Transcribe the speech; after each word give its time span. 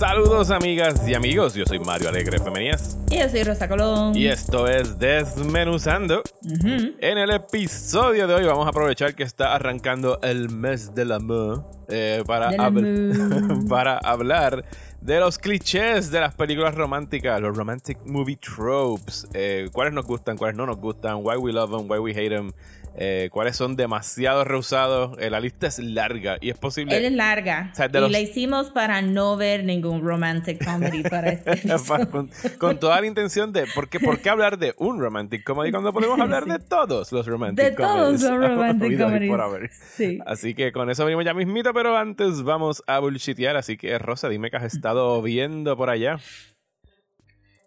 Saludos 0.00 0.50
amigas 0.50 1.06
y 1.06 1.14
amigos, 1.14 1.52
yo 1.52 1.66
soy 1.66 1.78
Mario 1.78 2.08
Alegre 2.08 2.38
Femenías 2.38 2.96
Y 3.10 3.18
yo 3.18 3.28
soy 3.28 3.42
Rosa 3.42 3.68
Colón. 3.68 4.16
y 4.16 4.28
esto 4.28 4.66
es 4.66 4.98
Desmenuzando. 4.98 6.22
En 6.42 7.18
el 7.18 7.30
episodio 7.30 8.26
de 8.26 8.32
hoy 8.32 8.46
vamos 8.46 8.64
a 8.64 8.70
aprovechar 8.70 9.14
que 9.14 9.24
está 9.24 9.54
arrancando 9.54 10.18
el 10.22 10.48
mes 10.48 10.94
del 10.94 11.12
amor 11.12 11.66
eh, 11.90 12.24
para, 12.26 12.48
hablar 14.02 14.64
de 15.00 15.18
los 15.18 15.38
clichés 15.38 16.10
de 16.10 16.20
las 16.20 16.34
películas 16.34 16.74
románticas, 16.74 17.40
los 17.40 17.56
romantic 17.56 17.98
movie 18.04 18.36
tropes, 18.36 19.26
eh, 19.34 19.68
cuáles 19.72 19.94
nos 19.94 20.06
gustan, 20.06 20.36
cuáles 20.36 20.56
no 20.56 20.66
nos 20.66 20.76
gustan, 20.78 21.16
why 21.22 21.36
we 21.36 21.52
love 21.52 21.70
them, 21.70 21.90
why 21.90 21.98
we 21.98 22.12
hate 22.12 22.28
them, 22.28 22.52
eh, 22.96 23.28
cuáles 23.32 23.56
son 23.56 23.76
demasiado 23.76 24.44
rehusados. 24.44 25.16
Eh, 25.20 25.30
la 25.30 25.38
lista 25.40 25.68
es 25.68 25.78
larga 25.78 26.36
y 26.40 26.50
es 26.50 26.58
posible... 26.58 26.96
Él 26.96 27.04
es 27.04 27.12
larga. 27.12 27.70
O 27.72 27.76
sea, 27.76 27.88
de 27.88 27.98
y 27.98 28.02
los- 28.02 28.10
la 28.10 28.20
hicimos 28.20 28.70
para 28.70 29.00
no 29.00 29.36
ver 29.36 29.64
ningún 29.64 30.02
romantic 30.04 30.62
comedy 30.62 31.02
para 31.04 31.30
este 31.32 31.62
con, 32.10 32.28
con 32.58 32.78
toda 32.80 33.00
la 33.00 33.06
intención 33.06 33.52
de 33.52 33.66
¿por 33.74 33.88
qué, 33.88 34.00
por 34.00 34.18
qué 34.20 34.28
hablar 34.28 34.58
de 34.58 34.74
un 34.76 35.00
romantic 35.00 35.44
comedy 35.44 35.70
cuando 35.70 35.92
podemos 35.94 36.18
hablar 36.20 36.44
de 36.46 36.58
todos 36.58 37.10
los 37.12 37.26
romantic 37.26 37.64
De 37.64 37.70
todos 37.70 37.90
comedies 37.90 38.22
los 38.22 38.30
romantic 38.50 38.86
habidos 38.86 39.22
y 39.22 39.28
comedies. 39.28 39.80
Sí. 39.94 40.18
así 40.26 40.54
que 40.54 40.72
con 40.72 40.90
eso 40.90 41.04
venimos 41.04 41.24
ya 41.24 41.32
mismito 41.32 41.72
pero 41.72 41.96
antes 41.96 42.42
vamos 42.42 42.82
a 42.88 42.98
bullshitear 42.98 43.56
así 43.56 43.76
que 43.76 43.98
Rosa 44.00 44.28
dime 44.28 44.50
que 44.50 44.56
has 44.56 44.64
estado 44.74 44.89
viendo 45.22 45.76
por 45.76 45.90
allá 45.90 46.18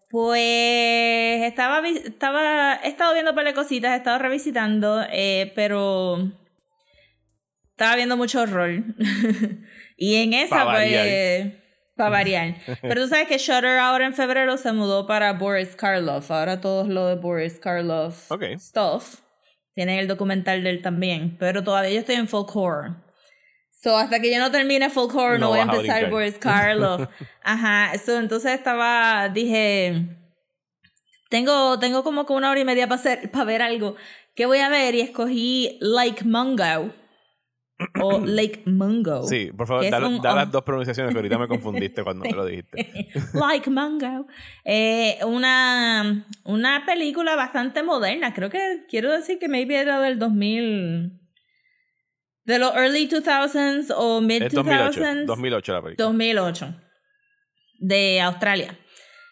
Pues 0.09 1.41
estaba, 1.43 1.81
estaba, 1.87 2.75
he 2.83 2.87
estado 2.89 3.13
viendo 3.13 3.33
par 3.33 3.45
de 3.45 3.53
cositas, 3.53 3.93
he 3.93 3.97
estado 3.97 4.19
revisitando, 4.19 5.01
eh, 5.11 5.51
pero 5.55 6.31
estaba 7.71 7.95
viendo 7.95 8.15
mucho 8.17 8.41
horror. 8.41 8.83
y 9.97 10.15
en 10.15 10.33
esa, 10.33 10.65
Pa' 10.65 10.65
pues, 10.65 10.73
variar. 10.75 11.61
para 11.95 12.09
variar. 12.09 12.55
Pero 12.81 13.01
tú 13.03 13.07
sabes 13.07 13.27
que 13.27 13.37
Shutter 13.39 13.79
ahora 13.79 14.05
en 14.05 14.13
febrero 14.13 14.57
se 14.57 14.71
mudó 14.71 15.07
para 15.07 15.33
Boris 15.33 15.75
Karloff. 15.75 16.29
Ahora 16.29 16.61
todo 16.61 16.83
es 16.83 16.89
lo 16.89 17.07
de 17.07 17.15
Boris 17.15 17.59
Karloff 17.59 18.31
Ok. 18.31 18.43
stuff. 18.59 19.21
Tienen 19.73 19.97
el 19.97 20.07
documental 20.07 20.63
de 20.63 20.69
él 20.69 20.81
también. 20.83 21.37
Pero 21.39 21.63
todavía 21.63 21.89
yo 21.91 21.99
estoy 22.01 22.15
en 22.15 22.27
full 22.27 22.45
core. 22.45 22.91
So, 23.83 23.97
hasta 23.97 24.21
que 24.21 24.31
yo 24.33 24.39
no 24.39 24.49
termine 24.49 24.89
full 24.89 25.09
core, 25.11 25.33
No 25.39 25.45
no, 25.45 25.49
voy 25.49 25.59
a 25.59 25.63
a 25.63 25.65
empezar 25.65 25.95
brincar. 25.95 26.09
Boris 26.11 26.37
Karloff. 26.37 27.01
Ajá. 27.43 27.91
So, 27.97 28.17
entonces 28.17 28.53
estaba, 28.53 29.27
dije, 29.27 30.05
tengo, 31.29 31.77
tengo 31.79 32.03
como 32.03 32.25
que 32.25 32.33
una 32.33 32.49
hora 32.51 32.59
y 32.59 32.65
media 32.65 32.87
para 32.87 32.99
hacer, 33.01 33.29
para 33.31 33.45
ver 33.45 33.61
algo. 33.61 33.95
¿Qué 34.35 34.45
voy 34.45 34.59
a 34.59 34.69
ver? 34.69 34.95
Y 34.95 35.01
escogí 35.01 35.77
Like 35.81 36.23
Mungo. 36.23 36.93
o 38.01 38.19
Lake 38.25 38.61
Mungo. 38.67 39.27
sí 39.27 39.51
por 39.51 39.67
favor 39.67 39.89
da, 39.89 40.07
un- 40.07 40.21
da 40.21 40.33
las 40.35 40.51
dos 40.51 40.63
pronunciaciones 40.63 41.11
que 41.11 41.17
ahorita 41.17 41.37
me 41.37 41.47
confundiste 41.53 42.03
cuando 42.03 42.23
me 42.23 42.31
lo 42.31 42.45
dijiste 42.45 43.09
like 43.33 43.69
Mango. 43.69 44.27
Eh, 44.63 45.17
una, 45.25 46.25
una 46.45 46.85
película 46.85 47.35
bastante 47.35 47.83
moderna. 47.83 48.33
Creo 48.33 48.49
que 48.49 48.85
quiero 48.87 49.11
decir 49.11 49.39
que 49.39 49.49
maybe 49.49 49.75
era 49.75 49.99
del 49.99 50.19
2000. 50.19 51.19
De 52.45 52.59
los 52.59 52.73
early 52.75 53.07
2000s 53.07 53.93
o 53.95 54.21
mid 54.21 54.43
es 54.43 54.53
2000s. 54.53 55.25
2008 55.25 55.25
2008 55.25 55.73
la 55.73 55.81
película 55.81 56.05
2008. 56.05 56.75
De 57.79 58.21
Australia. 58.21 58.79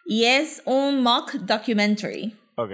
Y 0.05 0.25
es 0.25 0.61
un 0.65 1.01
mock 1.01 1.33
documentary. 1.33 2.35
ok 2.55 2.71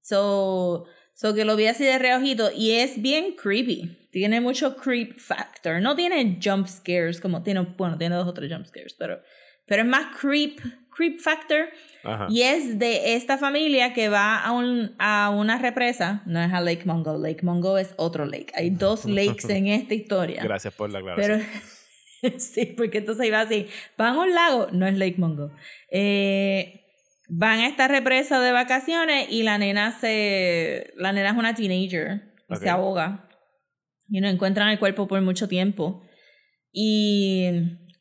So, 0.00 0.86
so 1.14 1.34
que 1.34 1.44
lo 1.44 1.56
vi 1.56 1.66
así 1.66 1.84
de 1.84 1.98
reojito 1.98 2.50
y 2.54 2.72
es 2.72 3.02
bien 3.02 3.34
creepy. 3.34 4.08
Tiene 4.12 4.40
mucho 4.40 4.76
creep 4.76 5.18
factor. 5.18 5.82
No 5.82 5.94
tiene 5.94 6.38
jump 6.42 6.66
scares 6.68 7.20
como 7.20 7.42
tiene, 7.42 7.60
bueno, 7.76 7.98
tiene 7.98 8.14
dos 8.14 8.28
o 8.28 8.32
tres 8.32 8.50
jump 8.50 8.66
scares, 8.66 8.94
pero, 8.98 9.20
pero 9.66 9.82
es 9.82 9.88
más 9.88 10.16
creep, 10.16 10.60
creep 10.96 11.20
factor. 11.20 11.68
Ajá. 12.02 12.26
Y 12.30 12.42
es 12.42 12.78
de 12.78 13.14
esta 13.14 13.36
familia 13.36 13.92
que 13.92 14.08
va 14.08 14.38
a, 14.38 14.52
un, 14.52 14.94
a 14.98 15.30
una 15.30 15.58
represa. 15.58 16.22
No 16.26 16.40
es 16.40 16.52
a 16.52 16.60
Lake 16.60 16.84
Mungo. 16.84 17.18
Lake 17.18 17.44
Mungo 17.44 17.78
es 17.78 17.94
otro 17.96 18.24
lake. 18.24 18.52
Hay 18.54 18.70
dos 18.70 19.04
lakes 19.06 19.48
en 19.50 19.68
esta 19.68 19.94
historia. 19.94 20.42
gracias 20.42 20.72
por 20.74 20.90
la 20.90 21.00
aclaración 21.00 21.44
Pero 22.22 22.34
sí, 22.38 22.74
porque 22.76 22.98
entonces 22.98 23.26
iba 23.26 23.40
así. 23.40 23.66
Van 23.98 24.16
a 24.16 24.20
un 24.20 24.34
lago, 24.34 24.68
no 24.72 24.86
es 24.86 24.96
Lake 24.96 25.16
Mungo. 25.18 25.52
Eh, 25.90 26.84
van 27.28 27.60
a 27.60 27.66
esta 27.66 27.88
represa 27.88 28.40
de 28.40 28.52
vacaciones 28.52 29.26
y 29.30 29.42
la 29.42 29.58
nena 29.58 29.92
se. 29.92 30.92
La 30.96 31.12
nena 31.12 31.30
es 31.30 31.36
una 31.36 31.54
teenager 31.54 32.32
y 32.48 32.56
se 32.56 32.70
ahoga. 32.70 33.28
Y 34.08 34.20
no 34.20 34.28
encuentran 34.28 34.68
el 34.68 34.78
cuerpo 34.78 35.08
por 35.08 35.20
mucho 35.20 35.48
tiempo. 35.48 36.02
Y. 36.72 37.50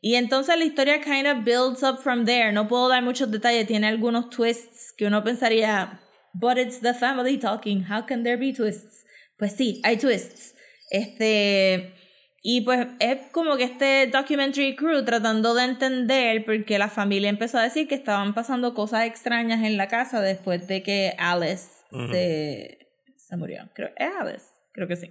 Y 0.05 0.17
entonces 0.17 0.55
la 0.55 0.65
historia 0.65 1.01
kind 1.01 1.25
of 1.25 1.43
builds 1.43 1.81
up 1.81 1.97
from 2.03 2.25
there. 2.25 2.51
No 2.51 2.67
puedo 2.67 2.87
dar 2.89 3.01
muchos 3.01 3.31
detalles. 3.31 3.65
Tiene 3.65 3.87
algunos 3.87 4.29
twists 4.29 4.93
que 4.95 5.07
uno 5.07 5.23
pensaría, 5.23 5.99
but 6.31 6.59
it's 6.59 6.79
the 6.79 6.93
family 6.93 7.39
talking. 7.39 7.83
How 7.89 8.05
can 8.05 8.21
there 8.21 8.37
be 8.37 8.53
twists? 8.53 9.03
Pues 9.39 9.53
sí, 9.53 9.81
hay 9.83 9.97
twists. 9.97 10.53
Este. 10.91 11.95
Y 12.43 12.61
pues 12.61 12.85
es 12.99 13.17
como 13.31 13.57
que 13.57 13.63
este 13.63 14.05
documentary 14.05 14.75
crew 14.75 15.03
tratando 15.03 15.55
de 15.55 15.63
entender 15.63 16.45
por 16.45 16.63
qué 16.65 16.77
la 16.77 16.89
familia 16.89 17.29
empezó 17.31 17.57
a 17.57 17.63
decir 17.63 17.87
que 17.87 17.95
estaban 17.95 18.35
pasando 18.35 18.75
cosas 18.75 19.07
extrañas 19.07 19.63
en 19.63 19.75
la 19.75 19.87
casa 19.87 20.21
después 20.21 20.67
de 20.67 20.83
que 20.83 21.15
Alice 21.17 21.69
Ujú. 21.91 22.11
se, 22.11 22.77
se 23.17 23.37
murió. 23.37 23.71
Creo, 23.73 23.89
¿Es 23.97 24.11
Alice? 24.19 24.45
Creo 24.71 24.87
que 24.87 24.97
sí. 24.97 25.09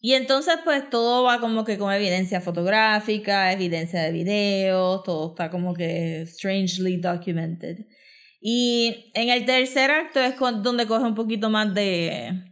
Y 0.00 0.14
entonces 0.14 0.56
pues 0.64 0.88
todo 0.90 1.24
va 1.24 1.40
como 1.40 1.64
que 1.64 1.76
con 1.76 1.92
evidencia 1.92 2.40
fotográfica, 2.40 3.52
evidencia 3.52 4.02
de 4.02 4.12
videos, 4.12 5.02
todo 5.02 5.30
está 5.30 5.50
como 5.50 5.74
que 5.74 6.24
strangely 6.26 6.98
documented. 6.98 7.78
Y 8.40 9.10
en 9.14 9.30
el 9.30 9.44
tercer 9.44 9.90
acto 9.90 10.20
es 10.20 10.34
donde 10.62 10.86
coge 10.86 11.04
un 11.04 11.14
poquito 11.14 11.50
más 11.50 11.74
de... 11.74 12.44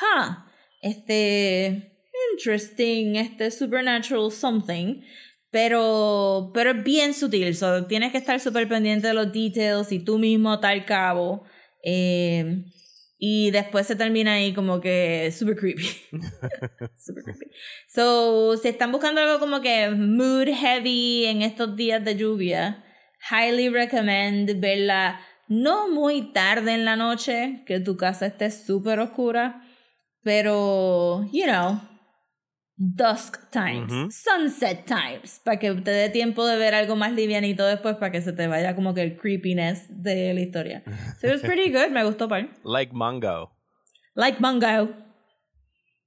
Huh, 0.00 0.34
este... 0.82 1.94
Interesting, 2.32 3.16
este 3.16 3.50
supernatural 3.50 4.32
something. 4.32 5.02
Pero, 5.50 6.50
pero 6.52 6.72
es 6.72 6.84
bien 6.84 7.14
sutil, 7.14 7.54
so, 7.54 7.86
tienes 7.86 8.12
que 8.12 8.18
estar 8.18 8.38
súper 8.38 8.68
pendiente 8.68 9.06
de 9.06 9.14
los 9.14 9.32
details 9.32 9.92
y 9.92 10.00
tú 10.00 10.18
mismo 10.18 10.60
tal 10.60 10.84
cabo. 10.84 11.44
Eh, 11.82 12.64
y 13.18 13.50
después 13.50 13.86
se 13.86 13.96
termina 13.96 14.34
ahí 14.34 14.54
como 14.54 14.80
que 14.80 15.32
super 15.36 15.56
creepy. 15.56 15.88
super 16.96 17.24
creepy. 17.24 17.50
So, 17.88 18.56
si 18.56 18.68
están 18.68 18.92
buscando 18.92 19.20
algo 19.20 19.40
como 19.40 19.60
que 19.60 19.90
mood 19.90 20.48
heavy 20.48 21.26
en 21.26 21.42
estos 21.42 21.74
días 21.74 22.04
de 22.04 22.16
lluvia, 22.16 22.84
highly 23.30 23.68
recommend 23.68 24.60
verla 24.60 25.20
no 25.48 25.88
muy 25.88 26.32
tarde 26.32 26.74
en 26.74 26.84
la 26.84 26.94
noche, 26.94 27.64
que 27.66 27.80
tu 27.80 27.96
casa 27.96 28.26
esté 28.26 28.50
súper 28.50 29.00
oscura, 29.00 29.62
pero, 30.22 31.24
you 31.32 31.44
know, 31.46 31.80
dusk 32.78 33.50
times, 33.50 34.14
sunset 34.14 34.86
times, 34.86 35.40
para 35.44 35.58
que 35.58 35.74
te 35.74 35.90
dé 35.90 36.08
tiempo 36.10 36.46
de 36.46 36.56
ver 36.56 36.74
algo 36.74 36.94
más 36.94 37.12
livianito 37.12 37.66
después, 37.66 37.96
para 37.96 38.12
que 38.12 38.22
se 38.22 38.32
te 38.32 38.46
vaya 38.46 38.74
como 38.74 38.94
que 38.94 39.02
el 39.02 39.16
creepiness 39.16 39.86
de 39.88 40.32
la 40.32 40.40
historia. 40.40 40.82
So 41.20 41.26
it 41.26 41.32
was 41.32 41.42
pretty 41.42 41.70
good, 41.72 41.90
me 41.90 42.04
gustó 42.04 42.28
par. 42.28 42.48
like 42.64 42.92
mango 42.94 43.52
Lake 44.18 44.38
Mungo. 44.40 44.96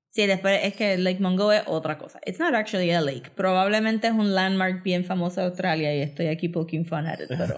Sí, 0.10 0.28
después 0.28 0.60
es 0.64 0.76
que 0.76 0.98
Lake 0.98 1.22
Mungo 1.22 1.50
es 1.54 1.64
otra 1.66 1.98
cosa. 1.98 2.20
It's 2.26 2.40
not 2.40 2.54
actually 2.54 2.92
a 2.92 3.00
lake. 3.00 3.30
Probablemente 3.36 4.08
es 4.08 4.14
un 4.14 4.36
landmark 4.36 4.84
bien 4.84 5.06
famoso 5.06 5.40
de 5.40 5.48
Australia 5.48 5.96
y 5.96 6.02
estoy 6.02 6.28
aquí 6.28 6.50
poking 6.50 6.86
fun 6.86 7.08
at 7.08 7.22
it, 7.22 7.30
pero... 7.30 7.56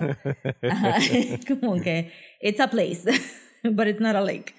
Ajá, 0.71 0.98
como 1.59 1.81
que... 1.81 2.12
It's 2.39 2.59
a 2.59 2.68
place, 2.68 3.04
but 3.63 3.88
it's 3.88 4.00
not 4.00 4.16
a 4.16 4.21
lake. 4.21 4.54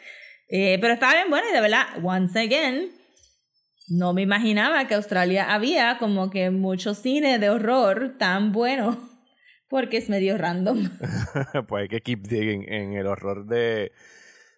Eh, 0.48 0.78
pero 0.80 0.94
estaba 0.94 1.14
bien 1.14 1.30
buena 1.30 1.48
y 1.48 1.52
de 1.52 1.60
verdad, 1.60 1.84
once 2.02 2.36
again, 2.40 2.90
no 3.88 4.12
me 4.12 4.22
imaginaba 4.22 4.86
que 4.86 4.94
Australia 4.94 5.52
había 5.52 5.98
como 5.98 6.30
que 6.30 6.50
mucho 6.50 6.94
cine 6.94 7.38
de 7.38 7.50
horror 7.50 8.16
tan 8.18 8.52
bueno. 8.52 9.10
Porque 9.68 9.96
es 9.96 10.08
medio 10.08 10.38
random. 10.38 10.90
pues 11.68 11.82
hay 11.82 11.88
que 11.88 12.00
keep 12.00 12.22
digging 12.22 12.64
en 12.68 12.92
el 12.92 13.06
horror 13.06 13.46
de 13.46 13.92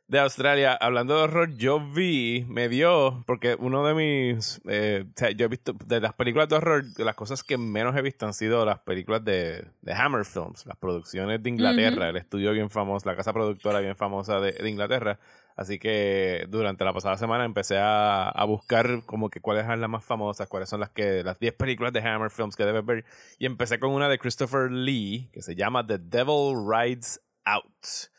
de 0.09 0.21
Australia, 0.21 0.75
hablando 0.75 1.17
de 1.17 1.23
horror, 1.23 1.57
yo 1.57 1.81
vi, 1.81 2.45
me 2.49 2.69
dio, 2.69 3.25
porque 3.27 3.57
uno 3.59 3.85
de 3.85 3.95
mis, 3.95 4.61
eh, 4.69 5.05
o 5.05 5.13
sea, 5.19 5.31
yo 5.33 5.47
he 5.47 5.49
visto, 5.49 5.73
de 5.85 6.01
las 6.01 6.15
películas 6.15 6.49
de 6.49 6.57
horror, 6.57 6.85
las 6.99 7.17
cosas 7.17 7.43
que 7.43 7.59
menos 7.59 7.97
he 7.97 8.03
visto 8.03 8.25
han 8.25 8.33
sido 8.33 8.65
las 8.65 8.79
películas 8.81 9.25
de, 9.25 9.67
de 9.83 9.93
Hammer 9.93 10.25
Films, 10.25 10.65
las 10.67 10.77
producciones 10.77 11.43
de 11.43 11.51
Inglaterra, 11.51 12.09
el 12.09 12.17
estudio 12.17 12.53
bien 12.53 12.71
famoso, 12.71 13.09
la 13.09 13.17
casa 13.17 13.33
productora 13.33 13.81
bien 13.81 13.97
famosa 13.97 14.41
de, 14.41 14.53
de 14.53 14.71
Inglaterra. 14.71 15.19
Así 15.57 15.79
que 15.79 16.45
durante 16.51 16.85
la 16.85 16.93
pasada 16.93 17.17
semana 17.17 17.45
empecé 17.45 17.79
a, 17.79 18.29
a, 18.29 18.45
buscar 18.45 19.05
como 19.07 19.31
que 19.31 19.41
cuáles 19.41 19.65
eran 19.65 19.81
las 19.81 19.89
más 19.89 20.05
famosas, 20.05 20.49
cuáles 20.49 20.69
son 20.69 20.81
las 20.81 20.91
que 20.91 21.25
las 21.25 21.41
10 21.41 21.55
películas 21.55 21.95
de 21.95 22.01
Hammer 22.01 22.31
Films 22.31 22.57
que 22.57 22.67
debes 22.67 22.85
ver. 22.85 23.07
Y 23.39 23.47
empecé 23.47 23.81
con 23.81 23.91
una 23.91 24.11
de 24.11 24.19
Christopher 24.19 24.71
Lee 24.71 25.31
que 25.33 25.41
se 25.41 25.55
llama 25.57 25.87
The 25.87 25.99
Devil 25.99 26.57
Rides 26.69 27.23
Out. 27.47 28.11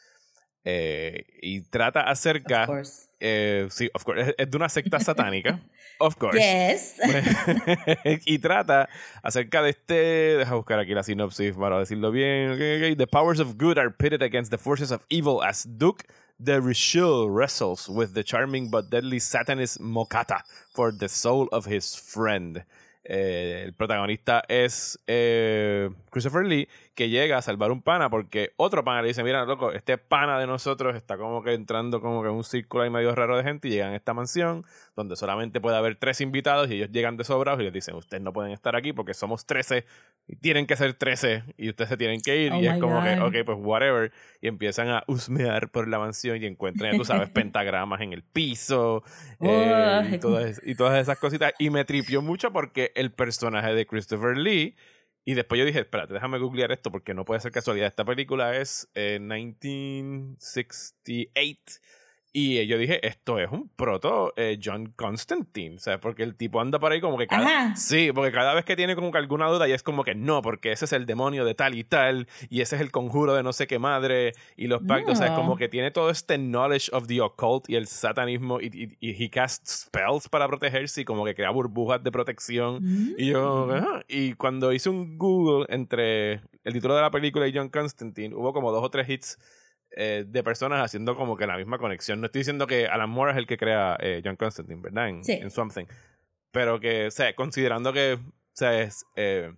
Eh, 0.70 1.24
y 1.42 1.62
trata 1.62 2.02
acerca. 2.02 2.64
Of 2.64 2.68
course. 2.68 3.10
Eh, 3.22 3.68
sí, 3.70 3.90
of 3.94 4.04
course. 4.04 4.22
Es, 4.22 4.36
es 4.38 4.52
de 4.52 4.58
una 4.58 4.68
secta 4.68 5.00
satánica. 5.00 5.60
Of 6.00 6.18
course. 6.18 6.38
Yes. 6.38 6.98
y 8.26 8.38
trata 8.38 8.88
acerca 9.24 9.64
de 9.64 9.72
este. 9.72 10.38
Deja 10.38 10.54
buscar 10.54 10.78
aquí 10.78 10.94
la 10.94 11.02
sinopsis 11.02 11.56
para 11.56 11.80
decirlo 11.80 12.12
bien. 12.12 12.52
Okay, 12.52 12.78
okay. 12.78 12.96
The 12.96 13.08
powers 13.08 13.40
of 13.40 13.58
good 13.58 13.80
are 13.80 13.90
pitted 13.90 14.22
against 14.22 14.52
the 14.52 14.60
forces 14.60 14.92
of 14.92 15.08
evil 15.10 15.42
as 15.42 15.64
Duke 15.64 16.04
de 16.38 16.62
Richelieu 16.62 17.28
wrestles 17.28 17.90
with 17.90 18.14
the 18.14 18.24
charming 18.24 18.70
but 18.70 18.92
deadly 18.92 19.20
Satanist 19.20 19.80
Mokata 19.82 20.42
for 20.72 20.92
the 20.92 21.10
soul 21.10 21.48
of 21.52 21.66
his 21.66 21.96
friend. 21.96 22.64
Eh, 23.04 23.64
el 23.66 23.74
protagonista 23.74 24.44
es 24.50 25.00
Christopher 25.08 26.46
Lee, 26.46 26.68
que 26.98 27.10
llega 27.10 27.38
a 27.38 27.44
salvar 27.44 27.72
un 27.72 27.84
pana 27.84 28.10
porque 28.10 28.54
otro 28.58 28.84
pana 28.84 29.04
le 29.04 29.10
dice, 29.10 29.24
mira, 29.24 29.46
loco, 29.46 29.72
este 29.72 30.00
pana 30.00 30.40
de 30.40 30.48
nosotros 30.48 30.96
está 30.96 31.16
como 31.16 31.44
que 31.44 31.54
entrando 31.54 32.02
como 32.02 32.24
que 32.24 32.30
en 32.30 32.34
un 32.34 32.44
círculo 32.44 32.84
ahí 32.84 32.90
medio 32.90 33.14
raro 33.14 33.38
de 33.38 33.44
gente 33.44 33.68
y 33.68 33.72
llegan 33.72 33.94
a 33.94 33.96
esta 33.96 34.16
mansión 34.16 34.66
donde 34.96 35.16
solamente 35.16 35.62
puede 35.62 35.78
haber 35.78 35.96
tres 35.98 36.22
invitados 36.22 36.72
y 36.72 36.74
ellos 36.74 36.90
llegan 36.92 37.16
de 37.16 37.24
sobrados 37.24 37.62
y 37.62 37.66
les 37.66 37.72
dicen, 37.72 37.94
ustedes 37.94 38.24
no 38.24 38.34
pueden 38.34 38.52
estar 38.52 38.76
aquí 38.76 38.94
porque 38.94 39.14
somos 39.14 39.46
13 39.46 39.86
y 40.28 40.38
tienen 40.38 40.66
que 40.66 40.76
ser 40.76 40.96
13 40.96 41.44
y 41.56 41.70
ustedes 41.70 41.90
se 41.90 41.98
tienen 41.98 42.20
que 42.20 42.36
ir 42.36 42.52
Oh 42.52 42.60
y 42.60 42.66
es 42.66 42.80
como 42.80 42.96
God. 42.96 43.04
que, 43.04 43.20
ok, 43.20 43.46
pues 43.46 43.58
whatever. 43.62 44.12
Y 44.42 44.48
empiezan 44.48 44.90
a 44.90 45.04
husmear 45.06 45.70
por 45.70 45.88
la 45.88 46.00
mansión 46.00 46.42
y 46.42 46.48
encuentran, 46.48 46.94
ya 46.94 46.98
tú 46.98 47.06
sabes, 47.06 47.30
pentagramas 47.30 48.02
en 48.02 48.12
el 48.12 48.24
piso 48.24 49.04
eh, 49.40 50.14
y, 50.14 50.18
todas, 50.18 50.60
y 50.66 50.74
todas 50.74 51.00
esas 51.00 51.20
cositas. 51.20 51.54
Y 51.60 51.70
me 51.70 51.86
tripió 51.86 52.24
mucho 52.24 52.52
porque 52.52 52.92
el 52.96 53.12
personaje 53.12 53.76
de 53.76 53.86
Christopher 53.86 54.36
Lee 54.36 54.76
y 55.28 55.34
después 55.34 55.60
yo 55.60 55.66
dije, 55.66 55.82
espérate, 55.82 56.14
déjame 56.14 56.40
googlear 56.40 56.72
esto 56.72 56.90
porque 56.90 57.14
no 57.14 57.26
puede 57.26 57.42
ser 57.42 57.52
casualidad. 57.52 57.88
Esta 57.88 58.06
película 58.06 58.56
es 58.56 58.90
eh, 58.96 59.20
1968. 59.20 61.82
Y 62.40 62.68
yo 62.68 62.78
dije, 62.78 63.00
esto 63.08 63.40
es 63.40 63.50
un 63.52 63.68
proto 63.76 64.32
eh, 64.36 64.60
John 64.64 64.94
Constantine. 64.96 65.80
Sea, 65.80 66.00
porque 66.00 66.22
el 66.22 66.36
tipo 66.36 66.62
anda 66.62 66.78
por 66.78 66.92
ahí 66.92 67.02
como 67.02 67.18
que 67.18 67.26
cada... 67.26 67.44
Ajá. 67.70 67.76
Sí, 67.76 68.12
porque 68.14 68.32
cada 68.32 68.54
vez 68.54 68.64
que 68.64 68.76
tiene 68.76 68.94
como 68.96 69.12
que 69.12 69.18
alguna 69.18 69.48
duda 69.48 69.68
y 69.68 69.72
es 69.72 69.82
como 69.82 70.04
que 70.04 70.14
no, 70.14 70.44
porque 70.44 70.72
ese 70.72 70.86
es 70.86 70.94
el 70.94 71.08
demonio 71.08 71.46
de 71.46 71.56
tal 71.56 71.74
y 71.74 71.84
tal. 71.84 72.28
Y 72.52 72.62
ese 72.62 72.76
es 72.76 72.82
el 72.84 72.92
conjuro 72.92 73.34
de 73.34 73.42
no 73.42 73.54
sé 73.54 73.66
qué 73.66 73.80
madre. 73.80 74.34
Y 74.56 74.68
los 74.68 74.84
pactos. 74.84 75.14
O 75.14 75.16
sea, 75.16 75.26
es 75.26 75.32
No. 75.32 75.38
como 75.40 75.56
que 75.58 75.68
tiene 75.68 75.90
todo 75.90 76.12
este 76.12 76.38
knowledge 76.38 76.90
of 76.94 77.08
the 77.08 77.22
occult 77.22 77.68
y 77.72 77.76
el 77.76 77.88
satanismo. 77.88 78.62
Y, 78.62 78.68
y, 78.68 78.98
y 79.00 79.24
he 79.24 79.32
casts 79.32 79.88
spells 79.88 80.30
para 80.30 80.48
protegerse 80.48 81.02
y 81.02 81.06
como 81.06 81.26
que 81.26 81.34
crea 81.34 81.50
burbujas 81.50 82.04
de 82.04 82.12
protección. 82.12 83.16
Y 83.18 83.26
yo, 83.32 83.72
ajá. 83.74 84.04
y 84.08 84.34
cuando 84.34 84.72
hice 84.74 84.90
un 84.92 85.18
Google 85.18 85.66
entre 85.70 86.34
el 86.64 86.74
título 86.74 86.96
de 86.96 87.02
la 87.02 87.10
película 87.10 87.48
y 87.48 87.54
John 87.56 87.70
Constantine, 87.70 88.36
hubo 88.36 88.54
como 88.54 88.72
dos 88.72 88.84
o 88.84 88.90
tres 88.92 89.10
hits 89.10 89.40
eh, 89.92 90.26
de 90.28 90.44
personas 90.44 90.84
haciendo 90.84 91.16
como 91.16 91.38
que 91.38 91.48
la 91.48 91.58
misma 91.58 91.78
conexión. 91.78 92.20
No 92.20 92.26
estoy 92.28 92.40
diciendo 92.42 92.68
que 92.68 92.88
Alan 92.88 93.10
Moore 93.10 93.32
es 93.32 93.38
el 93.38 93.48
que 93.48 93.58
crea 93.58 93.98
eh, 94.00 94.22
John 94.24 94.36
Constantine, 94.36 94.82
¿verdad? 94.82 95.10
En, 95.10 95.24
Sí. 95.24 95.34
en 95.34 95.50
Swamp 95.52 95.74
Thing. 95.74 95.86
Pero 96.52 96.80
que, 96.80 97.08
o 97.08 97.12
sea, 97.12 97.34
considerando 97.36 97.94
que, 97.94 98.14
o 98.14 98.32
sea, 98.54 98.80
es, 98.82 99.06
eh, 99.16 99.54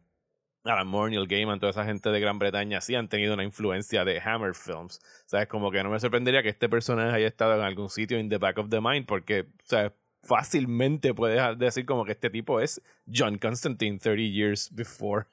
Alan 0.65 0.87
Moore, 0.87 1.11
Neil 1.11 1.27
Gaiman, 1.27 1.59
toda 1.59 1.71
esa 1.71 1.85
gente 1.85 2.09
de 2.09 2.19
Gran 2.19 2.37
Bretaña 2.37 2.81
sí 2.81 2.93
han 2.95 3.07
tenido 3.07 3.33
una 3.33 3.43
influencia 3.43 4.03
de 4.05 4.19
Hammer 4.19 4.53
Films. 4.53 4.99
O 5.25 5.29
sea, 5.29 5.41
es 5.43 5.47
como 5.47 5.71
que 5.71 5.81
no 5.83 5.89
me 5.89 5.99
sorprendería 5.99 6.43
que 6.43 6.49
este 6.49 6.67
personaje 6.69 7.15
haya 7.15 7.27
estado 7.27 7.55
en 7.55 7.61
algún 7.61 7.89
sitio 7.89 8.19
in 8.19 8.29
the 8.29 8.37
back 8.37 8.57
of 8.57 8.69
the 8.69 8.81
mind 8.81 9.05
porque, 9.05 9.41
o 9.41 9.65
sea, 9.65 9.93
fácilmente 10.23 11.13
puedes 11.13 11.57
decir 11.57 11.85
como 11.85 12.05
que 12.05 12.11
este 12.11 12.29
tipo 12.29 12.59
es 12.59 12.81
John 13.11 13.37
Constantine 13.37 13.97
30 13.99 14.21
years 14.21 14.69
before. 14.73 15.25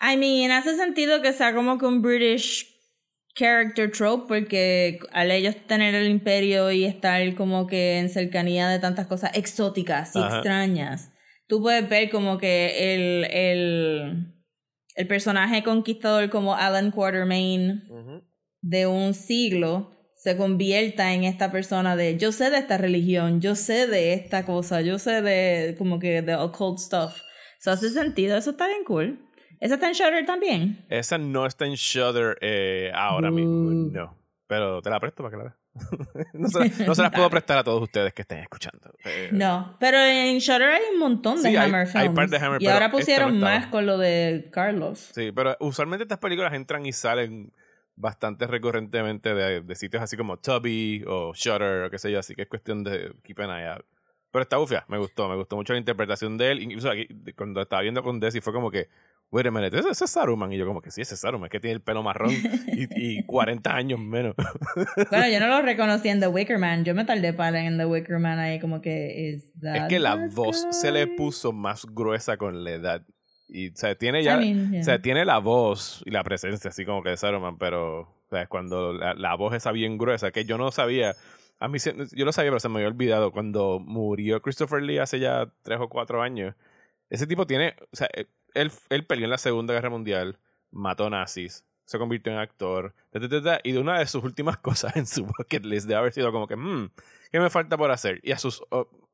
I 0.00 0.16
mean, 0.16 0.50
hace 0.50 0.76
sentido 0.76 1.22
que 1.22 1.32
sea 1.32 1.54
como 1.54 1.78
que 1.78 1.86
un 1.86 2.02
British 2.02 2.73
character 3.34 3.90
trope, 3.90 4.26
porque 4.28 4.98
al 5.12 5.30
ellos 5.30 5.56
tener 5.66 5.94
el 5.94 6.08
imperio 6.08 6.70
y 6.70 6.84
estar 6.84 7.34
como 7.34 7.66
que 7.66 7.98
en 7.98 8.08
cercanía 8.08 8.68
de 8.68 8.78
tantas 8.78 9.06
cosas 9.06 9.32
exóticas 9.34 10.14
y 10.14 10.20
Ajá. 10.20 10.36
extrañas, 10.36 11.10
tú 11.46 11.60
puedes 11.60 11.88
ver 11.88 12.10
como 12.10 12.38
que 12.38 12.94
el, 12.94 13.24
el, 13.30 14.34
el 14.94 15.06
personaje 15.06 15.62
conquistador 15.62 16.30
como 16.30 16.54
Alan 16.54 16.90
Quatermain 16.90 17.82
de 18.60 18.86
un 18.86 19.14
siglo 19.14 19.90
se 20.16 20.36
convierta 20.38 21.12
en 21.12 21.24
esta 21.24 21.52
persona 21.52 21.96
de 21.96 22.16
yo 22.16 22.32
sé 22.32 22.48
de 22.48 22.58
esta 22.58 22.78
religión, 22.78 23.40
yo 23.42 23.54
sé 23.56 23.86
de 23.86 24.14
esta 24.14 24.46
cosa, 24.46 24.80
yo 24.80 24.98
sé 24.98 25.20
de 25.20 25.74
como 25.76 25.98
que 25.98 26.22
de 26.22 26.34
occult 26.34 26.78
stuff. 26.78 27.20
Eso 27.60 27.70
hace 27.72 27.90
sentido, 27.90 28.36
eso 28.36 28.52
está 28.52 28.66
bien 28.66 28.84
cool. 28.84 29.18
¿Eso 29.60 29.74
está 29.74 29.86
en 29.88 29.92
Shutter 29.94 30.26
también? 30.26 30.84
Esa 30.88 31.18
no 31.18 31.46
está 31.46 31.66
en 31.66 31.74
Shudder 31.74 32.36
eh, 32.40 32.90
ahora 32.94 33.30
Boo. 33.30 33.36
mismo, 33.36 33.70
no. 33.92 34.16
Pero 34.46 34.82
te 34.82 34.90
la 34.90 35.00
presto 35.00 35.22
para 35.22 35.30
que 35.30 35.36
la 35.36 35.44
veas. 35.44 35.56
no, 36.34 36.48
se 36.48 36.58
la- 36.60 36.86
no 36.86 36.94
se 36.94 37.02
las 37.02 37.10
puedo 37.10 37.28
prestar 37.30 37.58
a 37.58 37.64
todos 37.64 37.82
ustedes 37.82 38.12
que 38.12 38.22
estén 38.22 38.38
escuchando. 38.40 38.92
Eh, 39.04 39.30
No, 39.32 39.76
pero 39.80 39.98
en 39.98 40.38
Shutter 40.38 40.68
hay 40.70 40.82
un 40.92 40.98
montón 41.00 41.36
de 41.36 41.42
Sí, 41.50 41.56
hay- 41.56 41.68
Hammer 41.68 41.88
hay 41.94 42.02
Films. 42.02 42.14
par 42.14 42.28
de 42.28 42.36
Hammer, 42.36 42.62
y 42.62 42.66
ahora 42.66 42.86
esta 42.86 42.88
no 42.96 42.98
pusieron 43.00 43.40
más 43.40 43.66
con 43.66 43.86
lo 43.86 43.98
de 43.98 44.48
Carlos. 44.52 45.10
Sí, 45.14 45.32
pero 45.32 45.56
usualmente 45.60 46.02
estas 46.04 46.18
películas 46.18 46.52
entran 46.52 46.84
y 46.86 46.92
salen 46.92 47.52
bastante 47.96 48.46
recurrentemente 48.46 49.34
de, 49.34 49.60
de 49.62 49.74
sitios 49.76 50.02
así 50.02 50.16
como 50.16 50.36
Tubby 50.38 51.04
o 51.06 51.32
Shutter 51.34 51.84
o 51.84 51.90
qué 51.90 51.98
sé 51.98 52.10
yo, 52.12 52.18
así 52.18 52.34
que 52.34 52.42
es 52.42 52.48
cuestión 52.48 52.84
de 52.84 53.12
keep 53.22 53.40
an 53.40 53.50
eye 53.50 53.68
out. 53.68 53.84
Pero 54.30 54.42
está 54.42 54.56
bufia, 54.56 54.84
me 54.88 54.98
gustó, 54.98 55.28
me 55.28 55.36
gustó 55.36 55.54
mucho 55.56 55.72
la 55.72 55.78
interpretación 55.78 56.36
de 56.36 56.50
él. 56.50 56.62
Incluso 56.62 56.90
aquí, 56.90 57.06
cuando 57.36 57.62
estaba 57.62 57.82
viendo 57.82 58.02
con 58.02 58.18
Desi 58.18 58.40
fue 58.40 58.52
como 58.52 58.68
que, 58.70 58.88
wait 59.30 59.46
a 59.46 59.50
minute, 59.50 59.76
ese 59.78 59.88
ese 59.90 60.04
es 60.04 60.10
Saruman. 60.10 60.52
Y 60.52 60.58
yo 60.58 60.66
como 60.66 60.80
que 60.80 60.90
sí, 60.90 61.00
ese 61.00 61.14
es 61.14 61.20
Saruman, 61.20 61.46
es 61.46 61.50
que 61.50 61.60
tiene 61.60 61.74
el 61.74 61.82
pelo 61.82 62.02
marrón 62.02 62.32
y, 62.32 63.18
y 63.18 63.22
40 63.26 63.74
años 63.74 64.00
menos. 64.00 64.34
Bueno, 65.10 65.28
yo 65.28 65.40
no 65.40 65.48
lo 65.48 65.62
reconocí 65.62 66.08
en 66.08 66.20
The 66.20 66.28
Wicker 66.28 66.58
Man. 66.58 66.84
Yo 66.84 66.94
me 66.94 67.04
tardé 67.04 67.32
para 67.32 67.64
en 67.64 67.78
The 67.78 67.86
Wicker 67.86 68.18
Man 68.18 68.38
ahí 68.38 68.60
como 68.60 68.80
que 68.80 69.30
is 69.30 69.44
es 69.44 69.60
that 69.60 69.88
que 69.88 69.98
la 69.98 70.28
voz 70.32 70.66
se 70.70 70.90
le 70.92 71.06
guy? 71.06 71.16
puso 71.16 71.52
más 71.52 71.86
gruesa 71.86 72.36
con 72.36 72.64
la 72.64 72.70
edad. 72.70 73.02
Y, 73.48 73.70
o 73.70 73.76
sea, 73.76 73.94
tiene 73.94 74.22
ya... 74.22 74.40
I 74.40 74.52
mean, 74.52 74.70
yeah. 74.72 74.80
O 74.80 74.84
sea, 74.84 75.02
tiene 75.02 75.24
la 75.24 75.38
voz 75.38 76.02
y 76.06 76.10
la 76.10 76.24
presencia 76.24 76.70
así 76.70 76.84
como 76.84 77.02
que 77.02 77.10
de 77.10 77.16
Saruman, 77.16 77.58
pero 77.58 78.00
o 78.00 78.28
sea, 78.30 78.46
cuando 78.46 78.92
la, 78.92 79.14
la 79.14 79.34
voz 79.36 79.54
esa 79.54 79.70
bien 79.70 79.98
gruesa, 79.98 80.30
que 80.30 80.44
yo 80.44 80.58
no 80.58 80.70
sabía, 80.72 81.14
a 81.60 81.68
mí 81.68 81.78
yo 82.12 82.24
lo 82.24 82.32
sabía, 82.32 82.50
pero 82.50 82.60
se 82.60 82.68
me 82.68 82.76
había 82.76 82.88
olvidado, 82.88 83.32
cuando 83.32 83.78
murió 83.80 84.40
Christopher 84.42 84.82
Lee 84.82 84.98
hace 84.98 85.20
ya 85.20 85.52
tres 85.62 85.78
o 85.80 85.88
cuatro 85.88 86.22
años, 86.22 86.54
ese 87.10 87.26
tipo 87.26 87.46
tiene, 87.46 87.74
o 87.92 87.96
sea, 87.96 88.08
él, 88.54 88.72
él 88.88 89.06
peleó 89.06 89.24
en 89.24 89.30
la 89.30 89.38
Segunda 89.38 89.74
Guerra 89.74 89.90
Mundial, 89.90 90.38
mató 90.70 91.10
nazis, 91.10 91.64
se 91.84 91.98
convirtió 91.98 92.32
en 92.32 92.38
actor, 92.38 92.94
y 93.12 93.72
de 93.72 93.78
una 93.78 93.98
de 93.98 94.06
sus 94.06 94.24
últimas 94.24 94.56
cosas 94.58 94.96
en 94.96 95.06
su 95.06 95.26
bucket 95.26 95.64
list 95.64 95.86
de 95.86 95.94
haber 95.94 96.12
sido 96.12 96.32
como 96.32 96.46
que, 96.46 96.56
"Hmm, 96.56 96.90
¿qué 97.30 97.40
me 97.40 97.50
falta 97.50 97.76
por 97.76 97.90
hacer? 97.90 98.20
Y 98.22 98.32
a 98.32 98.38
sus 98.38 98.62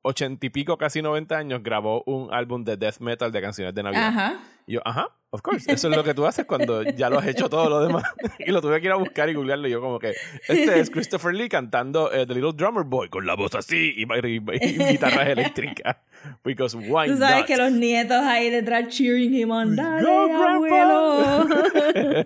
ochenta 0.02 0.46
y 0.46 0.50
pico, 0.50 0.76
casi 0.78 1.02
90 1.02 1.36
años, 1.36 1.62
grabó 1.62 2.02
un 2.06 2.32
álbum 2.32 2.64
de 2.64 2.76
death 2.76 2.98
metal 3.00 3.30
de 3.32 3.40
canciones 3.40 3.74
de 3.74 3.82
Navidad. 3.82 4.06
Ajá. 4.08 4.40
Y 4.66 4.74
yo, 4.74 4.80
ajá, 4.84 5.08
of 5.30 5.42
course. 5.42 5.70
Eso 5.72 5.88
es 5.90 5.96
lo 5.96 6.04
que 6.04 6.14
tú 6.14 6.24
haces 6.26 6.44
cuando 6.46 6.82
ya 6.82 7.10
lo 7.10 7.18
has 7.18 7.26
hecho 7.26 7.48
todo 7.48 7.68
lo 7.68 7.80
demás. 7.86 8.04
y 8.38 8.50
lo 8.52 8.60
tuve 8.62 8.80
que 8.80 8.86
ir 8.86 8.92
a 8.92 8.96
buscar 8.96 9.28
y 9.28 9.34
googlearlo. 9.34 9.66
Y 9.66 9.72
yo, 9.72 9.80
como 9.80 9.98
que, 9.98 10.14
este 10.48 10.78
es 10.80 10.90
Christopher 10.90 11.34
Lee 11.34 11.48
cantando 11.48 12.12
eh, 12.12 12.24
The 12.26 12.34
Little 12.34 12.52
Drummer 12.54 12.84
Boy 12.84 13.08
con 13.08 13.26
la 13.26 13.34
voz 13.34 13.54
así 13.56 13.92
y, 13.96 14.02
y- 14.04 14.36
y 14.36 14.78
guitarras 14.92 15.28
eléctricas. 15.28 15.96
Because 16.44 16.76
why 16.76 17.06
Tú 17.08 17.16
sabes 17.16 17.38
not? 17.38 17.46
que 17.46 17.56
los 17.56 17.72
nietos 17.72 18.18
ahí 18.22 18.50
detrás 18.50 18.88
cheering 18.88 19.34
him 19.34 19.50
on. 19.50 19.74
Dale, 19.74 20.02
Go, 20.02 20.46
abuelo. 20.46 21.46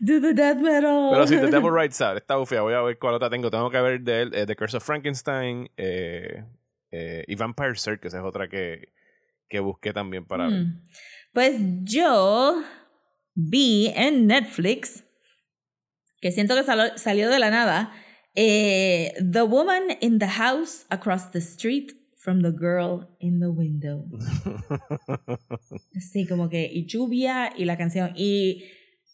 Do 0.00 0.20
the 0.20 0.32
death 0.34 0.58
metal. 0.58 1.10
Pero 1.10 1.26
sí, 1.26 1.36
The 1.36 1.46
Devil 1.50 1.72
Rides 1.74 2.00
Out. 2.00 2.18
Está 2.18 2.36
bufia. 2.36 2.60
Voy 2.62 2.74
a 2.74 2.80
ver 2.82 2.98
cuál 2.98 3.14
otra 3.14 3.28
tengo. 3.30 3.50
Tengo 3.50 3.70
que 3.70 3.80
ver 3.80 4.00
de 4.00 4.22
él, 4.22 4.30
eh, 4.34 4.46
The 4.46 4.56
Curse 4.56 4.76
of 4.78 4.84
Frankenstein 4.84 5.70
eh, 5.76 6.44
eh, 6.90 7.24
y 7.26 7.34
Vampire 7.34 7.76
Circus. 7.76 8.14
Es 8.14 8.20
otra 8.22 8.48
que, 8.48 8.88
que 9.48 9.60
busqué 9.60 9.92
también 9.92 10.24
para 10.26 10.48
ver. 10.48 10.60
Mm. 10.64 10.88
Pues 11.32 11.56
yo 11.84 12.62
vi 13.34 13.92
en 13.94 14.26
Netflix, 14.26 15.04
que 16.20 16.32
siento 16.32 16.54
que 16.56 16.64
salo- 16.64 16.96
salió 16.96 17.30
de 17.30 17.38
la 17.38 17.50
nada, 17.50 17.92
eh, 18.34 19.12
The 19.32 19.42
Woman 19.42 19.84
in 20.00 20.18
the 20.18 20.28
House 20.28 20.86
Across 20.90 21.30
the 21.32 21.38
Street 21.38 21.90
from 22.16 22.40
the 22.42 22.50
Girl 22.50 23.06
in 23.20 23.40
the 23.40 23.46
Window. 23.48 24.04
Sí, 26.00 26.26
como 26.26 26.48
que, 26.48 26.68
y 26.72 26.86
lluvia 26.86 27.52
y 27.56 27.64
la 27.64 27.76
canción. 27.76 28.12
Y 28.16 28.64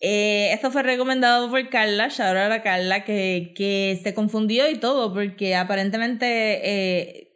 Eh, 0.07 0.53
esto 0.53 0.71
fue 0.71 0.83
recomendado 0.83 1.49
por 1.49 1.67
Carla, 1.71 2.09
shout 2.09 2.37
out 2.37 2.53
a 2.53 2.63
Carla, 2.63 3.05
que, 3.05 3.55
que 3.57 3.99
se 4.03 4.13
confundió 4.13 4.69
y 4.69 4.77
todo, 4.79 5.15
porque 5.15 5.55
aparentemente 5.55 6.27
eh, 6.63 7.34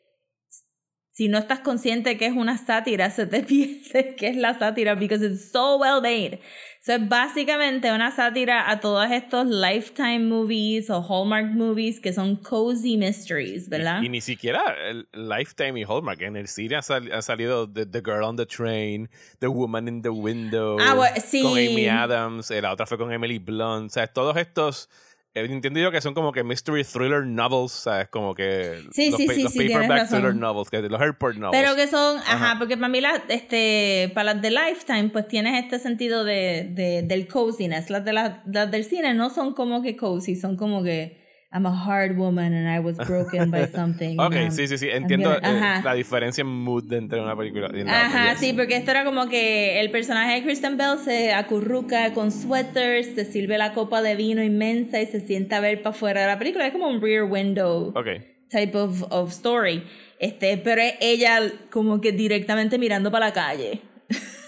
si 1.18 1.26
no 1.26 1.36
estás 1.38 1.58
consciente 1.58 2.16
que 2.16 2.26
es 2.26 2.32
una 2.32 2.56
sátira, 2.58 3.10
se 3.10 3.26
te 3.26 3.42
pierde 3.50 4.14
que 4.16 4.28
es 4.28 4.36
la 4.36 4.56
sátira, 4.56 4.94
because 4.94 5.24
it's 5.26 5.50
so 5.50 5.76
well 5.76 6.00
made. 6.00 6.38
So 6.80 6.92
es 6.92 7.08
básicamente 7.08 7.90
una 7.90 8.12
sátira 8.12 8.70
a 8.70 8.78
todos 8.78 9.10
estos 9.10 9.48
Lifetime 9.48 10.20
movies 10.20 10.88
o 10.90 11.00
Hallmark 11.02 11.46
movies 11.56 11.98
que 11.98 12.12
son 12.12 12.36
cozy 12.36 12.96
mysteries, 12.96 13.68
¿verdad? 13.68 14.00
Y 14.00 14.08
ni 14.08 14.20
siquiera 14.20 14.62
el 14.88 15.08
Lifetime 15.12 15.80
y 15.80 15.82
Hallmark. 15.82 16.22
En 16.22 16.36
el 16.36 16.46
cine 16.46 16.76
ha, 16.76 16.82
sal- 16.82 17.10
ha 17.12 17.20
salido 17.20 17.68
the, 17.68 17.84
The 17.84 18.00
Girl 18.00 18.22
on 18.22 18.36
the 18.36 18.46
Train, 18.46 19.10
The 19.40 19.48
Woman 19.48 19.88
in 19.88 20.02
the 20.02 20.10
Window, 20.10 20.76
Ah, 20.80 20.94
bueno, 20.94 21.16
sí. 21.20 21.42
con 21.42 21.52
Amy 21.58 21.88
Adams, 21.88 22.48
eh, 22.52 22.62
la 22.62 22.72
otra 22.72 22.86
fue 22.86 22.96
con 22.96 23.12
Emily 23.12 23.40
Blunt. 23.40 23.86
O 23.90 23.92
sea, 23.92 24.06
todos 24.06 24.36
estos. 24.36 24.88
Eh, 25.34 25.46
entiendo 25.48 25.80
yo 25.80 25.90
que 25.90 26.00
son 26.00 26.14
como 26.14 26.32
que 26.32 26.42
mystery 26.42 26.84
thriller 26.84 27.26
novels, 27.26 27.72
¿sabes? 27.72 28.08
Como 28.08 28.34
que 28.34 28.82
Sí, 28.92 29.10
los, 29.10 29.18
sí, 29.18 29.28
sí, 29.28 29.42
los 29.42 29.54
paperback 29.54 30.08
thriller 30.08 30.34
novels, 30.34 30.70
que 30.70 30.80
los 30.82 31.00
airport 31.00 31.36
novels. 31.36 31.60
Pero 31.60 31.76
que 31.76 31.86
son, 31.86 32.18
ajá, 32.18 32.32
Ajá. 32.34 32.58
porque 32.58 32.76
para 32.76 32.88
mí, 32.88 33.00
las, 33.00 33.20
este, 33.28 34.10
para 34.14 34.34
las 34.34 34.42
de 34.42 34.50
Lifetime, 34.50 35.10
pues 35.10 35.28
tienes 35.28 35.62
este 35.62 35.78
sentido 35.78 36.24
de, 36.24 36.68
de, 36.72 37.02
del 37.02 37.28
coziness. 37.28 37.90
Las, 37.90 38.04
de 38.04 38.12
las, 38.12 38.40
las 38.46 38.70
del 38.70 38.84
cine 38.84 39.14
no 39.14 39.30
son 39.30 39.54
como 39.54 39.82
que 39.82 39.96
cozy, 39.96 40.36
son 40.36 40.56
como 40.56 40.82
que 40.82 41.27
I'm 41.50 41.64
a 41.64 41.70
hard 41.70 42.18
woman 42.18 42.52
and 42.52 42.68
I 42.68 42.78
was 42.78 42.96
broken 43.08 43.50
by 43.50 43.66
something. 43.68 44.18
Ok, 44.20 44.34
I'm- 44.34 44.50
sí, 44.50 44.68
sí, 44.68 44.76
sí. 44.76 44.88
Entiendo 44.90 45.32
eh, 45.34 45.80
la 45.82 45.94
diferencia 45.94 46.42
en 46.42 46.48
mood 46.48 46.84
de 46.84 46.98
entre 46.98 47.20
una 47.20 47.34
película 47.34 47.70
y 47.72 47.84
la 47.84 48.04
Ajá, 48.06 48.34
sí, 48.36 48.52
porque 48.52 48.76
esto 48.76 48.90
era 48.90 49.04
como 49.04 49.28
que 49.28 49.80
el 49.80 49.90
personaje 49.90 50.34
de 50.34 50.42
Kristen 50.42 50.76
Bell 50.76 50.98
se 51.02 51.32
acurruca 51.32 52.12
con 52.12 52.30
sweaters, 52.32 53.14
se 53.14 53.24
sirve 53.24 53.56
la 53.56 53.72
copa 53.72 54.02
de 54.02 54.14
vino 54.14 54.42
inmensa 54.42 55.00
y 55.00 55.06
se 55.06 55.20
sienta 55.20 55.56
a 55.56 55.60
ver 55.60 55.82
para 55.82 55.94
afuera 55.96 56.20
de 56.20 56.26
la 56.26 56.38
película. 56.38 56.66
Es 56.66 56.72
como 56.72 56.86
un 56.88 57.00
rear 57.00 57.24
window 57.24 57.92
Ok. 57.96 58.08
type 58.50 58.76
of, 58.76 59.04
of 59.10 59.30
story. 59.30 59.82
Este, 60.20 60.58
pero 60.58 60.82
es 60.82 60.94
ella 61.00 61.40
como 61.70 62.00
que 62.02 62.12
directamente 62.12 62.76
mirando 62.76 63.10
para 63.10 63.26
la 63.26 63.32
calle. 63.32 63.80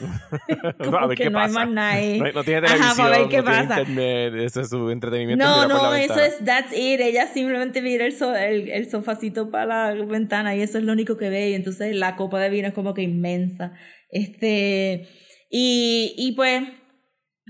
Como 0.84 0.96
a 0.98 1.06
ver 1.06 1.16
que 1.16 1.24
qué 1.24 1.30
no 1.30 1.38
hay 1.38 1.46
pasa. 1.48 1.58
más 1.66 1.70
nadie. 1.70 2.18
No, 2.18 2.24
hay- 2.26 2.32
no 2.32 2.44
tiene 2.44 2.66
Ajá, 2.66 2.74
televisión, 2.76 2.96
para 3.06 3.18
ver 3.18 3.28
qué 3.28 3.36
no 3.38 3.42
tiene 3.44 3.58
pasa. 3.68 3.80
internet, 3.80 4.34
ese 4.46 4.60
es 4.62 4.68
su 4.68 4.90
entretenimiento. 4.90 5.44
No, 5.44 5.68
no, 5.68 5.94
eso 5.94 6.14
ventana. 6.14 6.26
es, 6.26 6.44
that's 6.44 6.72
it. 6.72 7.00
Ella 7.00 7.26
simplemente 7.26 7.82
mira 7.82 8.06
el, 8.06 8.12
so- 8.12 8.34
el, 8.36 8.68
el 8.70 8.90
sofacito 8.90 9.50
para 9.50 9.94
la 9.94 10.04
ventana 10.04 10.54
y 10.56 10.62
eso 10.62 10.78
es 10.78 10.84
lo 10.84 10.92
único 10.92 11.16
que 11.16 11.30
ve. 11.30 11.50
Y 11.50 11.54
entonces 11.54 11.94
la 11.96 12.16
copa 12.16 12.40
de 12.40 12.50
vino 12.50 12.68
es 12.68 12.74
como 12.74 12.94
que 12.94 13.02
inmensa. 13.02 13.72
Este, 14.10 15.08
y, 15.50 16.14
y 16.16 16.32
pues, 16.32 16.62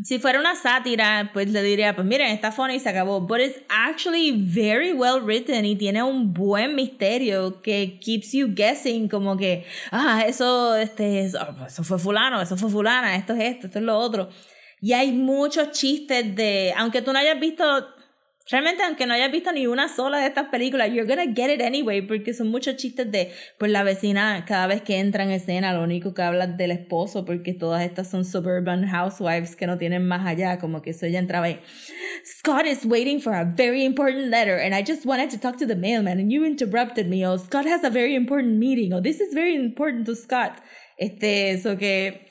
si 0.05 0.19
fuera 0.19 0.39
una 0.39 0.55
sátira, 0.55 1.31
pues 1.33 1.51
le 1.51 1.63
diría, 1.63 1.95
pues 1.95 2.07
miren, 2.07 2.31
está 2.31 2.53
funny 2.53 2.75
y 2.75 2.81
se 2.81 2.89
acabó. 2.89 3.21
But 3.21 3.41
it's 3.41 3.61
actually 3.69 4.33
very 4.33 4.93
well 4.93 5.21
written 5.21 5.65
y 5.65 5.77
tiene 5.77 6.03
un 6.03 6.33
buen 6.33 6.75
misterio 6.75 7.61
que 7.63 7.99
keeps 8.01 8.33
you 8.33 8.49
guessing, 8.55 9.09
como 9.09 9.37
que, 9.37 9.67
ah, 9.91 10.25
eso, 10.27 10.77
este, 10.77 11.21
eso, 11.21 11.39
eso 11.67 11.85
fue 11.85 11.99
fulano, 11.99 12.41
eso 12.41 12.57
fue 12.57 12.71
fulana, 12.71 13.17
esto 13.17 13.35
es 13.35 13.41
esto, 13.41 13.67
esto 13.67 13.79
es 13.79 13.85
lo 13.85 13.99
otro. 13.99 14.29
Y 14.81 14.93
hay 14.93 15.13
muchos 15.13 15.73
chistes 15.73 16.35
de, 16.35 16.73
aunque 16.77 17.03
tú 17.03 17.13
no 17.13 17.19
hayas 17.19 17.39
visto, 17.39 17.65
realmente 18.51 18.83
aunque 18.83 19.07
no 19.07 19.15
hayas 19.15 19.31
visto 19.31 19.53
ni 19.53 19.67
una 19.67 19.89
sola 19.89 20.19
de 20.19 20.27
estas 20.27 20.49
películas, 20.49 20.89
you're 20.89 21.07
gonna 21.07 21.33
get 21.35 21.51
it 21.51 21.63
anyway, 21.63 22.03
porque 22.03 22.35
son 22.35 22.49
muchos 22.49 22.77
chistes 22.77 23.11
de, 23.11 23.33
pues 23.59 23.71
la 23.71 23.83
vecina 23.83 24.45
cada 24.47 24.67
vez 24.67 24.83
que 24.83 24.99
entra 24.99 25.25
en 25.25 25.31
escena, 25.31 25.73
lo 25.73 25.83
único 25.83 26.15
que 26.15 26.23
habla 26.23 26.47
del 26.47 26.71
esposo, 26.71 27.25
porque 27.25 27.55
todas 27.55 27.83
estas 27.85 28.11
son 28.11 28.25
suburban 28.25 28.87
housewives 28.87 29.57
que 29.57 29.67
no 29.67 29.79
tienen 29.79 30.07
más 30.07 30.27
allá, 30.27 30.59
como 30.59 30.83
que 30.83 30.91
eso 30.91 31.07
ella 31.07 31.19
entraba 31.19 31.47
ahí. 31.47 31.61
Scott 32.25 32.67
is 32.67 32.85
waiting 32.85 33.21
for 33.21 33.35
a 33.35 33.45
very 33.45 33.85
important 33.85 34.29
letter, 34.29 34.59
and 34.59 34.75
I 34.75 34.83
just 34.83 35.07
wanted 35.07 35.31
to 35.31 35.39
talk 35.39 35.57
to 35.59 35.67
the 35.67 35.77
mailman, 35.77 36.19
and 36.19 36.31
you 36.31 36.45
interrupted 36.45 37.09
me, 37.09 37.27
or 37.27 37.39
Scott 37.39 37.67
has 37.67 37.85
a 37.85 37.91
very 37.91 38.15
important 38.15 38.59
meeting, 38.59 38.93
or 38.93 39.01
this 39.01 39.21
is 39.21 39.33
very 39.33 39.55
important 39.55 40.07
to 40.07 40.15
Scott. 40.15 40.61
Este, 40.99 41.53
eso 41.53 41.77
que 41.79 42.27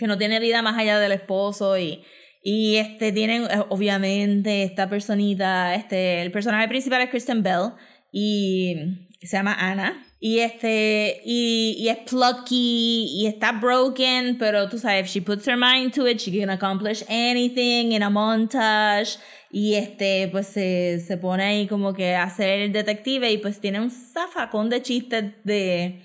no 0.00 0.18
tiene 0.18 0.40
vida 0.40 0.60
más 0.60 0.76
allá 0.76 0.98
del 0.98 1.12
esposo 1.12 1.78
y, 1.78 2.04
y 2.48 2.76
este 2.76 3.10
tienen 3.10 3.42
eh, 3.42 3.64
obviamente 3.70 4.62
esta 4.62 4.88
personita, 4.88 5.74
este 5.74 6.22
el 6.22 6.30
personaje 6.30 6.68
principal 6.68 7.02
es 7.02 7.10
Kristen 7.10 7.42
Bell 7.42 7.72
y 8.12 8.76
se 9.20 9.36
llama 9.36 9.56
Anna. 9.58 10.06
Y 10.20 10.38
este 10.38 11.22
y, 11.24 11.74
y 11.76 11.88
es 11.88 11.96
plucky 12.08 13.08
y 13.16 13.26
está 13.26 13.50
broken, 13.50 14.38
pero 14.38 14.68
tú 14.68 14.78
sabes, 14.78 15.06
if 15.06 15.12
she 15.12 15.20
puts 15.20 15.44
her 15.48 15.56
mind 15.56 15.92
to 15.92 16.06
it, 16.06 16.18
she 16.18 16.38
can 16.38 16.48
accomplish 16.48 17.02
anything 17.08 17.90
in 17.90 18.04
a 18.04 18.10
montage. 18.10 19.18
Y 19.50 19.74
este 19.74 20.28
pues 20.30 20.46
se, 20.46 21.00
se 21.00 21.16
pone 21.16 21.42
ahí 21.42 21.66
como 21.66 21.94
que 21.94 22.14
a 22.14 22.30
ser 22.30 22.60
el 22.60 22.72
detective 22.72 23.28
y 23.28 23.38
pues 23.38 23.58
tiene 23.58 23.80
un 23.80 23.90
zafacón 23.90 24.70
de 24.70 24.82
chistes 24.82 25.32
de 25.42 26.00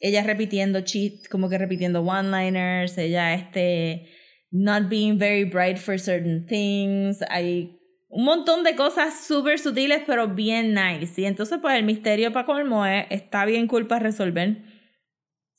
ella 0.00 0.22
repitiendo 0.24 0.82
cheat, 0.82 1.26
como 1.30 1.48
que 1.48 1.56
repitiendo 1.56 2.02
one-liners, 2.02 2.98
ella 2.98 3.32
este 3.32 4.10
not 4.56 4.88
being 4.88 5.18
very 5.18 5.44
bright 5.44 5.78
for 5.78 5.98
certain 5.98 6.46
things, 6.46 7.22
hay 7.28 7.78
un 8.08 8.24
montón 8.24 8.64
de 8.64 8.74
cosas 8.76 9.26
súper 9.26 9.58
sutiles 9.58 10.02
pero 10.06 10.28
bien 10.28 10.72
nice 10.74 11.20
y 11.20 11.26
entonces 11.26 11.58
pues 11.60 11.74
el 11.76 11.84
misterio 11.84 12.32
para 12.32 12.46
colmo 12.46 12.86
es, 12.86 13.06
está 13.10 13.44
bien 13.44 13.66
cool 13.66 13.86
para 13.86 14.02
resolver. 14.04 14.56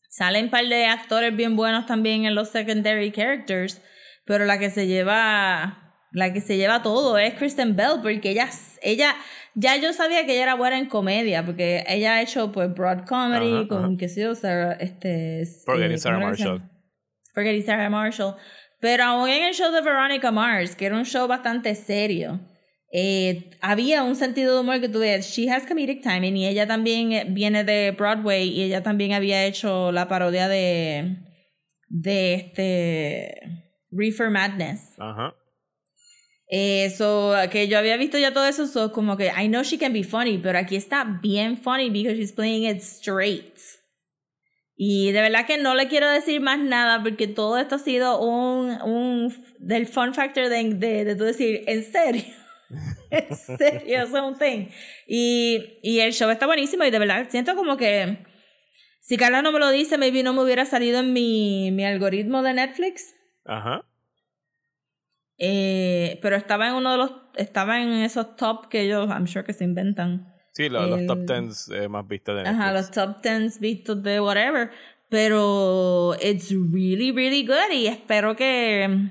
Salen 0.09 0.45
un 0.45 0.51
par 0.51 0.65
de 0.65 0.85
actores 0.85 1.35
bien 1.35 1.55
buenos 1.55 1.85
también 1.85 2.25
en 2.25 2.33
los 2.33 2.49
secondary 2.49 3.11
characters, 3.11 3.81
pero 4.25 4.45
la 4.45 4.57
que 4.57 4.69
se 4.69 4.87
lleva 4.87 5.83
la 6.11 6.33
que 6.33 6.41
se 6.41 6.57
lleva 6.57 6.81
todo 6.81 7.17
es 7.17 7.33
Kristen 7.35 7.75
Bell 7.75 7.99
porque 8.01 8.31
ella 8.31 8.49
ella 8.81 9.15
ya 9.53 9.75
yo 9.75 9.93
sabía 9.93 10.25
que 10.25 10.33
ella 10.33 10.43
era 10.43 10.55
buena 10.55 10.79
en 10.79 10.87
comedia 10.87 11.45
porque 11.45 11.83
ella 11.87 12.15
ha 12.15 12.21
hecho 12.21 12.51
pues 12.51 12.73
broad 12.73 13.05
comedy 13.05 13.53
Ajá, 13.53 13.67
con 13.67 13.85
ajá. 13.85 13.93
qué 13.99 14.09
sé 14.09 14.21
yo 14.21 14.33
Sarah, 14.33 14.73
este 14.79 15.43
Forgetting 15.65 15.99
Sarah 15.99 16.15
¿cómo 16.15 16.27
era 16.29 16.37
que 16.37 16.43
se 16.43 16.49
Marshall. 16.49 16.71
Forgetting 17.33 17.65
Sarah 17.65 17.89
Marshall 17.89 18.35
pero 18.79 19.03
aún 19.03 19.29
en 19.29 19.43
el 19.43 19.53
show 19.53 19.71
de 19.71 19.81
Veronica 19.81 20.31
Mars 20.31 20.75
que 20.75 20.85
era 20.85 20.95
un 20.97 21.05
show 21.05 21.27
bastante 21.27 21.75
serio 21.75 22.39
eh, 22.91 23.49
había 23.61 24.03
un 24.03 24.15
sentido 24.15 24.53
de 24.55 24.61
humor 24.61 24.79
que 24.79 24.89
tú 24.89 24.99
ves 24.99 25.27
she 25.27 25.49
has 25.49 25.65
comedic 25.65 26.01
timing 26.01 26.37
y 26.37 26.47
ella 26.47 26.65
también 26.67 27.11
eh, 27.11 27.25
viene 27.27 27.63
de 27.63 27.91
Broadway 27.91 28.47
y 28.47 28.63
ella 28.63 28.81
también 28.81 29.13
había 29.13 29.45
hecho 29.45 29.91
la 29.91 30.07
parodia 30.07 30.47
de 30.47 31.17
de 31.89 32.33
este 32.33 33.41
Reefer 33.91 34.29
Madness 34.29 34.93
Ajá. 34.97 35.33
eso, 36.47 37.33
que 37.51 37.67
yo 37.67 37.77
había 37.77 37.97
visto 37.97 38.17
ya 38.17 38.33
todo 38.33 38.45
eso, 38.45 38.67
so 38.67 38.91
como 38.91 39.17
que 39.17 39.27
I 39.27 39.47
know 39.47 39.63
she 39.63 39.77
can 39.77 39.93
be 39.93 40.03
funny, 40.03 40.37
pero 40.37 40.57
aquí 40.59 40.75
está 40.75 41.03
bien 41.21 41.57
funny 41.57 41.89
because 41.89 42.17
she's 42.17 42.31
playing 42.31 42.63
it 42.63 42.81
straight. 42.81 43.59
Y 44.79 45.11
de 45.11 45.21
verdad 45.21 45.47
que 45.47 45.57
no 45.57 45.73
le 45.73 45.87
quiero 45.87 46.07
decir 46.07 46.39
más 46.39 46.59
nada 46.59 47.01
porque 47.01 47.27
todo 47.27 47.57
esto 47.57 47.75
ha 47.75 47.79
sido 47.79 48.21
un, 48.21 48.79
un 48.83 49.33
del 49.57 49.87
fun 49.87 50.13
factor 50.13 50.49
de, 50.49 50.75
de, 50.75 51.03
de 51.03 51.15
tú 51.15 51.23
decir, 51.23 51.63
en 51.65 51.83
serio, 51.83 52.23
en 53.09 53.35
serio, 53.35 54.03
eso 54.03 54.17
es 54.17 54.23
un 54.23 54.37
thing. 54.37 54.67
Y, 55.07 55.79
y 55.81 55.99
el 55.99 56.13
show 56.13 56.29
está 56.29 56.45
buenísimo 56.45 56.83
y 56.83 56.91
de 56.91 56.99
verdad 56.99 57.25
siento 57.27 57.55
como 57.55 57.75
que 57.75 58.19
si 59.01 59.17
Carla 59.17 59.41
no 59.41 59.51
me 59.51 59.59
lo 59.59 59.71
dice, 59.71 59.97
maybe 59.97 60.21
no 60.21 60.33
me 60.33 60.43
hubiera 60.43 60.65
salido 60.65 60.99
en 60.99 61.11
mi, 61.11 61.71
mi 61.71 61.83
algoritmo 61.83 62.43
de 62.43 62.53
Netflix. 62.53 63.15
Ajá. 63.45 63.83
Eh, 65.39 66.19
pero 66.21 66.35
estaba 66.35 66.67
en 66.67 66.73
uno 66.75 66.91
de 66.91 66.97
los, 66.97 67.11
estaba 67.35 67.81
en 67.81 67.93
esos 67.93 68.35
top 68.35 68.67
que 68.67 68.81
ellos, 68.81 69.07
I'm 69.09 69.25
sure 69.25 69.43
que 69.43 69.53
se 69.53 69.63
inventan. 69.63 70.33
Sí, 70.57 70.69
lo- 70.69 70.87
los 70.87 70.99
El- 71.01 71.07
top 71.07 71.19
10 71.19 71.69
eh, 71.69 71.87
más 71.87 72.07
vistos 72.07 72.35
de 72.35 72.41
Netflix. 72.43 72.59
Ajá, 72.61 72.73
los 72.73 72.89
top 72.91 73.21
10 73.21 73.59
vistos 73.59 74.01
de 74.01 74.19
whatever. 74.19 74.71
Pero 75.09 76.15
it's 76.21 76.49
really, 76.51 77.11
really 77.11 77.45
good 77.45 77.71
y 77.73 77.87
espero 77.87 78.35
que, 78.35 79.09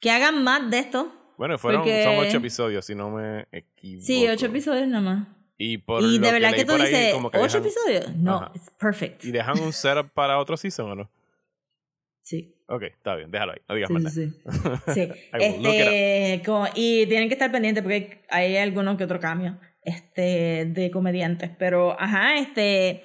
que 0.00 0.10
hagan 0.10 0.42
más 0.44 0.70
de 0.70 0.78
esto. 0.78 1.12
Bueno, 1.36 1.58
fueron, 1.58 1.82
porque- 1.82 2.04
son 2.04 2.16
ocho 2.18 2.36
episodios, 2.38 2.84
si 2.86 2.94
no 2.94 3.10
me 3.10 3.46
equivoco. 3.50 4.06
Sí, 4.06 4.26
ocho 4.28 4.46
episodios 4.46 4.86
nada 4.86 5.02
más. 5.02 5.28
Y 5.58 5.78
por 5.78 6.02
y 6.02 6.18
de 6.18 6.32
verdad 6.32 6.52
que 6.54 6.64
tú 6.64 6.72
ahí, 6.72 6.82
dices, 6.82 7.12
como 7.14 7.30
que 7.30 7.38
¿ocho 7.38 7.58
dejan- 7.60 7.66
episodios? 7.66 8.16
No, 8.16 8.36
Ajá. 8.36 8.52
it's 8.54 8.70
perfect. 8.70 9.24
¿Y 9.24 9.32
dejan 9.32 9.58
un 9.60 9.72
setup 9.72 10.10
para 10.12 10.38
otro 10.38 10.56
season 10.56 10.90
o 10.92 10.94
no? 10.94 11.10
Sí. 12.24 12.54
Ok, 12.68 12.82
está 12.84 13.16
bien, 13.16 13.30
déjalo 13.32 13.52
ahí. 13.52 13.58
No 13.68 13.74
digas 13.74 13.88
Sí, 13.88 13.94
más 13.94 14.14
sí, 14.14 14.32
nada. 14.44 14.82
sí. 14.86 14.92
Sí. 14.94 15.08
Este, 15.32 16.42
como- 16.46 16.68
y 16.74 17.06
tienen 17.06 17.28
que 17.28 17.34
estar 17.34 17.50
pendientes 17.50 17.82
porque 17.82 18.22
hay 18.30 18.56
algunos 18.56 18.96
que 18.96 19.04
otro 19.04 19.18
cambio 19.20 19.58
este, 19.82 20.64
de 20.66 20.90
comediantes. 20.90 21.50
Pero, 21.58 21.98
ajá, 22.00 22.38
este. 22.38 23.02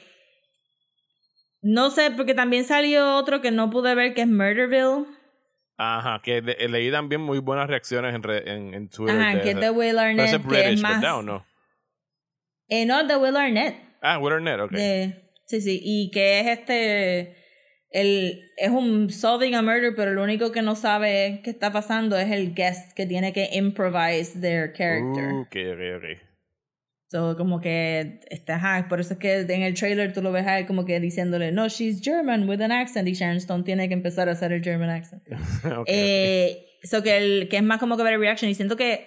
No 1.61 1.89
sé, 1.89 2.11
porque 2.11 2.33
también 2.33 2.63
salió 2.63 3.15
otro 3.17 3.41
que 3.41 3.51
no 3.51 3.69
pude 3.69 3.95
ver 3.95 4.13
que 4.13 4.21
es 4.21 4.27
Murderville. 4.27 5.05
Ajá, 5.77 6.21
que 6.23 6.41
le- 6.41 6.67
leí 6.69 6.91
también 6.91 7.21
muy 7.21 7.39
buenas 7.39 7.67
reacciones 7.67 8.15
en, 8.15 8.23
re- 8.23 8.49
en, 8.51 8.73
en 8.73 8.89
Twitter. 8.89 9.19
Ajá, 9.19 9.35
de 9.35 9.41
que 9.41 9.49
es 9.51 9.59
de 9.59 9.69
Will 9.69 9.97
Arnett. 9.99 10.25
es 10.27 10.31
Que 10.33 10.37
British, 10.37 10.73
es 10.73 10.81
más. 10.81 11.01
¿verdad 11.01 11.17
o 11.19 11.23
no? 11.23 11.45
Eh, 12.67 12.85
no, 12.85 13.03
de 13.05 13.15
Will 13.15 13.35
Arnett. 13.35 13.75
Ah, 14.01 14.17
Will 14.19 14.33
Arnett, 14.33 14.59
ok. 14.59 14.71
De- 14.71 15.31
sí, 15.45 15.61
sí. 15.61 15.79
Y 15.83 16.11
que 16.11 16.39
es 16.39 16.47
este. 16.47 17.35
el, 17.91 18.49
es 18.57 18.69
un 18.69 19.09
solving 19.09 19.55
a 19.55 19.61
murder, 19.61 19.93
pero 19.95 20.13
lo 20.13 20.23
único 20.23 20.51
que 20.51 20.61
no 20.61 20.75
sabe 20.75 21.41
qué 21.43 21.49
está 21.51 21.71
pasando 21.71 22.17
es 22.17 22.31
el 22.31 22.53
guest 22.53 22.93
que 22.95 23.05
tiene 23.05 23.33
que 23.33 23.49
improvise 23.53 24.39
their 24.39 24.73
character. 24.73 25.31
Uh, 25.33 25.41
ok, 25.41 25.55
ok, 25.73 25.81
ok. 25.97 26.26
So, 27.09 27.37
como 27.37 27.61
que, 27.61 28.19
ajá, 28.47 28.87
por 28.89 28.99
eso 28.99 29.13
es 29.13 29.19
que 29.19 29.39
en 29.39 29.61
el 29.61 29.73
trailer 29.75 30.11
tú 30.11 30.21
lo 30.21 30.33
ves 30.33 30.45
a 30.45 30.59
él 30.59 30.65
como 30.65 30.83
que 30.83 30.99
diciéndole, 30.99 31.53
no, 31.53 31.69
she's 31.69 32.01
German 32.01 32.49
with 32.49 32.61
an 32.61 32.73
accent, 32.73 33.07
y 33.07 33.13
Sharon 33.13 33.37
Stone 33.37 33.63
tiene 33.63 33.87
que 33.87 33.93
empezar 33.93 34.27
a 34.27 34.33
hacer 34.33 34.51
el 34.51 34.61
German 34.61 34.89
accent. 34.89 35.23
Ok, 35.77 35.85
eh, 35.87 36.65
So 36.83 37.01
que, 37.01 37.17
el, 37.17 37.47
que 37.49 37.57
es 37.57 37.63
más 37.63 37.79
como 37.79 37.95
que 37.97 38.03
ver 38.03 38.19
reaction, 38.19 38.51
y 38.51 38.55
siento 38.55 38.75
que, 38.75 39.05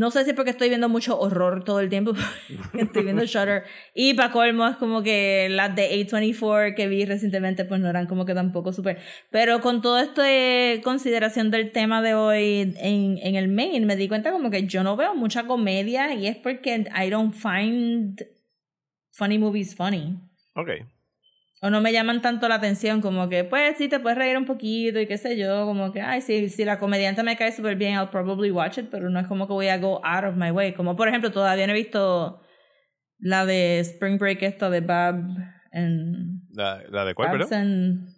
no 0.00 0.10
sé 0.10 0.24
si 0.24 0.32
porque 0.32 0.52
estoy 0.52 0.70
viendo 0.70 0.88
mucho 0.88 1.20
horror 1.20 1.62
todo 1.62 1.78
el 1.80 1.90
tiempo, 1.90 2.12
estoy 2.72 3.04
viendo 3.04 3.22
Shutter, 3.26 3.64
y 3.94 4.14
para 4.14 4.30
colmo 4.30 4.66
es 4.66 4.76
como 4.76 5.02
que 5.02 5.48
las 5.50 5.76
de 5.76 5.90
A24 5.90 6.74
que 6.74 6.88
vi 6.88 7.04
recientemente, 7.04 7.66
pues 7.66 7.82
no 7.82 7.90
eran 7.90 8.06
como 8.06 8.24
que 8.24 8.32
tampoco 8.32 8.72
súper, 8.72 8.96
pero 9.28 9.60
con 9.60 9.82
todo 9.82 9.98
esto 9.98 10.22
de 10.22 10.80
consideración 10.82 11.50
del 11.50 11.70
tema 11.72 12.00
de 12.00 12.14
hoy 12.14 12.74
en, 12.78 13.18
en 13.18 13.34
el 13.34 13.48
main, 13.48 13.84
me 13.84 13.94
di 13.94 14.08
cuenta 14.08 14.32
como 14.32 14.50
que 14.50 14.66
yo 14.66 14.82
no 14.82 14.96
veo 14.96 15.14
mucha 15.14 15.46
comedia, 15.46 16.14
y 16.14 16.28
es 16.28 16.36
porque 16.38 16.86
I 16.96 17.10
don't 17.10 17.34
find 17.34 18.26
funny 19.12 19.38
movies 19.38 19.76
funny. 19.76 20.18
ok. 20.54 20.70
O 21.62 21.68
no 21.68 21.80
me 21.82 21.92
llaman 21.92 22.22
tanto 22.22 22.48
la 22.48 22.54
atención, 22.54 23.00
como 23.02 23.28
que, 23.28 23.44
pues 23.44 23.76
sí, 23.76 23.88
te 23.88 24.00
puedes 24.00 24.16
reír 24.16 24.38
un 24.38 24.46
poquito 24.46 24.98
y 24.98 25.06
qué 25.06 25.18
sé 25.18 25.36
yo, 25.36 25.66
como 25.66 25.92
que, 25.92 26.00
ay, 26.00 26.22
si 26.22 26.64
la 26.64 26.78
comediante 26.78 27.22
me 27.22 27.36
cae 27.36 27.52
súper 27.52 27.76
bien, 27.76 27.94
I'll 27.98 28.08
probably 28.08 28.50
watch 28.50 28.78
it, 28.78 28.86
pero 28.90 29.10
no 29.10 29.20
es 29.20 29.26
como 29.26 29.46
que 29.46 29.52
voy 29.52 29.68
a 29.68 29.76
go 29.78 30.00
out 30.04 30.24
of 30.24 30.36
my 30.36 30.50
way. 30.50 30.72
Como 30.72 30.96
por 30.96 31.08
ejemplo, 31.08 31.30
todavía 31.30 31.66
no 31.66 31.72
he 31.74 31.76
visto 31.76 32.40
la 33.18 33.44
de 33.44 33.80
Spring 33.80 34.16
Break, 34.18 34.42
esta 34.42 34.70
de 34.70 34.80
Bab 34.80 35.16
and. 35.72 36.40
¿La, 36.54 36.82
la 36.88 37.04
de 37.04 37.14
cuál, 37.14 37.38
Babs 37.38 37.52
and- 37.52 38.08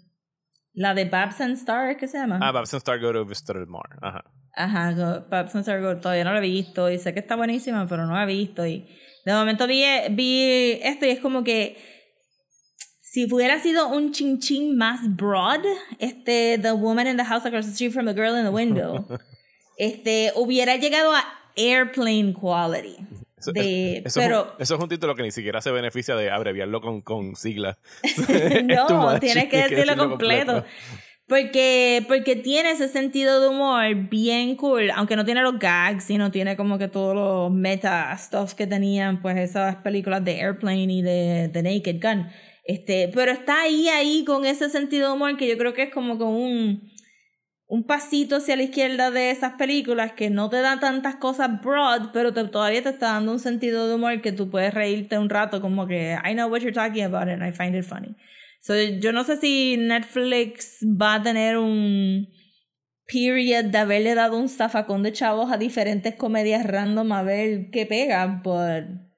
La 0.74 0.94
de 0.94 1.04
Babs 1.04 1.40
and 1.40 1.54
Star, 1.56 1.96
¿qué 1.96 2.06
se 2.06 2.18
llama? 2.18 2.38
Ah, 2.40 2.52
Babs 2.52 2.72
and 2.72 2.78
Star 2.78 3.00
Go 3.00 3.12
to 3.12 3.24
Visitor 3.26 3.66
More. 3.66 3.90
Ajá. 4.00 4.22
Ajá, 4.54 4.92
go- 4.92 5.26
Babs 5.28 5.54
and 5.56 5.62
Star 5.62 5.80
Go- 5.82 5.98
todavía 5.98 6.22
no 6.24 6.32
la 6.32 6.38
he 6.38 6.42
visto 6.42 6.88
y 6.90 6.98
sé 6.98 7.12
que 7.12 7.18
está 7.20 7.34
buenísima, 7.36 7.86
pero 7.88 8.06
no 8.06 8.14
la 8.14 8.22
he 8.22 8.26
visto. 8.26 8.64
Y 8.64 8.86
de 9.26 9.32
momento 9.32 9.66
vi, 9.66 9.82
vi 10.12 10.78
esto 10.82 11.06
y 11.06 11.10
es 11.10 11.18
como 11.20 11.42
que 11.42 11.76
si 13.12 13.26
hubiera 13.30 13.60
sido 13.60 13.88
un 13.88 14.10
chin 14.12 14.38
chin 14.38 14.74
más 14.74 15.00
broad, 15.16 15.60
este 15.98 16.58
The 16.58 16.72
Woman 16.72 17.06
in 17.08 17.18
the 17.18 17.24
House 17.24 17.44
Across 17.44 17.66
the 17.66 17.72
Street 17.72 17.92
from 17.92 18.06
the 18.06 18.14
Girl 18.14 18.34
in 18.38 18.44
the 18.44 18.48
Window, 18.50 19.06
este 19.76 20.32
hubiera 20.34 20.76
llegado 20.76 21.12
a 21.12 21.22
airplane 21.54 22.32
quality. 22.32 22.96
Eso, 23.36 23.52
De- 23.52 23.98
eso- 23.98 24.06
eso 24.06 24.20
es 24.20 24.26
pero 24.26 24.42
un, 24.44 24.62
eso 24.62 24.74
es 24.76 24.80
un 24.80 24.88
título 24.88 25.14
que 25.14 25.22
ni 25.24 25.30
siquiera 25.30 25.60
se 25.60 25.70
beneficia 25.70 26.16
de 26.16 26.30
abreviarlo 26.30 26.80
con, 26.80 27.02
con 27.02 27.36
siglas. 27.36 27.76
no, 28.64 29.18
tienes 29.20 29.48
que 29.48 29.68
decirlo 29.68 29.96
completo. 29.96 30.64
Porque, 31.26 32.04
porque 32.08 32.36
tiene 32.36 32.70
ese 32.72 32.88
sentido 32.88 33.40
de 33.40 33.48
humor 33.48 33.94
bien 34.08 34.56
cool, 34.56 34.90
aunque 34.94 35.16
no 35.16 35.24
tiene 35.26 35.42
los 35.42 35.58
gags 35.58 36.08
y 36.10 36.16
no 36.18 36.30
tiene 36.30 36.56
como 36.56 36.78
que 36.78 36.88
todos 36.88 37.14
los 37.14 37.50
meta 37.50 38.14
stuff 38.16 38.54
que 38.54 38.66
tenían 38.66 39.20
pues 39.20 39.36
esas 39.36 39.76
películas 39.76 40.24
de 40.24 40.40
Airplane 40.40 40.92
y 40.92 41.02
de, 41.02 41.48
de 41.48 41.62
Naked 41.62 42.00
Gun. 42.02 42.26
Este, 42.64 43.10
pero 43.12 43.32
está 43.32 43.62
ahí, 43.62 43.88
ahí 43.88 44.24
con 44.24 44.44
ese 44.46 44.70
sentido 44.70 45.08
de 45.08 45.14
humor 45.14 45.36
que 45.36 45.48
yo 45.48 45.58
creo 45.58 45.74
que 45.74 45.84
es 45.84 45.92
como 45.92 46.16
que 46.16 46.24
un, 46.24 46.90
un 47.66 47.84
pasito 47.84 48.36
hacia 48.36 48.54
la 48.56 48.62
izquierda 48.62 49.10
de 49.10 49.30
esas 49.30 49.54
películas 49.54 50.12
que 50.12 50.30
no 50.30 50.48
te 50.48 50.60
da 50.60 50.78
tantas 50.78 51.16
cosas 51.16 51.60
broad, 51.60 52.10
pero 52.12 52.32
te- 52.32 52.44
todavía 52.44 52.82
te 52.82 52.90
está 52.90 53.12
dando 53.14 53.32
un 53.32 53.40
sentido 53.40 53.88
de 53.88 53.94
humor 53.96 54.20
que 54.20 54.32
tú 54.32 54.48
puedes 54.50 54.74
reírte 54.74 55.18
un 55.18 55.28
rato 55.28 55.60
como 55.60 55.86
que 55.86 56.16
I 56.24 56.34
know 56.34 56.48
what 56.48 56.60
you're 56.60 56.72
talking 56.72 57.02
about 57.04 57.28
and 57.28 57.42
I 57.42 57.52
find 57.52 57.74
it 57.74 57.84
funny. 57.84 58.14
So, 58.60 58.74
yo 58.80 59.12
no 59.12 59.24
sé 59.24 59.38
si 59.38 59.76
Netflix 59.76 60.78
va 60.84 61.14
a 61.14 61.22
tener 61.22 61.56
un 61.58 62.28
period 63.06 63.64
de 63.64 63.78
haberle 63.78 64.14
dado 64.14 64.38
un 64.38 64.48
zafacón 64.48 65.02
de 65.02 65.12
chavos 65.12 65.50
a 65.50 65.56
diferentes 65.58 66.14
comedias 66.14 66.64
random 66.64 67.10
a 67.12 67.22
ver 67.24 67.70
qué 67.72 67.86
pega, 67.86 68.24
Good 68.44 69.11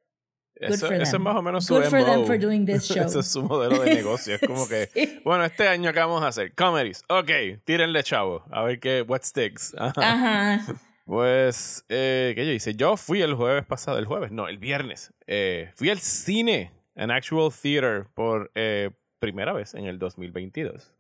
Eso, 0.66 0.92
eso 0.92 1.16
es 1.16 1.20
más 1.22 1.36
o 1.36 1.42
menos 1.42 1.64
su 1.66 1.74
Good 1.74 1.84
for 1.84 2.04
them 2.04 2.24
for 2.26 2.38
doing 2.38 2.64
this 2.66 2.84
show. 2.88 3.04
Ese 3.06 3.20
es 3.20 3.28
su 3.28 3.42
modelo 3.42 3.80
de 3.82 3.94
negocio. 3.94 4.34
Es 4.34 4.40
como 4.40 4.66
que, 4.68 4.88
Sí. 4.92 5.20
bueno, 5.24 5.44
este 5.44 5.68
año 5.68 5.90
acá 5.90 6.06
vamos 6.06 6.22
a 6.22 6.28
hacer 6.28 6.54
comedies. 6.54 7.02
Ok, 7.08 7.30
tírenle 7.64 8.02
chavo. 8.02 8.44
A 8.50 8.62
ver 8.62 8.80
qué, 8.80 9.02
what 9.02 9.22
sticks. 9.22 9.74
Ajá. 9.78 9.92
Ajá. 10.00 10.72
Pues, 11.06 11.84
eh, 11.90 12.32
¿qué 12.34 12.46
yo 12.46 12.52
hice? 12.52 12.74
Yo 12.76 12.96
fui 12.96 13.20
el 13.20 13.34
jueves 13.34 13.66
pasado, 13.66 13.98
el 13.98 14.06
jueves, 14.06 14.32
no, 14.32 14.48
el 14.48 14.56
viernes. 14.56 15.12
Eh, 15.26 15.70
fui 15.76 15.90
al 15.90 15.98
cine, 15.98 16.72
an 16.96 17.10
actual 17.10 17.52
theater, 17.52 18.06
por 18.14 18.50
eh, 18.54 18.88
primera 19.18 19.52
vez 19.52 19.74
en 19.74 19.84
el 19.84 19.98
2022. 19.98 20.94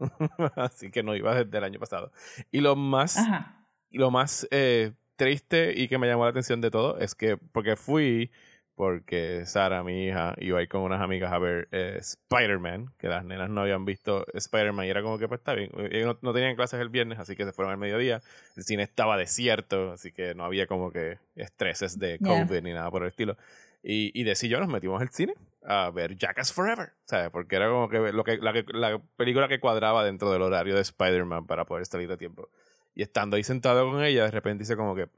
Así 0.56 0.90
que 0.90 1.02
no 1.02 1.16
iba 1.16 1.34
desde 1.42 1.56
el 1.56 1.64
año 1.64 1.80
pasado. 1.80 2.12
Y 2.52 2.60
lo 2.60 2.76
más, 2.76 3.16
Ajá. 3.16 3.66
lo 3.92 4.10
más 4.10 4.46
eh, 4.50 4.92
triste 5.16 5.72
y 5.74 5.88
que 5.88 5.96
me 5.96 6.06
llamó 6.06 6.24
la 6.24 6.30
atención 6.32 6.60
de 6.60 6.70
todo 6.70 6.98
es 6.98 7.14
que, 7.14 7.38
porque 7.38 7.74
fui, 7.74 8.30
porque 8.76 9.46
Sara, 9.46 9.82
mi 9.84 10.06
hija, 10.06 10.34
iba 10.38 10.58
a 10.58 10.62
ir 10.62 10.68
con 10.68 10.82
unas 10.82 11.00
amigas 11.00 11.32
a 11.32 11.38
ver 11.38 11.68
eh, 11.70 11.96
Spider-Man, 12.00 12.92
que 12.98 13.08
las 13.08 13.24
nenas 13.24 13.48
no 13.48 13.60
habían 13.60 13.84
visto 13.84 14.26
Spider-Man 14.34 14.86
y 14.86 14.90
era 14.90 15.02
como 15.02 15.18
que 15.18 15.28
pues 15.28 15.38
está 15.40 15.54
bien. 15.54 15.70
Ellos 15.92 16.06
no, 16.06 16.18
no 16.20 16.32
tenían 16.34 16.56
clases 16.56 16.80
el 16.80 16.88
viernes, 16.88 17.18
así 17.18 17.36
que 17.36 17.44
se 17.44 17.52
fueron 17.52 17.72
al 17.72 17.78
mediodía. 17.78 18.20
El 18.56 18.64
cine 18.64 18.82
estaba 18.82 19.16
desierto, 19.16 19.92
así 19.92 20.10
que 20.12 20.34
no 20.34 20.44
había 20.44 20.66
como 20.66 20.90
que 20.90 21.18
estreses 21.36 21.98
de 21.98 22.18
Yeah. 22.18 22.46
COVID 22.46 22.62
ni 22.62 22.72
nada 22.72 22.90
por 22.90 23.02
el 23.02 23.08
estilo. 23.08 23.36
Y, 23.82 24.10
y 24.18 24.24
Desi 24.24 24.46
y 24.46 24.50
yo 24.50 24.58
nos 24.60 24.68
metimos 24.68 25.00
al 25.00 25.10
cine 25.10 25.34
a 25.62 25.90
ver 25.90 26.16
Jackass 26.16 26.52
Forever, 26.52 26.92
¿sabes? 27.04 27.30
Porque 27.30 27.56
era 27.56 27.68
como 27.68 27.88
que 27.88 28.12
lo 28.12 28.24
que 28.24 28.38
la, 28.38 28.52
que- 28.52 28.64
la 28.72 28.98
película 29.16 29.46
que 29.46 29.60
cuadraba 29.60 30.04
dentro 30.04 30.30
del 30.32 30.42
horario 30.42 30.74
de 30.74 30.80
Spider-Man 30.80 31.46
para 31.46 31.64
poder 31.64 31.86
salir 31.86 32.10
a 32.10 32.16
tiempo. 32.16 32.48
Y 32.94 33.02
estando 33.02 33.36
ahí 33.36 33.44
sentado 33.44 33.90
con 33.90 34.02
ella, 34.02 34.24
de 34.24 34.30
repente 34.30 34.62
dice 34.62 34.76
como 34.76 34.94
que, 34.94 35.08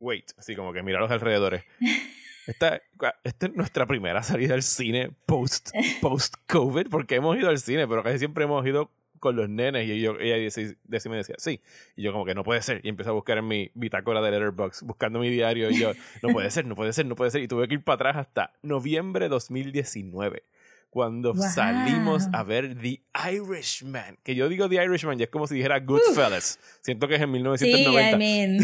wait, 0.00 0.30
así 0.36 0.54
como 0.54 0.72
que 0.72 0.82
mira 0.82 0.98
a 0.98 1.00
los 1.02 1.10
alrededores. 1.10 1.64
Esta, 2.46 2.80
esta 3.24 3.46
es 3.46 3.54
nuestra 3.54 3.86
primera 3.86 4.22
salida 4.22 4.54
al 4.54 4.62
cine 4.62 5.10
post, 5.26 5.70
post 6.00 6.34
COVID, 6.46 6.88
porque 6.90 7.16
hemos 7.16 7.36
ido 7.36 7.48
al 7.48 7.58
cine, 7.58 7.86
pero 7.88 8.02
casi 8.02 8.18
siempre 8.18 8.44
hemos 8.44 8.66
ido 8.66 8.90
con 9.18 9.36
los 9.36 9.48
nenes 9.48 9.88
y 9.88 10.00
yo, 10.02 10.18
ella 10.20 10.36
dice- 10.36 10.76
me 11.08 11.16
decía, 11.16 11.36
sí. 11.38 11.62
Y 11.96 12.02
yo 12.02 12.12
como 12.12 12.26
que 12.26 12.34
no 12.34 12.44
puede 12.44 12.60
ser. 12.60 12.80
Y 12.84 12.90
empecé 12.90 13.08
a 13.08 13.12
buscar 13.12 13.38
en 13.38 13.48
mi 13.48 13.70
bitácora 13.74 14.20
de 14.20 14.30
Letterboxd, 14.30 14.82
buscando 14.84 15.18
mi 15.18 15.30
diario 15.30 15.70
y 15.70 15.78
yo, 15.78 15.92
no 16.22 16.28
puede 16.34 16.50
ser, 16.50 16.66
no 16.66 16.74
puede 16.74 16.92
ser, 16.92 17.06
no 17.06 17.16
puede 17.16 17.30
ser. 17.30 17.40
Y 17.42 17.48
tuve 17.48 17.66
que 17.66 17.74
ir 17.74 17.82
para 17.84 17.94
atrás 17.94 18.16
hasta 18.18 18.52
noviembre 18.62 19.24
de 19.24 19.28
2019, 19.30 20.42
cuando 20.90 21.32
Wow. 21.32 21.42
salimos 21.54 22.24
a 22.34 22.42
ver 22.42 22.76
The 22.78 23.00
Irishman. 23.32 24.18
Que 24.22 24.34
yo 24.34 24.50
digo 24.50 24.68
The 24.68 24.84
Irishman 24.84 25.18
y 25.18 25.22
es 25.22 25.30
como 25.30 25.46
si 25.46 25.54
dijera 25.54 25.80
Goodfellas. 25.80 26.58
Siento 26.82 27.08
que 27.08 27.14
es 27.14 27.20
en 27.22 27.28
Sí, 27.28 27.32
1990. 27.32 28.10
I 28.10 28.18
mean, 28.18 28.58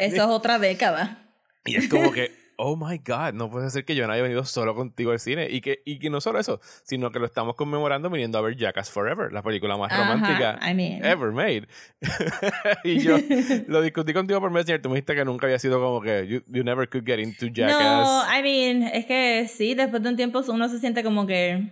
eso 0.00 0.16
es 0.16 0.20
otra 0.22 0.58
década. 0.58 1.20
Y 1.66 1.76
es 1.76 1.88
como 1.88 2.12
que, 2.12 2.30
oh 2.56 2.76
my 2.76 2.98
God, 2.98 3.34
no 3.34 3.50
puede 3.50 3.70
ser 3.70 3.84
que 3.84 3.94
yo 3.94 4.06
no 4.06 4.12
haya 4.12 4.22
venido 4.22 4.44
solo 4.44 4.74
contigo 4.74 5.12
al 5.12 5.20
cine. 5.20 5.48
Y 5.50 5.60
que, 5.60 5.82
y 5.84 5.98
que 5.98 6.10
no 6.10 6.20
solo 6.20 6.38
eso, 6.38 6.60
sino 6.84 7.10
que 7.10 7.18
lo 7.18 7.26
estamos 7.26 7.54
conmemorando 7.54 8.10
viniendo 8.10 8.38
a 8.38 8.40
ver 8.42 8.56
Jackass 8.56 8.90
Forever, 8.90 9.32
la 9.32 9.42
película 9.42 9.76
más 9.76 9.92
Ajá, 9.92 10.02
romántica 10.14 10.58
I 10.68 10.74
mean. 10.74 11.04
ever 11.04 11.32
made. 11.32 11.66
y 12.84 13.00
yo 13.00 13.16
lo 13.68 13.82
discutí 13.82 14.12
contigo 14.12 14.40
por 14.40 14.50
Messenger. 14.50 14.80
Tú 14.82 14.88
me 14.88 14.96
dijiste 14.96 15.14
que 15.14 15.24
nunca 15.24 15.46
había 15.46 15.58
sido 15.58 15.80
como 15.80 16.00
que 16.00 16.26
you, 16.26 16.42
you 16.46 16.64
never 16.64 16.88
could 16.88 17.04
get 17.04 17.18
into 17.18 17.46
Jackass. 17.46 17.78
No, 17.78 18.22
I 18.38 18.42
mean, 18.42 18.82
es 18.82 19.06
que 19.06 19.48
sí, 19.48 19.74
después 19.74 20.02
de 20.02 20.08
un 20.08 20.16
tiempo 20.16 20.42
uno 20.48 20.68
se 20.68 20.78
siente 20.78 21.02
como 21.02 21.26
que 21.26 21.70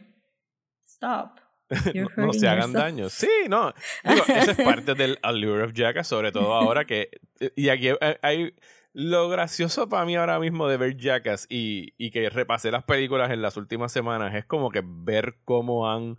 stop. 0.87 1.39
No, 1.95 2.27
no 2.27 2.33
se 2.35 2.47
hagan 2.47 2.71
yourself. 2.73 2.85
daño. 2.85 3.09
Sí, 3.09 3.31
no. 3.49 3.73
Digo, 4.05 4.25
eso 4.29 4.51
es 4.51 4.57
parte 4.59 4.95
del 4.95 5.19
allure 5.23 5.63
of 5.65 5.73
Jackass, 5.73 6.07
sobre 6.07 6.31
todo 6.31 6.53
ahora 6.53 6.85
que. 6.85 7.09
Y 7.57 7.71
aquí 7.71 7.89
hay. 8.21 8.55
Lo 8.95 9.29
gracioso 9.29 9.89
para 9.89 10.05
mí 10.05 10.17
ahora 10.17 10.39
mismo 10.39 10.69
de 10.69 10.77
ver 10.77 10.97
Jackass 10.97 11.47
y, 11.49 12.11
que 12.11 12.29
repasé 12.29 12.71
las 12.71 12.85
películas 12.85 13.31
en 13.31 13.41
las 13.41 13.57
últimas 13.57 13.91
semanas 13.91 14.35
es 14.35 14.45
como 14.45 14.71
que 14.71 14.83
ver 14.85 15.37
cómo 15.45 15.91
han 15.91 16.19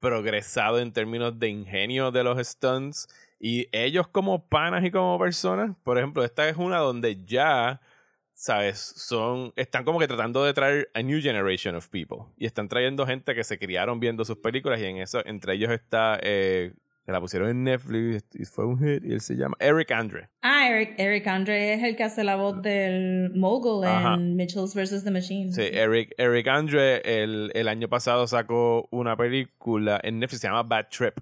progresado 0.00 0.78
en 0.80 0.92
términos 0.92 1.38
de 1.38 1.48
ingenio 1.48 2.10
de 2.12 2.24
los 2.24 2.38
stunts 2.46 3.08
y 3.38 3.68
ellos 3.72 4.08
como 4.08 4.48
panas 4.48 4.84
y 4.84 4.90
como 4.90 5.18
personas. 5.18 5.76
Por 5.82 5.98
ejemplo, 5.98 6.24
esta 6.24 6.48
es 6.48 6.56
una 6.56 6.78
donde 6.78 7.22
ya 7.24 7.80
¿sabes? 8.36 8.78
Son, 8.78 9.52
están 9.56 9.84
como 9.84 9.98
que 9.98 10.06
tratando 10.06 10.44
de 10.44 10.52
traer 10.52 10.90
a 10.94 11.02
new 11.02 11.20
generation 11.20 11.74
of 11.74 11.88
people. 11.88 12.26
Y 12.36 12.44
están 12.44 12.68
trayendo 12.68 13.06
gente 13.06 13.34
que 13.34 13.42
se 13.44 13.58
criaron 13.58 13.98
viendo 13.98 14.24
sus 14.26 14.36
películas 14.36 14.78
y 14.80 14.84
en 14.84 14.98
eso, 14.98 15.24
entre 15.24 15.54
ellos 15.54 15.70
está, 15.72 16.18
eh, 16.22 16.74
se 17.06 17.12
la 17.12 17.20
pusieron 17.20 17.48
en 17.48 17.62
Netflix 17.62 18.24
y 18.34 18.44
fue 18.44 18.66
un 18.66 18.78
hit 18.80 19.04
y 19.04 19.12
él 19.12 19.20
se 19.20 19.36
llama 19.36 19.56
Eric 19.60 19.92
Andre. 19.92 20.28
Ah, 20.42 20.68
Eric, 20.68 20.94
Eric 20.98 21.24
Andre 21.28 21.74
es 21.74 21.82
el 21.84 21.94
que 21.94 22.02
hace 22.02 22.24
la 22.24 22.34
voz 22.34 22.60
del 22.62 23.30
mogul 23.34 23.86
Ajá. 23.86 24.14
en 24.14 24.34
Mitchells 24.34 24.74
vs. 24.74 25.04
The 25.04 25.12
Machine. 25.12 25.52
Sí, 25.52 25.62
Eric, 25.72 26.12
Eric 26.18 26.48
Andre 26.48 27.00
el, 27.22 27.52
el 27.54 27.68
año 27.68 27.88
pasado 27.88 28.26
sacó 28.26 28.88
una 28.90 29.16
película 29.16 30.00
en 30.02 30.18
Netflix, 30.18 30.40
se 30.40 30.48
llama 30.48 30.64
Bad 30.64 30.88
Trip, 30.90 31.14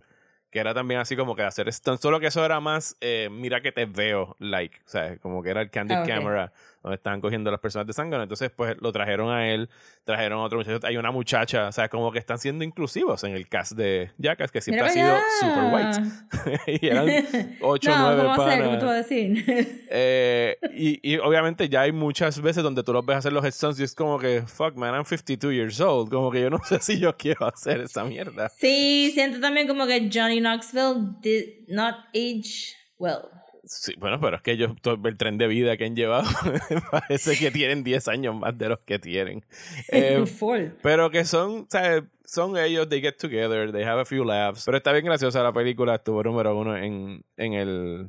que 0.50 0.58
era 0.58 0.72
también 0.72 1.00
así 1.00 1.16
como 1.16 1.36
que 1.36 1.42
hacer 1.42 1.70
stunts, 1.70 2.00
solo 2.00 2.18
que 2.18 2.28
eso 2.28 2.42
era 2.44 2.60
más, 2.60 2.96
eh, 3.02 3.28
mira 3.30 3.60
que 3.60 3.70
te 3.70 3.84
veo, 3.84 4.36
like, 4.38 4.78
o 4.86 4.88
sea, 4.88 5.18
como 5.18 5.42
que 5.42 5.50
era 5.50 5.60
el 5.60 5.70
candid 5.70 5.96
Ah, 5.96 6.02
ok. 6.02 6.08
camera, 6.08 6.52
donde 6.84 6.96
estaban 6.96 7.20
cogiendo 7.20 7.50
las 7.50 7.60
personas 7.60 7.86
de 7.86 7.94
sangre, 7.94 8.22
entonces 8.22 8.50
pues 8.54 8.76
lo 8.80 8.92
trajeron 8.92 9.30
a 9.32 9.48
él, 9.48 9.68
trajeron 10.04 10.38
a 10.38 10.42
otro 10.42 10.58
muchacho, 10.58 10.86
hay 10.86 10.96
una 10.96 11.10
muchacha, 11.10 11.68
o 11.68 11.72
sea, 11.72 11.88
como 11.88 12.12
que 12.12 12.18
están 12.18 12.38
siendo 12.38 12.62
inclusivos 12.62 13.24
en 13.24 13.32
el 13.32 13.48
cast 13.48 13.72
de 13.72 14.10
Jackass, 14.18 14.52
que 14.52 14.60
siempre 14.60 14.90
Mira 14.94 15.18
ha 15.18 15.22
sido 15.40 15.50
allá. 15.50 15.94
super 15.94 16.54
white, 16.68 16.80
y 16.84 16.86
eran 16.86 17.56
ocho, 17.62 17.90
no, 17.90 17.98
nueve 18.02 18.22
¿cómo 18.22 18.36
va 18.36 18.46
a 18.46 18.50
ser? 18.50 18.64
¿Cómo 18.64 18.78
panas. 18.78 19.06
a? 19.10 19.14
Eh, 19.96 20.56
y, 20.74 21.12
y 21.14 21.18
obviamente 21.18 21.68
ya 21.68 21.82
hay 21.82 21.92
muchas 21.92 22.40
veces 22.40 22.62
donde 22.62 22.82
tú 22.82 22.92
los 22.92 23.06
ves 23.06 23.18
hacer 23.18 23.32
los 23.32 23.44
headstones 23.44 23.78
y 23.78 23.84
es 23.84 23.94
como 23.94 24.18
que, 24.18 24.42
fuck 24.46 24.74
man, 24.74 24.92
I'm 24.94 25.04
52 25.04 25.52
years 25.52 25.80
old. 25.80 26.10
Como 26.10 26.30
que 26.30 26.40
yo 26.40 26.50
no 26.50 26.58
sé 26.64 26.80
si 26.80 26.98
yo 26.98 27.16
quiero 27.16 27.46
hacer 27.46 27.80
esa 27.80 28.04
mierda. 28.04 28.48
sí, 28.50 29.10
siento 29.14 29.40
también 29.40 29.66
como 29.68 29.86
que 29.86 30.10
Johnny 30.12 30.40
Knoxville 30.40 31.16
did 31.22 31.68
not 31.68 31.94
age 32.14 32.74
well. 32.98 33.30
Sí, 33.66 33.94
bueno, 33.98 34.20
pero 34.20 34.36
es 34.36 34.42
que 34.42 34.52
ellos, 34.52 34.72
todo 34.82 34.98
el 35.08 35.16
tren 35.16 35.38
de 35.38 35.46
vida 35.46 35.76
que 35.76 35.84
han 35.84 35.96
llevado, 35.96 36.24
parece 36.90 37.38
que 37.38 37.50
tienen 37.50 37.82
10 37.82 38.08
años 38.08 38.34
más 38.36 38.56
de 38.56 38.68
los 38.68 38.80
que 38.80 38.98
tienen. 38.98 39.44
Eh, 39.88 40.24
Full. 40.26 40.66
pero 40.82 41.10
que 41.10 41.24
son, 41.24 41.60
o 41.62 41.66
sea, 41.68 42.04
son 42.24 42.56
ellos, 42.56 42.88
they 42.88 43.00
get 43.00 43.16
together, 43.18 43.70
they 43.72 43.84
have 43.84 44.00
a 44.00 44.04
few 44.04 44.24
laughs. 44.24 44.64
Pero 44.64 44.76
está 44.76 44.92
bien 44.92 45.04
graciosa 45.04 45.42
la 45.42 45.52
película, 45.52 45.96
estuvo 45.96 46.22
número 46.22 46.56
uno 46.56 46.76
en, 46.76 47.24
en, 47.36 47.52
el, 47.52 48.08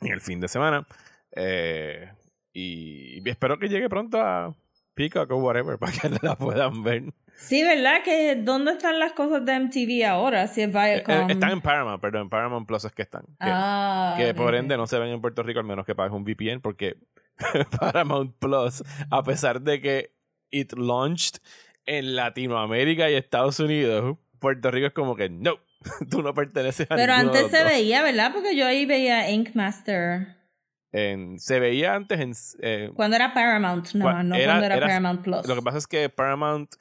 en 0.00 0.12
el 0.12 0.20
fin 0.20 0.40
de 0.40 0.48
semana. 0.48 0.86
Eh, 1.34 2.10
y, 2.52 3.18
y 3.24 3.30
espero 3.30 3.58
que 3.58 3.68
llegue 3.68 3.88
pronto 3.88 4.20
a 4.20 4.54
Peacock 4.94 5.30
o 5.30 5.36
whatever 5.36 5.78
para 5.78 5.92
que 5.92 6.10
la 6.22 6.36
puedan 6.36 6.82
ver. 6.82 7.04
Sí, 7.36 7.62
¿verdad? 7.62 8.02
Que 8.04 8.36
¿dónde 8.36 8.72
están 8.72 8.98
las 8.98 9.12
cosas 9.12 9.44
de 9.44 9.54
MTV 9.58 10.04
ahora? 10.06 10.46
Si 10.46 10.62
es 10.62 10.68
Eh, 10.68 10.70
Viacom. 10.70 11.28
eh, 11.30 11.32
están 11.32 11.50
en 11.50 11.60
Paramount, 11.60 12.00
perdón, 12.00 12.22
en 12.22 12.28
Paramount 12.30 12.66
Plus 12.68 12.84
es 12.84 12.92
que 12.92 13.02
están. 13.02 13.22
Que, 13.22 13.34
ah, 13.40 14.14
que 14.16 14.30
ok, 14.30 14.36
por 14.36 14.54
ende 14.54 14.76
no 14.76 14.86
se 14.86 14.98
ven 14.98 15.08
en 15.10 15.20
Puerto 15.20 15.42
Rico 15.42 15.58
al 15.60 15.66
menos 15.66 15.84
que 15.84 15.94
pagues 15.94 16.12
un 16.12 16.24
VPN 16.24 16.60
porque 16.60 16.96
Paramount 17.80 18.34
Plus, 18.38 18.82
a 19.10 19.22
pesar 19.22 19.60
de 19.60 19.80
que 19.80 20.10
it 20.50 20.72
launched 20.74 21.38
en 21.86 22.14
Latinoamérica 22.14 23.10
y 23.10 23.14
Estados 23.14 23.58
Unidos, 23.60 24.18
Puerto 24.38 24.70
Rico 24.70 24.86
es 24.88 24.92
como 24.92 25.16
que 25.16 25.28
no, 25.28 25.56
tú 26.10 26.22
no 26.22 26.34
perteneces 26.34 26.86
a 26.90 26.94
Pero 26.96 27.12
antes 27.12 27.50
se 27.50 27.64
veía, 27.64 28.02
¿verdad? 28.02 28.32
Porque 28.32 28.54
yo 28.56 28.66
ahí 28.66 28.86
veía 28.86 29.30
Ink 29.30 29.50
Master. 29.54 30.36
En- 30.92 31.38
se 31.38 31.58
veía 31.58 31.94
antes 31.94 32.20
en 32.20 32.32
eh, 32.60 32.90
Cuando 32.94 33.16
era 33.16 33.32
Paramount, 33.32 33.92
no, 33.94 34.04
no 34.22 34.34
era- 34.36 34.44
cuando 34.46 34.66
era, 34.66 34.76
era- 34.76 34.86
Paramount 34.86 35.22
Plus. 35.22 35.48
Lo 35.48 35.54
que 35.54 35.62
pasa 35.62 35.78
es 35.78 35.86
que 35.86 36.08
Paramount 36.10 36.74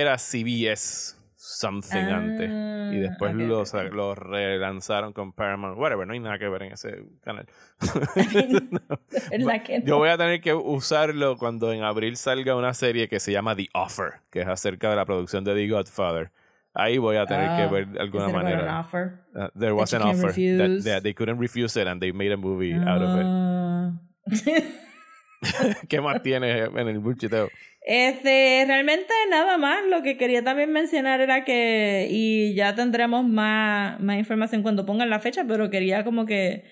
era 0.00 0.16
CBS 0.18 1.16
something 1.36 1.96
Ah, 1.98 2.16
antes. 2.16 2.50
Y 2.94 2.98
después 2.98 3.34
ok, 3.34 3.92
lo, 3.92 4.14
relanzaron 4.14 5.12
con 5.12 5.32
Paramount. 5.32 5.78
Whatever, 5.78 6.06
no 6.06 6.12
hay 6.12 6.20
nada 6.20 6.38
que 6.38 6.48
ver 6.48 6.62
en 6.64 6.72
ese 6.72 7.04
canal. 7.22 7.46
Yo 9.84 9.98
voy 9.98 10.08
a 10.10 10.18
tener 10.18 10.40
que 10.40 10.54
usarlo 10.54 11.36
cuando 11.36 11.72
en 11.72 11.82
abril 11.82 12.16
salga 12.16 12.54
una 12.56 12.74
serie 12.74 13.08
que 13.08 13.20
se 13.20 13.32
llama 13.32 13.56
The 13.56 13.68
Offer, 13.74 14.20
que 14.30 14.40
es 14.42 14.48
acerca 14.48 14.90
de 14.90 14.96
la 14.96 15.04
producción 15.04 15.44
de 15.44 15.54
The 15.54 15.68
Godfather. 15.68 16.30
Ahí 16.74 16.96
voy 16.98 17.16
a 17.16 17.26
tener 17.26 17.48
Ah, 17.50 17.56
que 17.58 17.66
ver 17.74 17.86
de 17.88 18.00
alguna 18.00 18.26
an 18.26 18.32
manera. 18.32 18.80
offer? 18.80 19.20
Uh, 19.34 19.48
there 19.58 19.72
was 19.72 19.92
an 19.92 20.02
offer 20.02 20.32
that, 20.32 21.02
they 21.02 21.12
couldn't 21.12 21.38
refuse 21.38 21.78
it 21.78 21.86
and 21.86 22.00
they 22.00 22.12
made 22.12 22.32
a 22.32 22.36
movie 22.36 22.74
out 22.74 23.02
of 23.02 23.20
it. 23.20 23.26
Ah. 23.26 23.92
¿Qué 25.88 26.00
más 26.00 26.22
tienes 26.22 26.70
en 26.74 26.88
el 26.88 26.98
bullshiteo? 27.00 27.50
Este, 27.84 28.64
realmente 28.66 29.12
nada 29.30 29.58
más. 29.58 29.84
Lo 29.88 30.02
que 30.02 30.16
quería 30.16 30.42
también 30.44 30.72
mencionar 30.72 31.20
era 31.20 31.44
que, 31.44 32.06
y 32.10 32.54
ya 32.54 32.74
tendremos 32.74 33.24
más, 33.24 34.00
más 34.00 34.18
información 34.18 34.62
cuando 34.62 34.86
pongan 34.86 35.10
la 35.10 35.20
fecha, 35.20 35.44
pero 35.46 35.70
quería 35.70 36.04
como 36.04 36.26
que, 36.26 36.64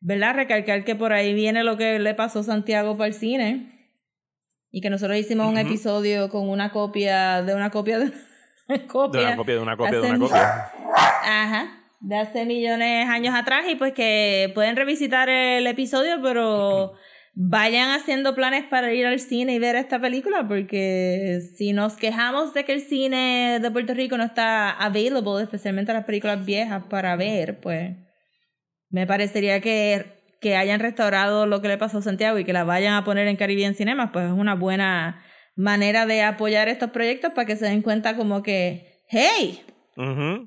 ¿verdad? 0.00 0.34
Recalcar 0.34 0.84
que 0.84 0.94
por 0.94 1.12
ahí 1.12 1.34
viene 1.34 1.64
lo 1.64 1.76
que 1.76 1.98
le 1.98 2.14
pasó 2.14 2.40
a 2.40 2.44
Santiago 2.44 2.96
para 2.96 3.08
el 3.08 3.14
cine. 3.14 3.74
Y 4.70 4.82
que 4.82 4.90
nosotros 4.90 5.16
hicimos 5.16 5.48
un 5.48 5.56
episodio 5.56 6.28
con 6.28 6.48
una 6.48 6.70
copia 6.70 7.42
de 7.42 7.54
una 7.54 7.70
copia 7.70 7.98
de 7.98 8.04
una 8.06 8.14
De 8.68 8.86
copia. 8.86 9.20
una 9.22 9.36
copia, 9.36 9.54
de 9.54 9.60
una 9.60 9.76
copia, 9.78 10.00
de 10.00 10.10
una 10.10 10.18
copia. 10.18 10.72
Ajá. 11.24 11.84
De 12.00 12.16
hace 12.16 12.44
millones 12.44 13.06
de 13.06 13.12
años 13.12 13.34
atrás 13.34 13.64
y 13.66 13.76
pues 13.76 13.94
que 13.94 14.52
pueden 14.54 14.76
revisitar 14.76 15.30
el 15.30 15.66
episodio, 15.66 16.20
pero 16.22 16.92
vayan 17.34 17.90
haciendo 17.90 18.34
planes 18.34 18.64
para 18.64 18.92
ir 18.92 19.06
al 19.06 19.20
cine 19.20 19.54
y 19.54 19.58
ver 19.58 19.76
esta 19.76 20.00
película 20.00 20.46
porque 20.48 21.40
si 21.56 21.72
nos 21.72 21.96
quejamos 21.96 22.54
de 22.54 22.64
que 22.64 22.72
el 22.72 22.80
cine 22.80 23.58
de 23.60 23.70
Puerto 23.70 23.94
Rico 23.94 24.16
no 24.16 24.24
está 24.24 24.70
available, 24.70 25.42
especialmente 25.42 25.92
las 25.92 26.04
películas 26.04 26.44
viejas 26.44 26.84
para 26.90 27.16
ver, 27.16 27.60
pues 27.60 27.96
me 28.90 29.06
parecería 29.06 29.60
que 29.60 30.18
que 30.40 30.56
hayan 30.56 30.80
restaurado 30.80 31.46
lo 31.46 31.60
que 31.60 31.68
le 31.68 31.78
pasó 31.78 31.98
a 31.98 32.02
Santiago 32.02 32.38
y 32.38 32.44
que 32.44 32.52
la 32.52 32.64
vayan 32.64 32.94
a 32.94 33.04
poner 33.04 33.26
en 33.26 33.36
Caribbean 33.36 33.74
Cinemas, 33.74 34.10
pues 34.12 34.26
es 34.26 34.32
una 34.32 34.54
buena 34.54 35.22
manera 35.56 36.06
de 36.06 36.22
apoyar 36.22 36.68
estos 36.68 36.90
proyectos 36.90 37.32
para 37.32 37.46
que 37.46 37.56
se 37.56 37.66
den 37.66 37.82
cuenta 37.82 38.16
como 38.16 38.42
que, 38.42 39.02
hey, 39.08 39.62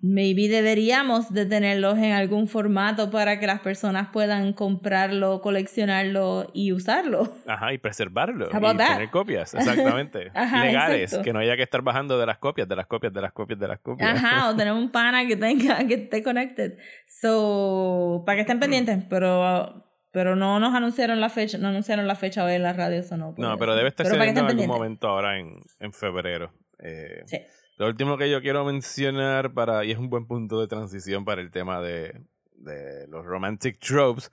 Maybe 0.01 0.47
deberíamos 0.47 1.33
de 1.33 1.45
tenerlos 1.45 1.97
en 1.97 2.13
algún 2.13 2.47
formato 2.47 3.11
para 3.11 3.37
que 3.39 3.47
las 3.47 3.59
personas 3.59 4.07
puedan 4.13 4.53
comprarlo, 4.53 5.41
coleccionarlo 5.41 6.49
y 6.53 6.71
usarlo. 6.71 7.33
Ajá, 7.45 7.73
y 7.73 7.77
preservarlo. 7.77 8.47
How 8.47 8.57
about 8.57 8.75
y 8.75 8.77
that? 8.77 8.93
tener 8.93 9.09
copias, 9.09 9.53
exactamente. 9.55 10.31
Ajá, 10.33 10.65
Legales, 10.65 11.01
exacto. 11.01 11.23
que 11.23 11.33
no 11.33 11.39
haya 11.39 11.57
que 11.57 11.63
estar 11.63 11.81
bajando 11.81 12.17
de 12.17 12.25
las 12.25 12.37
copias, 12.37 12.67
de 12.67 12.75
las 12.77 12.87
copias, 12.87 13.11
de 13.11 13.21
las 13.21 13.33
copias, 13.33 13.59
de 13.59 13.67
las 13.67 13.79
copias. 13.79 14.09
Ajá, 14.23 14.49
o 14.49 14.55
tener 14.55 14.73
un 14.73 14.89
pana 14.89 15.27
que 15.27 15.35
tenga, 15.35 15.85
que 15.85 15.95
esté 15.95 16.23
connected. 16.23 16.77
So, 17.07 18.23
para 18.25 18.37
que 18.37 18.41
estén 18.41 18.59
pendientes, 18.59 19.03
pero 19.09 19.85
pero 20.13 20.35
no 20.35 20.59
nos 20.59 20.75
anunciaron 20.75 21.21
la 21.21 21.29
fecha, 21.29 21.57
no 21.57 21.69
anunciaron 21.69 22.05
la 22.05 22.15
fecha 22.15 22.43
hoy 22.43 22.53
en 22.53 22.63
la 22.63 22.73
radio, 22.73 22.99
eso 22.99 23.15
no. 23.15 23.33
No, 23.37 23.57
pero 23.57 23.75
debe 23.75 23.89
estar 23.89 24.05
saliendo 24.05 24.41
en 24.41 24.47
algún 24.47 24.67
momento 24.67 25.07
ahora 25.07 25.39
en, 25.39 25.59
en 25.79 25.93
febrero. 25.93 26.51
Eh, 26.79 27.23
Sí. 27.25 27.37
Lo 27.82 27.88
último 27.88 28.15
que 28.15 28.30
yo 28.30 28.44
quiero 28.44 28.63
mencionar 28.63 29.56
para, 29.56 29.84
y 29.84 29.89
es 29.89 29.98
un 29.98 30.08
buen 30.08 30.28
punto 30.28 30.62
de 30.62 30.67
transición 30.67 31.26
para 31.26 31.41
el 31.41 31.50
tema 31.50 31.82
de, 31.82 32.13
de 32.54 33.08
los 33.08 33.26
romantic 33.26 33.80
tropes, 33.80 34.32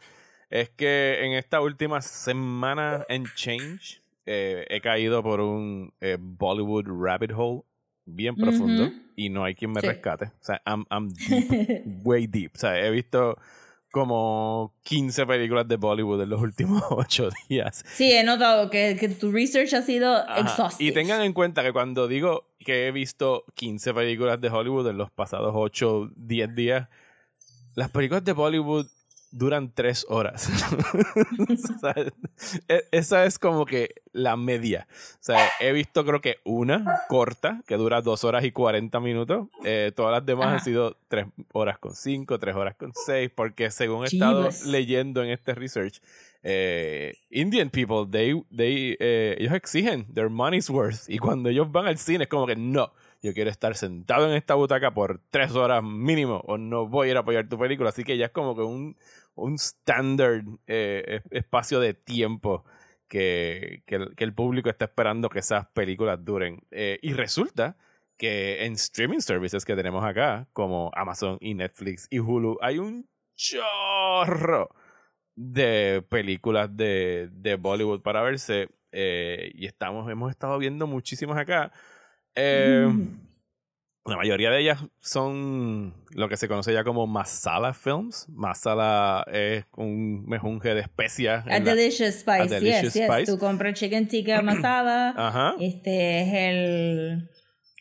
es 0.51 0.69
que 0.69 1.25
en 1.25 1.33
esta 1.33 1.63
última 1.63 2.03
semana 2.03 3.07
en 3.09 3.25
Change 3.35 4.03
eh, 4.27 4.67
he 4.69 4.83
caído 4.83 5.23
por 5.23 5.41
un 5.41 5.95
eh, 6.03 6.19
Bollywood 6.21 6.89
rabbit 6.89 7.33
hole 7.35 7.63
bien 8.05 8.37
profundo 8.37 8.83
Ujú. 8.83 8.93
y 9.17 9.31
no 9.31 9.45
hay 9.45 9.55
quien 9.55 9.73
me 9.73 9.81
Sí. 9.81 9.87
rescate. 9.87 10.27
O 10.27 10.45
sea, 10.45 10.61
I'm, 10.67 10.85
I'm 10.91 11.09
deep, 11.27 12.05
way 12.05 12.27
deep. 12.27 12.53
O 12.55 12.59
sea, 12.59 12.79
he 12.79 12.91
visto 12.91 13.35
como 13.91 14.75
15 14.83 15.27
películas 15.27 15.67
de 15.67 15.77
Bollywood 15.77 16.23
en 16.23 16.29
los 16.31 16.41
últimos 16.41 16.83
8 16.91 17.31
días. 17.49 17.85
Sí, 17.95 18.13
he 18.13 18.23
notado 18.25 18.71
que, 18.71 18.97
que 18.99 19.09
tu 19.09 19.33
research 19.33 19.73
ha 19.75 19.83
sido 19.83 20.15
Ajá. 20.15 20.41
exhaustive. 20.41 20.91
Y 20.91 20.93
tengan 20.93 21.23
en 21.23 21.33
cuenta 21.33 21.63
que 21.63 21.73
cuando 21.73 22.07
digo 22.09 22.49
que 22.59 22.87
he 22.87 22.93
visto 22.93 23.45
15 23.55 23.95
películas 23.95 24.41
de 24.41 24.49
Hollywood 24.49 24.89
en 24.89 24.99
los 24.99 25.11
pasados 25.11 25.53
8, 25.55 26.11
10 26.17 26.55
días, 26.55 26.89
las 27.75 27.91
películas 27.91 28.25
de 28.25 28.33
Bollywood 28.33 28.87
duran 29.31 29.73
3 29.75 30.07
horas. 30.09 30.49
O 31.49 31.79
sea, 31.81 31.95
e- 32.69 32.85
esa 32.91 33.25
es 33.25 33.39
como 33.39 33.65
que 33.65 33.95
la 34.13 34.37
media. 34.37 34.87
O 34.91 35.19
sea, 35.21 35.49
he 35.61 35.73
visto 35.73 36.05
creo 36.05 36.21
que 36.21 36.37
una 36.45 36.85
corta 37.09 37.63
que 37.67 37.77
dura 37.77 38.01
2 38.03 38.25
horas 38.25 38.45
y 38.45 38.53
40 38.53 39.01
minutos. 39.01 39.49
Eh, 39.65 39.93
todas 39.95 40.13
las 40.13 40.27
demás 40.27 40.47
han 40.49 40.61
sido 40.65 40.97
3 41.09 41.27
horas 41.53 41.79
con 41.79 41.95
5, 41.95 42.39
3 42.39 42.57
horas 42.57 42.77
con 42.77 42.93
6, 42.93 43.31
porque 43.35 43.71
según 43.71 44.05
he 44.05 44.09
estado 44.09 44.49
leyendo 44.67 45.23
en 45.23 45.31
este 45.31 45.55
research, 45.55 46.01
eh, 46.43 47.15
Indian 47.31 47.71
people, 47.71 48.07
they, 48.11 48.41
they, 48.55 48.97
eh, 49.01 49.37
ellos 49.39 49.55
exigen 49.55 50.07
their 50.15 50.29
money's 50.29 50.71
worth. 50.71 51.09
Y 51.09 51.19
cuando 51.19 51.49
ellos 51.49 51.71
van 51.71 51.87
al 51.87 51.99
cine 51.99 52.25
es 52.25 52.31
como 52.31 52.47
que 52.47 52.57
no, 52.57 52.93
yo 53.23 53.35
quiero 53.35 53.51
estar 53.51 53.75
sentado 53.77 54.29
en 54.31 54.37
esta 54.37 54.55
butaca 54.55 54.93
por 54.95 55.21
tres 55.31 55.53
horas 55.55 55.83
mínimo 55.83 56.43
o 56.47 56.57
no 56.59 56.87
voy 56.89 57.09
a 57.09 57.11
ir 57.13 57.17
a 57.17 57.21
apoyar 57.21 57.49
tu 57.49 57.59
película. 57.59 57.91
Así 57.91 58.05
que 58.05 58.17
ya 58.17 58.27
es 58.27 58.33
como 58.33 58.55
que 58.55 58.63
un, 58.63 58.97
un 59.35 59.55
standard 59.55 60.45
eh, 60.67 61.21
es- 61.25 61.33
espacio 61.33 61.81
de 61.81 61.95
tiempo 61.95 62.65
que, 63.09 63.83
que 63.87 64.25
el 64.25 64.35
público 64.35 64.69
está 64.71 64.85
esperando 64.87 65.29
que 65.31 65.39
esas 65.41 65.67
películas 65.69 66.25
duren. 66.25 66.61
Eh, 66.71 66.99
y 67.03 67.13
resulta 67.15 67.77
que 68.19 68.65
en 68.65 68.73
streaming 68.75 69.21
services 69.21 69.65
que 69.65 69.77
tenemos 69.77 70.05
acá, 70.05 70.49
como 70.53 70.91
Amazon 70.95 71.39
y 71.41 71.55
Netflix 71.55 72.07
y 72.11 72.19
Hulu, 72.19 72.59
hay 72.61 72.79
un 72.79 73.09
chorro 73.37 74.71
de 75.37 76.05
películas 76.09 76.77
de, 76.77 77.29
de 77.33 77.57
Bollywood 77.57 78.03
para 78.03 78.23
verse. 78.23 78.69
eh, 78.93 79.51
y 79.55 79.67
estamos, 79.67 80.11
hemos 80.11 80.31
estado 80.31 80.59
viendo 80.59 80.87
muchísimas 80.87 81.39
acá. 81.39 81.73
Eh, 82.39 82.89
la 84.07 84.17
mayoría 84.17 84.51
de 84.51 84.61
ellas 84.61 84.83
son 85.01 85.93
lo 86.13 86.29
que 86.31 86.39
se 86.39 86.49
conoce 86.49 86.73
ya 86.73 86.83
como 86.83 87.07
masala 87.07 87.75
films. 87.75 88.27
Masala 88.31 89.25
es 89.31 89.65
un 89.77 90.25
mejunje 90.27 90.75
de 90.75 90.81
especias. 90.81 91.45
A 91.47 91.51
la- 91.51 91.61
delicious 91.61 92.15
spice, 92.21 92.41
a 92.41 92.47
delicious 92.47 92.95
yes, 92.95 92.95
yes. 92.95 93.05
spice. 93.07 93.33
Tú 93.33 93.39
compras 93.39 93.75
chicken 93.75 94.09
tikka 94.09 94.41
masala. 94.41 95.11
Ajá. 95.17 95.55
Este 95.61 96.21
es 96.23 96.29
el 96.33 97.29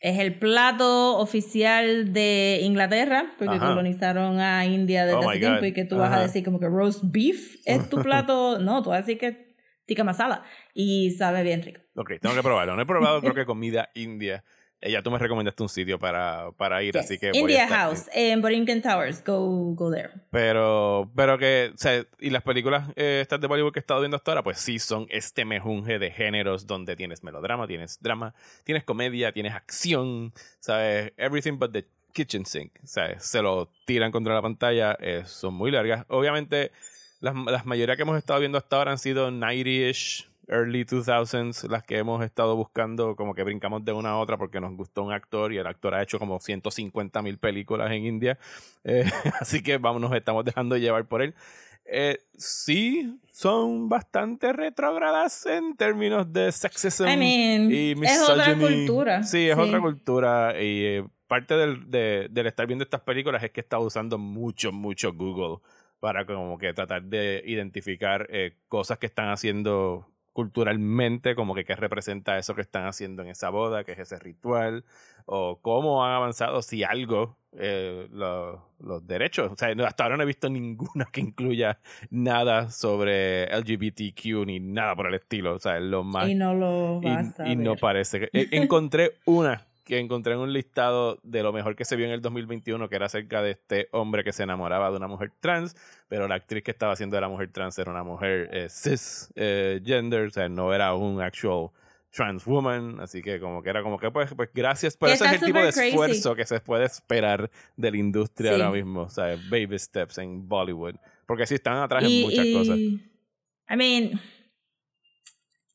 Es 0.01 0.19
el 0.19 0.37
plato 0.37 1.17
oficial 1.17 2.11
de 2.13 2.59
Inglaterra, 2.61 3.31
porque 3.39 3.55
Ajá. 3.55 3.69
colonizaron 3.69 4.39
a 4.41 4.65
India 4.65 5.05
desde 5.05 5.17
Oh 5.25 5.29
hace 5.29 5.39
tiempo 5.39 5.59
God. 5.61 5.65
y 5.67 5.73
que 5.73 5.85
tú 5.85 5.95
vas 5.97 6.11
a 6.11 6.15
Ajá. 6.15 6.23
decir 6.23 6.43
como 6.43 6.59
que 6.59 6.67
roast 6.67 6.99
beef 7.05 7.55
es 7.65 7.89
tu 7.89 8.01
plato. 8.01 8.59
no, 8.59 8.83
tú 8.83 8.89
vas 8.89 8.97
a 8.97 9.01
decir 9.01 9.17
que 9.17 9.46
tikka 9.87 10.03
masala 10.03 10.43
y 10.75 11.09
sabe 11.11 11.41
bien 11.41 11.63
rico. 11.63 11.81
Ok, 11.95 12.11
tengo 12.21 12.35
que 12.35 12.43
probarlo. 12.43 12.75
No 12.75 12.81
he 12.83 12.85
probado, 12.85 13.19
creo 13.21 13.33
que 13.33 13.45
comida 13.45 13.89
india. 13.95 14.43
Eh, 14.79 14.91
ya 14.91 15.01
tú 15.01 15.09
me 15.09 15.17
recomendaste 15.17 15.63
un 15.63 15.69
sitio 15.69 15.97
para, 15.97 16.51
para 16.55 16.83
ir, 16.83 16.95
así 16.99 17.17
que. 17.17 17.31
voy 17.31 17.37
a 17.37 17.41
India 17.41 17.63
estar- 17.63 17.79
House 17.79 18.09
en 18.13 18.43
Borinquen 18.43 18.83
Towers. 18.83 19.23
Go, 19.25 19.73
go 19.73 19.91
there. 19.91 20.11
Pero, 20.29 21.11
pero 21.15 21.39
que, 21.39 21.71
o 21.73 21.77
sea, 21.79 22.05
y 22.19 22.29
las 22.29 22.43
películas 22.43 22.87
eh, 22.95 23.17
estas 23.23 23.41
de 23.41 23.47
Bollywood 23.47 23.71
que 23.73 23.79
he 23.79 23.81
estado 23.81 24.01
viendo 24.01 24.17
hasta 24.17 24.29
ahora, 24.29 24.43
pues 24.43 24.59
sí 24.59 24.77
son 24.77 25.07
este 25.09 25.45
mejunje 25.45 25.97
de 25.97 26.11
géneros 26.11 26.67
donde 26.67 26.95
tienes 26.95 27.23
melodrama, 27.23 27.65
tienes 27.65 27.97
drama, 28.03 28.35
tienes 28.65 28.83
comedia, 28.83 29.31
tienes 29.31 29.53
acción, 29.55 30.31
¿sabes? 30.59 31.11
Everything 31.17 31.57
but 31.57 31.71
the 31.71 31.87
kitchen 32.13 32.45
sink, 32.45 32.73
¿sabes? 32.83 33.23
Se 33.23 33.41
lo 33.41 33.71
tiran 33.87 34.11
contra 34.11 34.35
la 34.35 34.43
pantalla, 34.43 34.95
eh, 34.99 35.23
son 35.25 35.55
muy 35.55 35.71
largas. 35.71 36.05
Obviamente, 36.09 36.71
las, 37.19 37.35
las 37.35 37.65
mayoría 37.65 37.95
que 37.95 38.01
hemos 38.03 38.17
estado 38.17 38.39
viendo 38.39 38.57
hasta 38.57 38.75
ahora 38.77 38.91
han 38.91 38.97
sido 38.97 39.29
90-ish, 39.31 40.27
early 40.49 40.85
2000s, 40.85 41.67
las 41.69 41.83
que 41.83 41.97
hemos 41.97 42.23
estado 42.23 42.55
buscando, 42.55 43.15
como 43.15 43.33
que 43.33 43.43
brincamos 43.43 43.83
de 43.83 43.91
una 43.93 44.11
a 44.11 44.17
otra 44.17 44.37
porque 44.37 44.61
nos 44.61 44.75
gustó 44.77 45.03
un 45.03 45.11
actor 45.11 45.51
y 45.51 45.57
el 45.57 45.67
actor 45.67 45.93
ha 45.93 46.01
hecho 46.01 46.19
como 46.19 46.39
150 46.39 47.21
mil 47.21 47.37
películas 47.37 47.91
en 47.91 48.05
India. 48.05 48.37
Eh, 48.89 49.03
así 49.41 49.61
que 49.61 49.77
vamos, 49.79 50.01
nos 50.01 50.13
estamos 50.13 50.45
dejando 50.45 50.77
llevar 50.77 51.05
por 51.05 51.21
él. 51.21 51.35
Eh, 51.83 52.19
sí, 52.37 53.19
son 53.33 53.89
bastante 53.89 54.53
retrógradas 54.53 55.45
en 55.45 55.75
términos 55.75 56.31
de 56.31 56.51
sexism 56.53 57.05
I 57.07 57.17
mean, 57.17 57.69
y 57.71 57.91
es 58.05 58.21
otra 58.29 58.55
misogyny. 58.55 58.85
cultura. 58.87 59.23
Sí, 59.23 59.49
es 59.49 59.55
Sí. 59.55 59.61
otra 59.61 59.81
cultura. 59.81 60.53
Y 60.61 60.83
eh, 60.85 61.03
parte 61.27 61.55
del, 61.55 61.89
de- 61.91 62.27
del 62.29 62.47
estar 62.47 62.65
viendo 62.65 62.83
estas 62.83 63.01
películas 63.01 63.43
es 63.43 63.51
que 63.51 63.59
he 63.59 63.63
estado 63.63 63.83
usando 63.83 64.17
mucho, 64.17 64.71
mucho 64.71 65.11
Google 65.13 65.57
para 65.99 66.25
como 66.25 66.57
que 66.57 66.73
tratar 66.73 67.03
de 67.03 67.41
identificar 67.45 68.27
eh, 68.29 68.53
cosas 68.67 68.97
que 68.99 69.05
están 69.07 69.29
haciendo 69.29 70.07
culturalmente, 70.33 71.33
como 71.33 71.55
que 71.55 71.65
qué 71.65 71.75
representa 71.75 72.37
eso 72.37 72.53
que 72.53 72.61
están 72.61 72.85
haciendo 72.85 73.23
en 73.23 73.29
esa 73.29 73.49
boda, 73.49 73.83
qué 73.83 73.93
es 73.93 73.99
ese 73.99 74.19
ritual, 74.19 74.85
o 75.25 75.59
cómo 75.61 76.05
han 76.05 76.11
avanzado, 76.13 76.61
si 76.61 76.83
algo, 76.83 77.37
eh, 77.57 78.07
lo- 78.11 78.63
los 78.79 79.05
derechos. 79.07 79.51
O 79.51 79.55
sea, 79.57 79.69
hasta 79.87 80.03
ahora 80.03 80.15
no 80.17 80.21
he 80.23 80.27
visto 80.27 80.47
ninguna 80.49 81.05
que 81.11 81.21
incluya 81.21 81.79
nada 82.11 82.69
sobre 82.69 83.45
LGBTQ 83.45 84.45
ni 84.45 84.59
nada 84.59 84.95
por 84.95 85.07
el 85.07 85.15
estilo. 85.15 85.55
O 85.55 85.59
sea, 85.59 85.77
es 85.77 85.83
lo 85.83 86.03
más 86.03 86.29
Y 86.29 86.35
no 86.35 86.53
lo 86.53 86.99
y, 87.01 87.09
vas 87.09 87.39
a 87.39 87.47
y 87.47 87.55
no 87.55 87.75
parece 87.75 88.19
que 88.19 88.29
e- 88.31 88.49
encontré 88.51 89.13
una 89.25 89.65
que 89.87 89.99
encontré 89.99 90.33
en 90.33 90.39
un 90.39 90.51
listado 90.51 91.17
de 91.23 91.41
lo 91.41 91.53
mejor 91.53 91.75
que 91.77 91.85
se 91.85 91.95
vio 91.95 92.05
en 92.05 92.11
el 92.11 92.21
2021 92.21 92.89
que 92.89 92.95
era 92.95 93.05
acerca 93.05 93.41
de 93.41 93.51
este 93.51 93.87
hombre 93.93 94.23
que 94.23 94.33
se 94.33 94.43
enamoraba 94.43 94.91
de 94.91 94.97
una 94.97 95.07
mujer 95.07 95.31
trans 95.39 95.75
pero 96.09 96.27
la 96.27 96.35
actriz 96.35 96.61
que 96.61 96.71
estaba 96.71 96.91
haciendo 96.93 97.15
de 97.15 97.21
la 97.21 97.29
mujer 97.29 97.49
trans 97.51 97.79
era 97.79 97.89
una 97.89 98.03
mujer 98.03 98.49
eh, 98.51 98.67
cis 98.69 99.31
eh, 99.35 99.81
gender 99.83 100.27
o 100.27 100.29
sea 100.29 100.49
no 100.49 100.73
era 100.73 100.93
un 100.93 101.21
actual 101.21 101.69
trans 102.11 102.45
woman 102.45 102.99
así 102.99 103.21
que 103.21 103.39
como 103.39 103.63
que 103.63 103.69
era 103.69 103.81
como 103.81 103.97
que 103.97 104.11
pues, 104.11 104.33
pues 104.35 104.49
gracias 104.53 104.97
por 104.97 105.07
Que 105.09 105.15
eso 105.15 105.25
es 105.25 105.33
el 105.33 105.39
tipo 105.39 105.59
de 105.59 105.71
crazy. 105.71 105.87
esfuerzo 105.89 106.35
que 106.35 106.45
se 106.45 106.59
puede 106.59 106.85
esperar 106.85 107.49
de 107.75 107.91
la 107.91 107.97
industria 107.97 108.53
Sí. 108.55 108.61
ahora 108.61 108.75
mismo 108.75 109.01
o 109.03 109.09
sea 109.09 109.37
baby 109.49 109.79
steps 109.79 110.17
en 110.17 110.47
Bollywood 110.47 110.95
porque 111.25 111.45
sí 111.47 111.55
están 111.55 111.77
atrás 111.77 112.03
en 112.03 112.21
muchas 112.21 112.45
cosas 112.53 112.77
I 112.77 113.75
mean, 113.75 114.19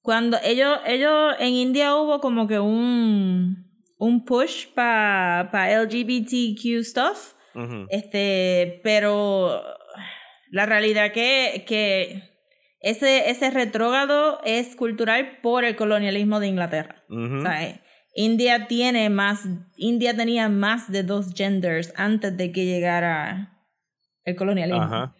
cuando 0.00 0.36
ellos, 0.42 0.78
ellos 0.86 1.34
en 1.38 1.54
India 1.54 1.94
hubo 1.94 2.20
como 2.20 2.46
que 2.48 2.58
un, 2.58 3.70
un 4.02 4.24
push 4.24 4.66
para 4.74 5.48
pa 5.52 5.70
LGBTQ 5.70 6.82
stuff, 6.82 7.34
este, 7.88 8.80
pero 8.82 9.62
la 10.50 10.66
realidad 10.66 11.12
que, 11.12 11.64
que 11.68 12.24
ese, 12.80 13.30
ese 13.30 13.50
retrógrado 13.52 14.40
es 14.44 14.74
cultural 14.74 15.38
por 15.40 15.64
el 15.64 15.76
colonialismo 15.76 16.40
de 16.40 16.48
Inglaterra. 16.48 17.04
O 17.08 17.42
sea, 17.42 17.80
India 18.16 18.66
tiene 18.66 19.08
más, 19.08 19.46
India 19.76 20.16
tenía 20.16 20.48
más 20.48 20.90
de 20.90 21.04
dos 21.04 21.32
genders 21.32 21.92
antes 21.94 22.36
de 22.36 22.50
que 22.50 22.66
llegara 22.66 23.56
el 24.24 24.34
colonialismo. 24.34 24.82
Ajá. 24.82 25.14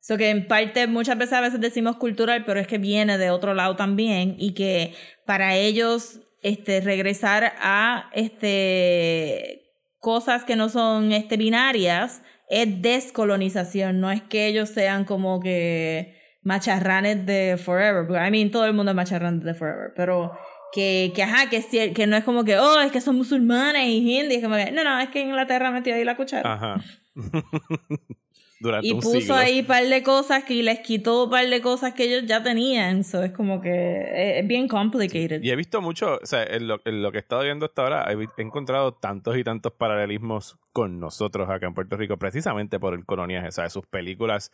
So 0.00 0.16
que 0.16 0.30
en 0.30 0.46
parte 0.46 0.86
muchas 0.86 1.18
veces 1.18 1.32
a 1.32 1.40
veces 1.40 1.60
decimos 1.60 1.96
cultural, 1.96 2.44
pero 2.44 2.60
es 2.60 2.68
que 2.68 2.78
viene 2.78 3.18
de 3.18 3.30
otro 3.30 3.52
lado 3.52 3.74
también 3.74 4.36
y 4.38 4.54
que 4.54 4.94
para 5.26 5.56
ellos 5.56 6.20
este 6.42 6.80
regresar 6.80 7.54
a 7.58 8.10
este 8.14 9.64
cosas 9.98 10.44
que 10.44 10.56
no 10.56 10.68
son 10.68 11.12
este 11.12 11.36
binarias 11.36 12.22
es 12.48 12.80
descolonización, 12.80 14.00
no 14.00 14.10
es 14.10 14.22
que 14.22 14.46
ellos 14.46 14.68
sean 14.68 15.04
como 15.04 15.40
que 15.40 16.16
macharranes 16.42 17.26
de 17.26 17.60
forever, 17.62 18.06
I 18.26 18.30
mean 18.30 18.50
todo 18.50 18.64
el 18.64 18.72
mundo 18.72 18.92
es 18.92 18.96
macharranes 18.96 19.44
de 19.44 19.54
forever, 19.54 19.92
pero 19.96 20.32
que, 20.72 21.12
que 21.14 21.22
ajá, 21.22 21.50
que, 21.50 21.92
que 21.92 22.06
no 22.06 22.16
es 22.16 22.24
como 22.24 22.44
que, 22.44 22.58
oh, 22.58 22.80
es 22.80 22.92
que 22.92 23.00
son 23.00 23.16
musulmanes 23.16 23.86
y 23.88 24.18
hindis, 24.18 24.42
como 24.42 24.56
que, 24.56 24.70
no, 24.70 24.84
no, 24.84 24.98
es 25.00 25.08
que 25.08 25.20
Inglaterra 25.20 25.70
metió 25.70 25.94
ahí 25.94 26.04
la 26.04 26.16
cuchara. 26.16 26.52
Ajá. 26.52 26.82
Durante 28.60 28.88
Y 28.88 28.92
un 28.92 29.00
puso 29.00 29.20
siglo. 29.20 29.34
ahí 29.36 29.60
un 29.60 29.66
par 29.66 29.84
de 29.86 30.02
cosas 30.02 30.44
que 30.44 30.54
y 30.54 30.62
les 30.62 30.80
quitó 30.80 31.24
un 31.24 31.30
par 31.30 31.46
de 31.48 31.60
cosas 31.60 31.94
que 31.94 32.04
ellos 32.04 32.26
ya 32.26 32.42
tenían. 32.42 33.04
So 33.04 33.22
es 33.22 33.32
como 33.32 33.60
que 33.60 33.70
es, 33.70 34.42
es 34.42 34.46
bien 34.48 34.66
complicated. 34.66 35.42
Y 35.42 35.50
he 35.50 35.56
visto 35.56 35.80
mucho, 35.80 36.18
o 36.22 36.26
sea, 36.26 36.42
en 36.42 36.66
lo, 36.66 36.80
en 36.84 37.02
lo 37.02 37.12
que 37.12 37.18
he 37.18 37.20
estado 37.20 37.42
viendo 37.42 37.66
hasta 37.66 37.82
ahora, 37.82 38.06
he 38.10 38.42
encontrado 38.42 38.92
tantos 38.94 39.36
y 39.36 39.44
tantos 39.44 39.72
paralelismos 39.72 40.58
con 40.72 40.98
nosotros 40.98 41.48
acá 41.48 41.66
en 41.66 41.74
Puerto 41.74 41.96
Rico, 41.96 42.16
precisamente 42.16 42.80
por 42.80 42.94
el 42.94 43.04
coloniaje. 43.04 43.48
O 43.48 43.52
sea, 43.52 43.70
sus 43.70 43.86
películas 43.86 44.50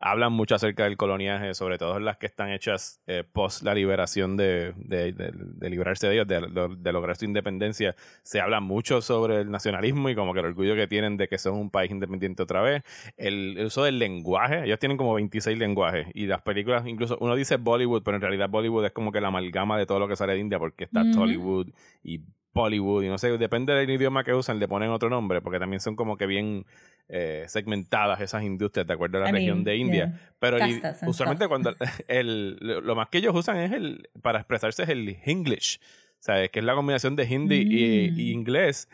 hablan 0.00 0.32
mucho 0.32 0.54
acerca 0.54 0.84
del 0.84 0.96
coloniaje, 0.96 1.54
sobre 1.54 1.78
todo 1.78 1.98
las 1.98 2.18
que 2.18 2.26
están 2.26 2.50
hechas 2.50 3.00
eh, 3.06 3.24
post 3.30 3.62
la 3.62 3.74
liberación 3.74 4.36
de, 4.36 4.74
de, 4.76 5.12
de- 5.12 5.32
de 5.34 5.70
librarse 5.70 6.06
de 6.08 6.14
ellos, 6.14 6.26
de, 6.28 6.92
lograr 6.92 7.16
su 7.16 7.24
independencia. 7.24 7.96
Se 8.22 8.40
habla 8.40 8.60
mucho 8.60 9.00
sobre 9.00 9.40
el 9.42 9.50
nacionalismo 9.50 10.10
y 10.10 10.14
como 10.14 10.34
que 10.34 10.40
el 10.40 10.46
orgullo 10.46 10.74
que 10.74 10.86
tienen 10.86 11.16
de 11.16 11.28
que 11.28 11.38
son 11.38 11.54
un 11.54 11.70
país 11.70 11.90
independiente 11.90 12.42
otra 12.42 12.60
vez. 12.60 12.82
El, 13.16 13.56
el 13.58 13.66
uso 13.66 13.82
del 13.84 13.98
lenguaje, 13.98 14.64
ellos 14.64 14.78
tienen 14.78 14.96
como 14.98 15.14
26 15.14 15.58
lenguajes 15.58 16.06
y 16.14 16.26
las 16.26 16.42
películas, 16.42 16.86
incluso 16.86 17.16
uno 17.20 17.34
dice 17.34 17.56
Bollywood, 17.56 18.02
pero 18.02 18.16
en 18.16 18.22
realidad 18.22 18.48
Bollywood 18.50 18.84
es 18.86 18.92
como 18.92 19.10
que 19.12 19.20
la 19.20 19.28
amalgama 19.28 19.78
de 19.78 19.86
todo 19.86 19.98
lo 19.98 20.08
que 20.08 20.16
sale 20.16 20.34
de 20.34 20.40
India 20.40 20.58
porque 20.58 20.84
está. 20.84 21.02
Tollywood 21.12 21.68
y 22.02 22.20
Bollywood 22.52 23.02
y 23.02 23.08
no 23.08 23.18
sé, 23.18 23.36
depende 23.36 23.72
del 23.74 23.90
idioma 23.90 24.22
que 24.22 24.32
usan, 24.32 24.58
le 24.60 24.68
ponen 24.68 24.90
otro 24.90 25.08
nombre 25.10 25.40
porque 25.40 25.58
también 25.58 25.80
son 25.80 25.96
como 25.96 26.16
que 26.16 26.26
bien 26.26 26.66
eh, 27.08 27.44
segmentadas 27.48 28.20
esas 28.20 28.42
industrias 28.42 28.86
de 28.86 28.92
acuerdo 28.94 29.18
a 29.18 29.22
la 29.22 29.28
I 29.30 29.32
región 29.32 29.58
mean, 29.58 29.64
de 29.64 29.76
India. 29.76 30.04
yeah. 30.06 30.30
Pero 30.38 30.56
el- 30.64 30.82
usualmente 31.06 31.46
cuando 31.48 31.74
el, 32.08 32.56
lo 32.60 32.94
más 32.94 33.08
que 33.08 33.18
ellos 33.18 33.34
usan 33.36 33.58
es 33.58 33.72
el, 33.72 34.08
para 34.22 34.38
expresarse 34.38 34.82
es 34.84 34.88
el 34.88 35.18
English, 35.24 35.80
¿sabes? 36.18 36.50
Que 36.50 36.60
es 36.60 36.64
la 36.64 36.74
combinación 36.74 37.16
de 37.16 37.24
hindi 37.24 37.56
y, 37.60 38.10
Mm. 38.10 38.18
y 38.20 38.30
inglés. 38.32 38.88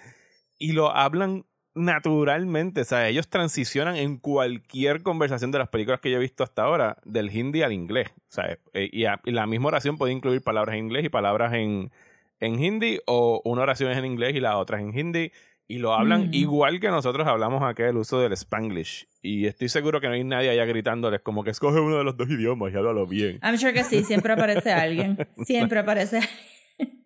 Y 0.59 0.73
lo 0.73 0.91
hablan 0.95 1.45
naturalmente, 1.75 2.85
¿sabes? 2.85 3.11
Ellos 3.11 3.29
transicionan 3.29 3.97
en 3.97 4.17
cualquier 4.19 5.03
conversación 5.03 5.51
de 5.51 5.59
las 5.59 5.69
películas 5.69 6.01
que 6.01 6.11
yo 6.11 6.17
he 6.17 6.21
visto 6.21 6.43
hasta 6.43 6.63
ahora 6.63 6.97
del 7.05 7.35
hindi 7.35 7.63
al 7.63 7.73
inglés, 7.73 8.09
¿sabes? 8.29 8.59
Eh, 8.73 8.89
y, 8.93 9.05
a- 9.05 9.21
y 9.25 9.31
la 9.33 9.47
misma 9.47 9.69
oración 9.69 9.97
puede 9.99 10.13
incluir 10.13 10.43
palabras 10.43 10.75
en 10.77 10.85
inglés 10.87 11.05
y 11.05 11.09
palabras 11.09 11.53
en, 11.55 11.91
en 12.41 12.63
hindi 12.63 13.01
o 13.07 13.41
una 13.45 13.63
oración 13.63 13.91
es 13.93 13.99
en 13.99 14.05
inglés 14.07 14.35
y 14.35 14.41
la 14.41 14.57
otra 14.59 14.79
es 14.81 14.85
en 14.85 14.99
hindi 14.99 15.33
y 15.71 15.79
lo 15.79 15.95
hablan 15.95 16.31
Mm. 16.31 16.35
igual 16.35 16.81
que 16.81 16.89
nosotros 16.89 17.27
hablamos 17.29 17.63
acá 17.63 17.89
el 17.89 17.97
uso 17.97 18.19
del 18.21 18.33
spanglish 18.33 19.07
y 19.23 19.47
estoy 19.47 19.69
seguro 19.69 20.01
que 20.01 20.09
no 20.09 20.15
hay 20.15 20.25
nadie 20.25 20.51
allá 20.51 20.65
gritándoles 20.65 21.21
como 21.21 21.45
que 21.45 21.51
escoge 21.51 21.79
uno 21.81 21.97
de 21.99 22.05
los 22.05 22.17
dos 22.17 22.29
idiomas 22.29 22.73
y 22.73 22.77
háblalo 22.77 23.07
bien 23.07 23.39
I'm 23.43 23.57
sure 23.57 23.73
que 23.73 23.85
sí, 23.85 24.03
siempre 24.03 24.33
aparece 24.33 24.73
alguien. 24.73 25.17
Siempre 25.45 25.79
aparece 25.79 26.19
alguien. 26.19 27.05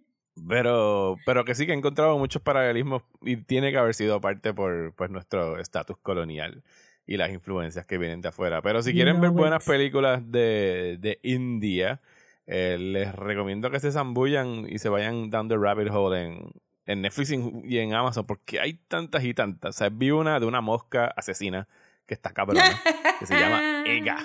pero 0.48 1.16
pero 1.24 1.44
que 1.44 1.54
sí 1.54 1.66
que 1.66 1.72
he 1.72 1.76
encontrado 1.76 2.18
muchos 2.18 2.42
paralelismos 2.42 3.02
y 3.22 3.36
tiene 3.36 3.70
que 3.70 3.78
haber 3.78 3.94
sido 3.94 4.20
parte 4.20 4.52
por 4.52 4.94
pues 4.96 5.10
nuestro 5.10 5.58
estatus 5.58 5.96
colonial 5.98 6.62
y 7.06 7.16
las 7.16 7.30
influencias 7.30 7.86
que 7.86 7.98
vienen 7.98 8.20
de 8.20 8.28
afuera 8.28 8.62
pero 8.62 8.82
si 8.82 8.92
quieren 8.92 9.20
ver 9.20 9.30
buenas 9.30 9.62
it. 9.64 9.70
películas 9.70 10.22
de, 10.30 10.96
de 11.00 11.18
India 11.22 12.00
eh, 12.46 12.76
les 12.78 13.14
recomiendo 13.14 13.70
que 13.70 13.80
se 13.80 13.92
zambullan 13.92 14.66
y 14.68 14.78
se 14.78 14.88
vayan 14.88 15.30
down 15.30 15.48
the 15.48 15.56
rabbit 15.56 15.88
hole 15.90 16.20
en, 16.20 16.50
en 16.86 17.02
Netflix 17.02 17.30
y 17.30 17.78
en- 17.78 17.94
Amazon 17.94 18.26
porque 18.26 18.60
hay 18.60 18.74
tantas 18.74 19.24
y 19.24 19.34
tantas. 19.34 19.76
O 19.76 19.78
sea, 19.78 19.88
vi 19.90 20.10
una 20.10 20.38
de 20.40 20.46
una 20.46 20.60
mosca 20.60 21.06
asesina 21.16 21.66
que 22.06 22.14
está 22.14 22.32
cabrona, 22.32 22.62
que 23.18 23.26
se 23.26 23.38
llama 23.38 23.84
Ega. 23.86 24.18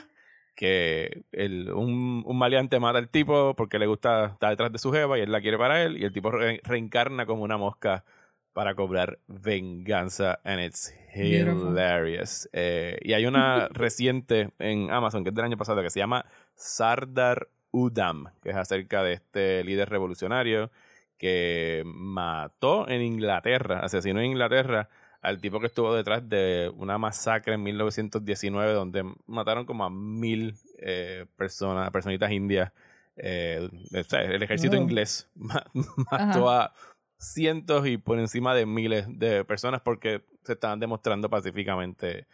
Que 0.55 1.23
el, 1.31 1.71
un, 1.71 2.21
un 2.25 2.37
maleante 2.37 2.79
mata 2.81 2.97
al 2.97 3.07
tipo 3.07 3.55
porque 3.55 3.79
le 3.79 3.87
gusta 3.87 4.25
estar 4.33 4.49
detrás 4.49 4.71
de 4.73 4.77
su 4.79 4.91
jeva 4.91 5.17
y 5.17 5.21
él 5.21 5.31
la 5.31 5.39
quiere 5.39 5.57
para 5.57 5.81
él 5.83 5.95
y 5.97 6.03
el 6.03 6.11
tipo 6.11 6.31
re- 6.31 6.59
reencarna 6.65 7.25
como 7.25 7.43
una 7.43 7.55
mosca 7.57 8.03
para 8.51 8.75
cobrar 8.75 9.19
venganza 9.27 10.39
and 10.43 10.59
it's 10.59 10.93
hilarious. 11.15 12.49
Eh, 12.51 12.97
y 13.01 13.13
hay 13.13 13.25
una 13.25 13.67
reciente 13.71 14.49
en 14.59 14.91
Amazon 14.91 15.23
que 15.23 15.29
es 15.29 15.35
del 15.35 15.45
año 15.45 15.55
pasado 15.57 15.81
que 15.81 15.89
se 15.89 15.99
llama 15.99 16.25
Sardar 16.55 17.47
Udam, 17.71 18.25
que 18.41 18.49
es 18.49 18.55
acerca 18.55 19.01
de 19.03 19.13
este 19.13 19.63
líder 19.63 19.89
revolucionario 19.89 20.71
que 21.19 21.83
mató 21.85 22.89
en 22.89 23.01
Inglaterra, 23.03 23.81
asesinó 23.81 24.19
en 24.21 24.27
Inglaterra 24.31 24.89
al 25.21 25.39
tipo 25.41 25.59
que 25.59 25.67
estuvo 25.67 25.93
detrás 25.93 26.27
de 26.27 26.71
una 26.77 26.97
masacre 26.97 27.53
en 27.55 27.61
1919 27.61 28.73
donde 28.73 29.03
mataron 29.27 29.65
como 29.65 29.83
a 29.83 29.89
mil 29.89 30.55
eh, 30.79 31.25
personas, 31.37 31.91
personitas 31.91 32.31
indias. 32.31 32.71
Eh, 33.17 33.69
o 33.93 34.03
sea, 34.03 34.21
el 34.21 34.41
ejército 34.41 34.77
inglés 34.77 35.29
ma- 35.35 35.65
mató 36.09 36.49
a 36.49 36.73
cientos 37.17 37.85
y 37.85 37.97
por 37.97 38.17
encima 38.17 38.55
de 38.55 38.65
miles 38.65 39.05
de 39.19 39.43
personas 39.43 39.81
porque 39.81 40.21
se 40.43 40.53
estaban 40.53 40.79
demostrando 40.79 41.29
pacíficamente 41.29 42.27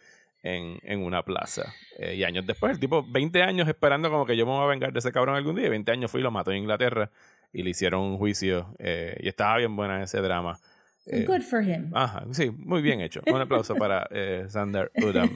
en, 0.44 0.78
en 0.84 1.02
una 1.02 1.24
plaza. 1.24 1.74
Eh, 1.98 2.14
y 2.14 2.22
años 2.22 2.46
después, 2.46 2.70
el 2.70 2.78
tipo, 2.78 3.04
20 3.04 3.42
años 3.42 3.66
esperando 3.66 4.10
como 4.12 4.26
que 4.26 4.36
yo 4.36 4.46
me 4.46 4.52
voy 4.52 4.62
a 4.62 4.66
vengar 4.68 4.92
de 4.92 5.00
ese 5.00 5.10
cabrón 5.10 5.34
algún 5.34 5.56
día, 5.56 5.66
y 5.66 5.70
20 5.70 5.90
años 5.90 6.08
fui 6.08 6.20
y 6.20 6.22
lo 6.22 6.30
mató 6.30 6.52
en 6.52 6.58
Inglaterra 6.58 7.10
y 7.52 7.62
le 7.62 7.70
hicieron 7.70 8.00
un 8.02 8.18
juicio 8.18 8.74
eh, 8.78 9.16
y 9.20 9.28
estaba 9.28 9.56
bien 9.58 9.74
buena 9.76 10.02
ese 10.02 10.20
drama. 10.20 10.58
Eh, 11.06 11.24
Good 11.26 11.42
for 11.42 11.62
him. 11.62 11.90
Ajá, 11.94 12.24
sí, 12.32 12.50
muy 12.50 12.82
bien 12.82 13.00
hecho. 13.00 13.20
Un 13.26 13.40
aplauso 13.40 13.74
para 13.76 14.06
eh, 14.10 14.46
Sander 14.48 14.90
Udam. 14.96 15.30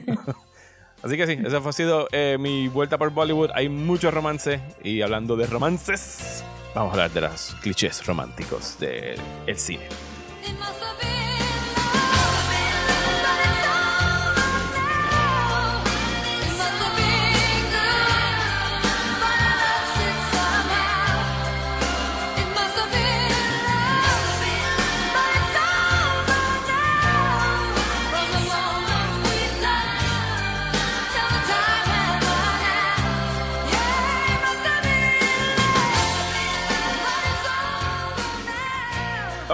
Así 1.03 1.17
que 1.17 1.25
sí, 1.25 1.37
esa 1.43 1.61
fue- 1.61 1.69
ha 1.69 1.73
sido 1.73 2.07
eh, 2.11 2.37
mi 2.39 2.67
vuelta 2.67 2.97
por 2.97 3.09
Bollywood. 3.11 3.49
Hay 3.55 3.69
mucho 3.69 4.11
romance 4.11 4.61
y 4.83 5.01
hablando 5.01 5.35
de 5.35 5.47
romances, 5.47 6.43
vamos 6.75 6.91
a 6.91 6.93
hablar 6.93 7.11
de 7.11 7.21
los 7.21 7.55
clichés 7.61 8.05
románticos 8.05 8.77
del 8.79 9.19
el 9.47 9.57
cine. 9.57 9.87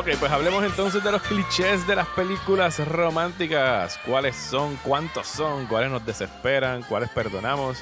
Ok, 0.07 0.15
pues 0.19 0.31
hablemos 0.31 0.63
entonces 0.63 1.03
de 1.03 1.11
los 1.11 1.21
clichés 1.21 1.85
de 1.85 1.93
las 1.93 2.07
películas 2.07 2.79
románticas. 2.87 3.99
¿Cuáles 4.05 4.37
son? 4.37 4.77
¿Cuántos 4.77 5.27
son? 5.27 5.65
¿Cuáles 5.65 5.91
nos 5.91 6.05
desesperan? 6.05 6.81
¿Cuáles 6.83 7.09
perdonamos? 7.09 7.79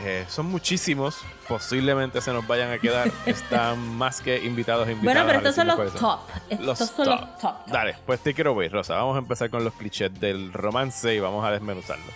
Eh, 0.00 0.24
son 0.28 0.46
muchísimos. 0.46 1.18
Posiblemente 1.46 2.22
se 2.22 2.32
nos 2.32 2.46
vayan 2.46 2.72
a 2.72 2.78
quedar. 2.78 3.10
Están 3.26 3.78
más 3.98 4.22
que 4.22 4.42
invitados 4.42 4.88
e 4.88 4.92
invitados. 4.92 5.14
Bueno, 5.14 5.26
pero 5.26 5.38
estos 5.40 5.54
son 5.56 5.66
los 5.66 5.94
top. 5.94 6.20
Estos 6.48 6.66
Los 6.66 6.78
son 6.78 6.88
top. 6.88 7.06
los 7.06 7.20
top. 7.38 7.64
top. 7.66 7.66
Dale, 7.66 7.96
pues 8.06 8.20
te 8.20 8.32
quiero 8.32 8.54
ver, 8.54 8.72
Rosa. 8.72 8.94
Vamos 8.94 9.16
a 9.16 9.18
empezar 9.18 9.50
con 9.50 9.62
los 9.62 9.74
clichés 9.74 10.18
del 10.18 10.54
romance 10.54 11.14
y 11.14 11.20
vamos 11.20 11.44
a 11.44 11.50
desmenuzarlo. 11.50 12.10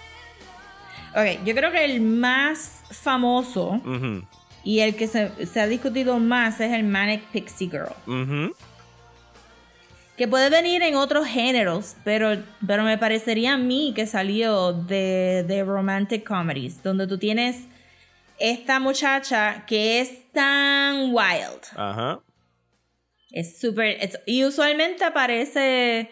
Ok, 1.15 1.45
yo 1.45 1.55
creo 1.55 1.71
que 1.71 1.85
el 1.85 2.01
más 2.01 2.81
famoso 2.91 3.83
y 4.65 4.81
el 4.81 4.97
que 4.97 5.09
se, 5.09 5.45
se 5.45 5.61
ha 5.61 5.67
discutido 5.67 6.19
más 6.19 6.59
es 6.59 6.73
el 6.73 6.85
Manic 6.85 7.25
Pixie 7.25 7.69
Girl. 7.69 7.93
ujú. 8.07 8.55
Que 10.16 10.29
puede 10.29 10.51
venir 10.51 10.83
en 10.83 10.94
otros 10.94 11.27
géneros, 11.27 11.96
pero, 12.05 12.42
pero 12.66 12.85
me 12.85 12.98
parecería 12.98 13.55
a 13.55 13.59
mí 13.59 13.92
que 13.96 14.07
salió 14.07 14.72
de, 14.72 15.44
de 15.48 15.64
romantic 15.64 16.22
comedies, 16.27 16.83
donde 16.83 17.07
tú 17.07 17.18
tienes 17.18 17.66
esta 18.38 18.79
muchacha 18.79 19.64
que 19.66 20.01
es 20.01 20.31
tan 20.33 21.14
wild. 21.14 21.62
Ajá. 21.77 22.20
Es 23.31 23.59
súper. 23.59 23.96
Y 24.27 24.44
usualmente 24.44 25.03
aparece. 25.05 26.11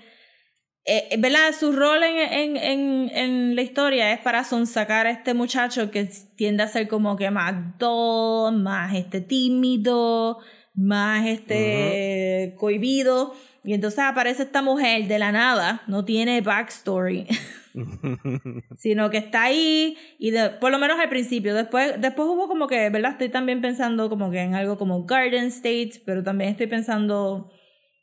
eh, 0.87 1.17
¿Verdad? 1.19 1.55
Su 1.59 1.71
rol 1.73 2.03
en, 2.03 2.17
en, 2.17 2.57
en, 2.57 3.11
en 3.15 3.55
la 3.55 3.63
historia 3.63 4.13
es 4.13 4.21
para 4.21 4.45
sonsacar 4.45 5.07
a 5.07 5.11
este 5.11 5.35
muchacho 5.35 5.91
que 5.91 6.09
tiende 6.37 6.63
a 6.63 6.69
ser 6.69 6.89
como 6.89 7.17
que 7.17 7.31
más 7.31 7.79
dull, 7.79 8.63
más 8.63 8.95
este 8.95 9.21
tímido, 9.21 10.39
más 10.75 11.27
este 11.27 12.55
cohibido. 12.59 13.35
Y 13.63 13.75
entonces 13.75 14.01
aparece 14.01 14.45
esta 14.45 14.63
mujer 14.63 15.07
de 15.07 15.19
la 15.19 15.33
nada, 15.33 15.83
no 15.87 16.05
tiene 16.05 16.41
backstory. 16.41 17.27
sino 18.77 19.11
que 19.11 19.19
está 19.19 19.45
ahí 19.45 19.97
y 20.19 20.31
de- 20.31 20.51
por 20.51 20.73
lo 20.73 20.79
menos 20.79 20.99
al 20.99 21.09
principio 21.09 21.55
después 21.55 22.01
después 22.01 22.29
hubo 22.29 22.49
como 22.49 22.67
que 22.67 22.91
verdad 22.91 23.13
estoy 23.13 23.29
también 23.29 23.61
pensando 23.61 24.09
como 24.09 24.31
que 24.31 24.41
en 24.41 24.55
algo 24.57 24.77
como 24.77 25.05
Garden 25.05 25.45
State 25.47 26.03
pero 26.05 26.23
también 26.25 26.51
estoy 26.51 26.67
pensando 26.67 27.53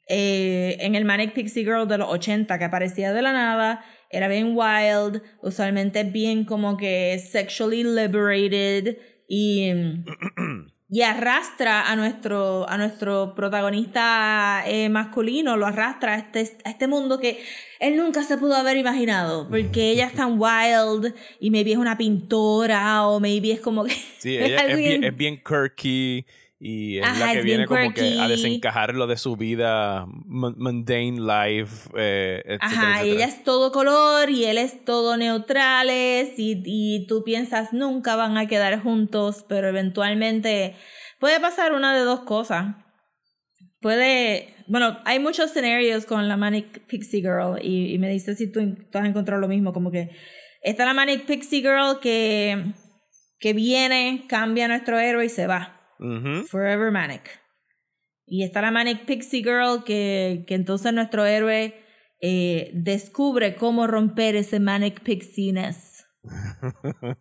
eh, 0.08 0.78
en 0.80 0.96
el 0.96 1.04
Manic 1.04 1.34
Pixie 1.34 1.64
Girl 1.66 1.86
de 1.88 1.98
los 1.98 2.08
80 2.10 2.58
que 2.58 2.64
aparecía 2.64 3.12
de 3.12 3.22
la 3.22 3.34
nada 3.34 3.84
era 4.10 4.30
bien 4.30 4.54
wild 4.56 5.22
usualmente 5.42 6.04
bien 6.06 6.46
como 6.46 6.78
que 6.78 7.20
sexually 7.20 7.84
liberated 7.84 8.98
y 9.28 9.72
y 10.90 11.02
arrastra 11.02 11.90
a 11.92 11.96
nuestro, 11.98 12.68
a 12.70 12.78
nuestro 12.78 13.34
protagonista 13.36 14.64
eh, 14.66 14.88
masculino, 14.90 15.58
lo 15.58 15.66
arrastra 15.66 16.14
a 16.14 16.18
este, 16.18 16.58
a 16.64 16.70
este 16.70 16.88
mundo 16.88 17.20
que 17.20 17.44
él 17.80 17.98
nunca 17.98 18.24
se 18.24 18.38
pudo 18.38 18.56
haber 18.56 18.78
imaginado, 18.78 19.48
porque 19.50 19.92
ella 19.92 20.06
es 20.08 20.14
tan 20.14 20.38
wild 20.40 21.14
y 21.40 21.52
maybe 21.52 21.72
es 21.74 21.78
una 21.78 21.98
pintora 21.98 23.06
o 23.08 23.20
maybe 23.20 23.52
es 23.52 23.60
como 23.60 23.84
que... 23.84 23.94
Sí, 24.20 24.38
ella 24.40 24.66
es 24.66 24.78
bien- 24.78 25.04
es 25.04 25.16
bien 25.18 25.42
quirky 25.44 26.26
y 26.60 26.98
es 26.98 27.06
Ajá, 27.06 27.28
la 27.28 27.34
que 27.34 27.42
viene 27.44 27.66
como 27.68 27.94
que 27.94 28.02
a 28.02 28.04
quirky. 28.28 28.28
desencajarlo 28.30 29.06
de 29.06 29.18
su 29.18 29.36
vida 29.38 30.06
mun- 30.26 30.56
mundane 30.58 31.20
life, 31.20 31.90
eh, 31.96 32.42
etcétera, 32.46 32.96
Ajá, 32.96 33.06
y 33.06 33.12
ella 33.12 33.26
es 33.26 33.44
todo 33.44 33.72
color 33.72 34.30
y 34.32 34.46
él 34.46 34.58
es 34.58 34.84
todo 34.84 35.18
neutrales 35.18 36.34
y, 36.38 36.64
y 36.66 37.06
tú 37.08 37.24
piensas 37.24 37.74
nunca 37.74 38.16
van 38.16 38.38
a 38.38 38.48
quedar 38.48 38.82
juntos, 38.82 39.46
pero 39.48 39.68
eventualmente 39.68 40.76
puede 41.20 41.40
pasar 41.40 41.74
una 41.74 41.96
de 41.96 42.02
dos 42.04 42.22
cosas. 42.22 42.76
Puede, 43.80 44.56
bueno, 44.68 44.98
hay 45.06 45.20
muchos 45.20 45.52
escenarios 45.52 46.06
con 46.08 46.28
la 46.28 46.38
Manic 46.38 46.88
Pixie 46.88 47.22
Girl 47.22 47.60
y, 47.62 47.94
y 47.94 48.00
me 48.00 48.10
dices 48.10 48.38
si 48.40 48.52
tú, 48.52 48.60
tú 48.92 48.98
has 48.98 49.06
encontrado 49.06 49.40
lo 49.40 49.48
mismo, 49.48 49.72
como 49.74 49.92
que 49.92 50.10
está 50.64 50.86
la 50.86 50.96
Manic 50.96 51.26
Pixie 51.28 51.62
Girl 51.62 52.00
que, 52.02 52.74
que 53.40 53.54
viene, 53.54 54.26
cambia 54.28 54.66
a 54.66 54.70
nuestro 54.70 54.98
héroe 55.00 55.26
y 55.26 55.30
se 55.30 55.46
va. 55.46 55.77
Forever 56.48 56.92
Manic. 56.92 57.42
Y 58.26 58.44
está 58.44 58.62
la 58.62 58.72
Manic 58.72 59.06
Pixie 59.06 59.42
Girl 59.42 59.84
que, 59.86 60.44
que 60.48 60.56
entonces 60.56 60.94
nuestro 60.94 61.26
héroe 61.26 61.74
eh, 62.20 62.72
descubre 62.74 63.56
cómo 63.56 63.88
romper 63.88 64.36
ese 64.36 64.60
Manic 64.60 65.02
Pixiness. 65.02 65.97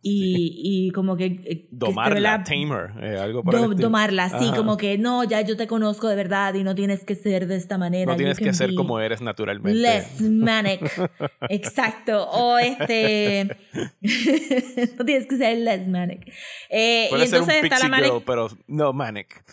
Y, 0.02 0.86
y 0.86 0.90
como 0.92 1.16
que... 1.16 1.26
eh, 1.26 1.40
que 1.44 1.68
Domarla, 1.70 2.38
verdad- 2.38 2.44
tamer, 2.46 2.90
eh, 3.04 3.18
algo 3.18 3.42
por 3.42 3.54
do- 3.54 3.74
domarla, 3.74 4.24
Ajá. 4.26 4.54
como 4.56 4.76
que 4.76 4.98
no, 4.98 5.24
ya 5.24 5.40
yo 5.42 5.56
te 5.56 5.66
conozco 5.66 6.08
de 6.08 6.16
verdad 6.16 6.54
y 6.54 6.64
no 6.64 6.74
tienes 6.74 7.04
que 7.04 7.14
ser 7.14 7.46
de 7.46 7.56
esta 7.56 7.78
manera. 7.78 8.10
No 8.12 8.16
tienes 8.16 8.38
que 8.38 8.52
ser 8.52 8.74
como 8.74 9.00
eres 9.00 9.20
naturalmente. 9.20 9.78
Less 9.78 10.20
manic. 10.22 10.80
Exacto. 11.50 12.28
O 12.30 12.58
este. 12.58 13.56
no 14.98 15.04
tienes 15.04 15.26
que 15.26 15.36
ser 15.36 15.58
less 15.58 15.86
manic. 15.88 16.32
Eh, 16.70 17.06
y 17.06 17.10
Puede 17.10 17.26
ser 17.26 17.42
un 17.42 17.50
entonces 17.50 17.64
está 17.72 17.78
la 17.78 17.88
manic. 17.88 18.10
girl, 18.10 18.22
pero 18.24 18.48
no 18.66 18.92
manic. 18.92 19.44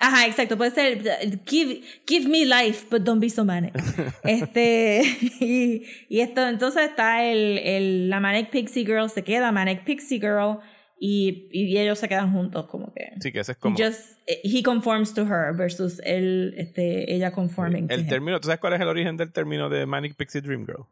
Ajá, 0.00 0.26
exacto. 0.26 0.56
Puede 0.56 0.70
ser 0.70 1.02
give, 1.44 1.82
give 2.06 2.28
me 2.28 2.44
life, 2.46 2.86
but 2.90 3.02
don't 3.02 3.20
be 3.20 3.28
so 3.28 3.44
manic. 3.44 3.74
este 4.24 5.02
y, 5.40 5.84
y 6.08 6.20
esto 6.20 6.46
entonces 6.46 6.88
está 6.90 7.24
el, 7.24 7.58
el 7.58 8.10
la 8.10 8.20
manic 8.20 8.50
pixie 8.50 8.84
girl 8.84 9.08
se 9.10 9.24
queda 9.24 9.50
manic 9.50 9.84
pixie 9.84 10.20
girl 10.20 10.60
y, 11.00 11.48
y 11.52 11.76
ellos 11.78 11.98
se 11.98 12.08
quedan 12.08 12.32
juntos 12.32 12.66
como 12.66 12.92
que 12.92 13.10
Sí, 13.20 13.32
que 13.32 13.40
ese 13.40 13.52
es 13.52 13.58
como 13.58 13.76
just 13.76 14.18
he 14.26 14.62
conforms 14.62 15.14
to 15.14 15.22
her 15.22 15.52
versus 15.56 16.00
él 16.04 16.54
este 16.56 17.12
ella 17.12 17.32
conforming 17.32 17.88
to 17.88 17.94
el 17.94 18.00
him. 18.02 18.08
término. 18.08 18.40
¿Tú 18.40 18.46
sabes 18.46 18.60
cuál 18.60 18.74
es 18.74 18.80
el 18.80 18.88
origen 18.88 19.16
del 19.16 19.32
término 19.32 19.68
de 19.68 19.84
manic 19.86 20.14
pixie 20.16 20.40
dream 20.40 20.64
girl? 20.64 20.86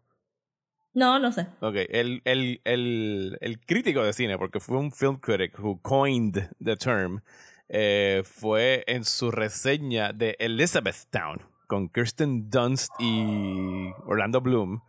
No, 0.95 1.19
no 1.19 1.31
sé. 1.31 1.47
Ok, 1.61 1.75
el, 1.90 2.23
el, 2.25 2.61
el, 2.64 3.37
el 3.42 3.61
crítico 3.61 4.03
de 4.03 4.12
cine, 4.14 4.38
porque 4.38 4.61
fue 4.61 4.79
un 4.79 4.90
film 4.92 5.19
critic 5.19 5.59
who 5.59 5.79
coined 5.83 6.49
the 6.64 6.75
term, 6.75 7.21
eh, 7.68 8.22
fue 8.24 8.85
en 8.87 9.05
su 9.05 9.31
reseña 9.31 10.12
de 10.12 10.37
Elizabethtown 10.38 11.42
con 11.66 11.88
Kirsten 11.88 12.48
Dunst 12.48 12.90
y 13.00 13.90
Orlando 14.05 14.40
Bloom, 14.40 14.81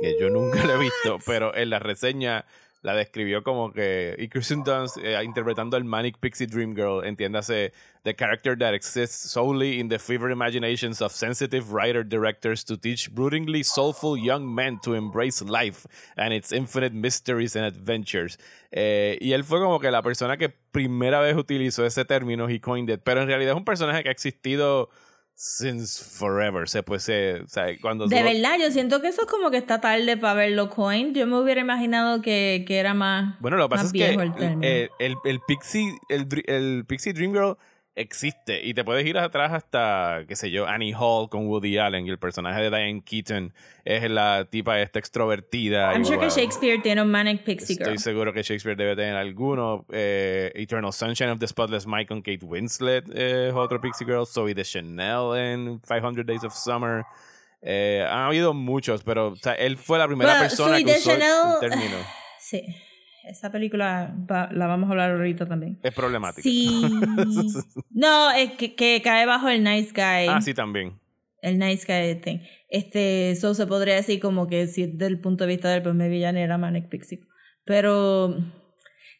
que 0.00 0.16
yo 0.18 0.30
nunca 0.30 0.64
lo 0.64 0.74
he 0.74 0.78
visto, 0.78 1.18
pero 1.26 1.54
en 1.54 1.70
la 1.70 1.78
reseña 1.78 2.46
la 2.82 2.94
describió 2.94 3.42
como 3.42 3.72
que. 3.72 4.14
Y 4.18 4.28
Kirsten 4.28 4.62
Dunst 4.64 4.98
eh, 4.98 5.22
interpretando 5.24 5.76
el 5.76 5.84
Manic 5.84 6.18
Pixie 6.18 6.46
Dream 6.46 6.74
Girl, 6.74 7.04
entiéndase, 7.04 7.72
the 8.04 8.14
character 8.14 8.56
that 8.58 8.74
exists 8.74 9.30
solely 9.30 9.78
in 9.78 9.88
the 9.88 9.98
fevered 9.98 10.32
imaginations 10.32 11.00
of 11.00 11.12
sensitive 11.12 11.72
writer 11.72 12.02
directors 12.02 12.64
to 12.64 12.76
teach 12.76 13.12
broodingly 13.12 13.64
soulful 13.64 14.16
young 14.16 14.52
men 14.52 14.78
to 14.80 14.94
embrace 14.94 15.40
life 15.40 15.86
and 16.16 16.32
its 16.32 16.52
infinite 16.52 16.92
mysteries 16.92 17.54
and 17.54 17.64
adventures. 17.64 18.38
Eh, 18.72 19.18
y 19.20 19.32
él 19.32 19.44
fue 19.44 19.60
como 19.60 19.78
que 19.78 19.90
la 19.90 20.02
persona 20.02 20.36
que 20.36 20.48
primera 20.48 21.20
vez 21.20 21.36
utilizó 21.36 21.86
ese 21.86 22.04
término, 22.04 22.48
he 22.48 22.60
coined 22.60 22.90
it, 22.90 23.02
pero 23.04 23.22
en 23.22 23.28
realidad 23.28 23.52
es 23.52 23.58
un 23.58 23.64
personaje 23.64 24.02
que 24.02 24.08
ha 24.08 24.12
existido 24.12 24.90
since 25.34 26.02
forever. 26.02 26.68
Se 26.68 26.82
pues, 26.82 27.02
se, 27.02 27.40
o 27.40 27.48
sea, 27.48 27.66
cuando 27.80 28.06
De 28.06 28.22
verdad, 28.22 28.56
yo 28.60 28.70
siento 28.70 29.00
que 29.00 29.08
eso 29.08 29.22
es 29.22 29.26
como 29.28 29.50
que 29.50 29.56
está 29.56 29.80
tarde 29.80 30.16
para 30.16 30.34
verlo 30.34 30.70
coin. 30.70 31.14
Yo 31.14 31.26
me 31.26 31.38
hubiera 31.38 31.60
imaginado 31.60 32.22
que, 32.22 32.64
que 32.66 32.78
era 32.78 32.94
más. 32.94 33.38
Bueno, 33.40 33.56
lo 33.56 33.68
que 33.68 33.70
pasa 33.76 33.86
es 33.86 33.92
que 33.92 33.98
viejo 34.08 34.22
el 34.22 34.28
el, 34.28 34.34
término. 34.34 34.62
el, 34.98 35.16
el- 35.24 35.40
Pixie, 35.46 35.92
el, 36.08 36.28
el 36.46 36.84
Pixie 36.86 37.12
Dream 37.12 37.32
Girl 37.32 37.56
existe 37.94 38.62
y 38.64 38.72
te 38.74 38.84
puedes 38.84 39.04
ir 39.06 39.18
atrás 39.18 39.52
hasta, 39.52 40.22
qué 40.26 40.34
sé 40.36 40.50
yo, 40.50 40.66
Annie 40.66 40.94
Hall 40.98 41.28
con 41.28 41.46
Woody 41.46 41.76
Allen 41.78 42.06
y 42.06 42.10
el 42.10 42.18
personaje 42.18 42.62
de 42.62 42.70
Diane 42.70 43.02
Keaton 43.04 43.52
es 43.84 44.10
la 44.10 44.46
tipa 44.50 44.80
esta 44.80 44.98
extrovertida. 44.98 45.92
I'm 45.92 46.02
y 46.02 46.04
sure 46.06 46.18
que. 46.18 46.28
Shakespeare 46.30 46.78
tiene 46.82 47.02
un 47.02 47.10
Manic 47.10 47.42
Pixie 47.44 47.76
Girl. 47.76 47.82
Estoy 47.88 47.98
seguro 47.98 48.32
que 48.32 48.42
Shakespeare 48.42 48.76
debe 48.76 48.96
tener 48.96 49.14
alguno. 49.16 49.84
Eh, 49.92 50.50
Eternal 50.54 50.92
Sunshine 50.92 51.30
of 51.30 51.38
the 51.38 51.46
Spotless 51.46 51.86
Mind 51.86 52.08
con 52.08 52.22
Kate 52.22 52.44
Winslet 52.44 53.04
eh, 53.14 53.48
es 53.48 53.54
otro 53.54 53.80
Pixie 53.80 54.06
Girl. 54.06 54.26
Zoe 54.26 54.54
de 54.54 54.64
Chanel 54.64 55.36
en 55.36 55.80
500 55.80 56.24
Days 56.24 56.44
of 56.44 56.54
Summer. 56.54 57.04
Eh, 57.60 58.04
han 58.10 58.20
habido 58.22 58.54
muchos, 58.54 59.02
pero 59.04 59.28
o 59.28 59.36
sea, 59.36 59.52
él 59.52 59.76
fue 59.76 59.98
la 59.98 60.06
primera 60.08 60.38
persona 60.40 60.76
Zoe 60.78 60.84
que 60.84 60.92
usó 60.92 61.12
el- 61.12 61.22
el 61.22 61.28
Chanel- 61.28 61.60
término. 61.60 61.96
Sí. 62.40 62.60
Esa 63.24 63.52
película 63.52 64.14
va- 64.30 64.48
la 64.52 64.66
vamos 64.66 64.88
a 64.88 64.92
hablar 64.92 65.12
ahorita 65.12 65.46
también. 65.46 65.78
Es 65.82 65.94
problemático. 65.94 66.42
Sí. 66.42 66.82
No, 67.90 68.30
es 68.32 68.52
que, 68.52 68.74
que 68.74 69.00
cae 69.02 69.26
bajo 69.26 69.48
el 69.48 69.62
nice 69.62 69.90
guy. 69.92 70.26
Ah, 70.28 70.40
sí, 70.40 70.54
también. 70.54 70.98
El 71.40 71.58
nice 71.58 71.84
guy 71.86 72.20
thing. 72.20 72.38
Este, 72.68 73.30
eso 73.32 73.54
se 73.54 73.66
podría 73.66 73.94
decir 73.96 74.18
como 74.20 74.46
que 74.48 74.66
si 74.66 74.86
desde 74.86 75.06
el 75.06 75.20
punto 75.20 75.44
de 75.44 75.48
vista 75.54 75.68
del 75.70 75.82
pues 75.82 75.94
maybe 75.94 76.18
ya 76.18 76.32
no 76.32 76.38
era 76.38 76.56
Manic 76.58 76.88
Pixie. 76.88 77.20
Pero 77.64 78.36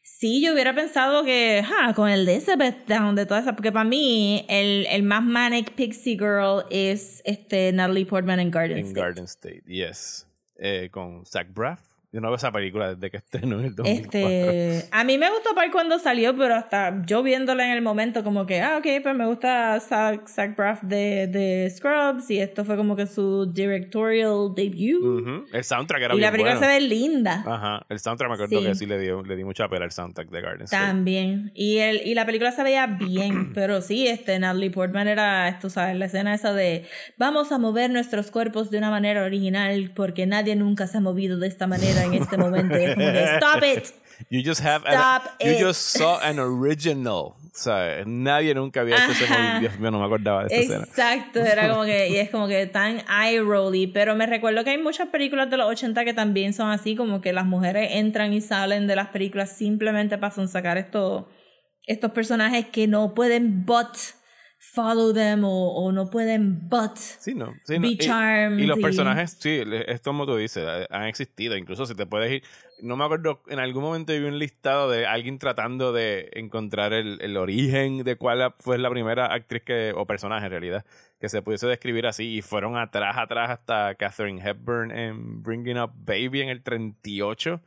sí, 0.03 0.43
yo 0.45 0.53
hubiera 0.55 0.75
pensado 0.75 1.25
que, 1.25 1.63
ja, 1.65 1.95
con 1.95 2.09
el 2.09 2.29
Elizabeth 2.29 2.87
Down 2.89 3.15
de 3.15 3.27
toda 3.27 3.41
esa, 3.41 3.55
porque 3.55 3.71
para 3.73 3.85
mí 3.85 4.45
el, 4.49 4.87
el 4.91 5.03
más 5.03 5.23
Manic 5.23 5.73
Pixie 5.75 6.15
Girl 6.19 6.65
es 6.71 7.23
este 7.25 7.73
Natalie 7.73 8.07
Portman 8.07 8.41
en 8.41 8.51
Garden 8.51 8.79
En 8.79 8.87
State. 8.87 9.01
Garden 9.01 9.25
State, 9.25 9.63
yes. 9.67 10.27
Eh, 10.59 10.89
con 10.91 11.25
Zach 11.27 11.49
Braff. 11.53 11.81
Yo 12.13 12.21
no 12.21 12.29
veo 12.29 12.37
esa 12.37 12.53
película 12.53 12.95
desde 12.95 13.11
que 13.11 13.17
estrenó 13.17 13.59
en 13.61 13.65
el 13.65 13.75
2004. 13.75 14.21
Este, 14.21 14.89
a 14.91 15.03
mí 15.03 15.17
me 15.17 15.31
gustó 15.31 15.55
para 15.55 15.71
cuando 15.73 15.99
salió, 15.99 16.37
pero 16.37 16.55
hasta 16.55 17.03
yo 17.07 17.23
viéndola 17.23 17.65
en 17.65 17.73
el 17.73 17.81
momento, 17.81 18.23
como 18.23 18.45
que, 18.45 18.61
ah, 18.61 18.77
ok, 18.79 19.03
pues 19.03 19.15
me 19.17 19.27
gusta 19.27 19.81
Zach, 19.81 20.29
Zach 20.29 20.55
Braff 20.55 20.83
de, 20.83 21.27
de 21.29 21.73
Scrubs, 21.75 22.31
y 22.31 22.39
esto 22.39 22.67
fue 22.67 22.77
como 22.77 22.97
que 22.97 23.07
su 23.07 23.51
directorial 23.51 24.55
debut. 24.55 25.03
Ujú. 25.03 25.45
El 25.53 25.65
soundtrack 25.65 26.03
era 26.03 26.15
y 26.15 26.19
bien 26.19 26.27
la 26.27 26.31
película 26.33 26.55
bueno. 26.59 26.67
se 26.75 26.81
ve 26.81 26.87
linda. 26.87 27.43
Ajá, 27.47 27.87
el 27.89 27.99
soundtrack 27.99 28.29
me 28.29 28.35
acuerdo 28.35 28.61
Sí. 28.61 28.67
que 28.67 28.75
sí 28.75 28.85
le, 28.87 28.99
dio, 28.99 29.23
le 29.23 29.35
di 29.35 29.45
mucha 29.45 29.67
pena 29.69 29.87
al 29.87 29.93
soundtrack 29.93 30.29
de 30.29 30.41
Garden 30.43 30.63
State. 30.65 30.85
También. 30.85 31.51
Y, 31.55 31.79
el, 31.79 32.07
y 32.07 32.15
la 32.15 32.27
película 32.27 32.53
se 32.53 32.63
veía 32.63 32.87
bien, 32.87 33.53
pero 33.55 33.81
sí, 33.81 34.07
este, 34.07 34.39
Natalie 34.39 34.71
Portman 34.71 35.09
era, 35.09 35.59
tú 35.63 35.71
sabes, 35.71 35.97
la 35.97 36.05
escena 36.05 36.35
esa 36.35 36.53
de 36.53 36.85
vamos 37.17 37.53
a 37.53 37.59
mover 37.59 37.91
nuestros 37.91 38.31
cuerpos 38.31 38.71
de 38.71 38.77
una 38.77 38.91
manera 38.91 39.25
original 39.25 39.93
porque 39.97 40.27
nadie 40.27 40.57
nunca 40.57 40.87
se 40.87 40.99
ha 40.99 41.01
movido 41.01 41.39
de 41.39 41.49
esta 41.49 41.67
manera 41.67 42.02
en 42.05 42.15
este 42.15 42.37
momento. 42.37 42.79
Y 42.79 42.83
es 42.85 42.95
como 42.95 43.13
que, 43.13 43.25
stop 43.37 43.63
it. 43.65 43.85
You 44.31 44.41
just 44.45 44.61
have 44.65 44.87
an- 44.87 44.95
Stop 44.95 45.33
you 45.41 45.51
it. 45.53 45.61
just 45.61 45.81
saw 45.81 46.19
an 46.23 46.39
original. 46.39 47.35
O 47.55 47.55
sea, 47.55 48.03
nadie 48.07 48.55
nunca 48.55 48.81
había 48.81 48.97
hecho 48.97 49.09
movie. 49.29 49.61
Dios 49.61 49.79
mío, 49.79 49.91
no 49.91 49.99
me 49.99 50.07
acordaba 50.07 50.45
de 50.45 50.55
esa 50.55 50.63
escena. 50.63 50.85
Exacto, 50.85 51.41
era 51.41 51.69
como 51.69 51.85
que, 51.85 52.09
y 52.09 52.17
es 52.17 52.31
como 52.31 52.49
que 52.49 52.67
tan 52.67 53.03
eye 53.11 53.41
rolly, 53.43 53.89
pero 53.89 54.15
me 54.17 54.27
recuerdo 54.27 54.65
que 54.65 54.71
hay 54.71 54.79
muchas 54.79 55.09
películas 55.09 55.51
de 55.51 55.57
los 55.59 55.67
80 55.69 56.05
que 56.05 56.15
también 56.15 56.55
son 56.55 56.71
así, 56.71 56.97
como 56.97 57.21
que 57.21 57.33
las 57.33 57.45
mujeres 57.45 57.91
entran 57.93 58.33
y 58.33 58.41
salen 58.41 58.87
de 58.87 58.97
las 58.97 59.09
películas 59.09 59.51
simplemente 59.51 60.17
para 60.19 60.33
sacar 60.47 60.79
estos, 60.79 61.25
estos 61.87 62.13
personajes 62.13 62.67
que 62.67 62.87
no 62.87 63.13
pueden 63.15 63.67
but 63.67 63.89
follow 64.65 65.13
them 65.13 65.43
o, 65.45 65.75
o 65.75 65.91
no 65.91 66.09
pueden 66.09 66.69
but 66.69 66.97
Sí, 66.97 67.35
no. 67.35 67.53
Sí, 67.65 67.79
no. 67.81 67.89
be 67.89 67.97
charmed. 67.99 68.61
Y, 68.61 68.67
los 68.67 68.79
y- 68.79 68.83
personajes, 68.83 69.37
sí, 69.41 69.65
le- 69.65 69.91
es 69.93 70.01
como 70.01 70.25
tú 70.25 70.37
dices, 70.37 70.65
eh, 70.67 70.87
han 70.91 71.05
existido. 71.07 71.57
Incluso 71.57 71.85
si 71.85 71.95
te 71.97 72.07
puedes 72.07 72.31
ir. 72.31 72.43
No 72.81 72.97
me 72.97 73.05
acuerdo, 73.05 73.43
en 73.49 73.59
algún 73.59 73.83
momento 73.83 74.13
vi 74.13 74.21
un 74.21 74.39
listado 74.39 74.89
de 74.91 75.05
alguien 75.07 75.39
tratando 75.39 75.93
de 75.93 76.31
encontrar 76.35 76.93
el, 76.93 77.19
el 77.21 77.37
origen 77.37 78.03
de 78.05 78.17
cuál 78.17 78.55
fue 78.61 78.79
la 78.79 78.89
primera 78.91 79.27
actriz 79.33 79.63
que, 79.63 79.93
o 79.97 80.07
personaje 80.07 80.47
en 80.47 80.51
realidad, 80.53 80.85
que 81.21 81.29
se 81.29 81.43
pudiese 81.43 81.67
describir 81.67 82.07
así. 82.07 82.37
Y 82.37 82.43
fueron 82.43 82.77
atrás, 82.77 83.17
atrás 83.19 83.51
hasta 83.51 83.95
Catherine 83.97 84.41
Hepburn 84.49 84.91
en 84.91 85.43
Bringing 85.43 85.79
Up 85.79 85.93
Baby 85.95 86.41
en 86.43 86.49
el 86.49 86.63
38. 86.63 87.61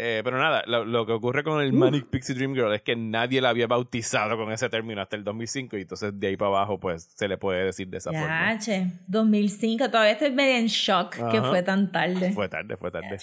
Eh, 0.00 0.20
pero 0.22 0.38
nada, 0.38 0.62
lo, 0.66 0.84
lo 0.84 1.06
que 1.06 1.12
ocurre 1.12 1.42
con 1.42 1.60
el 1.60 1.72
Manic 1.72 2.06
Pixie 2.06 2.32
Dream 2.32 2.54
Girl 2.54 2.72
es 2.72 2.82
que 2.82 2.94
nadie 2.94 3.40
la 3.40 3.48
había 3.48 3.66
bautizado 3.66 4.36
con 4.36 4.52
ese 4.52 4.68
término 4.68 5.02
hasta 5.02 5.16
el 5.16 5.24
2005 5.24 5.76
y 5.76 5.80
entonces 5.80 6.12
de 6.20 6.28
ahí 6.28 6.36
para 6.36 6.50
abajo 6.50 6.78
pues 6.78 7.10
se 7.16 7.26
le 7.26 7.36
puede 7.36 7.64
decir 7.64 7.88
de 7.88 7.98
esa 7.98 8.12
forma. 8.12 8.52
Ya, 8.52 8.58
che, 8.60 8.86
2005, 9.08 9.90
todavía 9.90 10.12
estoy 10.12 10.30
medio 10.30 10.54
en 10.54 10.68
shock 10.68 11.16
que 11.32 11.42
fue 11.42 11.64
tan 11.64 11.90
tarde. 11.90 12.30
Fue 12.30 12.48
tarde, 12.48 12.76
fue 12.76 12.92
tarde. 12.92 13.18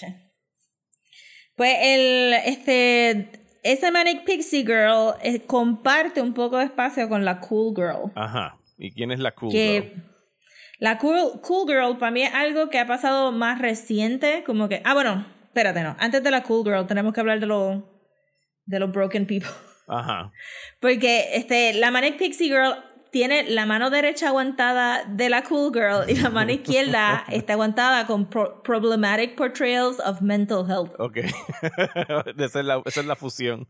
Pues 1.56 1.76
el, 1.80 2.34
este, 2.44 3.30
ese 3.62 3.90
Manic 3.90 4.26
Pixie 4.26 4.60
Girl 4.60 5.14
eh, 5.22 5.46
comparte 5.46 6.20
un 6.20 6.34
poco 6.34 6.58
de 6.58 6.66
espacio 6.66 7.08
con 7.08 7.24
la 7.24 7.40
Cool 7.40 7.74
Girl. 7.74 8.12
Ajá. 8.14 8.58
¿Y 8.76 8.92
quién 8.92 9.12
es 9.12 9.18
la 9.18 9.30
cool 9.30 9.50
que 9.50 9.80
girl? 9.80 10.04
la 10.78 10.98
cool, 10.98 11.40
cool 11.40 11.66
Girl 11.66 11.96
para 11.96 12.12
mí 12.12 12.20
es 12.20 12.34
algo 12.34 12.68
que 12.68 12.78
ha 12.78 12.86
pasado 12.86 13.32
más 13.32 13.62
reciente, 13.62 14.44
como 14.44 14.68
que, 14.68 14.82
ah, 14.84 14.92
bueno, 14.92 15.35
espérate, 15.56 15.82
no, 15.82 15.96
antes 15.98 16.22
de 16.22 16.30
la 16.30 16.42
Cool 16.42 16.64
Girl 16.64 16.86
tenemos 16.86 17.14
que 17.14 17.20
hablar 17.20 17.40
de 17.40 17.46
los 17.46 17.82
de 18.66 18.78
los 18.78 18.92
Broken 18.92 19.26
People. 19.26 19.48
Ajá. 19.88 20.30
Porque 20.80 21.30
este, 21.34 21.72
la 21.74 21.90
Manic 21.90 22.18
Pixie 22.18 22.48
Girl 22.48 22.74
tiene 23.10 23.44
la 23.48 23.64
mano 23.64 23.88
derecha 23.88 24.28
aguantada 24.28 25.04
de 25.04 25.30
la 25.30 25.42
Cool 25.44 25.72
Girl 25.72 26.10
y 26.10 26.16
la 26.16 26.28
mano 26.28 26.52
izquierda 26.52 27.24
está 27.30 27.54
aguantada 27.54 28.06
con 28.06 28.28
pro- 28.28 28.62
problematic 28.62 29.34
portrayals 29.36 29.98
of 30.00 30.20
mental 30.20 30.66
health. 30.68 30.92
Ok. 30.98 31.16
esa, 32.38 32.60
es 32.60 32.66
la, 32.66 32.82
esa 32.84 33.00
es 33.00 33.06
la 33.06 33.16
fusión. 33.16 33.66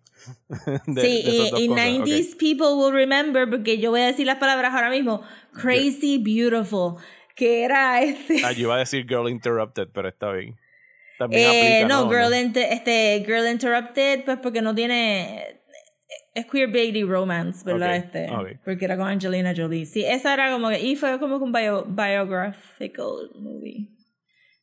de- 0.86 1.02
sí, 1.02 1.22
de 1.22 1.30
y, 1.60 1.64
y 1.64 1.68
cosas. 1.68 1.84
90s 1.86 2.36
people 2.38 2.72
will 2.74 2.92
remember, 2.92 3.48
porque 3.48 3.78
yo 3.78 3.90
voy 3.90 4.00
a 4.00 4.06
decir 4.06 4.26
las 4.26 4.38
palabras 4.38 4.74
ahora 4.74 4.90
mismo, 4.90 5.22
crazy 5.52 6.18
beautiful, 6.18 6.94
que 7.36 7.62
era 7.62 8.02
este... 8.02 8.42
Ah, 8.44 8.50
yo 8.52 8.62
iba 8.62 8.74
a 8.74 8.78
decir 8.78 9.06
Girl 9.06 9.28
Interrupted, 9.28 9.88
pero 9.92 10.08
está 10.08 10.32
bien. 10.32 10.56
También 11.18 11.42
Eh, 11.50 11.78
aplica, 11.80 11.88
no, 11.94 12.04
¿no? 12.04 12.10
girl. 12.10 12.34
Inter- 12.34 12.68
este, 12.72 13.22
girl 13.26 13.46
Interrupted, 13.50 14.24
pues 14.24 14.38
porque 14.42 14.62
no 14.62 14.74
tiene. 14.74 15.60
Es 16.34 16.44
queer 16.46 16.68
baby 16.68 17.02
romance, 17.02 17.64
¿verdad? 17.64 17.96
Ok, 17.96 18.04
Este, 18.04 18.30
ok. 18.30 18.48
Porque 18.64 18.84
era 18.84 18.96
con 18.98 19.08
Angelina 19.08 19.54
Jolie. 19.56 19.86
Sí, 19.86 20.04
esa 20.04 20.34
era 20.34 20.50
como 20.52 20.68
que. 20.68 20.80
Y 20.80 20.94
fue 20.96 21.18
como 21.18 21.36
un 21.36 21.52
bio- 21.52 21.86
biographical 21.86 23.30
movie. 23.40 23.88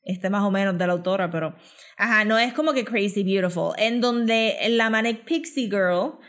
Este 0.05 0.29
más 0.29 0.43
o 0.43 0.51
menos 0.51 0.77
de 0.77 0.85
la 0.85 0.93
autora, 0.93 1.31
pero. 1.31 1.55
Ajá, 1.97 2.25
no 2.25 2.37
es 2.37 2.53
como 2.53 2.73
que 2.73 2.83
Crazy 2.85 3.23
Beautiful. 3.23 3.73
En 3.77 4.01
donde 4.01 4.55
la 4.69 4.89
Manic 4.89 5.23
Pixie 5.25 5.65
Girl 5.69 6.19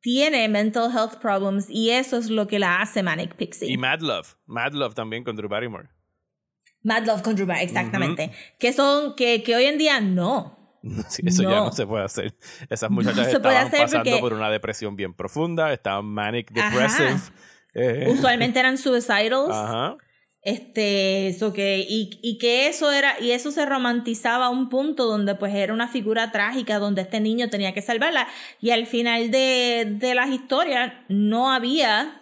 tiene 0.00 0.48
mental 0.48 0.90
health 0.94 1.16
problems 1.20 1.66
y 1.68 1.90
eso 1.90 2.16
es 2.16 2.30
lo 2.30 2.46
que 2.46 2.58
la 2.58 2.80
hace 2.80 3.02
Manic 3.02 3.34
Pixie. 3.36 3.70
Y 3.70 3.76
Mad 3.76 4.00
Love. 4.00 4.36
Mad 4.46 4.72
Love 4.72 4.94
también 4.94 5.24
con 5.24 5.34
Drew 5.36 5.48
Barrymore. 5.48 5.88
Mad 6.84 7.04
Love 7.06 7.22
Barrymore, 7.24 7.62
exactamente. 7.62 8.30
Que 8.58 8.72
son. 8.72 9.16
Que, 9.16 9.42
que 9.42 9.56
hoy 9.56 9.64
en 9.64 9.78
día 9.78 10.00
no. 10.00 10.56
Sí, 11.08 11.22
eso 11.26 11.42
ya 11.42 11.48
No. 11.48 11.64
no 11.66 11.72
se 11.72 11.86
puede 11.86 12.04
hacer. 12.04 12.34
Esas 12.70 12.90
muchachas 12.90 13.16
puede 13.40 13.56
estaban 13.56 13.70
pasando 13.70 14.04
porque- 14.10 14.18
por 14.20 14.32
una 14.34 14.50
depresión 14.50 14.94
bien 14.96 15.14
profunda, 15.14 15.72
estaban 15.72 16.04
manic 16.04 16.50
depressive. 16.52 17.16
eh, 17.74 18.06
Usualmente 18.10 18.60
eran 18.60 18.76
suicidals. 18.78 19.50
Ajá. 19.50 19.96
Este, 20.42 21.28
eso 21.28 21.54
que, 21.54 21.78
y, 21.88 22.20
y 22.22 22.36
que 22.36 22.68
eso 22.68 22.92
era, 22.92 23.18
y 23.18 23.30
eso 23.30 23.50
se 23.50 23.64
romantizaba 23.64 24.44
a 24.44 24.50
un 24.50 24.68
punto 24.68 25.06
donde 25.06 25.34
pues 25.36 25.54
era 25.54 25.72
una 25.72 25.88
figura 25.88 26.32
trágica, 26.32 26.78
donde 26.78 27.00
este 27.00 27.18
niño 27.18 27.48
tenía 27.48 27.72
que 27.72 27.80
salvarla, 27.80 28.28
y 28.60 28.68
al 28.68 28.86
final 28.86 29.30
de, 29.30 29.86
de 29.98 30.14
las 30.14 30.28
historias 30.28 30.92
no 31.08 31.50
había 31.50 32.20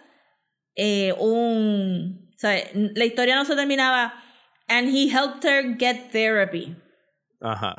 eh, 0.77 1.15
un, 1.19 2.31
o 2.33 2.39
sea, 2.39 2.63
la 2.75 3.05
historia 3.05 3.35
no 3.35 3.45
se 3.45 3.57
terminaba, 3.57 4.15
and 4.79 4.89
he 4.89 5.09
helped 5.09 5.45
her 5.45 5.63
get 5.79 6.11
therapy. 6.13 6.77
Ajá. 7.45 7.75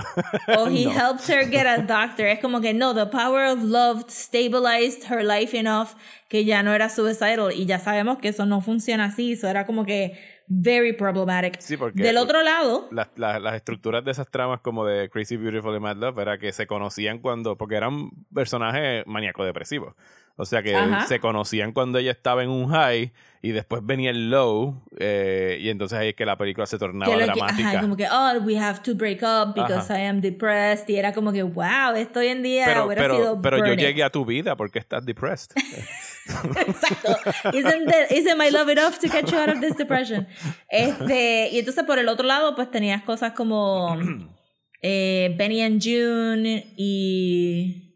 O 0.58 0.68
he 0.70 0.84
No. 0.86 0.92
helped 0.92 1.28
her 1.30 1.46
get 1.50 1.66
a 1.66 1.82
doctor. 1.84 2.26
Es 2.28 2.40
como 2.40 2.60
que 2.60 2.74
no, 2.74 2.94
the 2.94 3.06
power 3.06 3.46
of 3.46 3.64
love 3.64 4.04
stabilized 4.10 5.06
her 5.10 5.24
life 5.24 5.58
enough 5.58 5.96
que 6.30 6.44
ya 6.44 6.62
no 6.64 6.74
era 6.74 6.90
suicidal. 6.90 7.52
Y 7.54 7.66
ya 7.66 7.80
sabemos 7.80 8.18
que 8.18 8.28
eso 8.30 8.46
no 8.46 8.60
funciona 8.62 9.06
así. 9.06 9.32
Eso 9.34 9.48
era 9.48 9.66
como 9.66 9.86
que 9.86 10.20
very 10.48 10.92
problematic. 10.92 11.62
Sí, 11.62 11.78
porque- 11.78 12.04
Del 12.04 12.18
otro 12.18 12.44
lado, 12.44 12.90
las, 12.92 13.08
las, 13.16 13.42
las 13.42 13.56
estructuras 13.56 14.04
de 14.04 14.12
esas 14.12 14.30
tramas 14.30 14.60
como 14.60 14.86
de 14.86 15.10
Crazy 15.10 15.38
Beautiful 15.38 15.74
y 15.76 15.80
Mad 15.80 15.96
Love 15.96 16.18
era 16.20 16.38
que 16.38 16.52
se 16.52 16.68
conocían 16.68 17.20
cuando, 17.20 17.58
porque 17.58 17.76
eran 17.76 18.10
personajes 18.34 19.06
maníaco-depresivos. 19.08 19.96
O 20.36 20.46
sea 20.46 20.64
que 20.64 20.76
Ajá. 20.76 21.06
se 21.06 21.20
conocían 21.20 21.74
cuando 21.74 22.00
ella 22.00 22.10
estaba 22.10 22.44
en 22.44 22.50
un 22.50 22.68
high 22.70 23.14
y 23.44 23.52
después 23.52 23.86
venía 23.86 24.10
el 24.10 24.32
low 24.32 24.82
eh, 24.98 25.60
y 25.62 25.70
entonces 25.70 26.00
ahí 26.00 26.10
es 26.10 26.16
que 26.16 26.26
la 26.26 26.38
película 26.38 26.66
se 26.66 26.80
tornaba 26.80 27.06
que 27.12 27.20
lo 27.20 27.34
que, 27.34 27.40
dramática. 27.40 27.70
ajá, 27.70 27.82
como 27.82 27.96
que, 27.96 28.08
oh, 28.10 28.40
we 28.44 28.58
have 28.58 28.80
to 28.82 28.96
break 28.96 29.22
up 29.22 29.54
because 29.54 29.94
Ajá. 29.94 30.00
I 30.02 30.08
am 30.08 30.22
depressed. 30.22 30.90
Y 30.90 30.96
era 30.96 31.14
como 31.14 31.32
que, 31.32 31.44
wow, 31.44 31.94
esto 31.96 32.20
hoy 32.20 32.30
en 32.30 32.42
día 32.42 32.66
pero 32.66 32.86
hubiera 32.88 33.02
pero, 33.04 33.16
sido 33.16 33.42
pero 33.44 33.58
yo 33.64 33.74
it. 33.74 33.80
llegué 33.80 34.04
a 34.04 34.10
tu 34.10 34.26
vida 34.26 34.56
porque 34.56 34.80
estás 34.80 35.06
depressed. 35.06 35.52
Exacto. 36.68 37.16
Isn't, 37.54 37.86
the- 37.88 38.16
isn't 38.16 38.38
my 38.38 38.50
love 38.50 38.70
enough 38.70 38.98
to 39.00 39.08
get 39.10 39.30
you 39.30 39.38
out 39.38 39.50
of 39.50 39.60
this 39.62 39.76
depression? 39.78 40.26
Este, 40.68 41.50
y 41.52 41.60
entonces 41.60 41.84
por 41.84 42.00
el 42.00 42.08
otro 42.10 42.26
lado, 42.26 42.56
pues 42.56 42.72
tenías 42.72 43.04
cosas 43.04 43.34
como 43.34 43.96
eh, 44.82 45.36
Benny 45.38 45.62
and 45.62 45.80
June 45.84 46.74
y 46.76 47.93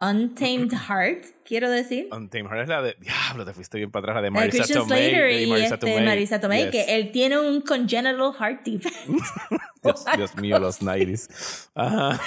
Untamed 0.00 0.72
Heart, 0.72 1.26
quiero 1.44 1.68
decir. 1.70 2.08
Untamed 2.10 2.46
Heart 2.50 2.62
es 2.62 2.68
la 2.68 2.82
de. 2.82 2.96
Diablo, 3.00 3.44
te 3.44 3.52
fuiste 3.52 3.76
bien 3.76 3.90
para 3.90 4.00
atrás, 4.00 4.14
la 4.16 4.22
de 4.22 4.28
Eh, 4.28 4.30
Marisa 4.30 4.56
Christian 4.58 4.78
Tomei. 4.88 5.10
Slater 5.10 5.30
y 5.30 5.42
y, 5.42 5.46
Marisa 5.46 5.74
este, 5.74 5.86
Tomei. 5.86 6.04
Marisa 6.06 6.40
Tomei, 6.40 6.62
Yes. 6.64 6.70
que 6.70 6.96
él 6.96 7.12
tiene 7.12 7.38
un 7.38 7.60
congenital 7.60 8.32
heart 8.38 8.64
defect. 8.64 8.96
Dios, 9.82 10.04
Dios 10.16 10.36
mío, 10.36 10.58
los 10.58 10.80
90s. 10.82 11.68
Ajá. 11.74 12.18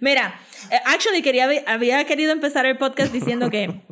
Mira, 0.00 0.40
eh, 0.70 0.78
actually 0.86 1.22
quería, 1.22 1.48
había 1.66 2.04
querido 2.06 2.32
empezar 2.32 2.64
el 2.66 2.78
podcast 2.78 3.12
diciendo 3.12 3.50
que 3.50 3.82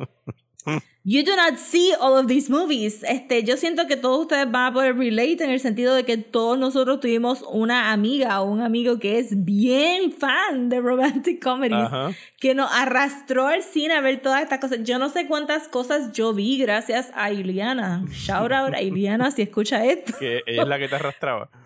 you 1.03 1.23
do 1.23 1.35
not 1.35 1.57
see 1.57 1.93
all 1.99 2.15
of 2.17 2.27
these 2.27 2.49
movies. 2.49 3.03
Este, 3.03 3.43
yo 3.43 3.57
siento 3.57 3.87
que 3.87 3.95
todos 3.95 4.21
ustedes 4.21 4.49
van 4.51 4.71
a 4.71 4.73
poder 4.73 4.95
relate 4.95 5.43
en 5.43 5.49
el 5.49 5.59
sentido 5.59 5.95
de 5.95 6.03
que 6.05 6.17
todos 6.17 6.59
nosotros 6.59 6.99
tuvimos 6.99 7.43
una 7.49 7.91
amiga 7.91 8.41
o 8.41 8.45
un 8.45 8.61
amigo 8.61 8.99
que 8.99 9.17
es 9.19 9.43
bien 9.43 10.11
fan 10.11 10.69
de 10.69 10.79
romantic 10.79 11.41
comedies 11.43 11.85
Ajá. 11.85 12.11
que 12.39 12.53
nos 12.53 12.71
arrastró 12.71 13.47
al 13.47 13.63
cine 13.63 13.95
a 13.95 14.01
ver 14.01 14.21
todas 14.21 14.43
estas 14.43 14.59
cosas. 14.59 14.79
Yo 14.83 14.99
no 14.99 15.09
sé 15.09 15.27
cuántas 15.27 15.67
cosas 15.67 16.11
yo 16.11 16.33
vi 16.33 16.57
gracias 16.57 17.11
a 17.15 17.31
Iliana. 17.31 18.03
Shout 18.11 18.51
out 18.51 18.73
a 18.73 18.81
Iliana 18.81 19.31
si 19.31 19.41
escucha 19.41 19.83
esto. 19.85 20.13
Que 20.19 20.43
ella 20.45 20.61
es 20.63 20.67
la 20.67 20.77
que 20.77 20.87
te 20.87 20.95
arrastraba. 20.95 21.49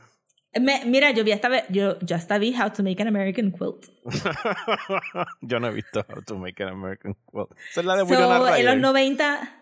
Me- 0.62 0.86
mira, 0.86 1.12
yo 1.12 1.24
vi 1.24 1.32
hasta 1.34 1.68
yo, 1.70 1.98
yo 2.00 2.16
hasta 2.16 2.38
vi 2.38 2.54
How 2.56 2.70
to 2.72 2.82
Make 2.84 3.02
an 3.02 3.08
American 3.10 3.52
Quilt. 3.52 3.88
Yo 5.42 5.60
no 5.60 5.68
he 5.68 5.74
visto 5.74 6.06
How 6.08 6.22
to 6.26 6.38
Make 6.38 6.64
an 6.64 6.70
American 6.70 7.16
Quilt. 7.30 7.50
Esa 7.72 7.82
es 7.82 7.86
la 7.86 7.96
de 7.98 8.06
So, 8.06 8.14
en 8.14 8.20
los 8.30 8.50
Ryder. 8.52 8.78
90. 8.80 9.62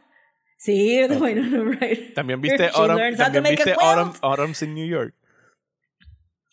Sí, 0.58 0.96
de 1.08 1.18
Winona 1.18 1.78
Ryder. 1.80 2.14
También 2.14 2.42
viste, 2.42 2.68
Autumn, 2.74 3.16
también 3.18 3.44
viste. 3.44 3.74
Autumn, 3.80 4.14
Autumn's 4.22 4.62
in 4.62 4.76
New 4.76 4.86
York. 4.86 5.14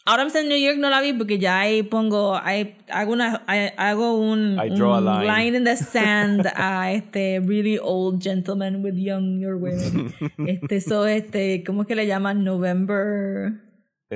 Autumn's 0.07 0.34
in 0.34 0.49
New 0.49 0.57
York 0.59 0.78
no 0.78 0.88
la 0.88 1.01
vi 1.03 1.12
porque 1.12 1.38
ya 1.38 1.61
ahí 1.61 1.82
pongo, 1.82 2.34
ahí 2.34 2.76
hago, 2.88 3.12
una, 3.12 3.43
ahí 3.47 3.70
hago 3.76 4.14
un, 4.18 4.59
I 4.59 4.70
draw 4.70 4.95
a 4.95 4.99
un 4.99 5.26
line. 5.26 5.57
in 5.59 5.64
the 5.64 5.76
sand 5.93 6.47
a 6.57 6.91
este 6.93 7.38
really 7.41 7.78
old 7.78 8.20
gentleman 8.22 8.82
with 8.82 8.95
younger 8.97 9.55
women. 9.57 10.12
Este, 10.49 10.80
so, 10.80 11.07
este, 11.07 11.62
¿cómo 11.64 11.82
es 11.82 11.88
que 11.88 11.95
le 11.95 12.07
llaman? 12.07 12.43
November. 12.43 13.53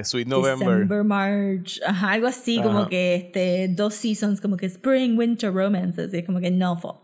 Sweet 0.02 0.26
November. 0.26 0.74
December, 0.80 1.04
March, 1.04 1.80
ajá, 1.86 2.12
algo 2.12 2.26
así, 2.26 2.56
como 2.60 2.80
Ajá. 2.80 2.88
que 2.88 3.14
este, 3.14 3.68
dos 3.68 3.94
seasons, 3.94 4.40
como 4.40 4.56
que 4.56 4.66
spring, 4.66 5.16
winter 5.16 5.52
romances, 5.52 6.12
es 6.12 6.24
como 6.24 6.40
que 6.40 6.50
no 6.50 6.76
fall. 6.76 6.96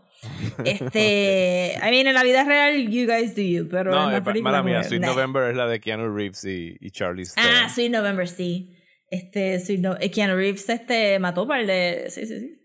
Este, 0.65 1.73
I 1.81 1.89
mean, 1.91 2.07
en 2.07 2.13
la 2.13 2.23
vida 2.23 2.43
real, 2.43 2.89
you 2.89 3.05
guys 3.07 3.35
do 3.35 3.41
you, 3.41 3.67
pero 3.69 3.91
No, 3.91 4.05
en 4.07 4.11
la 4.11 4.17
eh, 4.17 4.21
película. 4.21 4.51
mala 4.51 4.63
mía, 4.63 4.77
como 4.79 4.89
Sweet 4.89 5.01
nah. 5.01 5.07
November 5.07 5.49
es 5.49 5.55
la 5.55 5.67
de 5.67 5.79
Keanu 5.79 6.13
Reeves 6.15 6.43
y, 6.45 6.75
y 6.79 6.91
Charlie. 6.91 7.23
Ah, 7.37 7.69
Sweet 7.73 7.91
November, 7.91 8.27
sí. 8.27 8.75
Este, 9.09 9.59
Sweet 9.59 9.79
No- 9.79 9.97
eh, 9.99 10.11
Keanu 10.11 10.35
Reeves 10.35 10.67
este, 10.69 11.19
mató 11.19 11.47
para 11.47 11.61
el 11.61 11.67
de. 11.67 12.05
Sí, 12.09 12.25
sí, 12.25 12.39
sí. 12.39 12.57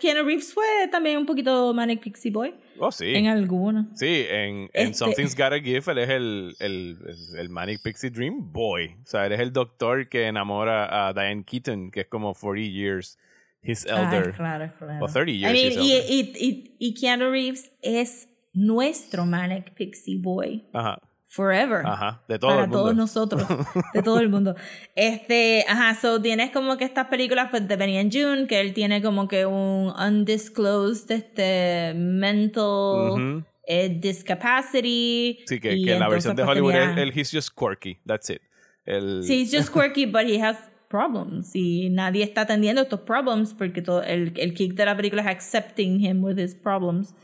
Keanu 0.00 0.24
Reeves 0.24 0.52
fue 0.54 0.64
también 0.90 1.18
un 1.18 1.26
poquito 1.26 1.72
Manic 1.74 2.00
Pixie 2.02 2.30
Boy. 2.30 2.54
Oh, 2.80 2.92
sí. 2.92 3.14
En 3.14 3.26
algunos. 3.26 3.86
Sí, 3.98 4.24
en, 4.28 4.70
en 4.72 4.88
Este- 4.88 4.94
Something's 4.94 5.34
Gotta 5.36 5.60
Give, 5.60 5.82
él 5.92 5.98
es 5.98 6.08
el, 6.10 6.56
el, 6.60 6.98
el, 7.38 7.48
Manic 7.48 7.82
Pixie 7.82 8.10
Dream 8.10 8.52
Boy. 8.52 8.96
O 9.02 9.06
sea, 9.06 9.26
él 9.26 9.32
es 9.32 9.40
el 9.40 9.52
doctor 9.52 10.08
que 10.08 10.26
enamora 10.26 11.08
a 11.08 11.12
Diane 11.12 11.44
Keaton, 11.44 11.90
que 11.90 12.00
es 12.00 12.06
como 12.06 12.34
40 12.34 12.70
years 12.70 13.18
his 13.62 13.84
elder. 13.86 14.28
Ay, 14.28 14.32
claro, 14.32 14.72
claro. 14.78 15.04
O 15.04 15.08
30 15.08 15.30
I 15.30 15.38
years 15.38 15.52
mean, 15.52 15.66
his 15.72 15.76
y, 15.78 15.92
elder. 15.92 16.10
y, 16.10 16.46
y, 16.46 16.76
y 16.78 16.94
Keanu 16.94 17.30
Reeves 17.30 17.70
es 17.82 18.28
nuestro 18.52 19.26
Manic 19.26 19.74
Pixie 19.74 20.18
Boy. 20.20 20.64
Ajá, 20.72 21.00
Forever. 21.30 21.82
ajá, 21.84 22.22
de 22.26 22.38
todo 22.38 22.50
para 22.50 22.62
el 22.62 22.68
mundo. 22.68 22.78
todos 22.82 22.96
nosotros, 22.96 23.44
de 23.94 24.02
todo 24.02 24.18
el 24.18 24.30
mundo. 24.30 24.56
Este, 24.94 25.62
ajá, 25.68 25.94
so 25.94 26.20
tienes 26.22 26.50
como 26.50 26.78
que 26.78 26.84
estas 26.84 27.08
películas 27.08 27.48
pues, 27.50 27.68
de 27.68 27.76
Benny 27.76 27.98
and 27.98 28.10
June, 28.12 28.46
que 28.46 28.58
él 28.60 28.72
tiene 28.72 29.02
como 29.02 29.28
que 29.28 29.44
un 29.44 29.92
undisclosed 29.94 31.10
este, 31.10 31.92
mental 31.94 32.64
Ujú. 32.64 33.44
eh, 33.66 33.90
discapacity. 34.00 35.40
Sí, 35.46 35.60
que, 35.60 35.82
que 35.82 35.92
en 35.92 36.00
la 36.00 36.08
versión 36.08 36.34
de 36.34 36.44
pues, 36.44 36.52
Hollywood 36.56 36.74
es 36.74 36.96
el 36.96 37.12
He's 37.18 37.30
Just 37.30 37.50
Quirky, 37.54 37.98
that's 38.06 38.30
it. 38.30 38.40
El, 38.86 39.22
Sí, 39.22 39.42
he's 39.42 39.52
just 39.54 39.70
quirky, 39.74 40.06
but 40.06 40.22
he 40.22 40.40
has 40.42 40.56
problems. 40.88 41.54
Y 41.54 41.90
nadie 41.90 42.22
está 42.24 42.42
atendiendo 42.42 42.80
estos 42.80 43.00
problems 43.00 43.52
porque 43.52 43.82
todo, 43.82 44.02
el, 44.02 44.32
el 44.36 44.54
kick 44.54 44.72
de 44.72 44.86
la 44.86 44.96
película 44.96 45.20
es 45.20 45.28
accepting 45.28 46.00
him 46.00 46.24
with 46.24 46.38
his 46.38 46.54
problems, 46.54 47.14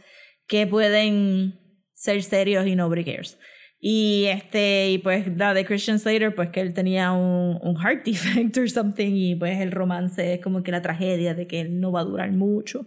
que 0.46 0.66
pueden 0.66 1.58
ser 1.94 2.22
serios 2.22 2.66
y 2.66 2.76
nobody 2.76 3.02
cares. 3.02 3.38
Y 3.86 4.24
este, 4.28 4.92
y 4.92 4.96
pues 4.96 5.26
la 5.36 5.52
de 5.52 5.66
Christian 5.66 5.98
Slater, 5.98 6.34
pues 6.34 6.48
que 6.48 6.62
él 6.62 6.72
tenía 6.72 7.12
un, 7.12 7.58
un 7.60 7.76
heart 7.76 8.02
defect 8.06 8.56
or 8.56 8.70
something, 8.70 9.12
y 9.14 9.34
pues 9.34 9.60
el 9.60 9.72
romance 9.72 10.32
es 10.32 10.40
como 10.40 10.62
que 10.62 10.72
la 10.72 10.80
tragedia 10.80 11.34
de 11.34 11.46
que 11.46 11.60
él 11.60 11.78
no 11.80 11.92
va 11.92 12.00
a 12.00 12.04
durar 12.04 12.32
mucho. 12.32 12.86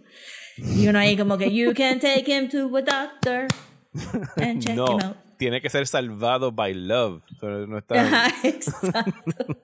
Y 0.57 0.87
uno 0.87 0.97
ahí 0.97 1.15
como 1.15 1.37
que, 1.37 1.53
you 1.53 1.71
can 1.75 1.99
take 1.99 2.25
him 2.25 2.49
to 2.49 2.75
a 2.75 2.81
doctor 2.81 3.45
and 4.37 4.59
check 4.59 4.75
no, 4.75 4.93
him 4.93 5.05
out. 5.05 5.17
tiene 5.37 5.61
que 5.61 5.69
ser 5.69 5.85
salvado 5.85 6.51
by 6.51 6.73
love. 6.73 7.21
No 7.43 7.77
está... 7.77 8.33
Exacto. 8.43 9.55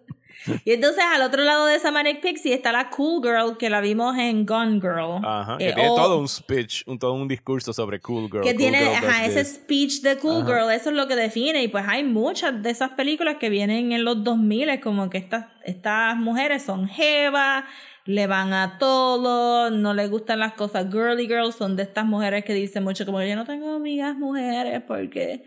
Y 0.65 0.71
entonces 0.73 1.03
al 1.03 1.21
otro 1.21 1.43
lado 1.43 1.65
de 1.67 1.75
esa 1.75 1.91
Manic 1.91 2.21
Pixie 2.21 2.53
está 2.53 2.71
la 2.71 2.89
Cool 2.89 3.21
Girl 3.23 3.57
que 3.57 3.69
la 3.69 3.81
vimos 3.81 4.17
en 4.17 4.45
Gone 4.45 4.79
Girl. 4.81 5.23
Ajá, 5.23 5.57
que 5.57 5.69
Eh, 5.69 5.73
tiene 5.73 5.89
o- 5.89 5.95
todo 5.95 6.19
un 6.19 6.27
speech, 6.27 6.83
un, 6.87 6.99
todo 6.99 7.13
un 7.13 7.27
discurso 7.27 7.73
sobre 7.73 7.99
Cool 7.99 8.29
Girl. 8.29 8.41
que 8.43 8.49
Cool 8.49 8.57
tiene 8.57 8.79
Girl 8.79 8.95
ajá, 8.95 9.25
ese 9.25 9.43
this. 9.43 9.55
speech 9.55 10.01
de 10.01 10.17
Cool 10.17 10.45
Girl, 10.45 10.69
eso 10.71 10.89
es 10.89 10.95
lo 10.95 11.07
que 11.07 11.15
define. 11.15 11.63
Y 11.63 11.67
pues 11.67 11.85
hay 11.87 12.03
muchas 12.03 12.61
de 12.61 12.69
esas 12.69 12.91
películas 12.91 13.37
que 13.39 13.49
vienen 13.49 13.91
en 13.91 14.03
los 14.03 14.23
2000, 14.23 14.79
como 14.81 15.09
que 15.09 15.17
estas, 15.17 15.45
estas 15.63 16.15
mujeres 16.17 16.63
son 16.63 16.87
jevas, 16.87 17.63
le 18.05 18.27
van 18.27 18.51
a 18.51 18.77
todo, 18.79 19.69
no 19.69 19.93
les 19.93 20.09
gustan 20.09 20.39
las 20.39 20.53
cosas 20.53 20.87
girly 20.91 21.25
girls, 21.25 21.55
son 21.55 21.75
de 21.77 21.83
estas 21.83 22.05
mujeres 22.05 22.43
que 22.43 22.53
dicen 22.53 22.83
mucho 22.83 23.05
como 23.05 23.21
yo 23.23 23.35
no 23.37 23.45
tengo 23.45 23.73
amigas 23.75 24.15
mujeres 24.17 24.81
porque 24.85 25.43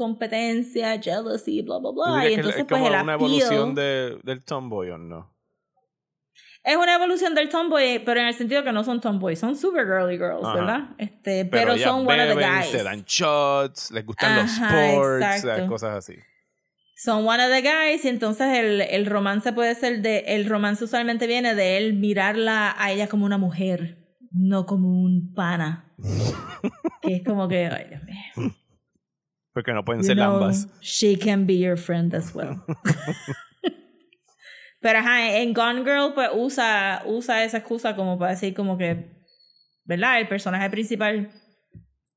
competencia, 0.00 0.98
jealousy, 0.98 1.60
bla, 1.60 1.76
bla, 1.76 1.90
¿Tú 1.90 1.94
bla. 1.94 2.30
Y 2.30 2.34
entonces 2.34 2.62
es 2.62 2.66
pues 2.66 2.82
el 2.82 3.02
una 3.02 3.12
evolución 3.12 3.74
de, 3.74 4.18
del 4.22 4.42
tomboy 4.42 4.88
o 4.88 4.96
no? 4.96 5.30
Es 6.64 6.74
una 6.74 6.94
evolución 6.94 7.34
del 7.34 7.50
tomboy, 7.50 8.02
pero 8.02 8.20
en 8.20 8.28
el 8.28 8.34
sentido 8.34 8.64
que 8.64 8.72
no 8.72 8.82
son 8.82 8.98
tomboys, 8.98 9.38
son 9.38 9.56
super 9.56 9.84
girly 9.84 10.16
girls, 10.16 10.42
Ajá. 10.42 10.54
¿verdad? 10.54 10.80
Este, 10.96 11.44
pero, 11.44 11.76
son 11.76 12.08
one 12.08 12.22
of 12.22 12.38
the 12.38 12.42
guys. 12.42 12.70
se 12.70 12.82
dan 12.82 13.04
shots, 13.04 13.90
les 13.90 14.06
gustan 14.06 14.38
Ajá, 14.38 14.42
los 14.42 14.50
sports, 14.52 15.26
exacto. 15.36 15.64
eh, 15.64 15.66
cosas 15.66 15.96
así. 15.98 16.14
Son 16.96 17.26
one 17.26 17.44
of 17.44 17.50
the 17.50 17.60
guys 17.60 18.02
y 18.06 18.08
entonces 18.08 18.46
el, 18.56 18.80
el 18.80 19.04
romance 19.04 19.52
puede 19.52 19.74
ser 19.74 20.00
de... 20.00 20.20
El 20.28 20.46
romance 20.48 20.82
usualmente 20.82 21.26
viene 21.26 21.54
de 21.54 21.76
él 21.76 21.92
mirarla 21.92 22.74
a 22.78 22.90
ella 22.90 23.06
como 23.06 23.26
una 23.26 23.36
mujer, 23.36 23.98
no 24.30 24.64
como 24.64 24.88
un 24.88 25.34
pana. 25.34 25.92
que 27.02 27.16
es 27.16 27.22
como 27.22 27.48
que, 27.48 27.66
ay 27.66 27.86
Dios 27.90 28.02
mío. 28.04 28.54
Porque 29.52 29.72
no 29.72 29.84
pueden 29.84 30.02
You 30.02 30.06
ser 30.06 30.16
know, 30.16 30.34
ambas. 30.34 30.68
She 30.80 31.16
can 31.16 31.46
be 31.46 31.58
your 31.58 31.76
friend 31.76 32.14
as 32.14 32.34
well. 32.34 32.62
Pero 34.80 34.98
ajá, 34.98 35.36
en 35.36 35.52
Gone 35.52 35.84
Girl 35.84 36.14
pues 36.14 36.30
usa, 36.32 37.02
usa 37.04 37.44
esa 37.44 37.58
excusa 37.58 37.94
como 37.94 38.18
para 38.18 38.30
decir 38.30 38.54
como 38.54 38.78
que, 38.78 39.10
¿verdad? 39.84 40.20
El 40.20 40.28
personaje 40.28 40.70
principal 40.70 41.30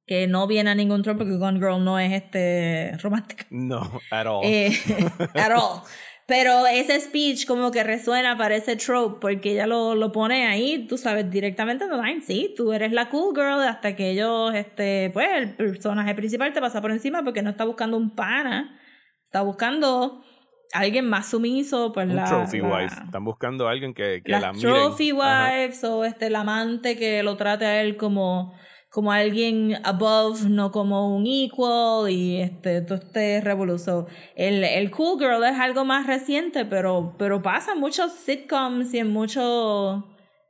que 0.05 0.27
no 0.27 0.47
viene 0.47 0.69
a 0.69 0.75
ningún 0.75 1.01
trono 1.01 1.19
porque 1.19 1.37
Gone 1.37 1.59
Girl 1.59 1.83
no 1.83 1.99
es 1.99 2.13
este 2.13 2.97
romántica. 3.01 3.45
No, 3.49 3.99
at 4.11 4.27
all. 4.27 4.45
Eh, 4.45 4.71
at 5.35 5.51
all. 5.51 5.81
Pero 6.25 6.65
ese 6.67 6.99
speech 7.01 7.45
como 7.45 7.69
que 7.71 7.83
resuena 7.83 8.37
para 8.37 8.55
ese 8.55 8.77
trope 8.77 9.17
porque 9.19 9.51
ella 9.51 9.67
lo, 9.67 9.93
lo 9.93 10.11
pone 10.13 10.47
ahí, 10.47 10.87
tú 10.87 10.97
sabes, 10.97 11.29
directamente 11.29 11.83
en 11.83 11.89
the 11.89 11.97
line, 11.97 12.21
sí, 12.21 12.53
tú 12.55 12.71
eres 12.71 12.93
la 12.93 13.09
cool 13.09 13.35
girl 13.35 13.61
hasta 13.61 13.95
que 13.95 14.11
ellos, 14.11 14.53
este, 14.55 15.09
pues 15.13 15.27
el 15.35 15.53
personaje 15.55 16.15
principal 16.15 16.53
te 16.53 16.61
pasa 16.61 16.81
por 16.81 16.91
encima 16.91 17.23
porque 17.23 17.41
no 17.41 17.49
está 17.49 17.65
buscando 17.65 17.97
un 17.97 18.15
pana, 18.15 18.79
está 19.25 19.41
buscando 19.41 20.23
alguien 20.71 21.09
más 21.09 21.29
sumiso, 21.29 21.91
pues 21.91 22.07
un 22.07 22.15
la... 22.15 22.23
trophy 22.25 22.59
la- 22.61 22.67
wife. 22.77 22.95
Están 23.05 23.25
buscando 23.25 23.67
a 23.67 23.71
alguien 23.71 23.93
que, 23.93 24.21
que 24.23 24.31
la 24.31 24.53
miren. 24.53 24.73
trophy 24.73 25.11
Ajá. 25.19 25.51
wives 25.51 25.83
o 25.83 26.05
este 26.05 26.27
el 26.27 26.35
amante 26.37 26.95
que 26.97 27.21
lo 27.21 27.35
trate 27.35 27.65
a 27.65 27.81
él 27.81 27.97
como 27.97 28.53
como 28.93 29.11
alguien 29.11 29.75
above 29.83 30.43
no 30.49 30.71
como 30.71 31.15
un 31.17 31.25
equal 31.25 32.11
y 32.11 32.37
este 32.41 32.81
todo 32.81 32.99
este 32.99 33.41
revolución 33.41 34.05
el, 34.35 34.63
el 34.63 34.91
cool 34.91 35.17
girl 35.19 35.43
es 35.43 35.57
algo 35.59 35.83
más 35.83 36.05
reciente 36.05 36.63
pero 36.63 37.15
pero 37.17 37.41
pasa 37.41 37.71
en 37.73 37.79
muchos 37.79 38.11
sitcoms 38.13 38.93
y 38.93 38.99
en 38.99 39.09
muchos 39.09 40.03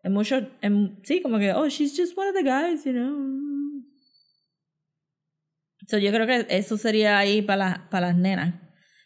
en 0.03 0.11
muchos 0.11 0.43
en- 0.61 0.99
sí 1.03 1.21
como 1.21 1.39
que 1.39 1.53
oh 1.53 1.69
she's 1.69 1.95
just 1.97 2.17
one 2.17 2.27
of 2.29 2.35
the 2.35 2.43
guys 2.43 2.83
you 2.83 2.91
know 2.91 3.15
so 5.87 5.97
yo 5.97 6.11
creo 6.11 6.27
que 6.27 6.45
eso 6.49 6.77
sería 6.77 7.17
ahí 7.17 7.41
para 7.41 7.57
las 7.69 7.79
para 7.89 8.07
las 8.07 8.17
nenas 8.17 8.55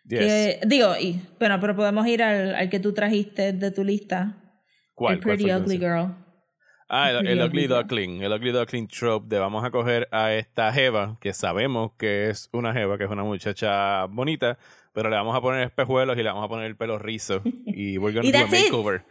Yes. 0.10 0.20
que, 0.20 0.60
digo, 0.66 0.96
y, 0.98 1.20
bueno, 1.38 1.60
pero 1.60 1.76
podemos 1.76 2.08
ir 2.08 2.24
al, 2.24 2.56
al 2.56 2.70
que 2.70 2.80
tú 2.80 2.94
trajiste 2.94 3.52
de 3.52 3.72
tu 3.72 3.84
lista. 3.84 4.38
¿Cuál? 4.94 5.16
El 5.16 5.20
¿Cuál 5.22 5.36
Pretty 5.36 5.52
que 5.52 5.58
Ugly? 5.58 5.78
Girl. 5.80 6.16
Ah, 6.90 7.12
el, 7.12 7.28
el 7.28 7.42
Ugly. 7.42 7.68
Duckling. 7.68 8.22
El 8.24 8.32
Ugly 8.32 8.52
Duckling 8.52 8.88
trope 8.88 9.28
de 9.28 9.40
vamos 9.40 9.66
a 9.66 9.72
coger 9.72 10.08
a 10.12 10.34
esta 10.34 10.72
Jeva, 10.72 11.18
que 11.20 11.34
sabemos 11.34 11.92
que 11.98 12.30
es 12.30 12.50
una 12.54 12.74
Jeva, 12.74 12.98
que 12.98 13.04
es 13.04 13.10
una 13.10 13.24
muchacha 13.24 14.06
bonita, 14.06 14.58
pero 14.94 15.10
le 15.10 15.16
vamos 15.18 15.36
a 15.36 15.42
poner 15.42 15.64
espejuelos 15.64 16.18
y 16.18 16.24
le 16.24 16.30
vamos 16.30 16.46
a 16.46 16.48
poner 16.48 16.66
el 16.66 16.76
pelo 16.78 16.98
rizo. 16.98 17.42
Y 17.66 17.98
we're 17.98 18.16
gonna 18.16 18.28
Y 18.28 18.32
do 18.32 18.38
a 18.40 18.42
it. 18.44 18.50
makeover. 18.72 19.04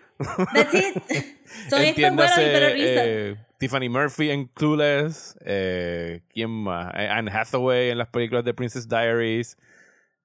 That's 0.55 0.75
it. 0.75 1.03
Son 1.71 1.83
y 1.83 1.95
eh, 1.97 3.37
Tiffany 3.59 3.89
Murphy 3.89 4.31
en 4.31 4.47
Clueless. 4.47 5.39
Eh, 5.45 6.23
¿Quién 6.33 6.51
más? 6.51 6.93
Eh, 6.97 7.09
Anne 7.09 7.31
Hathaway 7.31 7.91
en 7.91 7.99
las 7.99 8.09
películas 8.09 8.45
de 8.45 8.55
Princess 8.55 8.89
Diaries. 8.89 9.57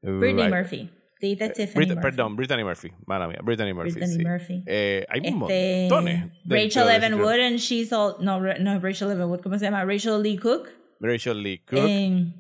Brittany 0.02 0.44
Right. 0.44 0.54
Murphy. 0.54 0.90
Dijiste 1.22 1.50
Tiffany 1.50 1.86
Brit- 1.86 1.90
Murphy. 1.96 2.02
Perdón, 2.02 2.36
Brittany 2.36 2.64
Murphy. 2.64 2.92
Mala 3.06 3.28
mía. 3.28 3.40
Brittany 3.44 3.74
Murphy. 3.74 3.92
Brittany 3.94 4.16
sí. 4.16 4.24
Murphy. 4.24 4.64
Eh, 4.66 5.06
hay 5.10 5.20
Este, 5.24 5.32
montones. 5.32 6.32
Rachel 6.46 6.86
de 6.86 6.90
ese 6.90 6.96
Evan 6.96 7.12
trope. 7.12 7.24
Wood 7.24 7.40
and 7.46 7.58
she's 7.60 7.94
all 7.94 8.16
no 8.20 8.40
no 8.40 8.80
Rachel 8.80 9.12
Evan 9.12 9.30
Wood 9.30 9.42
¿cómo 9.42 9.58
se 9.60 9.66
llama? 9.66 9.86
Rachel 9.86 10.22
Lee 10.22 10.38
Cook 10.38 10.70
Rachel 11.00 11.42
Lee 11.42 11.60
Cook. 11.60 11.80
en 11.80 12.34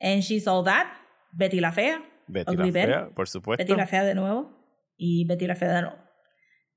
and 0.00 0.22
she's 0.22 0.46
all 0.46 0.64
that 0.64 0.86
Betty 1.32 1.60
la 1.60 1.72
fea 1.72 2.02
Betty 2.26 2.52
Ugly 2.54 2.70
la. 2.72 2.86
Fea, 2.86 3.08
por 3.14 3.28
supuesto. 3.28 3.62
Betty 3.62 3.76
la 3.76 3.86
fea 3.86 4.02
de 4.04 4.14
nuevo 4.14 4.50
y 4.96 5.24
Betty 5.26 5.46
la 5.46 5.54
fea 5.56 5.72
de 5.74 5.82
nuevo 5.82 5.96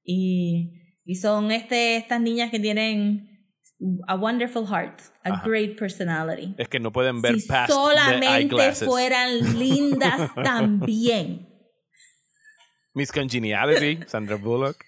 y 0.03 0.99
y 1.05 1.15
son 1.15 1.51
este 1.51 1.95
estas 1.97 2.19
niñas 2.21 2.51
que 2.51 2.59
tienen 2.59 3.29
a 4.07 4.15
wonderful 4.15 4.65
heart 4.65 4.99
a 5.23 5.29
Ajá. 5.35 5.43
great 5.47 5.77
personality 5.77 6.55
Es 6.57 6.67
que 6.67 6.79
no 6.79 6.91
pueden 6.91 7.21
ver 7.21 7.39
si 7.39 7.47
past 7.47 7.71
solamente 7.71 8.71
fueran 8.73 9.59
lindas 9.59 10.31
también 10.43 11.46
Miss 12.97 13.11
Congeniality, 13.11 13.99
Sandra 14.07 14.37
Bullock. 14.37 14.83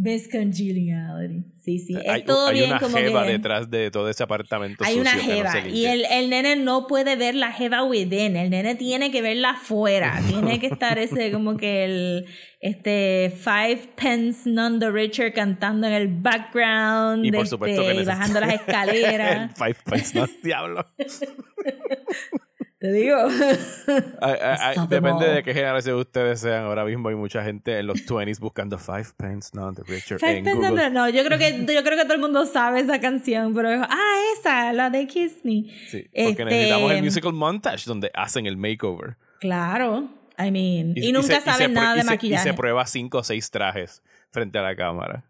Miss 0.00 0.28
Congeniality 0.30 1.44
sí 1.60 1.80
sí 1.80 1.96
hay 2.08 2.20
es 2.20 2.24
todo 2.26 2.46
hay 2.46 2.58
bien 2.58 2.70
una 2.70 2.78
como 2.78 2.96
jeva 2.96 3.24
que 3.26 3.32
detrás 3.32 3.68
de 3.68 3.90
todo 3.90 4.08
ese 4.08 4.22
apartamento 4.22 4.84
Hay 4.84 4.94
sucio 4.94 5.02
una 5.02 5.14
no 5.16 5.22
jeva 5.22 5.68
y 5.68 5.86
el, 5.86 6.04
el 6.04 6.30
nene 6.30 6.54
no 6.54 6.86
puede 6.86 7.16
ver 7.16 7.34
la 7.34 7.50
jeva 7.50 7.82
within, 7.82 8.36
el 8.36 8.48
nene 8.48 8.76
tiene 8.76 9.10
que 9.10 9.22
verla 9.22 9.50
afuera, 9.50 10.20
tiene 10.28 10.60
que 10.60 10.68
estar 10.68 11.00
ese 11.00 11.32
como 11.32 11.56
que 11.56 11.84
el 11.84 12.26
este 12.60 13.32
Five 13.36 13.94
Pence 13.96 14.48
None 14.48 14.78
the 14.78 14.88
Richer 14.88 15.32
cantando 15.32 15.88
en 15.88 15.94
el 15.94 16.06
background 16.06 17.24
Y 17.24 17.32
por 17.32 17.40
este, 17.40 17.50
supuesto 17.50 17.82
que 17.82 17.88
y 17.88 17.96
necesita- 17.96 18.14
bajando 18.18 18.40
las 18.40 18.50
el 18.52 18.54
escaleras. 18.60 19.52
Five 19.58 19.76
Pence, 19.84 20.16
no, 20.16 20.26
diablo. 20.44 20.86
Te 22.80 22.92
digo. 22.92 23.16
Ay, 24.20 24.34
ay, 24.40 24.76
depende 24.88 25.26
de 25.26 25.42
qué 25.42 25.52
generación 25.52 25.96
ustedes 25.98 26.38
sean. 26.40 26.62
Ahora 26.64 26.84
mismo 26.84 27.08
hay 27.08 27.16
mucha 27.16 27.42
gente 27.42 27.76
en 27.78 27.88
los 27.88 27.98
20s 28.06 28.38
buscando 28.38 28.78
Five 28.78 29.06
Pence, 29.16 29.50
no, 29.52 29.72
the 29.74 29.82
Richard 29.82 30.20
Five 30.20 30.38
en 30.38 30.44
Pence 30.44 30.56
Google. 30.58 30.76
None- 30.84 30.90
no, 30.92 31.08
yo 31.08 31.24
creo 31.24 31.38
que 31.38 31.66
yo 31.74 31.82
creo 31.82 31.96
que 31.96 32.04
todo 32.04 32.14
el 32.14 32.20
mundo 32.20 32.46
sabe 32.46 32.78
esa 32.80 33.00
canción, 33.00 33.52
pero 33.52 33.68
ah, 33.82 34.16
esa, 34.38 34.72
la 34.72 34.90
de 34.90 35.06
Kiss 35.08 35.38
Me. 35.42 35.64
Sí, 35.88 36.04
porque 36.04 36.10
Este, 36.12 36.44
necesitamos 36.44 36.92
el 36.92 37.02
musical 37.02 37.32
montage 37.32 37.82
donde 37.86 38.10
hacen 38.14 38.46
el 38.46 38.56
makeover. 38.56 39.16
Claro. 39.40 40.08
I 40.38 40.52
mean, 40.52 40.92
y, 40.96 41.02
se- 41.06 41.12
nunca 41.12 41.40
se 41.40 41.40
saben 41.40 41.72
prue- 41.72 41.74
nada 41.74 41.94
de 41.94 41.98
y 41.98 42.02
se- 42.02 42.06
maquillaje. 42.10 42.48
Y 42.48 42.52
se 42.52 42.56
prueba 42.56 42.86
cinco 42.86 43.18
o 43.18 43.24
seis 43.24 43.50
trajes 43.50 44.02
frente 44.30 44.56
a 44.56 44.62
la 44.62 44.76
cámara. 44.76 45.24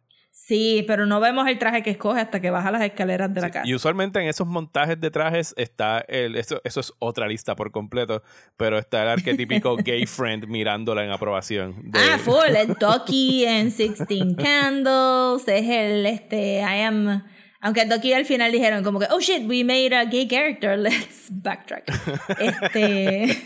Sí, 0.46 0.82
pero 0.86 1.04
no 1.04 1.20
vemos 1.20 1.46
el 1.46 1.58
traje 1.58 1.82
que 1.82 1.90
escoge 1.90 2.20
hasta 2.20 2.40
que 2.40 2.50
baja 2.50 2.70
las 2.70 2.80
escaleras 2.82 3.34
de 3.34 3.40
la 3.42 3.50
casa. 3.50 3.68
Y 3.68 3.74
usualmente 3.74 4.18
en 4.18 4.28
esos 4.28 4.46
montajes 4.46 4.98
de 4.98 5.10
trajes 5.10 5.52
está 5.58 5.98
el. 6.08 6.36
Eso, 6.36 6.60
eso 6.64 6.80
es 6.80 6.92
otra 7.00 7.26
lista 7.26 7.54
por 7.54 7.70
completo, 7.70 8.22
pero 8.56 8.78
está 8.78 9.02
el 9.02 9.08
arquetípico 9.08 9.76
gay 9.84 10.06
friend 10.06 10.46
mirándola 10.46 11.04
en 11.04 11.10
aprobación. 11.10 11.90
de- 11.90 11.98
Ah, 11.98 12.18
full, 12.18 12.54
el 12.56 12.68
Ducky 12.80 13.44
en 13.44 13.64
16 13.76 14.36
Candles, 14.38 15.46
es 15.48 15.68
el, 15.68 16.06
este, 16.06 16.60
I 16.60 16.80
am... 16.82 17.24
Aunque 17.60 17.84
Ducky 17.86 18.12
al 18.12 18.24
final 18.24 18.52
dijeron 18.52 18.84
como 18.84 19.00
que, 19.00 19.06
oh 19.10 19.18
shit, 19.20 19.42
we 19.48 19.64
made 19.64 19.92
a 19.94 20.04
gay 20.04 20.28
character, 20.28 20.78
let's 20.78 21.26
backtrack. 21.30 21.84
Este... 22.38 23.36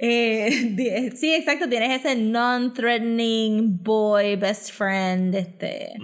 eh, 0.00 0.70
di- 0.76 1.10
sí, 1.16 1.34
exacto, 1.34 1.68
tienes 1.68 2.00
ese 2.04 2.16
non-threatening 2.16 3.82
boy, 3.82 4.36
best 4.36 4.72
friend, 4.72 5.34
este... 5.34 5.94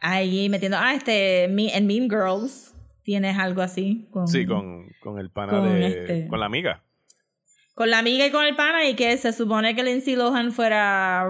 ahí 0.00 0.48
metiendo... 0.48 0.76
Ah, 0.80 0.94
este, 0.94 1.48
Me- 1.48 1.74
en 1.76 1.86
Mean 1.86 2.08
Girls 2.08 2.74
tienes 3.02 3.36
algo 3.38 3.62
así. 3.62 4.08
Con, 4.10 4.26
Sí, 4.28 4.46
con, 4.46 4.86
con 5.00 5.18
el 5.18 5.30
pana 5.30 5.52
Con 5.52 5.64
de. 5.68 5.86
este- 5.88 6.28
Con 6.28 6.40
la 6.40 6.46
amiga. 6.46 6.82
con 7.74 7.88
la 7.90 7.98
amiga 7.98 8.26
y 8.26 8.30
con 8.30 8.44
el 8.44 8.54
pana 8.56 8.86
y 8.88 8.94
que 8.94 9.16
se 9.16 9.32
supone 9.32 9.74
que 9.74 9.82
Lindsay 9.82 10.14
Lohan 10.16 10.52
fuera 10.52 11.24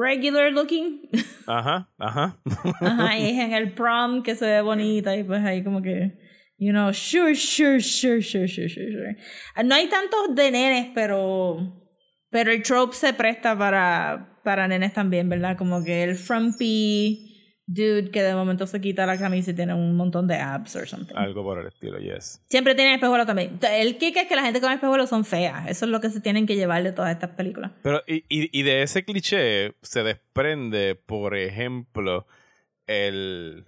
regular 0.00 0.52
looking. 0.52 1.08
Ajá, 1.46 1.88
ajá. 1.98 2.38
Ajá, 2.80 3.18
y 3.18 3.22
es 3.30 3.38
en 3.38 3.52
el 3.52 3.72
prom 3.72 4.22
que 4.22 4.34
se 4.36 4.46
ve 4.46 4.60
bonita 4.62 5.16
y 5.16 5.24
pues 5.24 5.44
ahí 5.44 5.64
como 5.64 5.82
que, 5.82 6.16
you 6.58 6.72
know, 6.72 6.92
sure, 6.92 7.34
sure, 7.34 7.80
sure, 7.80 8.20
sure, 8.20 8.48
sure, 8.48 8.68
sure, 8.68 8.92
sure. 8.92 9.16
No 9.64 9.74
hay 9.74 9.88
tantos 9.88 10.34
de 10.34 10.50
nenes, 10.50 10.90
pero, 10.94 11.90
pero 12.30 12.52
el 12.52 12.62
trope 12.62 12.94
se 12.94 13.12
presta 13.14 13.56
para, 13.56 14.40
para 14.44 14.68
nenes 14.68 14.92
también, 14.92 15.28
¿verdad? 15.28 15.56
Como 15.56 15.82
que 15.82 16.02
el 16.02 16.16
frumpy 16.16 17.24
dude 17.68 18.10
que 18.10 18.22
de 18.22 18.34
momento 18.34 18.66
se 18.66 18.80
quita 18.80 19.04
la 19.04 19.18
camisa 19.18 19.50
y 19.50 19.54
tiene 19.54 19.74
un 19.74 19.94
montón 19.94 20.26
de 20.26 20.36
abs 20.36 20.74
or 20.74 20.88
something. 20.88 21.14
Algo 21.14 21.44
por 21.44 21.60
el 21.60 21.66
estilo, 21.66 21.98
yes. 21.98 22.42
Siempre 22.48 22.74
tienen 22.74 22.94
espejuelos 22.94 23.26
también. 23.26 23.58
El 23.70 23.98
kick 23.98 24.16
es 24.16 24.26
que 24.26 24.34
la 24.34 24.42
gente 24.42 24.60
con 24.60 24.72
espejuelos 24.72 25.10
son 25.10 25.24
feas. 25.24 25.68
Eso 25.68 25.84
es 25.84 25.90
lo 25.90 26.00
que 26.00 26.08
se 26.08 26.20
tienen 26.20 26.46
que 26.46 26.56
llevar 26.56 26.82
de 26.82 26.92
todas 26.92 27.12
estas 27.12 27.30
películas. 27.30 27.72
Pero, 27.82 28.02
y, 28.06 28.24
y, 28.28 28.58
y 28.58 28.62
de 28.62 28.82
ese 28.82 29.04
cliché 29.04 29.74
se 29.82 30.02
desprende, 30.02 30.94
por 30.94 31.36
ejemplo, 31.36 32.26
el. 32.86 33.66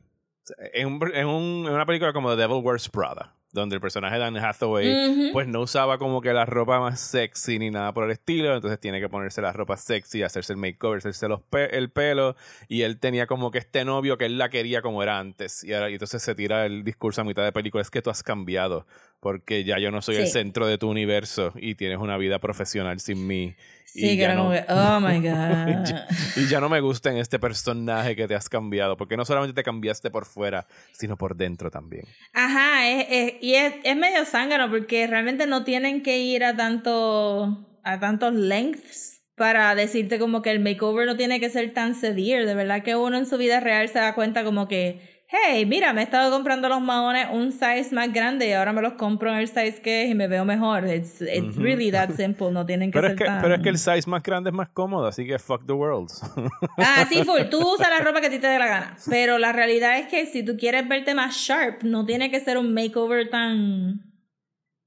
En, 0.73 0.87
un- 0.87 1.11
en 1.15 1.27
un- 1.27 1.67
en 1.67 1.73
una 1.75 1.87
película 1.87 2.13
como 2.13 2.31
The 2.31 2.37
Devil 2.43 2.63
Wears 2.63 2.89
Prada, 2.89 3.35
donde 3.53 3.75
el 3.75 3.81
personaje 3.81 4.17
de 4.17 4.25
Anne 4.25 4.39
Hathaway 4.41 4.87
pues 5.33 5.49
no 5.49 5.61
usaba 5.63 5.99
como 5.99 6.21
que 6.21 6.33
la 6.33 6.47
ropa 6.47 6.79
más 6.79 7.01
sexy 7.01 7.59
ni 7.59 7.71
nada 7.71 7.93
por 7.93 8.05
el 8.05 8.13
estilo, 8.13 8.55
entonces 8.55 8.79
tiene 8.79 9.01
que 9.01 9.09
ponerse 9.09 9.43
la 9.43 9.53
ropa 9.53 9.77
sexy, 9.77 10.23
hacerse 10.23 10.53
el 10.53 10.59
makeover, 10.59 10.99
hacerse 10.99 11.27
los 11.29 11.41
pe- 11.43 11.77
el 11.77 11.91
pelo, 11.91 12.37
y 12.69 12.83
él 12.83 12.99
tenía 13.01 13.27
como 13.27 13.51
que 13.51 13.59
este 13.59 13.85
novio 13.85 14.19
que 14.19 14.27
él 14.27 14.39
la 14.39 14.51
quería 14.51 14.83
como 14.83 15.03
era 15.03 15.19
antes, 15.19 15.65
y, 15.65 15.73
ahora, 15.75 15.91
y 15.91 15.95
entonces 15.95 16.23
se 16.23 16.35
tira 16.37 16.65
el 16.65 16.85
discurso 16.85 17.23
a 17.23 17.25
mitad 17.25 17.43
de 17.45 17.51
película, 17.53 17.83
es 17.83 17.91
que 17.91 18.03
tú 18.03 18.11
has 18.11 18.23
cambiado, 18.23 18.87
porque 19.21 19.65
ya 19.65 19.79
yo 19.79 19.91
no 19.91 20.03
soy 20.03 20.17
el 20.17 20.27
centro 20.29 20.67
de 20.67 20.79
tu 20.79 20.89
universo 20.91 21.53
y 21.57 21.75
tienes 21.75 21.99
una 21.99 22.17
vida 22.17 22.39
profesional 22.39 23.01
sin 23.01 23.27
mí. 23.27 23.55
Sí, 23.85 24.07
y 24.07 24.11
que 24.11 24.17
ya 24.19 24.25
era 24.27 24.37
como 24.37 24.51
no- 24.51 24.55
que, 24.55 24.73
oh 24.73 25.01
my 25.01 25.17
y, 25.17 25.21
god. 25.29 25.85
ya, 25.85 26.07
y 26.37 26.47
ya 26.47 26.61
no 26.61 26.69
me 26.69 26.81
gusta 26.81 27.11
en 27.11 27.17
este 27.19 27.39
personaje 27.41 28.15
que 28.15 28.29
te 28.29 28.35
has 28.37 28.49
cambiado, 28.49 28.97
porque 28.97 29.17
no 29.17 29.25
solamente 29.25 29.53
te 29.55 29.65
cambiaste 29.65 30.11
por 30.11 30.27
fuera, 30.27 30.67
sino 30.93 31.17
por 31.17 31.35
dentro 31.37 31.71
también. 31.71 32.05
Ajá, 32.33 32.89
es, 32.89 33.07
es- 33.11 33.35
y 33.43 33.55
es, 33.55 33.75
es 33.83 33.97
medio 33.97 34.25
zángano 34.25 34.71
porque 34.71 35.07
realmente 35.07 35.47
no 35.47 35.65
tienen 35.65 36.03
que 36.03 36.19
ir 36.19 36.45
a 36.45 36.57
tanto 36.57 37.67
a 37.83 37.99
tantos 37.99 38.35
lengths 38.35 39.23
para 39.35 39.75
decirte 39.75 40.19
como 40.19 40.43
que 40.43 40.51
el 40.51 40.61
makeover 40.61 41.07
no 41.07 41.17
tiene 41.17 41.41
que 41.41 41.49
ser 41.51 41.73
tan 41.73 41.95
severe. 41.95 42.45
De 42.45 42.55
verdad 42.55 42.83
que 42.83 42.95
uno 42.95 43.17
en 43.17 43.25
su 43.27 43.39
vida 43.39 43.59
real 43.59 43.89
se 43.89 43.99
da 43.99 44.15
cuenta 44.15 44.45
como 44.45 44.69
que, 44.69 45.01
hey, 45.33 45.65
mira, 45.65 45.93
me 45.93 46.01
he 46.01 46.05
estado 46.05 46.31
comprando 46.31 46.69
los 46.69 46.81
maones 46.81 47.29
un 47.33 47.53
size 47.53 47.89
más 47.93 48.13
grande 48.13 48.49
y 48.49 48.53
ahora 48.53 48.73
me 48.73 48.83
los 48.83 48.95
compro 48.95 49.31
en 49.31 49.39
el 49.39 49.47
size 49.49 49.81
que 49.81 50.03
es 50.05 50.11
y 50.11 50.15
me 50.15 50.27
veo 50.29 50.45
mejor. 50.45 50.87
It's, 50.89 51.21
it's 51.21 51.57
Ujú. 51.57 51.61
really 51.63 51.91
that 51.93 52.11
simple, 52.17 52.51
no 52.51 52.67
tienen 52.67 52.91
que 52.91 52.99
Pero 52.99 53.09
ser 53.09 53.15
es 53.15 53.19
que, 53.19 53.25
tan... 53.27 53.41
pero 53.43 53.55
es 53.55 53.61
que 53.63 53.69
el 53.69 53.79
size 53.79 54.09
más 54.11 54.23
grande 54.23 54.51
es 54.51 54.55
más 54.55 54.69
cómodo, 54.71 55.07
así 55.07 55.27
que 55.27 55.39
fuck 55.39 55.65
the 55.67 55.73
world. 55.73 56.11
Ah, 56.79 57.05
sí, 57.09 57.23
full. 57.25 57.43
Tú 57.51 57.75
usas 57.75 57.89
la 57.91 58.01
ropa 58.01 58.21
que 58.21 58.27
a 58.27 58.31
ti 58.31 58.39
te 58.39 58.47
dé 58.47 58.59
la 58.59 58.67
gana. 58.67 58.97
Pero 59.09 59.39
la 59.39 59.53
realidad 59.53 59.99
es 59.99 60.07
que 60.09 60.27
si 60.27 60.43
tú 60.43 60.57
quieres 60.57 60.89
verte 60.89 61.15
más 61.15 61.37
sharp, 61.37 61.83
no 61.83 62.05
tiene 62.07 62.31
que 62.31 62.41
ser 62.41 62.59
un 62.59 62.73
makeover 62.75 63.29
tan. 63.31 64.01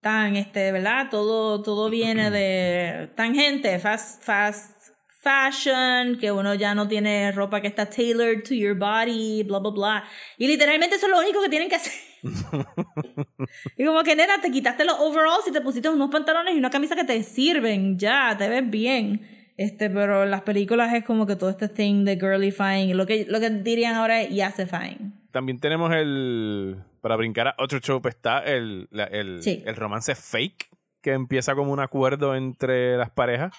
tan, 0.01 0.35
este, 0.35 0.71
¿verdad? 0.71 1.07
Todo, 1.09 1.61
todo 1.61 1.89
viene 1.89 2.29
de 2.31 3.09
tangente, 3.15 3.79
fast, 3.79 4.21
fast 4.23 4.82
fashion, 5.23 6.17
que 6.19 6.31
uno 6.31 6.53
ya 6.53 6.75
no 6.75 6.87
tiene 6.87 7.31
ropa 7.31 7.61
que 7.61 7.67
está 7.67 7.89
tailored 7.89 8.43
to 8.43 8.53
your 8.53 8.75
body, 8.75 9.43
bla, 9.43 9.59
bla, 9.59 9.71
bla. 9.71 10.03
Y 10.37 10.47
literalmente 10.47 10.95
eso 10.97 11.05
es 11.07 11.11
lo 11.11 11.19
único 11.19 11.41
que 11.41 11.49
tienen 11.49 11.69
que 11.69 11.75
hacer. 11.75 11.93
y 13.77 13.85
como 13.85 14.03
que, 14.03 14.15
nena, 14.15 14.39
te 14.41 14.51
quitaste 14.51 14.85
los 14.85 14.95
overalls 14.99 15.47
y 15.47 15.51
te 15.51 15.61
pusiste 15.61 15.89
unos 15.89 16.09
pantalones 16.09 16.55
y 16.55 16.57
una 16.57 16.69
camisa 16.69 16.95
que 16.95 17.03
te 17.03 17.21
sirven, 17.23 17.97
ya, 17.97 18.35
te 18.37 18.49
ves 18.49 18.69
bien. 18.69 19.27
Este, 19.55 19.89
pero 19.89 20.23
en 20.23 20.31
las 20.31 20.41
películas 20.41 20.93
es 20.93 21.03
como 21.03 21.27
que 21.27 21.35
todo 21.35 21.49
este 21.49 21.67
thing 21.69 22.05
de 22.05 22.15
girlifying, 22.15 22.97
lo 22.97 23.05
que, 23.05 23.25
lo 23.29 23.39
que 23.39 23.49
dirían 23.51 23.95
ahora 23.95 24.21
es 24.21 24.29
yacifying. 24.33 25.13
También 25.31 25.59
tenemos 25.59 25.91
el. 25.93 26.77
Para 27.01 27.15
brincar 27.17 27.49
a 27.49 27.55
otro 27.59 27.79
trope 27.81 28.09
está 28.09 28.39
el, 28.39 28.87
la- 28.91 29.03
el, 29.05 29.41
Sí. 29.41 29.61
el 29.65 29.75
romance 29.75 30.15
fake, 30.15 30.69
que 31.01 31.11
empieza 31.11 31.53
como 31.53 31.71
un 31.71 31.79
acuerdo 31.81 32.35
entre 32.35 32.97
las 32.97 33.09
parejas. 33.11 33.53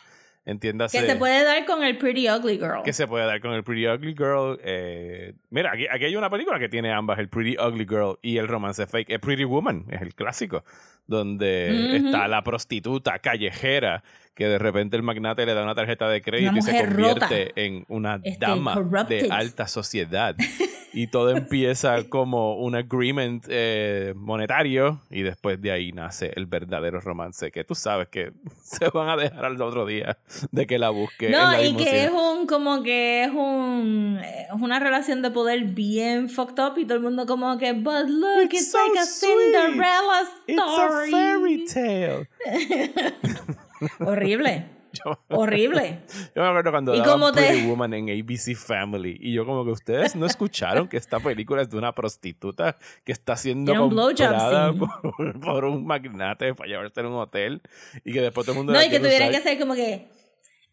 Entiéndase. 0.46 1.00
Que 1.00 1.06
se 1.06 1.16
puede 1.16 1.42
dar 1.42 1.64
con 1.64 1.82
el 1.82 1.96
Pretty 1.96 2.28
Ugly 2.28 2.58
Girl. 2.58 2.82
que 2.84 2.92
se 2.92 3.06
puede 3.06 3.24
dar 3.24 3.40
con 3.40 3.52
el 3.52 3.64
Pretty 3.64 3.86
Ugly 3.88 4.14
Girl. 4.14 4.58
eh, 4.62 5.32
mira, 5.50 5.72
aquí, 5.72 5.86
aquí 5.90 6.04
hay 6.04 6.16
una 6.16 6.28
película 6.28 6.58
que 6.58 6.68
tiene 6.68 6.92
ambas, 6.92 7.18
el 7.18 7.28
Pretty 7.28 7.56
Ugly 7.58 7.86
Girl 7.88 8.18
y 8.20 8.36
el 8.36 8.46
romance 8.46 8.86
fake. 8.86 9.10
El 9.10 9.20
Pretty 9.20 9.44
Woman 9.44 9.86
es 9.90 10.02
el 10.02 10.14
clásico, 10.14 10.64
donde 11.06 11.96
está 11.96 12.28
la 12.28 12.42
prostituta 12.44 13.18
callejera 13.20 14.02
que 14.34 14.46
de 14.46 14.58
repente 14.58 14.96
el 14.96 15.02
magnate 15.02 15.46
le 15.46 15.54
da 15.54 15.62
una 15.62 15.74
tarjeta 15.74 16.08
de 16.08 16.20
crédito 16.22 16.56
y 16.56 16.62
se 16.62 16.72
mujer 16.72 16.92
rota. 16.92 17.28
convierte 17.28 17.52
en 17.64 17.84
una 17.88 18.20
Este, 18.22 18.44
dama 18.46 18.74
de 18.74 18.82
corrupted. 18.82 19.30
alta 19.30 19.66
sociedad. 19.68 20.34
y 20.96 21.08
todo 21.08 21.30
empieza 21.30 22.04
como 22.08 22.56
un 22.58 22.76
agreement 22.76 23.44
eh, 23.48 24.12
monetario 24.16 25.00
y 25.10 25.22
después 25.22 25.60
de 25.60 25.72
ahí 25.72 25.90
nace 25.92 26.32
el 26.36 26.46
verdadero 26.46 27.00
romance 27.00 27.50
que 27.50 27.64
tú 27.64 27.74
sabes 27.74 28.06
que 28.08 28.32
se 28.62 28.88
van 28.90 29.08
a 29.08 29.16
dejar 29.16 29.44
al 29.44 29.60
otro 29.60 29.86
día 29.86 30.18
de 30.52 30.66
que 30.68 30.78
la 30.78 30.90
busque. 30.90 31.26
en 31.26 31.32
No, 31.32 31.50
la 31.52 31.62
y 31.64 31.74
que 31.76 32.04
es 32.04 32.10
un, 32.12 32.46
como 32.46 32.82
que 32.84 33.24
es 33.24 33.30
un, 33.32 34.20
es 34.22 34.60
una 34.60 34.78
relación 34.78 35.20
de 35.22 35.30
poder 35.32 35.64
bien 35.64 36.28
fucked 36.28 36.62
up 36.62 36.78
y 36.78 36.84
todo 36.84 36.94
el 36.98 37.02
mundo 37.02 37.26
como 37.26 37.56
que, 37.58 37.72
but 37.72 38.06
look, 38.08 38.44
It's 38.52 38.54
it's, 38.62 38.70
so 38.72 38.78
like 38.78 38.98
a 39.00 39.04
sweet. 39.04 39.30
Cinderella 39.52 40.22
It's 40.46 40.60
a 40.60 40.64
story. 40.64 41.10
fairy 41.10 41.64
tale. 41.66 42.28
Horrible, 44.00 44.66
Yo, 45.04 45.18
horrible. 45.28 46.02
yo 46.36 46.42
me 46.42 46.48
acuerdo 46.48 46.70
cuando 46.70 46.94
¿Y 46.94 46.98
daban 46.98 47.12
cómo 47.14 47.32
te- 47.32 47.40
Pretty 47.48 47.66
Woman 47.66 47.94
en 47.94 48.10
ABC 48.10 48.54
Family 48.54 49.16
y 49.20 49.32
yo 49.32 49.44
como 49.44 49.64
que 49.64 49.72
ustedes 49.72 50.14
no 50.14 50.24
escucharon 50.24 50.86
que 50.86 50.96
esta 50.96 51.18
película 51.18 51.62
es 51.62 51.70
de 51.70 51.76
una 51.78 51.92
prostituta 51.92 52.76
que 53.04 53.10
está 53.10 53.34
siendo 53.36 53.72
Tiene 53.72 53.88
comprada 53.88 54.72
por, 54.72 55.40
por 55.40 55.64
un 55.64 55.84
magnate 55.84 56.54
para 56.54 56.68
llevarse 56.68 57.00
a 57.00 57.08
un 57.08 57.14
hotel 57.14 57.60
y 58.04 58.12
que 58.12 58.20
después 58.20 58.46
todo 58.46 58.52
el 58.52 58.58
mundo 58.58 58.72
No, 58.72 58.78
y 58.80 58.84
que 58.84 58.90
quiere 58.90 59.04
tuviera 59.04 59.28
usar. 59.30 59.42
que 59.42 59.48
ser 59.48 59.58
como 59.58 59.74
que 59.74 60.06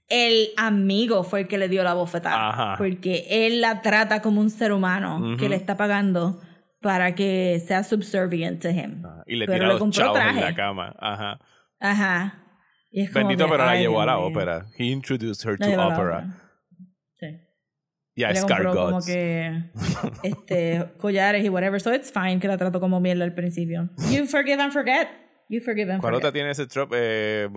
el 0.08 0.50
amigo 0.58 1.24
fue 1.24 1.40
el 1.42 1.48
que 1.48 1.58
le 1.58 1.68
dio 1.68 1.84
la 1.84 1.94
bofetada. 1.96 2.50
Ajá. 2.50 2.76
Porque 2.78 3.26
él 3.30 3.60
la 3.62 3.82
trata 3.82 4.22
como 4.22 4.40
un 4.42 4.50
ser 4.52 4.72
humano 4.72 5.20
que 5.38 5.46
Ujú. 5.46 5.50
le 5.50 5.56
está 5.56 5.78
pagando 5.78 6.40
para 6.82 7.16
que 7.16 7.60
sea 7.66 7.84
subservient 7.84 8.62
to 8.62 8.70
him. 8.70 9.02
Ah, 9.06 9.24
y 9.26 9.36
le 9.38 9.46
Pero 9.48 9.66
tira 9.70 9.74
los 9.80 9.90
chavos 9.92 10.20
en 10.20 10.42
la 10.42 10.54
cama. 10.54 10.94
Ajá. 11.00 11.40
Ajá. 11.80 12.38
Bendito, 12.92 13.46
que, 13.46 13.52
pero 13.52 13.66
la 13.66 13.76
llevó 13.78 14.02
a 14.02 14.06
la 14.06 14.18
ópera. 14.20 14.68
He 14.78 14.86
introduced 14.86 15.46
her 15.48 15.58
La 15.60 15.68
to 15.68 15.94
opera. 15.96 16.28
Sí. 17.16 17.28
Y 18.16 18.24
a 18.24 18.30
le 18.32 18.36
Scar 18.36 18.64
compró 18.64 18.74
como 18.76 18.92
Gods. 18.98 19.06
que 19.06 19.64
este, 20.24 20.86
collares 20.98 21.46
y 21.46 21.50
whatever. 21.50 21.80
So 21.80 21.94
it's 21.94 22.12
fine 22.12 22.40
que 22.40 22.48
la 22.48 22.58
trató 22.58 22.80
como 22.80 23.00
mierda 23.00 23.24
al 23.24 23.34
principio. 23.34 23.90
You 24.12 24.26
forgive 24.28 24.62
and 24.62 24.74
forget. 24.74 25.08
You 25.48 25.62
forgive 25.62 25.92
and 25.92 26.02
¿Cuál 26.02 26.16
otra 26.16 26.30
forget. 26.30 26.34
tiene 26.34 26.52
ese 26.52 26.68
trope? 26.68 26.96
Eh. 26.98 27.48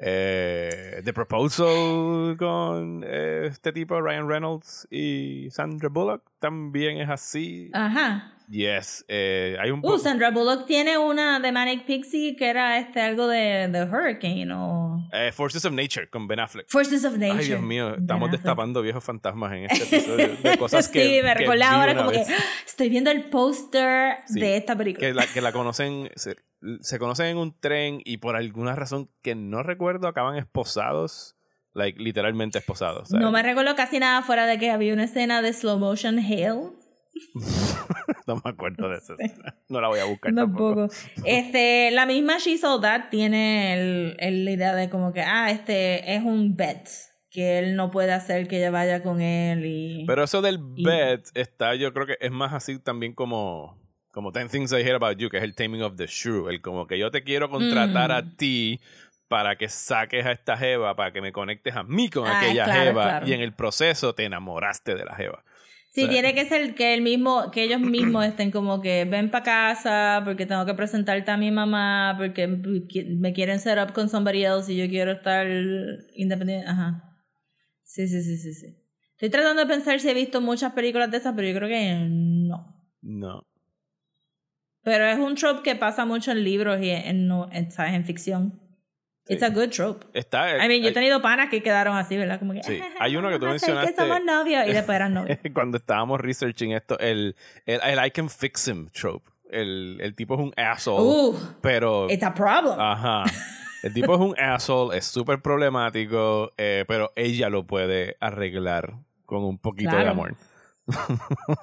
Eh, 0.00 1.00
The 1.04 1.12
Proposal 1.12 2.36
con 2.38 3.04
eh, 3.06 3.46
este 3.50 3.72
tipo, 3.72 4.00
Ryan 4.00 4.28
Reynolds 4.28 4.86
y 4.90 5.48
Sandra 5.50 5.88
Bullock. 5.88 6.22
También 6.38 6.98
es 7.00 7.08
así. 7.10 7.70
Ajá. 7.72 8.34
Yes. 8.48 9.04
eh, 9.08 9.58
hay 9.60 9.70
un 9.70 9.80
Uh, 9.82 9.98
Sandra 9.98 10.30
Bullock 10.30 10.64
tiene 10.66 10.96
una 10.96 11.38
de 11.38 11.52
Manic 11.52 11.84
Pixie 11.84 12.34
que 12.34 12.48
era 12.48 12.78
este 12.78 13.02
algo 13.02 13.26
de, 13.28 13.68
de 13.68 13.82
Hurricane 13.82 14.48
o 14.54 15.02
Forces 15.34 15.64
of 15.66 15.72
Nature 15.72 16.08
con 16.08 16.26
Ben 16.26 16.40
Affleck. 16.40 16.66
Forces 16.70 17.04
of 17.04 17.18
Nature. 17.18 17.40
Ay, 17.40 17.46
Dios 17.46 17.60
mío, 17.60 17.94
estamos 17.96 18.30
destapando 18.30 18.80
viejos 18.80 19.04
fantasmas 19.04 19.52
en 19.52 19.64
este 19.70 19.96
episodio 19.96 20.28
de 20.42 20.58
cosas 20.58 20.88
que. 20.88 21.02
sí, 21.04 21.20
me 21.22 21.34
ahora 21.62 21.94
como 21.96 22.10
que 22.10 22.18
vez. 22.18 22.28
"Ah, 22.30 22.42
estoy 22.66 22.88
viendo 22.88 23.10
el 23.10 23.24
póster 23.24 24.16
Sí, 24.26 24.40
de 24.40 24.56
esta 24.56 24.74
película. 24.76 25.06
que 25.06 25.12
la, 25.12 25.26
que 25.26 25.40
la 25.42 25.52
conocen, 25.52 26.10
se, 26.80 26.98
conocen 26.98 27.26
en 27.26 27.36
un 27.38 27.58
tren 27.58 28.00
y 28.04 28.18
por 28.18 28.36
alguna 28.36 28.74
razón 28.74 29.10
que 29.22 29.34
no 29.34 29.62
recuerdo 29.62 30.08
acaban 30.08 30.36
esposados, 30.36 31.36
like 31.74 32.00
literalmente 32.02 32.58
esposados. 32.58 33.08
¿sabes? 33.08 33.22
No 33.24 33.30
me 33.32 33.42
recuerdo 33.42 33.74
casi 33.76 33.98
nada 33.98 34.22
fuera 34.22 34.46
de 34.46 34.58
que 34.58 34.70
había 34.70 34.92
una 34.94 35.04
escena 35.04 35.42
de 35.42 35.52
slow 35.52 35.78
motion 35.78 36.18
hail. 36.18 36.72
No 38.26 38.36
me 38.44 38.50
acuerdo 38.50 38.88
de 38.90 38.98
eso. 38.98 39.16
No 39.68 39.80
la 39.80 39.88
voy 39.88 39.98
a 40.00 40.04
buscar 40.04 40.34
tampoco. 40.34 40.88
Tampoco. 40.88 40.94
Este, 41.24 41.90
la 41.90 42.04
misma 42.06 42.38
She 42.38 42.58
Sold 42.58 42.82
That 42.82 43.08
tiene 43.10 43.72
el, 43.74 44.16
el- 44.18 44.44
la 44.44 44.50
idea 44.50 44.74
de 44.74 44.88
como 44.90 45.12
que, 45.12 45.22
ah, 45.22 45.50
este 45.50 46.14
es 46.14 46.22
un 46.22 46.54
bet. 46.56 46.88
Que 47.30 47.58
él 47.58 47.76
no 47.76 47.90
puede 47.90 48.12
hacer 48.12 48.48
que 48.48 48.56
ella 48.58 48.70
vaya 48.70 49.02
con 49.02 49.20
él 49.20 49.64
y... 49.66 50.04
Pero 50.06 50.24
eso 50.24 50.40
del 50.42 50.60
Y- 50.76 50.84
bet 50.84 51.26
está, 51.34 51.74
yo 51.74 51.92
creo 51.92 52.06
que 52.06 52.16
es 52.20 52.30
más 52.30 52.52
así 52.54 52.78
también 52.78 53.14
como 53.14 53.78
como 54.12 54.30
10 54.32 54.50
Things 54.50 54.72
I 54.72 54.76
Hate 54.76 54.92
About 54.94 55.18
You, 55.18 55.28
que 55.30 55.38
es 55.38 55.42
el 55.44 55.54
Taming 55.54 55.82
of 55.82 55.96
the 55.96 56.06
Shrew, 56.06 56.48
el 56.48 56.60
como 56.60 56.86
que 56.86 56.98
yo 56.98 57.10
te 57.10 57.22
quiero 57.22 57.48
contratar 57.50 58.10
Mm. 58.10 58.12
a 58.12 58.36
ti 58.36 58.80
para 59.28 59.56
que 59.56 59.68
saques 59.68 60.24
a 60.24 60.32
esta 60.32 60.56
jeva, 60.56 60.96
para 60.96 61.12
que 61.12 61.20
me 61.20 61.32
conectes 61.32 61.76
a 61.76 61.82
mí 61.82 62.08
con 62.08 62.26
Ah, 62.26 62.38
aquella 62.38 62.64
claro, 62.64 62.80
jeva 62.82 63.02
claro. 63.04 63.28
y 63.28 63.32
en 63.34 63.40
el 63.42 63.52
proceso 63.52 64.14
te 64.14 64.24
enamoraste 64.24 64.94
de 64.94 65.04
la 65.04 65.14
jeva. 65.14 65.44
Sí, 65.90 66.02
O 66.02 66.04
sea, 66.04 66.12
tiene 66.12 66.34
que 66.34 66.44
ser 66.46 66.74
que 66.74 66.94
el 66.94 67.00
mismo, 67.02 67.50
que 67.50 67.62
ellos 67.64 67.80
mismos 67.80 68.24
estén 68.26 68.50
como 68.50 68.80
que 68.80 69.04
ven 69.06 69.30
para 69.30 69.44
casa 69.44 70.20
porque 70.24 70.44
tengo 70.46 70.64
que 70.66 70.74
presentarte 70.74 71.30
a 71.30 71.36
mi 71.36 71.50
mamá, 71.50 72.14
porque 72.18 72.46
me 72.46 73.32
quieren 73.32 73.58
set 73.58 73.78
up 73.78 73.92
con 73.94 74.08
somebody 74.08 74.44
else 74.44 74.72
y 74.72 74.76
yo 74.76 74.86
quiero 74.88 75.12
estar 75.12 75.46
independiente. 76.14 76.66
Ajá. 76.68 77.04
Sí, 77.82 78.06
sí, 78.06 78.22
sí, 78.22 78.36
sí, 78.36 78.52
sí. 78.54 78.76
Estoy 79.12 79.30
tratando 79.30 79.62
de 79.62 79.66
pensar 79.68 79.98
si 79.98 80.08
he 80.08 80.14
visto 80.14 80.40
muchas 80.40 80.72
películas 80.74 81.10
de 81.10 81.16
esas, 81.16 81.34
pero 81.34 81.48
yo 81.48 81.54
creo 81.54 81.68
que 81.68 82.06
no. 82.08 82.76
No. 83.02 83.46
Pero 84.88 85.04
es 85.06 85.18
un 85.18 85.34
trope 85.34 85.62
que 85.62 85.76
pasa 85.76 86.06
mucho 86.06 86.30
en 86.32 86.42
libros 86.44 86.80
y 86.80 86.88
en, 86.90 87.28
no- 87.28 87.48
en, 87.52 87.70
¿sabes? 87.70 87.92
en 87.94 88.04
ficción. 88.04 88.58
Sí. 89.26 89.34
It's 89.34 89.42
a 89.42 89.50
good 89.50 89.68
trope. 89.68 90.06
Está 90.14 90.56
I 90.56 90.68
mean, 90.68 90.80
yo 90.80 90.86
he 90.86 90.88
hay- 90.88 90.94
tenido 90.94 91.20
panas 91.20 91.50
que 91.50 91.62
quedaron 91.62 91.94
así, 91.98 92.16
¿verdad? 92.16 92.38
Como 92.38 92.54
que, 92.54 92.62
Sí. 92.62 92.80
Hay 92.98 93.14
uno 93.16 93.28
que 93.28 93.38
tú 93.38 93.44
"Vamos 93.44 93.62
a 93.62 93.64
hacer 93.66 93.74
mencionaste. 93.74 93.94
que 94.02 94.08
somos 94.08 94.24
novios 94.24 94.66
y 94.66 94.72
después 94.72 94.96
eran 94.96 95.12
novios. 95.12 95.38
cuando 95.54 95.76
estábamos 95.76 96.18
researching 96.20 96.72
esto, 96.72 96.98
el, 96.98 97.36
el, 97.66 97.80
el 97.82 98.06
I 98.06 98.10
can 98.10 98.30
fix 98.30 98.66
him 98.66 98.88
trope. 98.88 99.28
El, 99.50 99.98
el 100.00 100.14
tipo 100.14 100.34
es 100.34 100.40
un 100.40 100.52
asshole, 100.56 101.02
Uh, 101.04 101.36
pero... 101.60 102.06
it's 102.10 102.22
a 102.24 102.32
problem. 102.34 102.78
Ajá. 102.80 103.24
El 103.82 103.92
tipo 103.94 104.12
es 104.14 104.20
un 104.20 104.34
asshole, 104.40 104.98
es 104.98 105.04
súper 105.04 105.40
problemático, 105.40 106.52
eh, 106.58 106.84
pero 106.88 107.12
ella 107.14 107.48
lo 107.48 107.64
puede 107.64 108.16
arreglar 108.20 108.94
con 109.24 109.44
un 109.44 109.56
poquito 109.58 109.96
de 109.96 110.08
amor. 110.08 110.34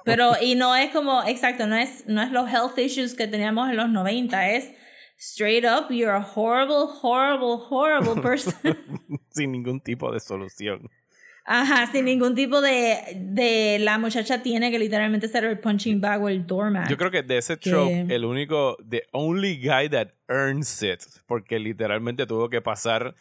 Pero, 0.04 0.32
y 0.40 0.54
no 0.54 0.74
es 0.76 0.90
como, 0.92 1.22
exacto, 1.24 1.66
no 1.66 1.76
es, 1.76 2.06
no 2.06 2.22
es 2.22 2.30
los 2.30 2.48
health 2.50 2.78
issues 2.78 3.14
que 3.14 3.26
teníamos 3.26 3.68
en 3.70 3.76
los 3.76 3.88
90, 3.90 4.50
es 4.50 4.70
straight 5.18 5.64
up, 5.64 5.90
you're 5.92 6.10
a 6.16 6.26
horrible, 6.34 6.86
horrible, 7.02 7.56
horrible 7.70 8.20
person. 8.22 8.54
Sin 9.30 9.52
ningún 9.52 9.80
tipo 9.80 10.12
de 10.12 10.20
solución. 10.20 10.88
Ajá, 11.48 11.86
sin 11.92 12.06
ningún 12.06 12.34
tipo 12.34 12.60
de, 12.60 12.98
de 13.20 13.78
la 13.78 13.98
muchacha 13.98 14.42
tiene 14.42 14.72
que 14.72 14.80
literalmente 14.80 15.28
ser 15.28 15.44
el 15.44 15.60
punching 15.60 16.00
bag 16.00 16.20
o 16.20 16.28
el 16.28 16.44
doormat. 16.44 16.90
Yo 16.90 16.96
creo 16.96 17.12
que 17.12 17.22
de 17.22 17.38
ese 17.38 17.56
Que- 17.56 17.70
trope, 17.70 18.06
el 18.12 18.24
único, 18.24 18.76
the 18.88 19.04
only 19.12 19.56
guy 19.56 19.88
that 19.88 20.08
earns 20.28 20.82
it, 20.82 21.02
porque 21.26 21.60
literalmente 21.60 22.26
tuvo 22.26 22.50
que 22.50 22.60
pasar, 22.60 23.14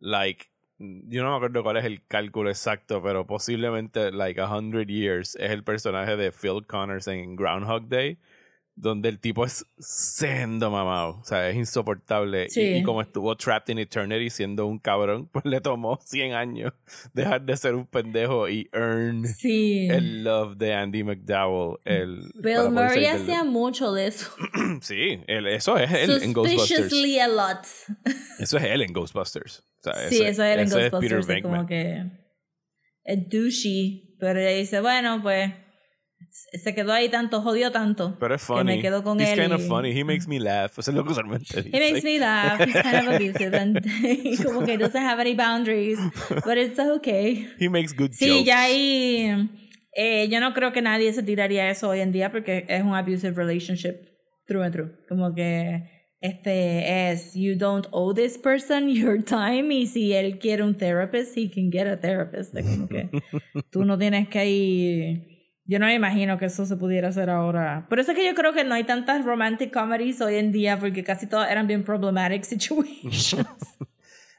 like, 0.00 0.46
yo 0.78 1.24
no 1.24 1.30
me 1.30 1.36
acuerdo 1.36 1.62
cuál 1.62 1.76
es 1.78 1.84
el 1.84 2.04
cálculo 2.06 2.50
exacto, 2.50 3.02
pero 3.02 3.26
posiblemente, 3.26 4.12
like, 4.12 4.40
a 4.40 4.46
hundred 4.46 4.88
years, 4.88 5.34
es 5.36 5.50
el 5.50 5.64
personaje 5.64 6.16
de 6.16 6.32
Phil 6.32 6.64
Connors 6.66 7.08
en 7.08 7.36
Groundhog 7.36 7.88
Day, 7.88 8.18
donde 8.80 9.08
el 9.08 9.18
tipo 9.18 9.44
es 9.44 9.66
sendo 9.78 10.70
mamado, 10.70 11.18
o 11.20 11.24
sea, 11.24 11.48
es 11.50 11.56
insoportable. 11.56 12.46
Y- 12.46 12.50
Sí. 12.50 12.60
Y, 12.78 12.82
como 12.82 13.02
estuvo 13.02 13.36
trapped 13.36 13.72
in 13.72 13.78
eternity 13.78 14.30
siendo 14.30 14.66
un 14.66 14.78
cabrón, 14.78 15.28
pues 15.32 15.44
le 15.44 15.60
tomó 15.60 15.98
100 16.04 16.32
años 16.34 16.72
dejar 17.12 17.42
de 17.42 17.56
ser 17.56 17.74
un 17.74 17.86
pendejo 17.86 18.48
y 18.48 18.68
earn 18.72 19.26
Sí. 19.26 19.88
el 19.90 20.22
love 20.24 20.56
de 20.56 20.74
Andy 20.74 21.02
McDowell. 21.02 21.78
El, 21.84 22.30
Bill 22.36 22.70
Murray 22.70 23.06
hacía 23.06 23.42
mucho 23.44 23.92
de 23.92 24.06
eso. 24.08 24.30
Sí, 24.80 25.20
él- 25.26 25.46
eso 25.48 25.76
es 25.76 25.90
él 25.92 26.22
en 26.22 26.32
Ghostbusters. 26.32 26.92
A 27.22 27.28
lot. 27.28 27.66
Eso 28.38 28.58
es 28.58 28.64
él 28.64 28.82
en 28.82 28.92
Ghostbusters. 28.92 29.64
O 29.80 29.82
sea, 29.82 29.94
sí, 30.08 30.16
ese- 30.16 30.28
eso 30.28 30.42
era 30.44 30.62
en 30.62 30.68
ese 30.68 30.86
es 30.86 30.90
Ghostbusters. 30.92 31.26
Peter 31.26 31.36
es 31.38 31.42
como 31.42 31.66
que 31.66 32.04
es 33.04 33.28
douchey, 33.28 34.16
pero 34.20 34.38
ella 34.38 34.56
dice, 34.56 34.80
bueno, 34.80 35.20
pues 35.22 35.50
se 36.52 36.74
quedó 36.74 36.92
ahí 36.92 37.08
tanto, 37.08 37.40
jodió 37.42 37.70
tanto. 37.72 38.16
Pero 38.18 38.34
es 38.34 38.40
que 38.42 38.46
funny. 38.46 38.64
me 38.76 38.80
quedo 38.80 39.02
con 39.02 39.20
He's 39.20 39.30
él. 39.30 39.40
kind 39.40 39.52
of 39.52 39.66
funny. 39.66 39.90
He 39.98 40.04
makes 40.04 40.26
me 40.28 40.38
laugh. 40.38 40.78
Eso 40.78 40.90
es 40.90 40.96
lo 40.96 41.04
que 41.04 41.10
usualmente 41.12 41.62
dice. 41.62 41.76
He 41.76 41.80
makes 41.92 42.04
me 42.04 42.18
laugh. 42.18 42.60
He's 42.60 42.82
kind 42.82 43.08
of 43.08 43.14
abusive 43.14 43.54
and 43.56 43.80
como 44.44 44.64
que 44.64 44.76
doesn't 44.78 45.02
have 45.02 45.20
any 45.20 45.34
boundaries, 45.34 45.98
but 46.44 46.56
it's 46.58 46.78
okay. 46.78 47.48
He 47.58 47.68
makes 47.68 47.92
good 47.92 48.12
Sí, 48.12 48.28
jokes. 48.28 48.44
ya 48.46 48.62
ahí 48.62 49.50
eh, 49.96 50.28
yo 50.28 50.40
no 50.40 50.52
creo 50.54 50.72
que 50.72 50.82
nadie 50.82 51.12
se 51.12 51.22
tiraría 51.22 51.68
eso 51.70 51.88
hoy 51.88 52.00
en 52.00 52.12
día 52.12 52.30
porque 52.30 52.64
es 52.68 52.82
un 52.82 52.94
abusive 52.94 53.34
relationship 53.34 53.96
through 54.46 54.62
and 54.62 54.72
through. 54.74 54.90
Como 55.08 55.34
que 55.34 55.82
este 56.20 57.10
es 57.12 57.34
you 57.34 57.54
don't 57.56 57.86
owe 57.92 58.12
this 58.14 58.36
person 58.38 58.88
your 58.92 59.22
time 59.22 59.72
y 59.72 59.86
si 59.86 60.12
él 60.12 60.38
quiere 60.38 60.62
un 60.62 60.76
therapist, 60.76 61.36
he 61.36 61.48
can 61.48 61.70
get 61.70 61.86
a 61.86 61.96
therapist. 62.00 62.54
Como 62.54 62.88
que 62.88 63.08
tú 63.70 63.84
no 63.84 63.98
tienes 63.98 64.28
que 64.28 64.46
ir 64.48 65.37
yo 65.68 65.78
no 65.78 65.86
me 65.86 65.94
imagino 65.94 66.36
que 66.38 66.46
eso 66.46 66.66
se 66.66 66.76
pudiera 66.76 67.08
hacer 67.08 67.30
ahora. 67.30 67.86
Por 67.88 68.00
eso 68.00 68.10
es 68.12 68.16
que 68.18 68.26
yo 68.26 68.34
creo 68.34 68.52
que 68.52 68.64
no 68.64 68.74
hay 68.74 68.82
tantas 68.84 69.24
romantic 69.24 69.72
comedies 69.72 70.20
hoy 70.20 70.34
en 70.36 70.50
día 70.50 70.80
porque 70.80 71.04
casi 71.04 71.28
todas 71.28 71.48
eran 71.50 71.66
bien 71.68 71.84
problematic 71.84 72.42
situations. 73.02 73.46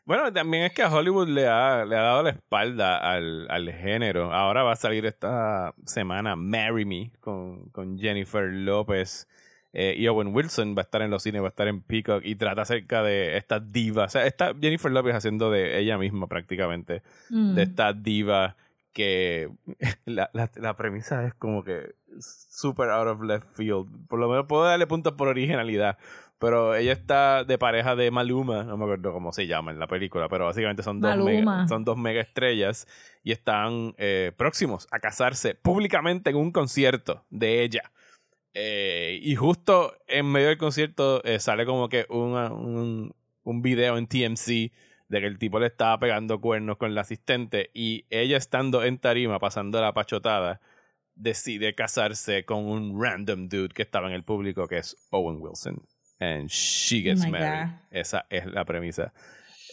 Bueno, 0.05 0.33
también 0.33 0.63
es 0.63 0.73
que 0.73 0.81
a 0.81 0.89
Hollywood 0.91 1.27
le 1.27 1.47
ha, 1.47 1.85
le 1.85 1.95
ha 1.95 2.01
dado 2.01 2.23
la 2.23 2.31
espalda 2.31 2.97
al, 2.97 3.45
al 3.47 3.71
género. 3.71 4.33
Ahora 4.33 4.63
va 4.63 4.71
a 4.71 4.75
salir 4.75 5.05
esta 5.05 5.75
semana 5.85 6.35
Marry 6.35 6.83
Me 6.83 7.11
con, 7.19 7.69
con 7.69 7.99
Jennifer 7.99 8.45
López. 8.51 9.27
Eh, 9.71 9.93
y 9.99 10.07
Owen 10.07 10.33
Wilson 10.33 10.75
va 10.75 10.81
a 10.81 10.85
estar 10.85 11.03
en 11.03 11.11
los 11.11 11.21
cines, 11.21 11.43
va 11.43 11.45
a 11.45 11.49
estar 11.49 11.67
en 11.67 11.83
Peacock 11.83 12.25
y 12.25 12.33
trata 12.33 12.63
acerca 12.63 13.03
de 13.03 13.37
esta 13.37 13.59
diva. 13.59 14.05
O 14.05 14.09
sea, 14.09 14.25
está 14.25 14.55
Jennifer 14.59 14.91
Lopez 14.91 15.13
haciendo 15.13 15.51
de 15.51 15.77
ella 15.77 15.99
misma 15.99 16.25
prácticamente, 16.25 17.03
Mm. 17.29 17.53
de 17.53 17.61
esta 17.61 17.93
diva 17.93 18.55
que 18.93 19.49
la, 20.05 20.29
la, 20.33 20.49
la 20.55 20.75
premisa 20.75 21.25
es 21.25 21.33
como 21.33 21.63
que 21.63 21.95
super 22.19 22.89
out 22.89 23.07
of 23.07 23.21
left 23.21 23.47
field. 23.55 24.07
Por 24.07 24.19
lo 24.19 24.29
menos 24.29 24.45
puedo 24.47 24.63
darle 24.63 24.87
puntos 24.87 25.13
por 25.13 25.27
originalidad. 25.27 25.97
Pero 26.39 26.73
ella 26.73 26.93
está 26.93 27.43
de 27.43 27.57
pareja 27.57 27.97
de 27.97 28.11
Maluma, 28.11 28.63
no 28.63 28.77
me 28.77 28.85
acuerdo 28.85 29.11
cómo 29.11 29.33
se 29.33 29.45
llama 29.45 29.71
en 29.71 29.79
la 29.79 29.87
película, 29.87 30.29
pero 30.29 30.45
básicamente 30.45 30.83
son 30.83 31.01
dos, 31.01 31.11
mega, 31.25 31.67
son 31.67 31.83
dos 31.83 31.97
mega 31.97 32.21
estrellas 32.21 32.87
y 33.23 33.33
están 33.33 33.93
eh, 33.97 34.31
próximos 34.37 34.87
a 34.91 34.99
casarse 34.99 35.53
públicamente 35.55 36.29
en 36.29 36.37
un 36.37 36.53
concierto 36.53 37.25
de 37.29 37.61
ella. 37.63 37.91
Eh, 38.53 39.19
y 39.21 39.35
justo 39.35 39.93
en 40.07 40.31
medio 40.31 40.47
del 40.47 40.57
concierto 40.57 41.21
eh, 41.25 41.39
sale 41.39 41.65
como 41.65 41.89
que 41.89 42.05
una- 42.09 42.51
un, 42.53 43.13
un 43.43 43.61
video 43.61 43.97
en 43.97 44.07
TMC 44.07 44.71
de 45.09 45.19
que 45.19 45.27
el 45.27 45.37
tipo 45.37 45.59
le 45.59 45.65
estaba 45.67 45.99
pegando 45.99 46.39
cuernos 46.39 46.77
con 46.77 46.95
la 46.95 47.01
asistente 47.01 47.69
y 47.73 48.05
ella 48.09 48.37
estando 48.37 48.83
en 48.83 48.97
tarima 48.99 49.39
pasando 49.39 49.81
la 49.81 49.93
pachotada 49.93 50.61
decide 51.15 51.75
casarse 51.75 52.45
con 52.45 52.65
un 52.65 52.97
random 53.01 53.49
dude 53.49 53.69
que 53.73 53.81
estaba 53.81 54.07
en 54.07 54.13
el 54.13 54.23
público 54.23 54.67
que 54.67 54.77
es 54.77 54.95
Owen 55.09 55.37
Wilson. 55.41 55.81
And 56.21 56.47
she 56.49 57.01
gets 57.01 57.23
Oh 57.25 57.29
married. 57.29 57.69
God. 57.71 57.75
Esa 57.91 58.25
es 58.29 58.45
la 58.45 58.63
premisa. 58.65 59.11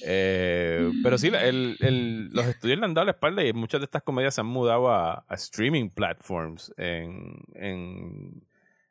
Eh, 0.05 0.91
pero 1.03 1.19
sí, 1.19 1.29
el- 1.29 1.77
el- 1.81 2.29
los 2.29 2.47
estudios 2.47 2.79
le 2.79 2.85
han 2.85 2.95
dado 2.95 3.07
la 3.07 3.13
espalda 3.13 3.45
y 3.45 3.53
muchas 3.53 3.81
de 3.81 3.85
estas 3.87 4.03
comedias 4.03 4.35
se 4.35 4.41
han 4.43 4.47
mudado 4.47 4.91
a, 4.91 5.25
a 5.29 5.35
streaming 5.35 5.89
platforms 5.91 6.73
en, 6.77 7.37
en, 7.55 8.43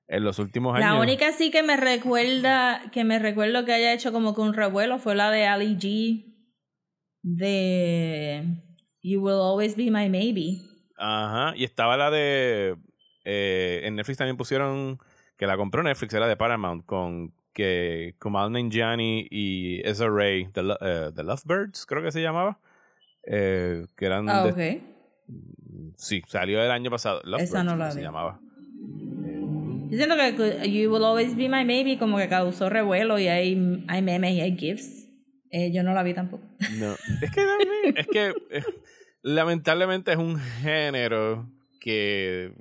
en 0.08 0.24
los 0.24 0.40
últimos 0.40 0.76
años. 0.76 0.90
La 0.94 1.00
única 1.00 1.32
sí 1.32 1.52
que 1.52 1.64
me 1.64 1.78
recuerda, 1.78 2.82
que 2.92 3.04
me 3.04 3.20
recuerdo 3.20 3.66
que 3.66 3.74
haya 3.74 3.94
hecho 3.94 4.12
como 4.12 4.34
que 4.36 4.42
un 4.42 4.54
revuelo 4.54 5.00
fue 5.00 5.16
la 5.16 5.30
de 5.32 5.46
Ali 5.48 5.76
G 5.78 6.35
de 7.26 8.44
You 9.02 9.20
Will 9.22 9.42
Always 9.42 9.76
Be 9.76 9.86
My 9.86 10.10
Maybe. 10.10 10.60
Ajá, 10.98 11.54
y 11.58 11.64
estaba 11.64 11.98
la 11.98 12.10
de. 12.12 12.76
eh, 13.26 13.82
en 13.84 13.96
Netflix 13.96 14.18
también 14.18 14.38
pusieron. 14.38 15.00
Que 15.38 15.48
la 15.48 15.58
compró 15.58 15.84
Netflix, 15.84 16.14
era 16.14 16.30
de 16.30 16.38
Paramount, 16.38 16.86
con 16.86 17.34
que 17.52 18.16
Kumail 18.22 18.52
Nanjiani 18.54 19.28
y 19.30 19.82
Ezra 19.86 20.10
Ray, 20.10 20.48
The, 20.54 20.62
eh, 20.80 21.12
The 21.14 21.24
Lovebirds, 21.24 21.86
creo 21.86 22.02
que 22.02 22.12
se 22.14 22.22
llamaba. 22.22 22.60
eh, 23.28 23.86
que 23.98 24.06
eran. 24.06 24.30
Ah, 24.30 24.44
de- 24.46 24.52
ok. 24.78 24.84
Sí, 25.98 26.22
salió 26.28 26.62
el 26.64 26.72
año 26.72 26.90
pasado. 26.92 27.22
Lovebirds, 27.26 27.50
Esa 27.50 27.64
no 27.64 27.76
la 27.76 27.88
que 27.88 27.92
se 27.94 27.98
vi. 28.00 28.04
llamaba. 28.06 28.40
Yo 29.90 29.98
siento 29.98 30.16
que 30.16 30.72
You 30.72 30.94
Will 30.94 31.04
Always 31.04 31.36
Be 31.36 31.50
My 31.50 31.66
Maybe 31.66 31.98
como 31.98 32.18
que 32.18 32.28
causó 32.30 32.70
revuelo 32.70 33.20
y 33.20 33.28
hay, 33.28 33.84
hay 33.88 34.02
memes 34.02 34.34
y 34.34 34.42
hay 34.42 34.56
gifs. 34.58 35.05
Eh, 35.58 35.72
yo 35.72 35.84
no 35.84 35.94
la 35.94 36.04
vi 36.04 36.14
tampoco. 36.14 36.44
No, 36.78 36.96
es 37.22 37.32
que 37.32 37.46
es 37.96 38.08
que 38.08 38.34
eh, 38.50 38.64
lamentablemente 39.22 40.12
es 40.12 40.18
un 40.18 40.38
género 40.38 41.50
que, 41.80 42.52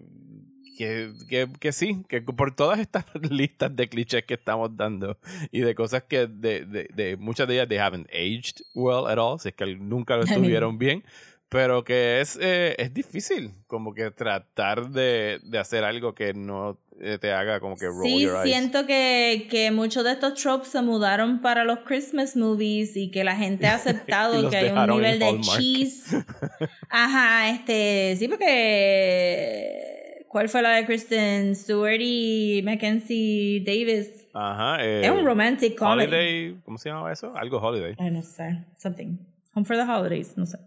que, 0.78 1.12
que, 1.28 1.49
que 1.59 1.72
sí, 1.72 2.05
que 2.09 2.22
por 2.22 2.55
todas 2.55 2.78
estas 2.78 3.05
listas 3.30 3.74
de 3.74 3.88
clichés 3.88 4.22
que 4.24 4.34
estamos 4.34 4.76
dando 4.76 5.18
y 5.51 5.62
de 5.62 5.74
cosas 5.74 6.05
que 6.05 6.28
de, 6.28 6.66
de, 6.66 6.88
de 6.95 7.16
muchas 7.16 7.49
de 7.49 7.55
ellas 7.55 7.68
they 7.68 7.78
haven't 7.78 8.09
aged 8.12 8.64
well 8.76 9.09
at 9.09 9.18
all, 9.18 9.40
si 9.40 9.49
es 9.49 9.57
que 9.57 9.74
nunca 9.74 10.16
lo 10.16 10.22
estuvieron 10.22 10.78
bien, 10.78 11.03
pero 11.49 11.82
que 11.82 12.20
es, 12.20 12.38
eh, 12.40 12.76
es 12.78 12.95
difícil 12.95 13.51
como 13.66 13.92
que 13.92 14.12
tratar 14.12 14.90
de, 14.90 15.40
de 15.42 15.59
hacer 15.59 15.82
algo 15.82 16.14
que 16.14 16.32
no 16.32 16.78
te 17.20 17.32
haga 17.32 17.61
como 17.61 17.76
que 17.76 17.86
roll 17.86 18.05
Sí, 18.05 18.20
your 18.22 18.34
eyes. 18.36 18.45
siento 18.45 18.86
que, 18.86 19.47
que 19.51 19.70
muchos 19.70 20.05
de 20.05 20.12
estos 20.12 20.34
tropes 20.40 20.68
se 20.68 20.80
mudaron 20.82 21.40
para 21.40 21.64
los 21.64 21.80
Christmas 21.80 22.36
movies 22.36 22.97
y 22.97 23.11
que 23.11 23.24
la 23.24 23.36
gente 23.36 23.66
ha 23.66 23.74
aceptado 23.76 24.49
que 24.49 24.57
hay 24.57 24.70
un 24.70 24.86
nivel 24.88 25.18
de 25.18 25.26
Hallmark. 25.26 25.59
cheese. 25.61 26.16
Ajá, 26.88 27.51
este, 27.51 28.14
sí, 28.18 28.28
porque 28.28 30.24
¿cuál 30.28 30.49
fue 30.49 30.62
la 30.62 30.70
de 30.76 30.86
Kristen 30.86 31.55
Stewart 31.55 32.01
y 32.01 32.62
Mackenzie 32.64 33.61
Davis? 33.64 34.11
Ajá, 34.32 34.84
eh, 34.84 35.03
es 35.05 35.11
un 35.11 35.24
romantic 35.24 35.76
comedy. 35.78 36.07
Holiday, 36.09 36.57
¿cómo 36.64 36.78
se 36.78 36.88
llama 36.88 37.12
eso? 37.12 37.32
Algo 37.36 37.59
Holiday. 37.59 37.95
Ay, 37.99 38.11
no 38.11 38.22
sé, 38.22 38.64
something. 38.78 39.16
Home 39.55 39.64
for 39.64 39.76
the 39.76 39.84
Holidays, 39.84 40.36
no 40.36 40.47
sé. 40.47 40.59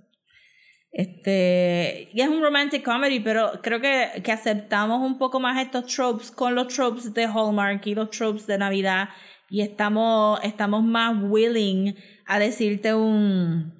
Este, 0.98 2.10
y 2.12 2.22
es 2.22 2.28
un 2.28 2.42
romantic 2.42 2.84
comedy, 2.84 3.20
pero 3.20 3.52
creo 3.62 3.80
que, 3.80 4.20
que 4.24 4.32
aceptamos 4.32 5.00
un 5.06 5.20
poco 5.20 5.40
más 5.40 5.64
estos 5.64 5.86
tropes 5.94 6.32
con 6.32 6.56
los 6.56 6.74
tropes 6.74 7.14
de 7.14 7.26
Hallmark 7.26 7.86
y 7.86 7.94
los 7.94 8.10
tropes 8.10 8.48
de 8.48 8.58
Navidad 8.58 9.10
y 9.48 9.62
estamos, 9.62 10.40
estamos 10.42 10.84
más 10.84 11.16
willing 11.22 11.96
a 12.26 12.40
decirte 12.40 12.96
un... 12.96 13.76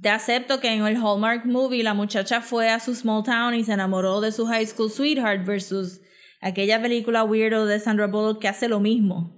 Te 0.00 0.08
acepto 0.08 0.58
que 0.60 0.72
en 0.72 0.86
el 0.86 0.96
Hallmark 0.96 1.44
movie 1.44 1.82
la 1.82 1.92
muchacha 1.92 2.40
fue 2.40 2.70
a 2.70 2.80
su 2.80 2.94
small 2.94 3.24
town 3.24 3.52
y 3.52 3.62
se 3.62 3.74
enamoró 3.74 4.22
de 4.22 4.32
su 4.32 4.46
high 4.46 4.66
school 4.66 4.90
sweetheart 4.90 5.44
versus 5.44 6.00
aquella 6.40 6.80
película 6.80 7.24
weirdo 7.24 7.66
de 7.66 7.78
Sandra 7.78 8.06
Bullock 8.06 8.40
que 8.40 8.48
hace 8.48 8.68
lo 8.68 8.80
mismo 8.80 9.33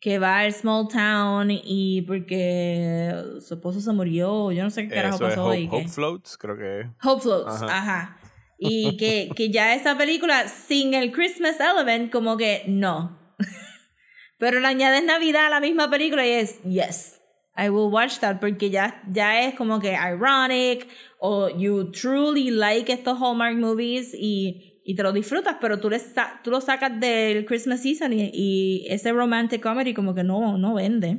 que 0.00 0.18
va 0.18 0.38
al 0.40 0.52
small 0.52 0.86
town 0.88 1.50
y 1.50 2.02
porque 2.02 3.12
su 3.40 3.54
esposo 3.54 3.80
se 3.80 3.92
murió, 3.92 4.52
yo 4.52 4.62
no 4.62 4.70
sé 4.70 4.86
qué 4.88 4.94
carajo 4.94 5.16
Eso 5.16 5.26
es 5.28 5.34
pasó 5.34 5.46
Hope, 5.46 5.56
ahí. 5.56 5.68
que- 5.68 5.76
Hope 5.76 5.88
Floats, 5.88 6.36
creo 6.38 6.56
que 6.56 6.80
es. 6.80 6.86
Hope 7.02 7.22
Floats, 7.22 7.62
Ajá. 7.62 7.78
ajá. 7.78 8.18
Y 8.60 8.96
que, 8.96 9.30
que 9.36 9.50
ya 9.50 9.72
esa 9.76 9.96
película 9.96 10.48
sin 10.48 10.92
el 10.92 11.12
Christmas 11.12 11.58
element, 11.60 12.10
como 12.10 12.36
que 12.36 12.64
no. 12.66 13.16
Pero 14.38 14.58
le 14.60 14.66
añades 14.66 15.04
Navidad 15.04 15.46
a 15.46 15.50
la 15.50 15.60
misma 15.60 15.88
película 15.90 16.26
y 16.26 16.30
es 16.30 16.60
yes. 16.64 17.20
I 17.56 17.70
will 17.70 17.92
watch 17.92 18.18
that 18.18 18.38
porque 18.40 18.70
ya, 18.70 19.02
ya 19.10 19.42
es 19.42 19.54
como 19.54 19.80
que 19.80 19.92
ironic 19.92 20.88
o 21.20 21.48
you 21.48 21.90
truly 21.90 22.50
like 22.50 22.92
estos 22.92 23.18
Hallmark 23.20 23.56
movies 23.56 24.12
y, 24.14 24.77
y 24.90 24.94
te 24.96 25.02
lo 25.02 25.12
disfrutas, 25.12 25.56
pero 25.60 25.78
tú, 25.80 25.90
le 25.90 25.98
sa- 25.98 26.40
tú 26.42 26.50
lo 26.50 26.62
sacas 26.62 26.98
del 26.98 27.44
Christmas 27.44 27.82
season 27.82 28.12
y, 28.14 28.30
y 28.32 28.86
ese 28.88 29.12
romantic 29.12 29.62
comedy 29.62 29.92
como 29.92 30.14
que 30.14 30.24
no, 30.24 30.56
no 30.56 30.72
vende. 30.74 31.18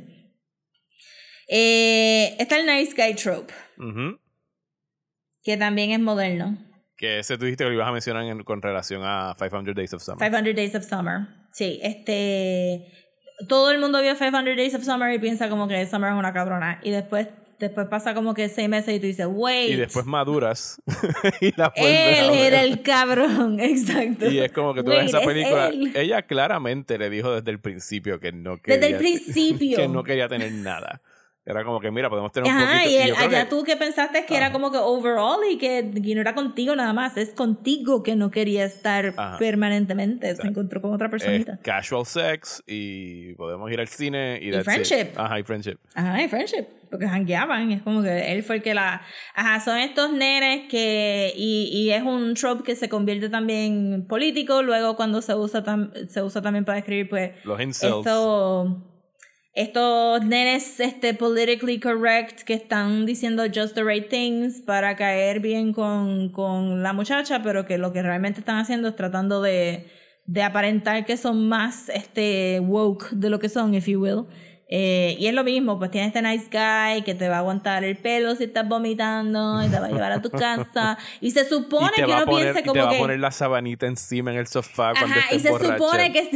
Eh, 1.48 2.36
está 2.40 2.60
el 2.60 2.66
nice 2.66 2.94
guy 2.96 3.16
trope, 3.16 3.54
que 5.44 5.58
también 5.58 5.92
es 5.92 6.00
moderno. 6.00 6.58
Que 6.98 7.20
ese 7.20 7.38
tú 7.38 7.46
dijiste 7.46 7.64
que 7.64 7.70
lo 7.70 7.76
ibas 7.76 7.88
a 7.88 7.92
mencionar 7.92 8.24
en- 8.26 8.44
con 8.44 8.62
relación 8.62 9.02
a 9.06 9.36
500 9.38 9.74
Days 9.76 9.94
of 9.94 10.02
Summer. 10.04 10.28
500 10.30 10.56
Days 10.56 10.76
of 10.76 10.84
Summer. 10.84 11.28
Sí, 11.54 11.80
este. 11.82 12.92
Todo 13.48 13.72
el 13.72 13.80
mundo 13.80 14.02
vio 14.02 14.16
500 14.16 14.56
Days 14.58 14.76
of 14.76 14.84
Summer 14.84 15.14
y 15.14 15.20
piensa 15.20 15.48
como 15.50 15.68
que 15.68 15.86
Summer 15.88 16.12
es 16.12 16.18
una 16.20 16.34
cabrona. 16.34 16.80
Y 16.84 16.92
después, 16.92 17.28
después 17.60 17.88
pasa 17.88 18.14
como 18.14 18.34
que 18.34 18.50
seis 18.50 18.70
meses 18.70 18.96
y 18.96 19.00
tú 19.00 19.08
dices, 19.08 19.28
wait. 19.30 19.72
y 19.72 19.76
después 19.76 20.06
maduras 20.06 20.82
y 21.42 21.54
la 21.58 21.72
Él 21.76 22.30
era 22.32 22.64
el 22.64 22.82
cabrón, 22.82 23.60
exacto. 23.60 24.30
Y 24.30 24.40
es 24.40 24.52
como 24.52 24.74
que 24.74 24.84
tú 24.84 24.90
Wait, 24.90 25.02
ves 25.02 25.10
esa 25.10 25.20
es 25.20 25.28
película. 25.28 25.68
él. 25.68 25.92
Ella 25.96 26.22
claramente 26.24 26.98
le 26.98 27.10
dijo 27.10 27.34
desde 27.34 27.52
el 27.52 27.60
principio 27.60 28.20
que 28.20 28.32
no 28.32 28.58
quería. 28.58 28.80
Desde 28.80 28.94
el 28.94 28.98
principio. 28.98 29.78
que 29.78 29.88
no 29.88 30.04
quería 30.04 30.28
tener 30.28 30.52
nada. 30.52 31.02
Era 31.46 31.64
como 31.64 31.80
que, 31.80 31.90
mira, 31.90 32.10
podemos 32.10 32.32
tener 32.32 32.52
un 32.52 32.56
Ajá, 32.58 32.84
poquito. 32.84 32.90
y 32.90 33.08
yo 33.08 33.16
creo 33.16 33.28
allá 33.28 33.44
que- 33.46 33.50
tú 33.50 33.64
que 33.64 33.76
pensaste 33.76 34.26
que 34.26 34.36
era 34.38 34.52
como 34.52 34.72
que 34.72 34.78
overall 34.78 35.40
y 35.50 35.58
que, 35.58 35.82
no 35.84 36.22
era 36.22 36.36
contigo 36.36 36.76
nada 36.76 36.94
más, 36.94 37.18
es 37.18 37.30
contigo 37.34 38.04
que 38.04 38.16
no 38.16 38.30
quería 38.30 38.66
estar 38.66 39.14
Ajá. 39.18 39.38
permanentemente, 39.40 40.36
se 40.36 40.46
encontró 40.46 40.80
con 40.82 40.94
otra 40.94 41.08
es 41.08 41.12
personita. 41.12 41.58
casual 41.64 42.06
sex 42.06 42.62
y 42.68 43.34
podemos 43.36 43.72
ir 43.72 43.80
al 43.80 43.88
cine 43.88 44.38
y, 44.42 44.50
Y 44.50 44.56
it. 44.56 44.64
friendship. 44.64 45.08
Ajá, 45.16 45.40
y 45.40 45.44
friendship. 45.44 45.78
Ajá, 45.96 46.22
y 46.22 46.28
friendship, 46.28 46.66
porque 46.92 47.08
jangueaban, 47.08 47.72
es 47.72 47.82
como 47.82 48.04
que 48.04 48.32
él 48.34 48.44
fue 48.44 48.58
el 48.58 48.62
que 48.62 48.74
la... 48.76 49.02
Ajá, 49.34 49.60
son 49.60 49.78
estos 49.78 50.12
nenes 50.12 50.68
que... 50.70 51.34
Y, 51.36 51.70
y 51.72 51.92
es 51.92 52.04
un 52.04 52.36
trope 52.36 52.64
que 52.64 52.76
se 52.76 52.90
convierte 52.90 53.30
también 53.30 54.06
político, 54.08 54.62
luego 54.62 54.96
cuando 54.96 55.22
se 55.24 55.34
usa, 55.34 55.64
tam- 55.64 56.08
se 56.10 56.22
usa 56.22 56.42
también 56.44 56.66
para 56.66 56.78
escribir, 56.78 57.10
pues... 57.10 57.32
Los 57.44 57.60
incels. 57.60 57.98
Esto, 58.06 58.86
estos 59.54 60.24
nenes 60.26 60.80
este, 60.80 61.14
politically 61.14 61.80
correct 61.80 62.42
que 62.44 62.54
están 62.54 63.06
diciendo 63.06 63.44
just 63.54 63.76
the 63.76 63.84
right 63.84 64.08
things 64.10 64.62
para 64.62 64.96
caer 64.96 65.40
bien 65.40 65.74
con, 65.74 66.30
con 66.32 66.84
la 66.84 66.94
muchacha, 66.94 67.42
pero 67.42 67.66
que 67.66 67.78
lo 67.78 67.92
que 67.92 68.02
realmente 68.02 68.40
están 68.40 68.58
haciendo 68.58 68.88
es 68.90 68.96
tratando 68.96 69.42
de, 69.42 69.88
de 70.26 70.44
aparentar 70.44 71.06
que 71.06 71.18
son 71.18 71.50
más 71.50 71.90
este, 71.90 72.60
woke 72.62 73.10
de 73.12 73.30
lo 73.30 73.40
que 73.40 73.50
son, 73.50 73.74
if 73.74 73.88
you 73.88 74.00
will. 74.00 74.28
Eh, 74.72 75.16
y 75.20 75.26
es 75.26 75.34
lo 75.34 75.44
mismo, 75.44 75.80
pues 75.80 75.90
tienes 75.90 76.10
este 76.16 76.22
nice 76.22 76.46
guy 76.52 77.02
que 77.02 77.16
te 77.16 77.28
va 77.28 77.38
a 77.38 77.40
aguantar 77.40 77.84
el 77.84 77.98
pelo 77.98 78.36
si 78.36 78.44
estás 78.44 78.70
vomitando 78.70 79.66
y 79.66 79.68
te 79.68 79.80
va 79.80 79.88
a 79.88 79.90
llevar 79.90 80.12
a 80.12 80.22
tu 80.22 80.30
casa. 80.30 80.96
Y 81.22 81.32
se 81.32 81.44
supone 81.50 81.92
y 81.98 82.04
que 82.04 82.06
uno 82.06 82.26
poner, 82.26 82.54
piense 82.54 82.60
y 82.60 82.62
te 82.62 82.68
como 82.70 82.84
va 82.84 82.90
que... 82.92 82.98
a 82.98 83.00
poner 83.00 83.20
la 83.20 83.32
sabanita 83.32 83.88
encima 83.88 84.32
en 84.32 84.38
el 84.38 84.46
sofá 84.46 84.92
cuando 84.92 85.18
Ajá, 85.18 85.34
y 85.34 85.38
estés 85.38 85.42
se 85.42 85.50
borracha. 85.50 85.78
supone 85.78 86.12
que 86.12 86.30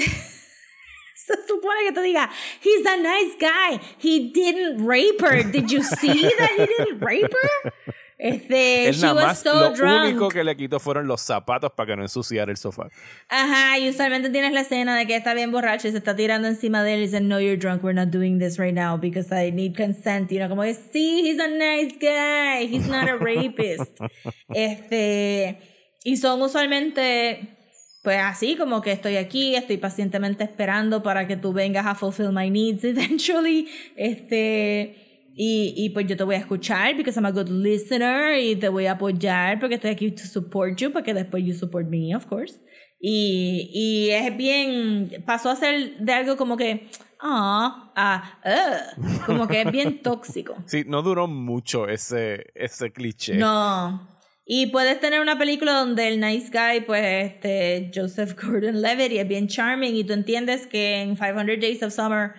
se 1.27 1.35
supone 1.47 1.85
que 1.85 1.91
te 1.93 2.01
diga, 2.01 2.29
he's 2.61 2.85
a 2.85 2.97
nice 2.97 3.35
guy. 3.39 3.79
He 3.99 4.31
didn't 4.31 4.85
rape 4.85 5.21
her. 5.21 5.43
Did 5.43 5.71
you 5.71 5.83
see 5.83 6.29
that 6.37 6.51
he 6.57 6.65
didn't 6.65 6.99
rape 6.99 7.33
her? 7.33 7.71
Este, 8.15 8.87
Él 8.87 8.93
she 8.93 9.01
nada 9.01 9.15
was 9.15 9.23
más, 9.25 9.39
so 9.43 9.53
lo 9.53 9.75
drunk. 9.75 10.05
único 10.05 10.29
que 10.29 10.45
le 10.45 10.55
quitó 10.55 10.79
fueron 10.79 11.07
los 11.07 11.19
zapatos 11.19 11.71
para 11.75 11.87
que 11.87 11.95
no 11.97 12.03
ensuciara 12.03 12.51
el 12.51 12.57
sofá. 12.57 12.87
Ajá, 13.27 13.77
y 13.79 13.89
usualmente 13.89 14.29
tienes 14.29 14.53
la 14.53 14.61
escena 14.61 14.95
de 14.97 15.05
que 15.05 15.17
está 15.17 15.33
bien 15.33 15.51
borracho 15.51 15.89
y 15.89 15.91
se 15.91 15.97
está 15.97 16.15
tirando 16.15 16.47
encima 16.47 16.83
de 16.83 16.93
él 16.93 16.99
y 17.01 17.03
dice, 17.07 17.19
no, 17.19 17.41
you're 17.41 17.57
drunk, 17.57 17.83
we're 17.83 17.93
not 17.93 18.11
doing 18.11 18.39
this 18.39 18.57
right 18.57 18.73
now 18.73 18.97
because 18.97 19.29
I 19.33 19.51
need 19.51 19.75
consent. 19.75 20.31
Y 20.31 20.37
uno 20.37 20.47
como 20.47 20.61
que, 20.61 20.73
sí, 20.73 21.23
he's 21.25 21.37
a 21.39 21.47
nice 21.49 21.97
guy, 21.99 22.65
he's 22.65 22.87
not 22.87 23.09
a 23.09 23.17
rapist. 23.17 23.99
este, 24.53 25.57
y 26.05 26.15
son 26.15 26.41
usualmente, 26.41 27.57
pues 28.03 28.19
así, 28.19 28.57
como 28.57 28.81
que 28.81 28.91
estoy 28.91 29.15
aquí, 29.15 29.55
estoy 29.55 29.77
pacientemente 29.77 30.43
esperando 30.43 31.01
para 31.01 31.25
que 31.25 31.37
tú 31.37 31.53
vengas 31.53 31.85
a 31.85 31.95
fulfill 31.95 32.31
my 32.33 32.49
needs 32.49 32.83
eventually. 32.83 33.67
Este, 33.95 35.31
y, 35.35 35.73
y 35.77 35.89
pues 35.91 36.05
yo 36.07 36.17
te 36.17 36.23
voy 36.25 36.35
a 36.35 36.39
escuchar 36.39 36.97
because 36.97 37.17
I'm 37.17 37.25
a 37.25 37.31
good 37.31 37.47
listener 37.47 38.37
y 38.37 38.57
te 38.57 38.67
voy 38.67 38.87
a 38.87 38.91
apoyar 38.91 39.57
porque 39.57 39.75
estoy 39.75 39.91
aquí 39.91 40.11
to 40.11 40.25
support 40.25 40.77
you, 40.77 40.91
para 40.91 41.03
que 41.03 41.13
después 41.13 41.45
you 41.45 41.53
support 41.53 41.87
me, 41.87 42.13
of 42.13 42.25
course. 42.25 42.59
Y, 42.99 43.69
y 43.73 44.09
es 44.11 44.35
bien, 44.35 45.23
pasó 45.25 45.49
a 45.49 45.55
ser 45.55 45.97
de 45.97 46.13
algo 46.13 46.35
como 46.35 46.57
que, 46.57 46.89
ah, 47.21 47.93
ah, 47.95 48.39
ugh, 48.45 49.25
como 49.25 49.47
que 49.47 49.61
es 49.61 49.71
bien 49.71 50.01
tóxico. 50.03 50.55
Sí, 50.65 50.83
no 50.85 51.01
duró 51.01 51.27
mucho 51.27 51.87
ese, 51.87 52.47
ese 52.53 52.91
cliché. 52.91 53.35
No. 53.35 54.12
Y 54.45 54.67
puedes 54.67 54.99
tener 54.99 55.21
una 55.21 55.37
película 55.37 55.73
donde 55.73 56.07
el 56.07 56.19
nice 56.19 56.51
guy, 56.51 56.81
pues, 56.81 57.31
este, 57.31 57.91
Joseph 57.93 58.35
Gordon-Levitt, 58.41 59.13
es 59.13 59.27
bien 59.27 59.47
charming, 59.47 59.95
y 59.95 60.03
tú 60.03 60.13
entiendes 60.13 60.67
que 60.67 61.01
en 61.01 61.15
500 61.15 61.45
Days 61.59 61.83
of 61.83 61.93
Summer 61.93 62.33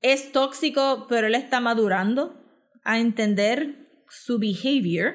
es 0.00 0.32
tóxico, 0.32 1.06
pero 1.08 1.26
él 1.26 1.34
está 1.34 1.60
madurando 1.60 2.40
a 2.84 2.98
entender 2.98 4.04
su 4.08 4.38
behavior. 4.38 5.14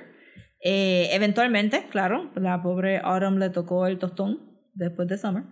Eh, 0.64 1.10
eventualmente, 1.12 1.88
claro, 1.90 2.32
la 2.36 2.62
pobre 2.62 3.00
Autumn 3.04 3.40
le 3.40 3.50
tocó 3.50 3.88
el 3.88 3.98
tostón 3.98 4.56
después 4.74 5.08
de 5.08 5.18
Summer. 5.18 5.44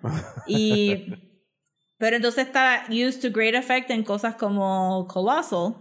Y, 0.48 1.08
pero 1.98 2.18
entonces 2.18 2.46
está 2.46 2.86
used 2.90 3.22
to 3.22 3.32
great 3.32 3.56
effect 3.56 3.90
en 3.90 4.04
cosas 4.04 4.36
como 4.36 5.08
Colossal, 5.08 5.76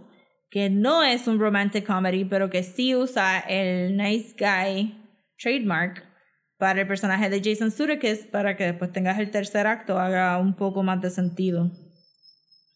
que 0.53 0.69
no 0.69 1.01
es 1.01 1.27
un 1.27 1.39
romantic 1.39 1.83
comedy, 1.83 2.25
pero 2.25 2.51
que 2.51 2.61
sí 2.61 2.95
usa 2.95 3.39
el 3.39 3.97
nice 3.97 4.35
guy 4.37 4.95
trademark 5.41 6.05
para 6.59 6.81
el 6.81 6.87
personaje 6.87 7.27
de 7.31 7.41
Jason 7.43 7.71
Sudeikis 7.71 8.27
para 8.27 8.55
que 8.55 8.65
después 8.65 8.91
tengas 8.91 9.17
el 9.17 9.31
tercer 9.31 9.65
acto 9.65 9.97
haga 9.97 10.37
un 10.37 10.55
poco 10.55 10.83
más 10.83 11.01
de 11.01 11.09
sentido. 11.09 11.71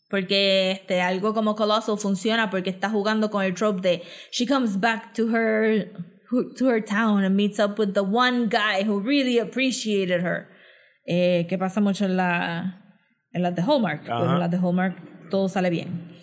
Porque 0.10 0.72
este, 0.72 1.02
algo 1.02 1.36
como 1.36 1.56
Colossal 1.56 2.00
funciona 2.00 2.50
porque 2.50 2.72
está 2.72 2.90
jugando 2.90 3.30
con 3.30 3.44
el 3.44 3.54
trope 3.54 3.82
de 3.88 4.04
she 4.32 4.48
comes 4.48 4.80
back 4.80 5.14
to 5.14 5.28
her 5.28 5.92
to 6.58 6.68
her 6.68 6.84
town 6.84 7.24
and 7.24 7.36
meets 7.36 7.60
up 7.60 7.78
with 7.78 7.94
the 7.94 8.02
one 8.02 8.48
guy 8.50 8.84
who 8.84 9.00
really 9.00 9.38
appreciated 9.38 10.24
her. 10.24 10.48
Eh, 11.06 11.46
que 11.48 11.60
pasa 11.60 11.80
mucho 11.80 12.06
en 12.06 12.18
la 12.18 12.82
en 13.34 13.44
las 13.44 13.54
de 13.54 13.62
Hallmark. 13.62 14.02
Pero 14.02 14.24
Ajá. 14.24 14.34
en 14.34 14.40
las 14.40 14.50
de 14.50 14.58
Hallmark 14.58 15.30
todo 15.30 15.48
sale 15.48 15.70
bien. 15.70 16.16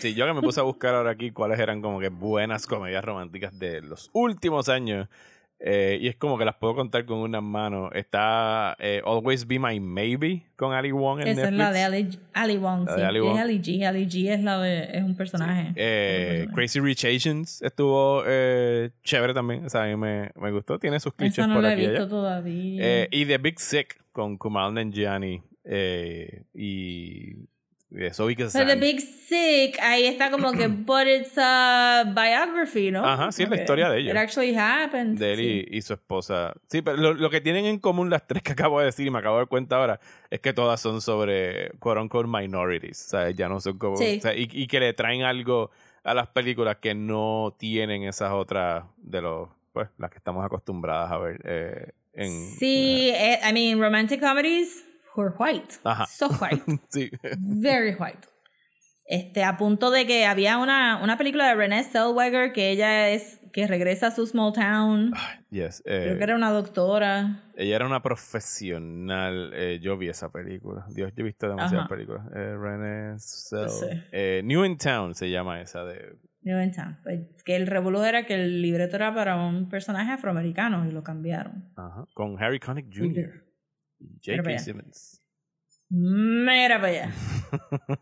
Sí, 0.00 0.14
yo 0.14 0.26
que 0.26 0.32
me 0.34 0.42
puse 0.42 0.60
a 0.60 0.62
buscar 0.62 0.94
ahora 0.94 1.10
aquí 1.10 1.30
cuáles 1.30 1.58
eran 1.58 1.80
como 1.82 1.98
que 2.00 2.08
buenas 2.08 2.66
comedias 2.66 3.04
románticas 3.04 3.58
de 3.58 3.80
los 3.82 4.10
últimos 4.12 4.68
años. 4.68 5.08
eh, 5.66 5.96
y 6.00 6.08
es 6.08 6.16
como 6.16 6.36
que 6.36 6.44
las 6.44 6.56
puedo 6.56 6.74
contar 6.74 7.06
con 7.06 7.18
una 7.18 7.40
mano. 7.40 7.90
Está 7.92 8.76
eh, 8.78 9.00
Always 9.06 9.46
Be 9.46 9.58
My 9.58 9.80
Maybe 9.80 10.42
con 10.56 10.72
Ali 10.74 10.92
Wong 10.92 11.20
en 11.20 11.28
Esa 11.28 11.30
es 11.30 11.36
Netflix. 11.52 11.58
la 11.58 11.72
de 11.72 11.82
Ali, 11.82 12.18
Ali 12.34 12.56
Wong. 12.58 12.84
La 12.86 12.94
sí, 12.94 13.00
de 13.00 13.06
Ali 13.06 13.20
Wong. 13.20 13.36
Es 13.36 13.42
Ali 13.42 13.58
G. 13.62 13.86
Ali 13.86 14.06
G 14.06 14.30
es, 14.34 14.42
la 14.42 14.58
de, 14.60 14.82
es 14.92 15.02
un 15.02 15.16
personaje. 15.16 15.72
Eh, 15.76 16.40
Es 16.42 16.48
un 16.48 16.54
personaje. 16.54 16.54
Crazy 16.54 16.80
Rich 16.80 17.04
Asians 17.06 17.62
estuvo 17.62 18.22
eh, 18.26 18.90
chévere 19.04 19.32
también. 19.32 19.64
O 19.64 19.70
sea, 19.70 19.84
a 19.84 19.86
mí 19.86 19.96
me, 19.96 20.30
me 20.36 20.50
gustó. 20.52 20.78
Tiene 20.78 21.00
sus 21.00 21.14
clichés 21.14 21.46
no 21.48 21.54
por 21.54 21.62
la 21.62 21.70
he 21.70 21.72
aquí 21.72 21.82
y 21.82 21.86
allá. 21.86 21.92
visto 21.92 22.08
todavía. 22.08 22.80
Eh, 22.84 23.08
y 23.10 23.24
The 23.24 23.38
Big 23.38 23.58
Sick 23.58 24.02
con 24.12 24.36
Kumail 24.36 24.74
Nanjiani 24.74 25.42
eh, 25.64 26.42
y 26.52 27.36
eh, 27.96 28.10
Zoe 28.12 28.34
Pero 28.34 28.48
Kazan. 28.48 28.66
The 28.66 28.76
Big 28.76 29.00
Sick, 29.00 29.78
ahí 29.80 30.06
está 30.06 30.30
como 30.30 30.52
que, 30.52 30.66
but 30.68 31.06
it's 31.06 31.32
a 31.36 32.04
biography, 32.06 32.90
¿no? 32.90 33.04
Ajá, 33.04 33.30
sí, 33.32 33.44
es 33.44 33.50
la 33.50 33.56
historia 33.56 33.90
de 33.90 34.00
ellos. 34.00 34.12
It 34.12 34.16
actually 34.18 34.54
happened. 34.56 35.18
de 35.18 35.32
él 35.32 35.38
sí. 35.38 35.66
y, 35.70 35.78
y 35.78 35.82
su 35.82 35.94
esposa. 35.94 36.54
Sí, 36.68 36.82
pero 36.82 36.96
lo, 36.96 37.14
lo 37.14 37.30
que 37.30 37.40
tienen 37.40 37.66
en 37.66 37.78
común 37.78 38.10
las 38.10 38.26
tres 38.26 38.42
que 38.42 38.52
acabo 38.52 38.80
de 38.80 38.86
decir 38.86 39.06
y 39.06 39.10
me 39.10 39.18
acabo 39.18 39.36
de 39.36 39.42
dar 39.42 39.48
cuenta 39.48 39.76
ahora 39.76 40.00
es 40.30 40.40
que 40.40 40.52
todas 40.52 40.80
son 40.80 41.00
sobre 41.00 41.70
quote 41.78 42.00
unquote 42.00 42.28
minorities. 42.28 43.06
O 43.06 43.08
sea, 43.10 43.30
ya 43.30 43.48
no 43.48 43.60
son 43.60 43.78
como. 43.78 43.96
Sí. 43.96 44.16
o 44.18 44.20
sea, 44.22 44.34
y, 44.34 44.48
y 44.50 44.66
que 44.66 44.80
le 44.80 44.92
traen 44.92 45.22
algo 45.22 45.70
a 46.02 46.14
las 46.14 46.28
películas 46.28 46.76
que 46.76 46.94
no 46.94 47.54
tienen 47.58 48.04
esas 48.04 48.32
otras 48.32 48.84
de 48.98 49.22
los. 49.22 49.48
Pues 49.72 49.88
las 49.98 50.10
que 50.10 50.18
estamos 50.18 50.44
acostumbradas 50.44 51.10
a 51.10 51.18
ver 51.18 51.40
eh, 51.44 51.90
en. 52.12 52.30
Sí, 52.30 53.10
eh, 53.12 53.40
I 53.48 53.52
mean, 53.52 53.80
romantic 53.80 54.20
comedies 54.20 54.84
were 55.16 55.34
white. 55.38 55.74
Ajá. 55.84 56.06
So 56.06 56.28
white. 56.28 56.62
sí. 56.90 57.10
Very 57.38 57.94
white. 57.98 58.28
Este, 59.06 59.44
a 59.44 59.58
punto 59.58 59.90
de 59.90 60.06
que 60.06 60.24
había 60.24 60.56
una, 60.56 60.98
una 61.02 61.18
película 61.18 61.46
de 61.48 61.54
Renée 61.54 61.84
Zellweger 61.84 62.52
que 62.54 62.70
ella 62.70 63.10
es, 63.10 63.38
que 63.52 63.66
regresa 63.66 64.06
a 64.06 64.10
su 64.10 64.26
small 64.26 64.54
town. 64.54 65.12
Yes. 65.50 65.82
Creo 65.84 66.14
eh, 66.14 66.16
que 66.18 66.24
era 66.24 66.34
una 66.34 66.50
doctora. 66.50 67.42
Ella 67.54 67.76
era 67.76 67.86
una 67.86 68.02
profesional. 68.02 69.52
eh, 69.54 69.78
yo 69.82 69.96
vi 69.98 70.08
esa 70.08 70.32
película. 70.32 70.86
Dios, 70.88 71.12
yo 71.14 71.20
he 71.20 71.24
visto 71.24 71.48
demasiadas 71.48 71.84
Ajá. 71.84 71.88
películas. 71.94 72.26
Eh, 72.34 72.56
Renée 72.56 73.16
Zell- 73.18 73.68
Sí. 73.68 73.86
eh, 74.10 74.40
New 74.44 74.64
in 74.64 74.78
Town 74.78 75.14
se 75.14 75.30
llama 75.30 75.60
esa 75.60 75.84
de. 75.84 76.16
New 76.42 76.60
in 76.62 76.72
Town. 76.72 76.98
Pues, 77.02 77.20
que 77.44 77.56
el 77.56 77.66
revolú 77.66 78.02
era 78.02 78.24
que 78.26 78.34
el 78.34 78.62
libreto 78.62 78.96
era 78.96 79.14
para 79.14 79.36
un 79.36 79.68
personaje 79.68 80.12
afroamericano 80.12 80.86
y 80.88 80.92
lo 80.92 81.02
cambiaron. 81.02 81.72
Ajá, 81.76 82.04
con 82.14 82.42
Harry 82.42 82.58
Connick 82.58 82.86
Jr. 82.94 83.43
J.K. 84.24 84.58
Simmons. 84.58 85.20
Mira 85.90 86.80
para 86.80 86.88
allá. 86.88 87.12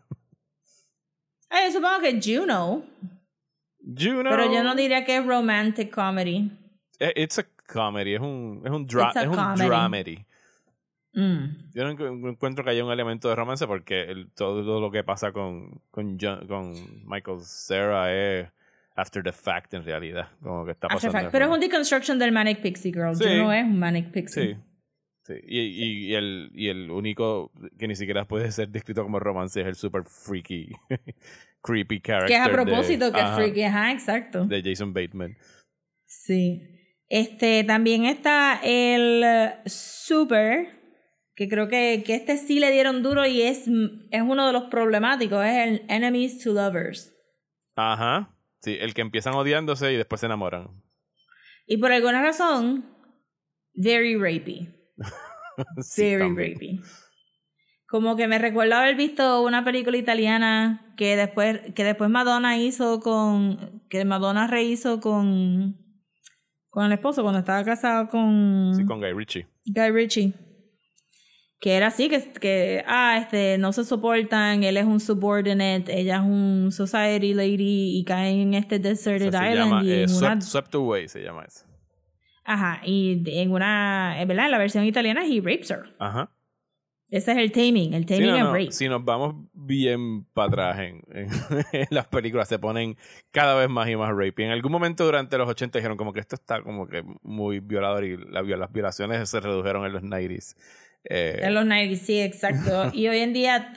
Ay, 1.49 1.67
yo 1.71 1.79
supongo 1.79 1.99
que 2.01 2.19
Juno, 2.21 2.83
Juno. 3.79 4.29
pero 4.29 4.51
yo 4.51 4.63
no 4.63 4.75
diría 4.75 5.05
que 5.05 5.17
es 5.17 5.25
romantic 5.25 5.91
comedy. 5.93 6.51
Eh, 6.99 7.13
It's 7.15 7.37
a 7.37 7.45
comedy, 7.71 8.15
es 8.15 8.21
un, 8.21 8.61
es 8.65 8.71
un, 8.71 8.85
dra 8.87 9.11
es 9.15 9.27
un 9.27 9.55
dramedy. 9.55 10.25
Mm. 11.13 11.71
Yo 11.75 11.83
no 11.83 11.91
encu- 11.91 12.29
encuentro 12.31 12.63
que 12.63 12.71
haya 12.71 12.83
un 12.83 12.91
elemento 12.91 13.29
de 13.29 13.35
romance 13.35 13.67
porque 13.67 14.01
el- 14.03 14.31
todo 14.31 14.79
lo 14.79 14.89
que 14.89 15.03
pasa 15.03 15.31
con, 15.31 15.79
con, 15.91 16.17
Michael 17.05 17.39
Cera 17.41 18.11
es 18.11 18.49
after 18.95 19.21
the 19.21 19.31
fact 19.31 19.75
en 19.75 19.83
realidad. 19.85 20.29
Como 20.41 20.65
que 20.65 20.71
está 20.71 20.87
After 20.87 21.11
pasando. 21.11 21.31
Pero 21.31 21.45
es 21.45 21.51
un 21.51 21.59
deconstruction 21.59 22.17
del 22.17 22.31
Manic 22.31 22.61
Pixie 22.61 22.91
Girl. 22.91 23.15
Sí. 23.15 23.25
Juno 23.25 23.53
es 23.53 23.63
un 23.63 23.77
Manic 23.77 24.09
Pixie. 24.11 24.55
Sí. 24.55 24.59
Sí. 25.23 25.33
Y, 25.47 25.59
y, 25.59 26.05
y 26.11 26.15
el, 26.15 26.51
y 26.53 26.67
el 26.69 26.91
único 26.91 27.51
que 27.77 27.87
ni 27.87 27.95
siquiera 27.95 28.25
puede 28.25 28.51
ser 28.51 28.69
descrito 28.69 29.03
como 29.03 29.19
romance 29.19 29.61
es 29.61 29.67
el 29.67 29.75
super 29.75 30.03
freaky, 30.05 30.69
creepy 31.61 32.01
character. 32.01 32.27
Que 32.27 32.35
es 32.35 32.41
a 32.41 32.47
de- 32.47 32.53
propósito 32.53 33.11
que 33.11 33.19
es 33.19 33.29
freaky. 33.35 33.63
Ajá, 33.63 33.91
exacto. 33.91 34.45
De 34.45 34.61
Jason 34.63 34.93
Bateman. 34.93 35.35
Sí. 36.05 36.61
Este, 37.09 37.63
también 37.63 38.05
está 38.05 38.59
el 38.63 39.21
eh, 39.23 39.53
Super, 39.65 40.81
que 41.35 41.47
creo 41.47 41.67
que, 41.67 42.03
que 42.05 42.15
este 42.15 42.37
sí 42.37 42.59
le 42.59 42.71
dieron 42.71 43.03
duro 43.03 43.25
y 43.25 43.41
es, 43.41 43.67
es 44.11 44.21
uno 44.21 44.47
de 44.47 44.53
los 44.53 44.63
problemáticos, 44.63 45.43
es 45.45 45.67
el 45.67 45.85
Enemies 45.89 46.43
to 46.43 46.53
Lovers. 46.53 47.13
Ajá. 47.75 48.35
Sí, 48.61 48.77
el 48.79 48.93
que 48.93 49.01
empiezan 49.01 49.33
odiándose 49.33 49.91
y 49.93 49.97
después 49.97 50.21
se 50.21 50.25
enamoran. 50.27 50.69
Y 51.67 51.77
por 51.77 51.91
alguna 51.91 52.21
razón, 52.21 52.85
very 53.73 54.15
rapey. 54.15 54.69
Sí, 55.81 56.03
Very 56.03 56.19
también. 56.19 56.53
rapey. 56.53 56.81
Como 57.87 58.15
que 58.15 58.27
me 58.27 58.39
recuerdo 58.39 58.73
haber 58.73 58.95
visto 58.95 59.43
una 59.43 59.63
película 59.63 59.97
italiana 59.97 60.93
que 60.97 61.15
después, 61.15 61.59
que 61.75 61.83
después 61.83 62.09
Madonna 62.09 62.57
hizo 62.57 62.99
con. 62.99 63.83
que 63.89 64.03
Madonna 64.03 64.47
rehizo 64.47 64.99
con. 64.99 65.77
con 66.69 66.85
el 66.85 66.93
esposo 66.93 67.21
cuando 67.21 67.39
estaba 67.39 67.63
casado 67.63 68.07
con. 68.07 68.73
Sí, 68.75 68.83
con 68.85 68.99
Guy 68.99 69.13
Ritchie. 69.13 69.47
Guy 69.65 69.91
Ritchie. 69.91 70.33
Que 71.59 71.75
era 71.77 71.87
así, 71.87 72.09
que, 72.09 72.33
que 72.33 72.83
ah, 72.87 73.19
este, 73.21 73.57
no 73.57 73.71
se 73.71 73.85
soportan, 73.85 74.63
él 74.63 74.75
es 74.75 74.85
un 74.85 74.99
subordinate, 74.99 75.97
ella 75.97 76.15
es 76.15 76.23
un 76.23 76.71
society 76.71 77.33
lady 77.33 77.97
y 77.99 78.03
caen 78.03 78.39
en 78.39 78.53
este 78.55 78.77
O 78.77 78.79
deserted 78.79 79.31
sea, 79.31 79.41
se 79.43 79.49
island 79.51 79.71
llama 79.71 79.83
y 79.83 79.91
eh, 79.91 80.05
una, 80.05 80.07
Swept, 80.09 80.41
Swept 80.41 80.75
Away, 80.75 81.07
se 81.07 81.21
llama 81.21 81.45
eso. 81.45 81.63
Ajá, 82.43 82.81
y 82.85 83.23
en 83.39 83.51
una, 83.51 84.21
eh, 84.21 84.25
¿verdad? 84.25 84.45
En 84.45 84.51
la 84.51 84.57
versión 84.57 84.85
italiana 84.85 85.23
he 85.25 85.39
rapes 85.41 85.71
her. 85.71 85.95
Ajá. 85.99 86.29
Ese 87.09 87.31
es 87.33 87.37
el 87.37 87.51
taming, 87.51 87.93
el 87.93 88.03
Sí, 88.07 88.15
taming 88.15 88.27
no, 88.29 88.35
and 88.37 88.43
no, 88.45 88.53
rape. 88.53 88.71
Si 88.71 88.89
nos 88.89 89.05
vamos 89.05 89.35
bien 89.53 90.23
para 90.33 90.47
atrás 90.47 90.79
en, 90.79 91.01
en- 91.11 91.29
en 91.73 91.87
las 91.91 92.07
películas, 92.07 92.47
se 92.47 92.57
ponen 92.57 92.97
cada 93.29 93.53
vez 93.55 93.69
más 93.69 93.87
y 93.87 93.95
más 93.95 94.09
rape. 94.09 94.33
Y 94.39 94.43
en 94.45 94.51
algún 94.51 94.71
momento 94.71 95.05
durante 95.05 95.37
los 95.37 95.47
80 95.47 95.77
dijeron 95.77 95.95
como 95.95 96.11
que 96.11 96.21
esto 96.21 96.33
está 96.35 96.63
como 96.63 96.87
que 96.87 97.03
muy 97.21 97.59
violador 97.59 98.03
y 98.03 98.17
la, 98.17 98.41
las 98.41 98.71
violaciones 98.71 99.29
se 99.29 99.39
redujeron 99.39 99.85
en 99.85 99.93
los 99.93 100.01
90s. 100.01 100.55
Eh, 101.03 101.39
En 101.43 101.53
los 101.53 101.65
90, 101.67 102.03
sí, 102.03 102.19
exacto. 102.19 102.89
y 102.93 103.07
hoy 103.09 103.19
en 103.19 103.33
día, 103.33 103.73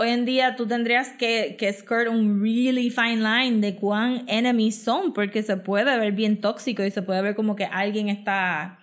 hoy 0.00 0.10
en 0.10 0.24
día 0.24 0.54
tú 0.54 0.66
tendrías 0.66 1.08
que, 1.18 1.56
que 1.58 1.72
skirt 1.72 2.08
un 2.08 2.40
really 2.40 2.88
fine 2.88 3.16
line 3.16 3.60
de 3.60 3.74
cuán 3.74 4.24
enemies 4.28 4.80
son, 4.82 5.12
porque 5.12 5.42
se 5.42 5.56
puede 5.56 5.98
ver 5.98 6.12
bien 6.12 6.40
tóxico 6.40 6.84
y 6.84 6.90
se 6.92 7.02
puede 7.02 7.20
ver 7.20 7.34
como 7.34 7.56
que 7.56 7.64
alguien 7.64 8.08
está 8.08 8.78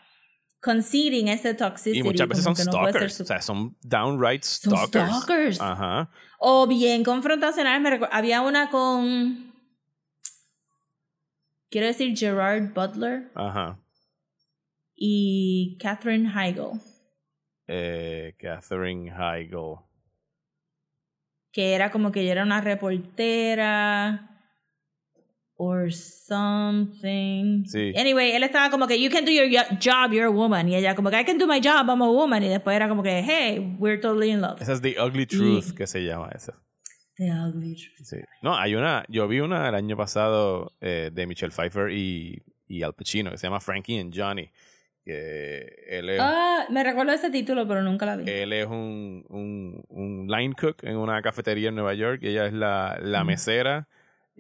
conceding 0.62 1.30
ese 1.30 1.54
toxicity. 1.54 2.00
Y 2.00 2.04
muchas 2.04 2.28
veces 2.28 2.44
son 2.44 2.54
no 2.54 2.62
stalkers. 2.64 3.14
su- 3.14 3.24
O 3.24 3.26
sea, 3.26 3.42
son 3.42 3.78
downright 3.82 4.44
Son 4.44 4.76
stalkers. 4.76 5.16
stalkers. 5.24 5.62
Ajá. 5.62 6.10
O 6.40 6.68
bien 6.68 7.04
confrontacional. 7.06 7.80
Me 7.82 7.92
recu- 7.98 8.10
había 8.12 8.42
una 8.42 8.70
con. 8.70 9.54
Quiero 11.70 11.88
decir 11.88 12.18
Gerard 12.18 12.74
Butler 12.74 13.32
Ajá. 13.36 13.80
y 14.96 15.78
Catherine 15.80 16.30
Heigl. 16.30 16.80
Eh, 17.68 18.36
Catherine 18.38 19.10
Heigl. 19.10 19.80
Que 21.56 21.74
era 21.74 21.90
como 21.90 22.12
que 22.12 22.20
ella 22.20 22.34
era 22.34 22.44
una 22.44 22.60
reportera. 22.60 24.30
Or 25.58 25.90
something. 25.90 27.64
Sí. 27.66 27.94
Anyway, 27.96 28.32
él 28.34 28.44
estaba 28.44 28.70
como 28.70 28.88
que, 28.88 29.02
you 29.02 29.10
can 29.10 29.24
do 29.24 29.32
your 29.32 29.48
yo- 29.48 29.64
job, 29.80 30.12
you're 30.12 30.26
a 30.26 30.30
woman. 30.30 30.68
Y 30.68 30.76
ella 30.76 30.96
como 30.96 31.10
que, 31.10 31.18
I 31.18 31.24
can 31.24 31.38
do 31.38 31.48
my 31.48 31.62
job, 31.62 31.88
I'm 31.88 32.02
a 32.02 32.10
woman. 32.12 32.44
Y 32.44 32.50
después 32.50 32.76
era 32.76 32.90
como 32.90 33.02
que, 33.02 33.24
hey, 33.26 33.78
we're 33.80 33.98
totally 33.98 34.32
in 34.32 34.42
love. 34.42 34.62
Esa 34.62 34.74
es 34.74 34.82
The 34.82 35.00
Ugly 35.02 35.26
Truth, 35.28 35.72
que 35.74 35.88
se 35.88 36.04
llama 36.04 36.30
esa. 36.36 36.54
The 37.16 37.32
ugly 37.32 37.76
truth. 37.76 38.06
Sí. 38.06 38.18
No, 38.42 38.58
hay 38.58 38.76
una. 38.76 39.06
Yo 39.08 39.26
vi 39.30 39.40
una 39.40 39.70
el 39.70 39.76
año 39.76 39.96
pasado 39.96 40.74
eh, 40.82 41.10
de 41.14 41.26
Michelle 41.26 41.54
Pfeiffer 41.54 41.90
y, 41.90 42.44
y 42.68 42.84
Al 42.84 42.94
Pacino 42.94 43.32
que 43.32 43.38
se 43.38 43.48
llama 43.48 43.62
Frankie 43.62 43.98
and 43.98 44.14
Johnny. 44.14 44.50
Él 45.12 46.10
es, 46.10 46.20
Ah, 46.22 46.66
me 46.70 46.84
recuerdo 46.84 47.12
ese 47.14 47.30
título, 47.30 47.68
pero 47.68 47.82
nunca 47.84 48.06
la 48.06 48.16
vi. 48.16 48.30
él 48.30 48.54
es 48.54 48.66
un, 48.66 49.26
un, 49.30 49.84
un 49.90 50.28
line 50.28 50.54
cook 50.60 50.84
en 50.84 50.98
una 50.98 51.22
cafetería 51.22 51.70
en 51.70 51.76
Nueva 51.76 51.94
York. 51.94 52.20
Y 52.24 52.30
ella 52.30 52.48
es 52.48 52.54
la, 52.54 52.98
la 53.02 53.24
Mm. 53.24 53.28
mesera. 53.28 53.88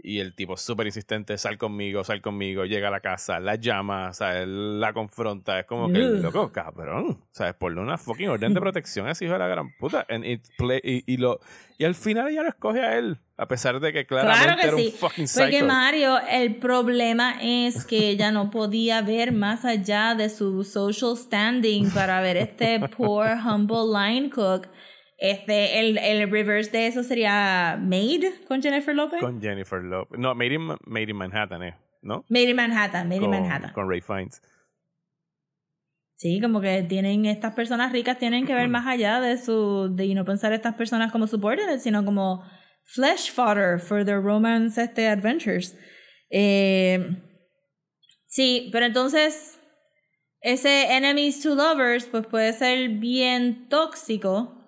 Y 0.03 0.19
el 0.19 0.35
tipo 0.35 0.57
súper 0.57 0.87
insistente, 0.87 1.37
sal 1.37 1.57
conmigo, 1.57 2.03
sal 2.03 2.21
conmigo, 2.21 2.65
llega 2.65 2.89
a 2.89 2.91
la 2.91 2.99
casa, 2.99 3.39
la 3.39 3.55
llama, 3.55 4.11
¿sabes? 4.13 4.45
la 4.45 4.91
confronta, 4.91 5.57
es 5.59 5.65
como 5.65 5.89
que, 5.89 5.99
loco, 5.99 6.51
cabrón, 6.51 7.21
¿sabes? 7.31 7.53
Ponle 7.53 7.79
una 7.79 7.97
fucking 7.97 8.27
orden 8.27 8.53
de 8.53 8.59
protección 8.61 9.07
a 9.07 9.11
ese 9.11 9.23
hijo 9.23 9.33
de 9.33 9.39
la 9.39 9.47
gran 9.47 9.71
puta. 9.77 10.05
And 10.09 10.25
it 10.25 10.41
play- 10.57 10.81
y, 10.83 11.11
y 11.13 11.15
lo, 11.17 11.39
y 11.77 11.85
al 11.85 11.95
final 11.95 12.27
ella 12.27 12.43
lo 12.43 12.49
escoge 12.49 12.81
a 12.81 12.97
él, 12.97 13.19
a 13.37 13.47
pesar 13.47 13.79
de 13.79 13.93
que 13.93 14.05
claramente 14.05 14.45
Claro 14.45 14.61
que 14.61 14.67
era 14.67 14.77
sí. 14.77 14.85
un 14.87 14.91
fucking 14.99 15.27
Porque 15.33 15.51
psycho. 15.59 15.65
Mario, 15.65 16.19
el 16.29 16.55
problema 16.57 17.37
es 17.41 17.85
que 17.85 18.09
ella 18.09 18.31
no 18.33 18.49
podía 18.51 19.01
ver 19.01 19.31
más 19.31 19.63
allá 19.63 20.13
de 20.13 20.29
su 20.29 20.65
social 20.65 21.15
standing 21.15 21.89
para 21.91 22.19
ver 22.19 22.35
este 22.35 22.81
poor 22.89 23.27
humble 23.45 23.85
line 23.97 24.29
cook. 24.29 24.67
Este, 25.17 25.79
el, 25.79 25.97
el 25.97 26.29
reverse 26.29 26.71
de 26.71 26.87
eso 26.87 27.03
sería 27.03 27.79
Maid 27.81 28.25
con 28.47 28.61
Jennifer 28.61 28.93
Lopez. 28.93 29.21
Con 29.21 29.41
Jennifer 29.41 29.81
Lopez. 29.81 30.19
No, 30.19 30.35
Made 30.35 30.53
in, 30.53 30.67
Made 30.85 31.09
in 31.09 31.15
Manhattan, 31.15 31.63
¿eh? 31.63 31.75
¿No? 32.01 32.25
Maid 32.29 32.49
in 32.49 32.55
Manhattan, 32.55 33.07
Maid 33.07 33.21
in 33.21 33.29
Manhattan. 33.29 33.71
con 33.71 33.89
Ray 33.89 34.01
Fiennes. 34.01 34.41
Sí, 36.17 36.39
como 36.41 36.61
que 36.61 36.83
tienen 36.83 37.25
estas 37.25 37.53
personas 37.53 37.91
ricas 37.91 38.17
tienen 38.19 38.45
que 38.45 38.53
ver 38.53 38.67
más 38.69 38.85
allá 38.87 39.21
de 39.21 39.37
su 39.37 39.89
de 39.95 40.13
no 40.13 40.25
pensar 40.25 40.53
estas 40.53 40.75
personas 40.75 41.11
como 41.11 41.27
subordinates, 41.27 41.83
sino 41.83 42.03
como 42.03 42.43
flesh 42.83 43.31
fodder 43.31 43.79
for 43.79 44.05
their 44.05 44.21
romance 44.21 44.81
este 44.81 45.07
adventures. 45.07 45.77
Eh, 46.29 47.21
sí, 48.27 48.69
pero 48.71 48.85
entonces 48.85 49.59
ese 50.41 50.95
enemies 50.95 51.41
to 51.41 51.55
lovers 51.55 52.05
pues 52.05 52.27
puede 52.27 52.53
ser 52.53 52.89
bien 52.89 53.67
tóxico 53.69 54.64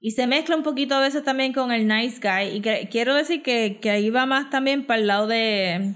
y 0.00 0.12
se 0.12 0.26
mezcla 0.26 0.56
un 0.56 0.62
poquito 0.62 0.94
a 0.94 1.00
veces 1.00 1.22
también 1.22 1.52
con 1.52 1.70
el 1.72 1.86
nice 1.86 2.18
guy 2.20 2.56
y 2.56 2.60
que- 2.62 2.88
quiero 2.90 3.14
decir 3.14 3.42
que, 3.42 3.78
que 3.80 3.90
ahí 3.90 4.10
va 4.10 4.26
más 4.26 4.48
también 4.50 4.86
para 4.86 5.00
el 5.00 5.06
lado 5.06 5.26
de 5.26 5.94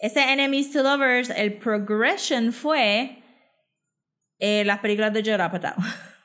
ese 0.00 0.32
enemies 0.32 0.72
to 0.72 0.82
lovers, 0.82 1.30
el 1.30 1.54
progression 1.54 2.52
fue 2.52 3.22
eh, 4.38 4.64
las 4.64 4.80
películas 4.80 5.12
de 5.12 5.22
Judd 5.22 5.40
Apatow. 5.40 5.74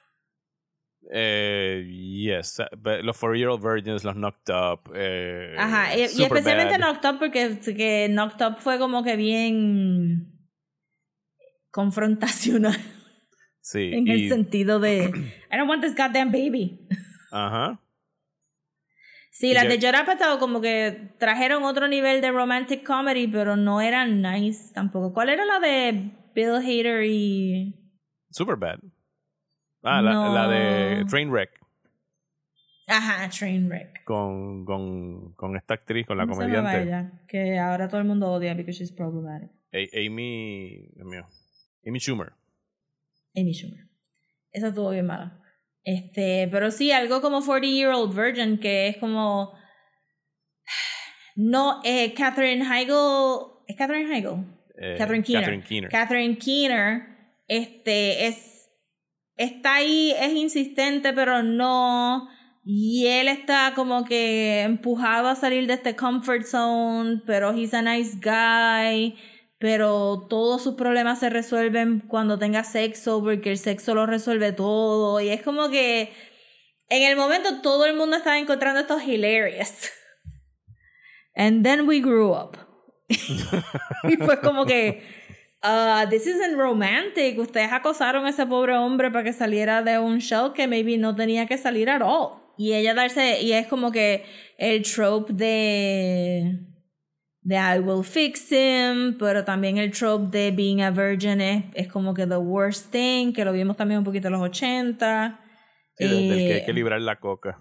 Eh, 1.13 1.83
yes. 1.89 2.61
Los 3.03 3.17
Four 3.17 3.35
Year 3.35 3.49
Old 3.49 3.61
Virgins, 3.61 4.05
los 4.05 4.15
Knocked 4.15 4.53
Up. 4.53 4.93
Eh, 4.95 5.55
Ajá, 5.59 5.97
y, 5.97 6.03
especialmente 6.03 6.77
Knocked 6.77 7.09
Up 7.09 7.19
porque 7.19 7.59
que 7.75 8.07
Knocked 8.09 8.47
Up 8.47 8.57
fue 8.59 8.79
como 8.79 9.03
que 9.03 9.17
bien 9.17 10.39
confrontacional 11.69 12.77
Sí. 13.61 13.91
en 13.93 14.07
y- 14.07 14.11
el 14.11 14.29
sentido 14.29 14.79
de 14.79 15.03
I 15.51 15.57
don't 15.57 15.69
want 15.69 15.81
this 15.83 15.95
goddamn 15.95 16.31
baby. 16.31 16.87
Ajá. 17.31 17.79
Sí, 19.33 19.53
las 19.53 19.67
de 19.67 19.77
Judd 19.77 19.95
Apatow 19.95 20.39
como 20.39 20.59
que 20.61 21.13
trajeron 21.17 21.63
otro 21.63 21.87
nivel 21.87 22.19
de 22.21 22.31
romantic 22.31 22.83
comedy, 22.85 23.27
pero 23.27 23.55
no 23.55 23.79
eran 23.81 24.21
nice 24.21 24.73
tampoco. 24.73 25.13
¿Cuál 25.13 25.29
era 25.29 25.45
la 25.45 25.59
de 25.59 26.11
Bill 26.35 26.55
Hader 26.57 27.05
y 27.05 27.75
Superbad. 28.29 28.79
Ah, 29.83 30.01
la, 30.01 30.11
No. 30.13 30.33
la 30.33 30.47
de 30.47 31.05
Trainwreck. 31.05 31.49
Ajá, 32.87 33.29
Trainwreck? 33.29 34.03
Con, 34.03 34.65
con, 34.65 35.33
con 35.33 35.55
esta 35.55 35.75
actriz, 35.75 36.05
con 36.05 36.17
la 36.17 36.23
¿Cómo 36.27 36.35
se 36.35 36.47
llamaba 36.47 36.71
comediante. 36.73 36.89
ella? 36.89 37.25
Que 37.27 37.57
ahora 37.57 37.87
todo 37.87 38.01
el 38.01 38.07
mundo 38.07 38.31
odia 38.31 38.53
because 38.53 38.77
she's 38.77 38.91
problematic. 38.91 39.49
A- 39.73 39.97
Amy. 40.05 40.89
Dios 40.93 41.07
mío. 41.07 41.25
Amy 41.87 41.99
Schumer. 41.99 42.33
Amy 43.35 43.53
Schumer. 43.53 43.85
Esa 44.51 44.67
estuvo 44.69 44.89
bien 44.89 45.05
mala. 45.05 45.39
Este, 45.83 46.47
pero 46.51 46.69
sí, 46.71 46.91
algo 46.91 47.21
como 47.21 47.41
40 47.43 47.67
Year 47.67 47.91
Old 47.93 48.15
Virgin, 48.15 48.59
que 48.59 48.87
es 48.89 48.97
como. 48.97 49.53
No, 51.35 51.79
eh, 51.85 52.13
Catherine 52.13 52.61
Heigl. 52.65 53.63
¿Es 53.65 53.77
Catherine 53.77 54.13
Heigl? 54.13 54.45
eh, 54.77 54.95
Catherine 54.97 55.23
Keener. 55.23 55.43
Catherine 55.43 55.63
Keener. 55.63 55.89
Catherine 55.89 56.37
Keener. 56.37 57.07
Este, 57.47 58.27
es. 58.27 58.69
Está 59.37 59.75
ahí, 59.75 60.13
es 60.19 60.33
insistente, 60.33 61.13
pero 61.13 61.41
no. 61.41 62.27
Y 62.63 63.07
él 63.07 63.27
está 63.27 63.71
como 63.75 64.03
que 64.03 64.61
empujado 64.61 65.29
a 65.29 65.35
salir 65.35 65.65
de 65.67 65.73
este 65.73 65.95
comfort 65.95 66.43
zone, 66.43 67.21
pero 67.25 67.53
he's 67.53 67.73
a 67.73 67.81
nice 67.81 68.17
guy. 68.21 69.15
Pero 69.61 70.25
todos 70.27 70.63
sus 70.63 70.73
problemas 70.73 71.19
se 71.19 71.29
resuelven 71.29 71.99
cuando 71.99 72.39
tenga 72.39 72.63
sexo, 72.63 73.21
porque 73.23 73.51
el 73.51 73.59
sexo 73.59 73.93
lo 73.93 74.07
resuelve 74.07 74.51
todo. 74.53 75.21
Y 75.21 75.29
es 75.29 75.43
como 75.43 75.69
que 75.69 76.11
en 76.89 77.03
el 77.03 77.15
momento 77.15 77.61
todo 77.61 77.85
el 77.85 77.95
mundo 77.95 78.17
estaba 78.17 78.39
encontrando 78.39 78.81
esto 78.81 78.99
hilarious. 78.99 79.91
And 81.35 81.63
then 81.63 81.87
we 81.87 81.99
grew 81.99 82.31
up. 82.31 82.57
y 83.07 84.17
fue 84.17 84.41
como 84.41 84.65
que, 84.65 85.03
uh, 85.63 86.09
this 86.09 86.25
isn't 86.25 86.57
romantic. 86.57 87.37
Ustedes 87.37 87.71
acosaron 87.71 88.25
a 88.25 88.29
ese 88.29 88.47
pobre 88.47 88.75
hombre 88.75 89.11
para 89.11 89.23
que 89.23 89.31
saliera 89.31 89.83
de 89.83 89.99
un 89.99 90.21
show 90.21 90.53
que 90.53 90.67
maybe 90.67 90.97
no 90.97 91.15
tenía 91.15 91.45
que 91.45 91.59
salir 91.59 91.87
at 91.87 92.01
all. 92.01 92.41
Y 92.57 92.73
ella 92.73 92.95
darse, 92.95 93.41
y 93.41 93.53
es 93.53 93.67
como 93.67 93.91
que 93.91 94.25
el 94.57 94.81
trope 94.81 95.33
de, 95.33 96.70
de 97.41 97.55
I 97.55 97.79
will 97.79 98.03
fix 98.03 98.51
him, 98.51 99.17
pero 99.17 99.43
también 99.43 99.77
el 99.77 99.91
trope 99.91 100.37
de 100.37 100.51
being 100.51 100.81
a 100.81 100.91
virgin 100.91 101.41
es, 101.41 101.65
es 101.73 101.87
como 101.87 102.13
que 102.13 102.27
the 102.27 102.37
worst 102.37 102.91
thing, 102.91 103.33
que 103.33 103.43
lo 103.43 103.51
vimos 103.51 103.77
también 103.77 103.99
un 103.99 104.03
poquito 104.03 104.27
en 104.27 104.33
los 104.33 104.41
80. 104.41 105.39
Sí, 105.97 106.03
del, 106.03 106.29
del 106.29 106.37
que 106.37 106.53
hay 106.53 106.65
que 106.65 106.73
librar 106.73 107.01
la 107.01 107.19
coca. 107.19 107.59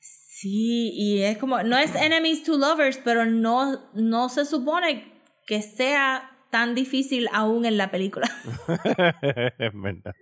Sí, 0.00 0.90
y 0.92 1.22
es 1.22 1.38
como, 1.38 1.62
no 1.62 1.78
es 1.78 1.94
enemies 1.94 2.42
to 2.42 2.58
lovers, 2.58 2.98
pero 3.02 3.24
no, 3.24 3.90
no 3.94 4.28
se 4.28 4.44
supone 4.44 5.22
que 5.46 5.62
sea 5.62 6.30
tan 6.50 6.74
difícil 6.74 7.28
aún 7.32 7.64
en 7.64 7.76
la 7.76 7.90
película. 7.90 8.28
es 9.58 9.72
verdad. 9.72 10.14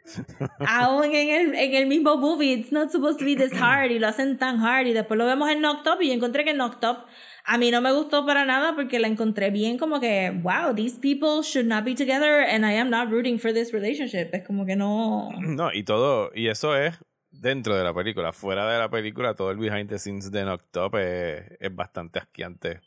aún 0.67 1.05
en 1.07 1.29
el, 1.29 1.55
en 1.55 1.75
el 1.75 1.87
mismo 1.87 2.17
movie, 2.17 2.53
it's 2.53 2.73
not 2.73 2.91
supposed 2.91 3.19
to 3.19 3.25
be 3.25 3.35
this 3.35 3.53
hard, 3.61 3.91
y 3.91 3.99
lo 3.99 4.07
hacen 4.07 4.39
tan 4.39 4.65
hard, 4.65 4.87
y 4.87 4.93
después 4.93 5.19
lo 5.19 5.27
vemos 5.27 5.51
en 5.51 5.61
Knocked 5.61 5.91
Up, 5.91 6.03
y 6.03 6.09
yo 6.09 6.15
encontré 6.15 6.45
que 6.45 6.55
Knocked 6.55 6.89
Up 6.89 7.07
a 7.45 7.59
mí 7.59 7.71
no 7.71 7.81
me 7.81 7.93
gustó 7.93 8.25
para 8.25 8.45
nada 8.45 8.75
porque 8.75 8.99
la 8.99 9.09
encontré 9.09 9.51
bien 9.51 9.79
como 9.79 10.01
que, 10.01 10.31
wow, 10.43 10.75
these 10.75 10.99
people 11.01 11.43
should 11.43 11.67
not 11.67 11.85
be 11.85 11.95
together, 11.95 12.41
and 12.49 12.65
I 12.65 12.77
am 12.79 12.91
not 12.91 13.11
rooting 13.11 13.39
for 13.39 13.53
this 13.53 13.73
relationship. 13.73 14.29
Es 14.33 14.47
como 14.47 14.65
que 14.67 14.77
no... 14.77 15.31
No, 15.41 15.73
y 15.73 15.83
todo, 15.83 16.31
y 16.35 16.49
eso 16.49 16.77
es 16.77 16.95
dentro 17.31 17.77
de 17.77 17.85
la 17.85 17.93
película. 17.95 18.33
Fuera 18.33 18.71
de 18.71 18.79
la 18.79 18.91
película, 18.91 19.35
todo 19.35 19.51
el 19.51 19.57
behind 19.59 19.89
the 19.89 19.99
scenes 19.99 20.31
de 20.31 20.43
Knocked 20.45 20.81
Up 20.81 20.97
es, 20.99 21.45
es 21.59 21.75
bastante 21.75 22.19
asqueante. 22.21 22.81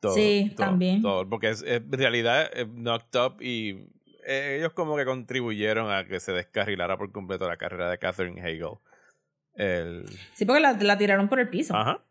Todo, 0.00 0.14
Sí, 0.14 0.52
todo- 0.56 0.66
también. 0.66 1.02
todo, 1.02 1.28
porque 1.28 1.48
es, 1.50 1.62
es- 1.62 1.80
en 1.82 1.92
realidad 1.92 2.50
eh, 2.54 2.66
Knocked 2.66 3.18
Up 3.20 3.42
y 3.42 3.70
eh, 4.26 4.56
ellos 4.58 4.72
como 4.74 4.96
que 4.96 5.04
contribuyeron 5.04 5.90
a 5.90 6.06
que 6.06 6.20
se 6.20 6.32
descarrilara 6.32 6.96
por 6.98 7.10
completo 7.10 7.48
la 7.48 7.56
carrera 7.56 7.90
de 7.90 7.98
Catherine 7.98 8.40
Hagel. 8.40 8.78
El, 9.54 10.04
Sí, 10.34 10.44
porque 10.44 10.60
la, 10.60 10.74
la 10.74 10.96
tiraron 10.98 11.28
por 11.28 11.40
el 11.40 11.48
piso. 11.48 11.74
ajá. 11.74 12.04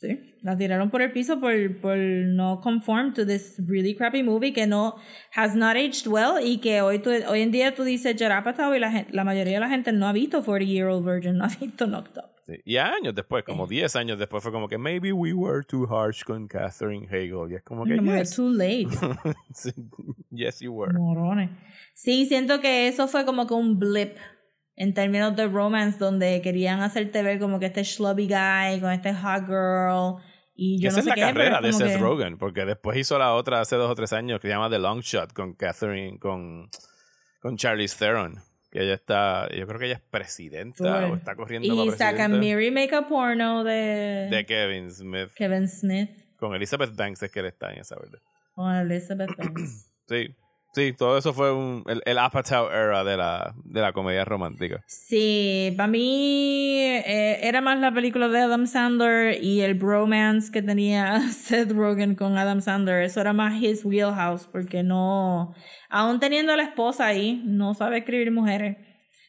Sí, 0.00 0.34
la 0.40 0.56
tiraron 0.56 0.88
por 0.88 1.02
el 1.02 1.12
piso 1.12 1.38
por, 1.40 1.52
por 1.80 1.96
no 1.98 2.60
conform 2.62 3.12
to 3.12 3.26
this 3.26 3.60
really 3.66 3.94
crappy 3.94 4.22
movie 4.22 4.54
que 4.54 4.66
no 4.66 4.94
has 5.36 5.54
not 5.54 5.76
aged 5.76 6.06
well 6.06 6.42
y 6.42 6.56
que 6.58 6.80
hoy, 6.80 7.00
tú- 7.00 7.10
hoy 7.28 7.42
en 7.42 7.50
día 7.50 7.74
tú 7.74 7.84
dices 7.84 8.16
Jarapatow 8.18 8.74
y 8.74 8.78
la, 8.78 9.04
la 9.10 9.24
mayoría 9.24 9.54
de 9.54 9.60
la 9.60 9.68
gente 9.68 9.92
no 9.92 10.08
ha 10.08 10.12
visto 10.14 10.42
40 10.42 10.64
Year 10.72 10.88
Old 10.88 11.04
Virgin, 11.04 11.36
no 11.36 11.44
ha 11.44 11.48
visto 11.48 11.86
Knocked 11.86 12.16
Up. 12.16 12.30
Sí. 12.46 12.54
Y 12.64 12.78
años 12.78 13.14
después, 13.14 13.44
como 13.44 13.66
10 13.66 13.94
años 13.96 14.18
después, 14.18 14.42
fue 14.42 14.50
como 14.50 14.68
que 14.68 14.78
maybe 14.78 15.12
we 15.12 15.34
were 15.34 15.62
too 15.62 15.86
harsh 15.86 16.24
con 16.24 16.48
Catherine 16.48 17.06
Hagel. 17.06 17.50
Y 17.50 17.56
es 17.56 17.62
como 17.62 17.84
que, 17.84 17.96
que 17.96 18.02
yes, 18.02 18.34
too 18.34 18.48
late. 18.48 18.88
Sí, 19.54 19.70
yes, 20.30 20.60
you 20.60 20.72
were. 20.72 20.92
Morones. 20.94 21.50
Sí, 21.92 22.24
siento 22.24 22.60
que 22.60 22.88
eso 22.88 23.06
fue 23.06 23.26
como 23.26 23.46
que 23.46 23.52
un 23.54 23.78
blip 23.78 24.16
en 24.80 24.94
términos 24.94 25.36
de 25.36 25.46
romance 25.46 25.98
donde 25.98 26.40
querían 26.42 26.80
hacerte 26.80 27.22
ver 27.22 27.38
como 27.38 27.58
que 27.60 27.66
este 27.66 27.84
schlubby 27.84 28.26
guy 28.28 28.80
con 28.80 28.90
este 28.92 29.12
hot 29.14 29.44
girl 29.46 30.16
y 30.54 30.80
yo 30.80 30.88
Esa 30.88 30.96
no 30.96 31.00
es 31.00 31.04
sé 31.04 31.08
la 31.10 31.14
qué, 31.14 31.20
carrera 31.20 31.56
es 31.58 31.62
de 31.62 31.72
Seth 31.72 31.96
que- 31.96 31.98
Rogen, 31.98 32.38
porque 32.38 32.64
después 32.64 32.96
hizo 32.98 33.18
la 33.18 33.34
otra 33.34 33.60
hace 33.60 33.76
dos 33.76 33.90
o 33.90 33.94
tres 33.94 34.12
años 34.12 34.40
que 34.40 34.48
se 34.48 34.54
llama 34.54 34.70
The 34.70 34.78
Long 34.78 35.00
Shot 35.00 35.32
con 35.32 35.54
Catherine, 35.54 36.18
con, 36.18 36.68
con 37.40 37.56
Charlize 37.56 37.96
Theron. 37.98 38.40
Que 38.70 38.84
ella 38.84 38.94
está, 38.94 39.48
yo 39.54 39.66
creo 39.66 39.80
que 39.80 39.86
ella 39.86 39.96
es 39.96 40.00
presidenta 40.12 41.08
o 41.08 41.16
está 41.16 41.34
corriendo 41.34 41.66
Y 41.66 41.86
para 41.88 41.96
sacan 41.98 42.30
presidenta 42.30 42.54
Mary 42.56 42.70
Make 42.70 42.94
a 42.94 43.08
Porno 43.08 43.64
de, 43.64 44.28
de 44.30 44.46
Kevin 44.46 44.90
Smith. 44.92 45.30
Kevin 45.34 45.66
Smith 45.68 46.10
Con 46.38 46.54
Elizabeth 46.54 46.94
Banks 46.94 47.22
es 47.24 47.32
que 47.32 47.40
él 47.40 47.46
está 47.46 47.72
en 47.72 47.80
esa, 47.80 47.96
¿verdad? 47.96 48.20
o 48.54 48.70
Elizabeth 48.70 49.30
Banks. 49.36 49.90
Sí, 50.08 50.28
sí, 50.72 50.92
todo 50.92 51.18
eso 51.18 51.32
fue 51.34 51.52
un, 51.52 51.84
el, 51.88 52.02
el 52.04 52.18
Apatow 52.18 52.68
era 52.70 53.04
de 53.04 53.16
la, 53.16 53.54
de 53.64 53.80
la 53.80 53.92
comedia 53.92 54.24
romántica. 54.24 54.82
Sí, 54.86 55.72
para 55.76 55.86
mí 55.88 56.74
eh, 56.80 57.40
era 57.42 57.60
más 57.60 57.78
la 57.78 57.92
película 57.92 58.28
de 58.28 58.38
Adam 58.40 58.66
Sandler 58.66 59.42
y 59.42 59.60
el 59.60 59.74
bromance 59.74 60.50
que 60.52 60.62
tenía 60.62 61.20
Seth 61.32 61.72
Rogen 61.72 62.14
con 62.14 62.36
Adam 62.38 62.60
Sandler. 62.60 63.02
Eso 63.02 63.20
era 63.20 63.32
más 63.32 63.60
his 63.62 63.84
wheelhouse 63.84 64.46
porque 64.46 64.82
no, 64.82 65.54
aún 65.88 66.20
teniendo 66.20 66.52
a 66.52 66.56
la 66.56 66.64
esposa 66.64 67.06
ahí, 67.06 67.42
no 67.44 67.74
sabe 67.74 67.98
escribir 67.98 68.30
mujeres. 68.32 68.76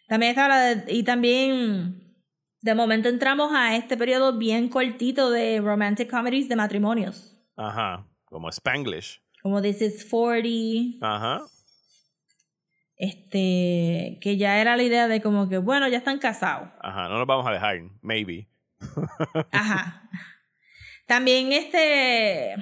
También 0.07 0.31
está 0.31 0.47
la 0.47 0.59
de- 0.75 0.93
y 0.93 1.03
también 1.03 2.15
de 2.61 2.75
momento 2.75 3.09
entramos 3.09 3.51
a 3.55 3.75
este 3.75 3.97
periodo 3.97 4.37
bien 4.37 4.69
cortito 4.69 5.31
de 5.31 5.59
romantic 5.61 6.09
comedies 6.11 6.47
de 6.49 6.55
matrimonios. 6.55 7.37
Ajá, 7.57 8.05
como 8.25 8.49
Spanglish. 8.49 9.21
Como 9.41 9.61
This 9.61 9.81
is 9.81 10.05
40, 10.09 10.99
Ajá. 11.01 11.41
este, 12.95 14.19
que 14.21 14.37
ya 14.37 14.59
era 14.61 14.75
la 14.77 14.83
idea 14.83 15.07
de 15.07 15.21
como 15.21 15.49
que, 15.49 15.57
bueno, 15.57 15.87
ya 15.87 15.97
están 15.97 16.19
casados. 16.19 16.69
Ajá, 16.81 17.07
no 17.09 17.17
nos 17.17 17.27
vamos 17.27 17.47
a 17.47 17.51
dejar, 17.51 17.79
maybe. 18.01 18.47
Ajá. 19.51 20.03
También 21.07 21.51
este. 21.51 22.53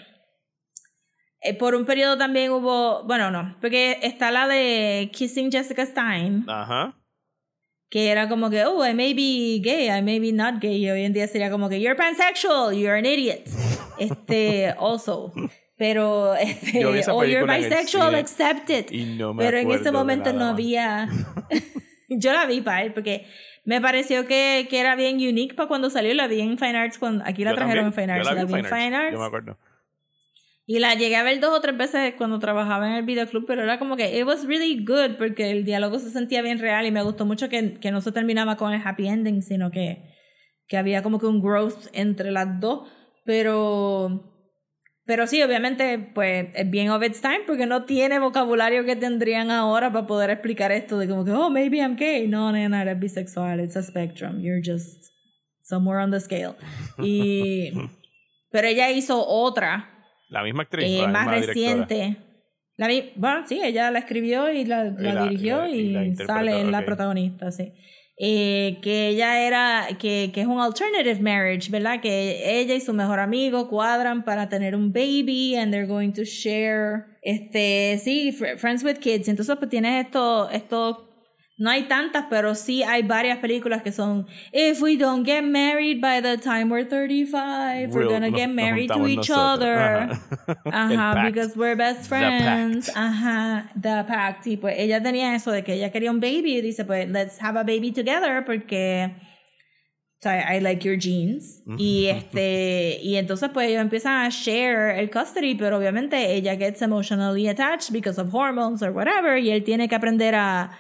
eh, 1.42 1.54
por 1.60 1.76
un 1.76 1.86
periodo 1.86 2.18
también 2.18 2.52
hubo. 2.52 3.04
Bueno, 3.04 3.30
no. 3.32 3.56
Porque 3.62 4.00
está 4.02 4.32
la 4.32 4.48
de 4.48 5.10
Kissing 5.14 5.52
Jessica 5.52 5.86
Stein. 5.86 6.46
Ajá. 6.50 6.96
Que 7.90 8.10
era 8.12 8.30
como 8.30 8.50
que, 8.50 8.64
oh, 8.66 8.86
I 8.86 8.94
may 8.94 9.14
be 9.14 9.60
gay, 9.62 9.88
I 9.90 10.02
may 10.02 10.20
be 10.20 10.32
not 10.32 10.62
gay. 10.62 10.78
Y 10.86 10.90
hoy 10.90 11.04
en 11.04 11.14
día 11.14 11.28
sería 11.28 11.50
como 11.52 11.70
que, 11.70 11.80
you're 11.82 11.96
pansexual, 11.98 12.74
you're 12.74 12.98
an 12.98 13.06
idiot. 13.06 13.42
Este, 14.00 14.70
also. 14.78 15.34
Pero, 15.80 16.36
este, 16.40 16.82
Yo 16.82 16.92
vi 16.92 17.00
esa 17.00 17.16
o 17.16 17.24
you're 17.24 17.48
bisexual, 17.48 18.14
accept 18.14 18.70
it. 18.70 18.92
Y 18.92 19.16
no 19.18 19.34
me 19.34 19.44
Pero 19.46 19.58
en 19.58 19.72
ese 19.72 19.92
momento 19.92 20.32
no 20.34 20.46
había. 20.46 21.10
Yo 22.10 22.34
la 22.34 22.46
vi 22.46 22.62
para 22.62 22.84
él 22.84 22.94
porque 22.94 23.26
me 23.64 23.80
pareció 23.80 24.28
que, 24.28 24.68
que 24.70 24.80
era 24.80 24.96
bien 24.96 25.16
unique 25.16 25.56
para 25.56 25.70
cuando 25.70 25.90
salió. 25.90 26.14
La 26.14 26.28
vi 26.28 26.42
en 26.42 26.58
Fine 26.58 26.78
Arts. 26.78 26.98
Cuando, 27.00 27.24
aquí 27.26 27.46
la 27.46 27.52
Yo 27.52 27.56
trajeron 27.56 27.92
también, 27.94 28.10
en 28.10 28.12
Fine 28.12 28.14
Arts. 28.14 28.26
la 28.26 28.34
La 28.36 28.44
vi 28.44 28.54
vi 28.54 28.60
en 28.60 28.66
Fine 28.66 28.96
Arts. 28.96 29.14
Yo 29.14 29.20
me 29.20 29.26
acuerdo. 29.26 29.58
Y 30.66 30.80
la 30.80 30.94
llegué 30.94 31.16
a 31.16 31.24
ver 31.24 31.40
dos 31.40 31.58
o 31.58 31.62
tres 31.62 31.78
veces 31.78 32.14
cuando 32.16 32.38
trabajaba 32.38 32.88
en 32.88 32.94
el 32.94 33.04
videoclub, 33.04 33.46
pero 33.48 33.64
era 33.64 33.80
como 33.80 33.96
que 33.96 34.20
it 34.20 34.26
was 34.26 34.46
really 34.46 34.86
good 34.86 35.16
porque 35.18 35.50
el 35.50 35.66
diálogo 35.66 35.98
se 35.98 36.12
sentía 36.12 36.44
bien 36.44 36.60
real 36.60 36.86
y 36.86 36.92
me 36.92 37.02
gustó 37.02 37.26
mucho 37.26 37.50
que, 37.50 37.80
que 37.80 37.90
no 37.90 38.02
se 38.02 38.12
terminaba 38.12 38.56
con 38.56 38.74
el 38.74 38.82
happy 38.86 39.08
ending, 39.08 39.42
sino 39.42 39.72
que, 39.72 40.14
que 40.68 40.78
había 40.78 41.02
como 41.02 41.20
que 41.20 41.26
un 41.26 41.42
growth 41.42 41.88
entre 41.94 42.30
las 42.32 42.60
dos. 42.60 42.88
Pero, 43.26 44.29
pero 45.10 45.26
sí, 45.26 45.42
obviamente, 45.42 45.98
pues 46.14 46.50
es 46.54 46.70
bien 46.70 46.92
of 46.92 47.02
its 47.04 47.20
time 47.20 47.40
porque 47.48 47.66
no 47.66 47.86
tiene 47.86 48.20
vocabulario 48.20 48.86
que 48.86 48.96
tendrían 48.96 49.50
ahora 49.50 49.92
para 49.92 50.06
poder 50.06 50.30
explicar 50.30 50.72
esto 50.72 51.00
de 51.00 51.08
como 51.08 51.26
que, 51.26 51.32
oh, 51.32 51.50
maybe 51.50 51.78
I'm 51.80 51.96
gay. 51.96 52.28
No, 52.28 52.52
nena, 52.52 52.84
eres 52.84 53.00
bisexual, 53.00 53.60
it's 53.60 53.76
a 53.76 53.82
spectrum, 53.82 54.40
you're 54.40 54.62
just 54.64 55.06
somewhere 55.64 56.00
on 56.00 56.12
the 56.12 56.20
scale. 56.20 56.54
Y, 57.00 57.72
pero 58.52 58.68
ella 58.68 58.92
hizo 58.92 59.26
otra 59.28 59.90
La 60.30 60.44
misma 60.44 60.62
actriz. 60.62 60.86
eh, 60.88 61.02
la 61.02 61.08
más 61.08 61.22
misma 61.26 61.40
directora. 61.42 61.86
reciente. 61.88 62.18
La 62.78 62.88
bueno, 63.16 63.48
sí, 63.48 63.60
ella 63.64 63.90
la 63.90 63.98
escribió 64.00 64.52
y 64.52 64.64
la, 64.66 64.84
la 64.84 65.14
la- 65.16 65.24
dirigió 65.24 65.68
y 65.68 65.98
y, 65.98 65.98
y 65.98 66.16
sale 66.18 66.62
en 66.62 66.72
la 66.72 66.86
protagonista, 66.86 67.52
sí. 67.52 67.74
Eh, 68.22 68.80
que 68.82 69.08
ella 69.08 69.40
era, 69.48 69.88
que, 69.98 70.32
que 70.34 70.42
es 70.42 70.48
un 70.48 70.60
alternative 70.60 71.22
marriage, 71.22 71.72
¿verdad? 71.72 72.02
Que 72.02 72.60
ella 72.60 72.76
y 72.76 72.82
su 72.82 72.92
mejor 72.94 73.18
amigo 73.22 73.70
cuadran 73.70 74.26
para 74.26 74.50
tener 74.50 74.76
un 74.76 74.92
baby 74.92 75.56
and 75.56 75.72
they're 75.72 75.88
going 75.88 76.12
to 76.12 76.24
share, 76.26 77.06
este, 77.22 77.98
sí, 78.04 78.34
fr- 78.34 78.58
friends 78.58 78.84
with 78.84 78.98
kids. 79.00 79.30
Entonces, 79.30 79.56
pues 79.58 79.70
tienes 79.70 80.06
esto, 80.06 80.50
esto, 80.50 81.09
no 81.60 81.70
hay 81.70 81.84
tantas, 81.84 82.26
pero 82.30 82.56
sí 82.56 82.82
hay 82.84 83.04
varias 83.04 83.38
películas 83.40 83.84
que 83.84 83.92
son, 83.92 84.26
if 84.54 84.82
we 84.82 84.96
don't 84.98 85.26
get 85.26 85.44
married 85.44 86.02
by 86.02 86.22
the 86.22 86.38
time 86.38 86.70
we're 86.70 86.88
35, 86.88 87.94
we're 87.94 88.08
gonna 88.08 88.32
get 88.32 88.50
married 88.50 88.90
to 88.90 89.06
each 89.06 89.30
nosotros. 89.30 89.38
other. 89.38 90.20
Ajá. 90.72 91.26
Because 91.26 91.56
we're 91.58 91.76
best 91.76 92.08
friends. 92.08 92.90
Ajá, 92.96 93.70
the 93.76 94.06
pact. 94.08 94.48
Y 94.48 94.56
pues 94.58 94.76
ella 94.78 95.02
tenía 95.02 95.36
eso 95.36 95.52
de 95.52 95.64
que 95.64 95.74
ella 95.74 95.92
quería 95.92 96.10
un 96.10 96.22
baby 96.22 96.58
y 96.58 96.62
dice, 96.62 96.86
pues, 96.86 97.10
let's 97.10 97.38
have 97.42 97.60
a 97.60 97.64
baby 97.64 97.92
together 97.92 98.44
porque 98.46 99.12
sea, 100.22 100.54
I 100.54 100.60
like 100.60 100.84
your 100.84 100.98
genes. 100.98 101.62
Y 101.78 102.08
este, 102.08 103.00
y 103.02 103.16
entonces 103.16 103.50
pues 103.54 103.70
ellos 103.70 103.82
empiezan 103.82 104.26
a 104.26 104.30
share 104.30 104.98
el 105.00 105.10
custody, 105.10 105.56
pero 105.56 105.78
obviamente 105.78 106.34
ella 106.36 106.56
gets 106.56 106.82
emotionally 106.82 107.48
attached 107.48 107.92
because 107.92 108.20
of 108.20 108.34
hormones 108.34 108.82
or 108.82 108.92
whatever, 108.92 109.38
y 109.38 109.50
él 109.50 109.64
tiene 109.64 109.88
que 109.88 109.96
aprender 109.96 110.36
a, 110.36 110.72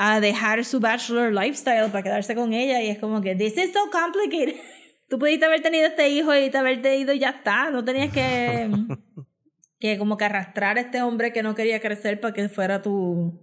a 0.00 0.20
dejar 0.20 0.64
su 0.64 0.78
bachelor 0.78 1.32
lifestyle 1.32 1.90
para 1.90 2.04
quedarse 2.04 2.36
con 2.36 2.52
ella, 2.52 2.80
y 2.80 2.88
es 2.88 2.98
como 3.00 3.20
que, 3.20 3.34
this 3.34 3.56
is 3.58 3.72
so 3.72 3.80
complicated. 3.90 4.54
Tú 5.08 5.18
pudiste 5.18 5.44
haber 5.44 5.60
tenido 5.60 5.86
este 5.88 6.08
hijo 6.08 6.32
y 6.36 6.50
te 6.50 6.56
haberte 6.58 6.96
ido 6.96 7.12
y 7.12 7.18
ya 7.18 7.30
está, 7.30 7.70
no 7.70 7.84
tenías 7.84 8.12
que, 8.12 8.70
que 9.80 9.98
como 9.98 10.16
que 10.16 10.24
arrastrar 10.24 10.78
a 10.78 10.82
este 10.82 11.02
hombre 11.02 11.32
que 11.32 11.42
no 11.42 11.56
quería 11.56 11.80
crecer 11.80 12.20
para 12.20 12.32
que 12.32 12.48
fuera 12.48 12.80
tu, 12.80 13.40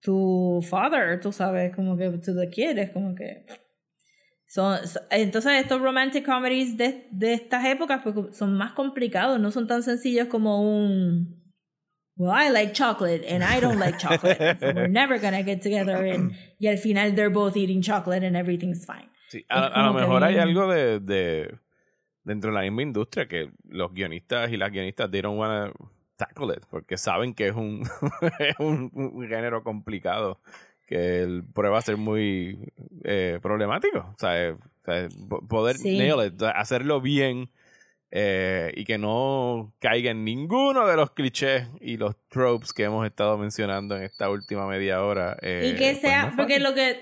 tu 0.00 0.64
father, 0.70 1.20
tú 1.20 1.32
sabes, 1.32 1.74
como 1.76 1.98
que 1.98 2.08
to 2.10 2.34
the 2.34 2.48
kid, 2.48 2.78
es 2.78 2.90
como 2.90 3.14
que... 3.14 3.44
Son, 4.46 4.86
so- 4.86 5.00
entonces 5.10 5.52
estos 5.60 5.82
romantic 5.82 6.24
comedies 6.24 6.76
de, 6.78 7.08
de 7.10 7.34
estas 7.34 7.64
épocas 7.66 8.00
pues, 8.02 8.36
son 8.38 8.56
más 8.56 8.72
complicados, 8.72 9.38
no 9.38 9.50
son 9.50 9.66
tan 9.66 9.82
sencillos 9.82 10.28
como 10.28 10.62
un 10.62 11.43
Well, 12.16 12.30
I 12.30 12.50
like 12.50 12.74
chocolate 12.74 13.24
and 13.26 13.42
I 13.42 13.58
don't 13.60 13.78
like 13.78 13.98
chocolate. 13.98 14.38
so 14.60 14.72
we're 14.74 14.86
never 14.88 15.18
gonna 15.18 15.42
get 15.42 15.62
together 15.62 16.04
and, 16.06 16.32
y 16.60 16.68
al 16.68 16.76
final 16.78 17.12
they're 17.14 17.30
both 17.30 17.56
eating 17.56 17.82
chocolate 17.82 18.22
and 18.24 18.36
everything's 18.36 18.84
fine. 18.84 19.08
Sí, 19.30 19.44
a, 19.50 19.66
a 19.66 19.82
lo 19.86 19.92
mejor 19.94 20.22
hay 20.22 20.36
algo 20.38 20.68
de, 20.72 21.00
de 21.00 21.58
dentro 22.22 22.50
de 22.50 22.54
la 22.56 22.62
misma 22.62 22.82
industria 22.82 23.26
que 23.26 23.50
los 23.68 23.92
guionistas 23.92 24.50
y 24.52 24.56
las 24.56 24.70
guionistas 24.70 25.10
they 25.10 25.20
don't 25.22 25.38
wanna 25.38 25.72
tackle 26.16 26.52
it 26.54 26.62
porque 26.70 26.96
saben 26.96 27.34
que 27.34 27.48
es 27.48 27.54
un, 27.56 27.82
es 28.38 28.54
un, 28.60 28.90
un 28.94 29.28
género 29.28 29.64
complicado 29.64 30.40
que 30.86 31.22
el, 31.22 31.42
prueba 31.52 31.78
a 31.78 31.82
ser 31.82 31.96
muy 31.96 32.72
eh, 33.04 33.38
problemático. 33.42 33.98
O 34.14 34.16
sea, 34.18 34.40
eh, 34.40 34.52
o 34.52 34.84
sea, 34.84 35.08
po- 35.28 35.44
poder 35.48 35.76
Sí. 35.78 35.96
nail 35.98 36.24
it, 36.26 36.40
hacerlo 36.42 37.00
bien 37.00 37.50
eh, 38.16 38.72
y 38.76 38.84
que 38.84 38.96
no 38.96 39.74
caiga 39.80 40.12
en 40.12 40.24
ninguno 40.24 40.86
de 40.86 40.94
los 40.94 41.10
clichés 41.10 41.66
y 41.80 41.96
los 41.96 42.14
tropes 42.28 42.72
que 42.72 42.84
hemos 42.84 43.04
estado 43.04 43.36
mencionando 43.36 43.96
en 43.96 44.04
esta 44.04 44.30
última 44.30 44.68
media 44.68 45.02
hora. 45.02 45.36
eh, 45.42 45.72
y 45.72 45.76
que 45.76 45.90
pues 45.90 46.00
sea, 46.00 46.32
porque 46.36 46.60
lo 46.60 46.74
que 46.74 47.00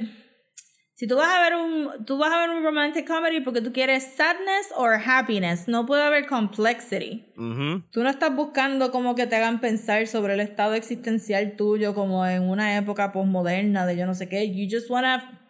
si 0.94 1.06
tú 1.06 1.16
vas 1.16 1.28
a 1.28 1.42
ver 1.42 1.56
un 1.56 2.06
tú 2.06 2.16
vas 2.16 2.32
a 2.32 2.38
ver 2.38 2.48
un 2.48 2.64
romantic 2.64 3.06
comedy 3.06 3.40
porque 3.40 3.60
tú 3.60 3.74
quieres 3.74 4.04
sadness 4.16 4.72
or 4.74 4.94
happiness, 4.94 5.68
no 5.68 5.84
puede 5.84 6.02
haber 6.02 6.26
complexity. 6.26 7.26
Ujú. 7.36 7.82
Tú 7.90 8.02
no 8.02 8.08
estás 8.08 8.34
buscando 8.34 8.90
como 8.90 9.14
que 9.14 9.26
te 9.26 9.36
hagan 9.36 9.60
pensar 9.60 10.06
sobre 10.06 10.32
el 10.32 10.40
estado 10.40 10.72
existencial 10.72 11.56
tuyo 11.56 11.94
como 11.94 12.24
en 12.24 12.44
una 12.44 12.78
época 12.78 13.12
posmoderna 13.12 13.84
de 13.84 13.98
yo 13.98 14.06
no 14.06 14.14
sé 14.14 14.30
qué. 14.30 14.50
You 14.50 14.66
just 14.70 14.88
wanna 14.88 15.42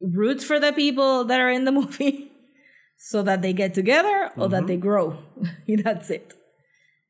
root 0.00 0.40
for 0.40 0.58
the 0.58 0.72
people 0.72 1.26
that 1.28 1.40
are 1.40 1.54
in 1.54 1.66
the 1.66 1.72
movie 1.72 2.27
so 3.00 3.22
that 3.22 3.40
they 3.40 3.54
get 3.54 3.72
together 3.72 4.32
or 4.36 4.50
that 4.50 4.66
they 4.66 4.76
grow. 4.76 5.16
y 5.66 5.80
that's 5.80 6.10
it. 6.10 6.34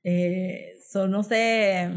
Eh, 0.05 0.75
so 0.89 1.09
no 1.09 1.23
sé. 1.23 1.91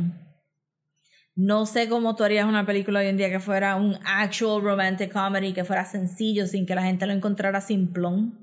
No 1.35 1.65
sé 1.65 1.87
cómo 1.87 2.15
tú 2.15 2.23
harías 2.23 2.45
una 2.45 2.65
película 2.65 2.99
hoy 2.99 3.07
en 3.07 3.17
día 3.17 3.29
que 3.29 3.39
fuera 3.39 3.75
un 3.75 3.97
actual 4.05 4.61
romantic 4.61 5.11
comedy, 5.11 5.53
que 5.53 5.63
fuera 5.63 5.85
sencillo 5.85 6.45
sin 6.47 6.65
que 6.65 6.75
la 6.75 6.83
gente 6.83 7.05
lo 7.05 7.13
encontrara 7.13 7.61
simplón. 7.61 8.37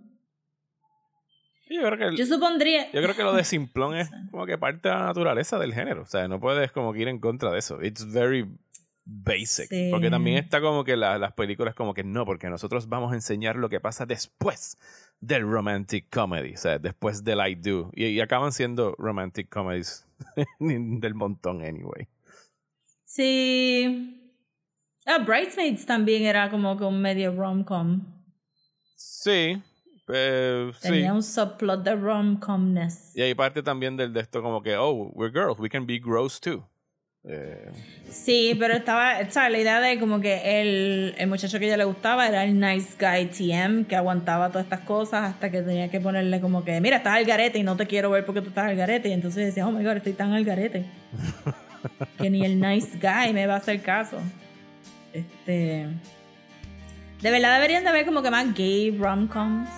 Yo 1.70 1.82
creo 1.82 1.98
que 1.98 2.04
el- 2.04 2.16
Yo 2.16 2.24
supondría. 2.26 2.90
Yo 2.92 3.02
creo 3.02 3.14
que 3.14 3.22
lo 3.22 3.34
de 3.34 3.44
simplón 3.44 3.94
es 3.96 4.08
como 4.30 4.46
que 4.46 4.56
parte 4.56 4.88
de 4.88 4.94
la 4.94 5.04
naturaleza 5.04 5.58
del 5.58 5.74
género. 5.74 6.02
O 6.02 6.06
sea, 6.06 6.26
no 6.28 6.40
puedes 6.40 6.72
como 6.72 6.92
que 6.92 7.00
ir 7.00 7.08
en 7.08 7.18
contra 7.20 7.50
de 7.52 7.58
eso. 7.58 7.82
It's 7.82 8.10
very 8.10 8.46
basic. 9.04 9.68
Sí. 9.68 9.88
Porque 9.90 10.10
también 10.10 10.38
está 10.38 10.60
como 10.62 10.82
que 10.84 10.96
la- 10.96 11.18
las 11.18 11.32
películas 11.34 11.74
como 11.74 11.92
que 11.94 12.04
no, 12.04 12.24
porque 12.24 12.48
nosotros 12.48 12.88
vamos 12.88 13.12
a 13.12 13.16
enseñar 13.16 13.56
lo 13.56 13.68
que 13.68 13.80
pasa 13.80 14.06
después 14.06 14.78
del 15.20 15.42
romantic 15.42 16.06
comedy. 16.10 16.54
O 16.54 16.56
sea, 16.56 16.78
después 16.78 17.24
del 17.24 17.38
I 17.46 17.54
do. 17.54 17.90
Y, 17.94 18.06
y 18.06 18.20
acaban 18.20 18.52
siendo 18.52 18.94
romantic 18.98 19.48
comedies 19.48 20.06
del 20.58 21.14
montón 21.14 21.62
anyway. 21.62 22.08
Sí. 23.04 24.14
Ah, 25.06 25.18
Bridesmaids 25.18 25.86
también 25.86 26.24
era 26.24 26.50
como 26.50 26.76
que 26.76 26.84
un 26.84 27.00
medio 27.00 27.32
rom-com. 27.34 28.04
Sí. 28.94 29.62
eh, 30.08 30.70
sí. 30.74 30.88
Tenía 30.88 31.14
un 31.14 31.22
subplot 31.22 31.82
de 31.82 31.96
rom-comness. 31.96 33.16
Y 33.16 33.22
hay 33.22 33.34
parte 33.34 33.62
también 33.62 33.96
del 33.96 34.12
de 34.12 34.20
esto 34.20 34.42
como 34.42 34.62
que, 34.62 34.76
oh, 34.76 35.10
we're 35.14 35.32
girls, 35.32 35.58
we 35.58 35.68
can 35.70 35.86
be 35.86 35.98
gross 35.98 36.38
too. 36.40 36.62
Eh, 37.28 37.70
Sí, 38.10 38.56
pero 38.58 38.74
estaba. 38.74 39.18
La 39.22 39.58
idea 39.58 39.80
de 39.80 39.98
como 39.98 40.20
que 40.20 40.60
el, 40.60 41.14
el 41.18 41.26
muchacho 41.28 41.58
que 41.58 41.66
ella 41.66 41.76
le 41.76 41.84
gustaba 41.84 42.26
era 42.26 42.44
el 42.44 42.58
nice 42.58 42.96
guy 42.98 43.26
TM 43.26 43.84
que 43.84 43.96
aguantaba 43.96 44.48
todas 44.48 44.64
estas 44.64 44.80
cosas 44.80 45.30
hasta 45.30 45.50
que 45.50 45.62
tenía 45.62 45.90
que 45.90 46.00
ponerle 46.00 46.40
como 46.40 46.64
que, 46.64 46.80
mira, 46.80 46.98
estás 46.98 47.14
al 47.16 47.24
garete 47.24 47.58
y 47.58 47.62
no 47.62 47.76
te 47.76 47.86
quiero 47.86 48.10
ver 48.10 48.24
porque 48.24 48.40
tú 48.40 48.48
estás 48.48 48.66
al 48.66 48.76
garete. 48.76 49.08
Y 49.08 49.12
entonces 49.12 49.46
decía, 49.46 49.66
oh 49.66 49.70
my 49.70 49.84
god, 49.84 49.96
estoy 49.96 50.14
tan 50.14 50.32
al 50.32 50.44
garete. 50.44 50.86
que 52.18 52.30
ni 52.30 52.44
el 52.44 52.60
nice 52.60 52.98
guy 53.00 53.32
me 53.32 53.46
va 53.46 53.54
a 53.54 53.58
hacer 53.58 53.82
caso. 53.82 54.18
Este. 55.12 55.86
De 57.20 57.30
verdad 57.30 57.54
deberían 57.56 57.82
de 57.82 57.90
haber 57.90 58.06
como 58.06 58.22
que 58.22 58.30
más 58.30 58.54
gay 58.54 58.90
rom-coms. 58.90 59.68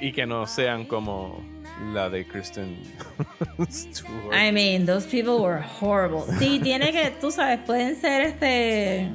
y 0.00 0.12
que 0.12 0.26
no 0.26 0.46
sean 0.46 0.84
como 0.84 1.42
la 1.92 2.08
de 2.10 2.26
Kristen 2.26 2.76
Stewart. 3.70 4.34
I 4.34 4.50
mean, 4.52 4.86
those 4.86 5.06
people 5.06 5.40
were 5.42 5.60
horrible. 5.80 6.22
Sí, 6.38 6.58
tiene 6.62 6.92
que, 6.92 7.10
tú 7.20 7.30
sabes, 7.30 7.58
pueden 7.66 7.94
ser 8.00 8.22
este. 8.22 9.08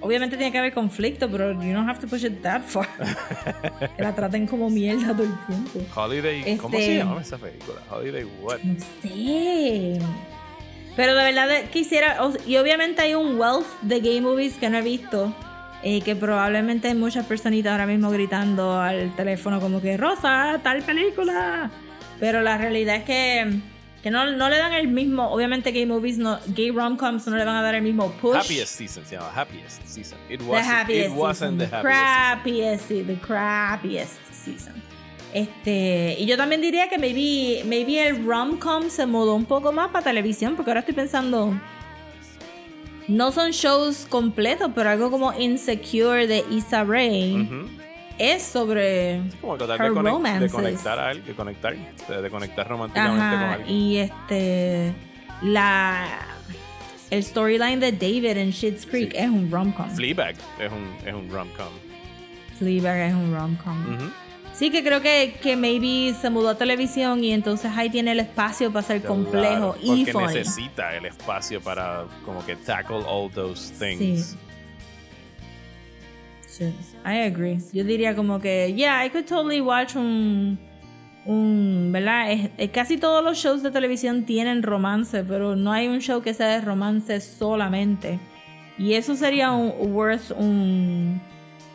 Obviamente 0.00 0.36
tiene 0.36 0.52
que 0.52 0.58
haber 0.58 0.74
conflicto, 0.74 1.30
pero 1.30 1.52
you 1.62 1.72
don't 1.72 1.88
have 1.88 1.98
to 1.98 2.06
push 2.06 2.24
it 2.24 2.42
that 2.42 2.60
far. 2.62 2.86
que 3.96 4.02
la 4.02 4.14
traten 4.14 4.46
como 4.46 4.68
mierda 4.68 5.12
todo 5.14 5.22
el 5.24 5.34
tiempo. 5.46 5.80
Holiday, 5.98 6.56
¿cómo 6.58 6.76
Este- 6.76 6.86
se 6.92 6.98
llama 6.98 7.20
esa 7.22 7.38
película? 7.38 7.80
Holiday 7.90 8.24
what? 8.42 8.58
No 8.62 8.74
sé. 9.02 9.98
Pero 10.94 11.14
de 11.14 11.24
verdad 11.32 11.48
quisiera. 11.72 12.18
Y 12.46 12.56
obviamente 12.58 13.00
hay 13.02 13.14
un 13.14 13.38
wealth 13.40 13.66
de 13.80 14.00
gay 14.00 14.20
movies 14.20 14.54
que 14.58 14.68
no 14.68 14.78
he 14.78 14.82
visto. 14.82 15.34
eh, 15.86 16.00
que 16.00 16.16
probablemente 16.16 16.88
hay 16.88 16.94
muchas 16.94 17.26
personitas 17.26 17.72
ahora 17.72 17.84
mismo 17.86 18.08
gritando 18.10 18.78
al 18.80 19.14
teléfono 19.16 19.60
como 19.60 19.82
que 19.82 19.96
Rosa, 19.98 20.58
tal 20.62 20.82
película. 20.82 21.70
Pero 22.20 22.42
la 22.42 22.56
realidad 22.58 22.96
es 22.96 23.04
que, 23.04 23.60
que 24.02 24.10
no, 24.10 24.30
no 24.32 24.48
le 24.48 24.58
dan 24.58 24.72
el 24.72 24.88
mismo. 24.88 25.28
Obviamente 25.30 25.72
gay 25.72 25.86
movies, 25.86 26.18
no, 26.18 26.38
gay 26.48 26.70
rom-coms 26.70 27.26
no 27.26 27.36
le 27.36 27.44
van 27.44 27.56
a 27.56 27.62
dar 27.62 27.74
el 27.74 27.82
mismo 27.82 28.10
push. 28.12 28.36
Happiest 28.36 28.76
Season 28.78 29.04
se 29.04 29.16
llama 29.16 29.32
Happiest 29.34 29.86
Season. 29.86 30.18
It 30.28 30.40
The 30.40 30.44
wasn't, 30.44 30.66
happiest 30.72 31.06
it 31.10 31.12
wasn't 31.16 31.38
season, 31.40 31.58
the 31.58 31.66
the 31.66 31.76
happiest 31.76 32.86
season. 32.86 32.86
crappiest, 32.86 32.88
sí, 32.90 33.02
the 33.06 33.26
crappiest 33.26 34.32
season. 34.32 34.74
Este, 35.32 36.16
y 36.20 36.26
yo 36.26 36.36
también 36.36 36.60
diría 36.60 36.88
que 36.88 36.96
maybe, 36.96 37.64
maybe 37.64 37.98
el 38.06 38.24
rom-com 38.24 38.88
se 38.88 39.04
mudó 39.04 39.34
un 39.34 39.44
poco 39.46 39.72
más 39.72 39.88
para 39.90 40.04
televisión, 40.04 40.54
porque 40.54 40.70
ahora 40.70 40.80
estoy 40.80 40.94
pensando, 40.94 41.52
no 43.08 43.32
son 43.32 43.50
shows 43.50 44.06
completos, 44.08 44.70
pero 44.76 44.90
algo 44.90 45.10
como 45.10 45.32
Insecure 45.32 46.28
de 46.28 46.44
Issa 46.52 46.84
Rae. 46.84 47.48
Es 48.18 48.42
sobre, 48.42 49.20
Como 49.40 49.56
tratar 49.56 49.80
Her 49.80 49.92
de, 49.92 50.00
conec- 50.00 50.38
de 50.40 50.48
conectar 50.50 50.98
a 50.98 51.08
alguien, 51.08 51.26
de 51.26 51.34
conectar, 51.34 51.74
de 51.76 52.30
conectar 52.30 52.68
románticamente 52.68 53.18
con 53.20 53.22
ajá, 53.44 53.52
alguien. 53.54 53.76
y 53.76 53.96
este, 53.98 54.94
la, 55.42 56.06
el 57.10 57.22
storyline 57.24 57.80
de 57.80 57.92
David 57.92 58.36
en 58.36 58.52
Schitt's 58.52 58.86
Creek 58.86 59.12
Sí. 59.12 59.16
es 59.18 59.28
un 59.28 59.50
rom-com. 59.50 59.90
Fleabag 59.90 60.34
es 60.60 60.70
un, 60.72 61.06
es 61.08 61.14
un 61.14 61.30
rom-com. 61.30 61.68
Fleabag 62.58 62.98
es 63.10 63.14
un 63.14 63.34
rom-com. 63.34 63.94
Ujú. 63.96 64.10
Sí, 64.52 64.70
que 64.70 64.84
creo 64.84 65.00
que, 65.02 65.36
que 65.42 65.56
maybe 65.56 66.14
se 66.14 66.30
mudó 66.30 66.50
a 66.50 66.54
televisión 66.56 67.24
y 67.24 67.32
entonces 67.32 67.72
ahí 67.74 67.90
tiene 67.90 68.12
el 68.12 68.20
espacio 68.20 68.72
para 68.72 68.86
ser 68.86 69.02
complejo 69.02 69.74
Claro, 69.74 69.76
y 69.82 70.04
porque 70.04 70.12
funny. 70.12 70.26
necesita 70.26 70.94
el 70.94 71.06
espacio 71.06 71.60
para 71.60 72.04
como 72.24 72.46
que 72.46 72.54
tackle 72.54 73.02
all 73.04 73.28
those 73.32 73.72
things. 73.74 74.26
Sí. 74.26 74.36
I 77.04 77.20
agree. 77.26 77.58
Yo 77.72 77.84
diría 77.84 78.14
como 78.14 78.40
que, 78.40 78.72
yeah, 78.74 79.04
I 79.04 79.10
could 79.10 79.24
totally 79.26 79.60
watch 79.60 79.96
un, 79.96 80.58
un 81.26 81.90
¿verdad? 81.92 82.32
Es- 82.58 82.70
casi 82.70 82.96
todos 82.98 83.24
los 83.24 83.38
shows 83.38 83.62
de 83.62 83.70
televisión 83.70 84.24
tienen 84.24 84.62
romance, 84.62 85.24
pero 85.24 85.56
no 85.56 85.72
hay 85.72 85.88
un 85.88 86.00
show 86.00 86.22
que 86.22 86.34
sea 86.34 86.48
de 86.48 86.60
romance 86.60 87.20
solamente. 87.20 88.18
Y 88.78 88.94
eso 88.94 89.14
sería 89.14 89.52
un, 89.52 89.72
worth 89.94 90.30
un 90.36 91.20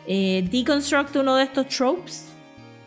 eh, 0.06 0.46
deconstruct 0.50 1.16
uno 1.16 1.36
de 1.36 1.44
estos 1.44 1.66
tropes 1.68 2.28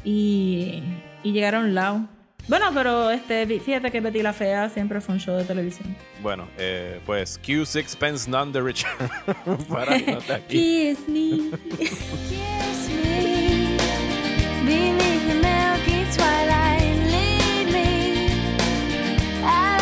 y, 0.03 0.81
y 1.23 1.31
llegar 1.31 1.55
a 1.55 1.59
un 1.59 1.73
lado. 1.73 2.07
Bueno, 2.47 2.71
pero 2.73 3.09
este, 3.09 3.47
fíjate 3.59 3.89
que 3.89 4.01
Betty 4.01 4.21
la 4.21 4.33
Fea 4.33 4.69
siempre 4.69 4.99
fue 4.99 5.15
un 5.15 5.21
show 5.21 5.37
de 5.37 5.45
televisión. 5.45 5.95
Bueno, 6.21 6.47
eh, 6.57 6.99
pues 7.05 7.39
Q 7.39 7.65
Sixpence 7.65 8.29
None 8.29 8.51
the 8.51 8.61
Richer. 8.61 8.89
para 9.69 9.97
nota 9.99 10.35
aquí. 10.35 10.57
Kiss 10.57 11.07
me. 11.07 11.51
Kiss 11.79 12.89
me 13.05 13.77
beneath 14.65 15.27
the 15.27 15.35
milky 15.35 16.05
twilight. 16.11 16.97
Lead 17.07 17.71
me 17.71 18.27
out 19.45 19.72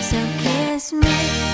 So 0.00 0.16
kiss 0.38 0.92
me. 0.92 1.47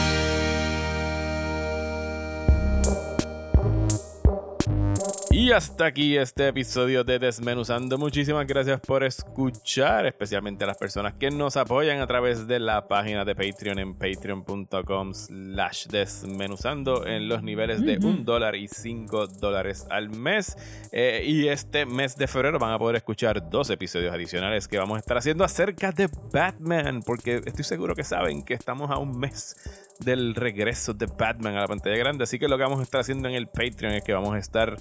Y 5.44 5.52
hasta 5.52 5.84
aquí 5.84 6.16
este 6.16 6.48
episodio 6.48 7.04
de 7.04 7.18
Desmenuzando. 7.18 7.98
Muchísimas 7.98 8.46
gracias 8.46 8.80
por 8.80 9.04
escuchar, 9.04 10.06
especialmente 10.06 10.64
a 10.64 10.66
las 10.66 10.78
personas 10.78 11.12
que 11.20 11.30
nos 11.30 11.58
apoyan 11.58 12.00
a 12.00 12.06
través 12.06 12.46
de 12.46 12.58
la 12.58 12.88
página 12.88 13.26
de 13.26 13.34
Patreon 13.34 13.78
en 13.78 13.92
patreon.com 13.92 15.12
slash 15.12 15.88
desmenuzando 15.88 17.06
en 17.06 17.28
los 17.28 17.42
niveles 17.42 17.84
de 17.84 17.98
un 17.98 18.24
dólar 18.24 18.56
y 18.56 18.68
cinco 18.68 19.26
dólares 19.26 19.86
al 19.90 20.08
mes. 20.08 20.56
Eh, 20.92 21.22
y 21.26 21.48
este 21.48 21.84
mes 21.84 22.16
de 22.16 22.26
febrero 22.26 22.58
van 22.58 22.72
a 22.72 22.78
poder 22.78 22.96
escuchar 22.96 23.50
dos 23.50 23.68
episodios 23.68 24.14
adicionales 24.14 24.66
que 24.66 24.78
vamos 24.78 24.96
a 24.96 25.00
estar 25.00 25.18
haciendo 25.18 25.44
acerca 25.44 25.92
de 25.92 26.08
Batman, 26.32 27.02
porque 27.02 27.42
estoy 27.44 27.64
seguro 27.64 27.94
que 27.94 28.04
saben 28.04 28.44
que 28.44 28.54
estamos 28.54 28.90
a 28.90 28.96
un 28.96 29.18
mes 29.18 29.54
del 30.00 30.34
regreso 30.34 30.94
de 30.94 31.06
Batman 31.06 31.56
a 31.56 31.60
la 31.60 31.68
pantalla 31.68 31.96
grande. 31.96 32.24
Así 32.24 32.38
que 32.38 32.48
lo 32.48 32.56
que 32.56 32.64
vamos 32.64 32.80
a 32.80 32.82
estar 32.82 33.00
haciendo 33.00 33.28
en 33.28 33.34
el 33.34 33.46
Patreon 33.46 33.94
es 33.94 34.04
que 34.04 34.12
vamos 34.12 34.34
a 34.34 34.38
estar 34.38 34.76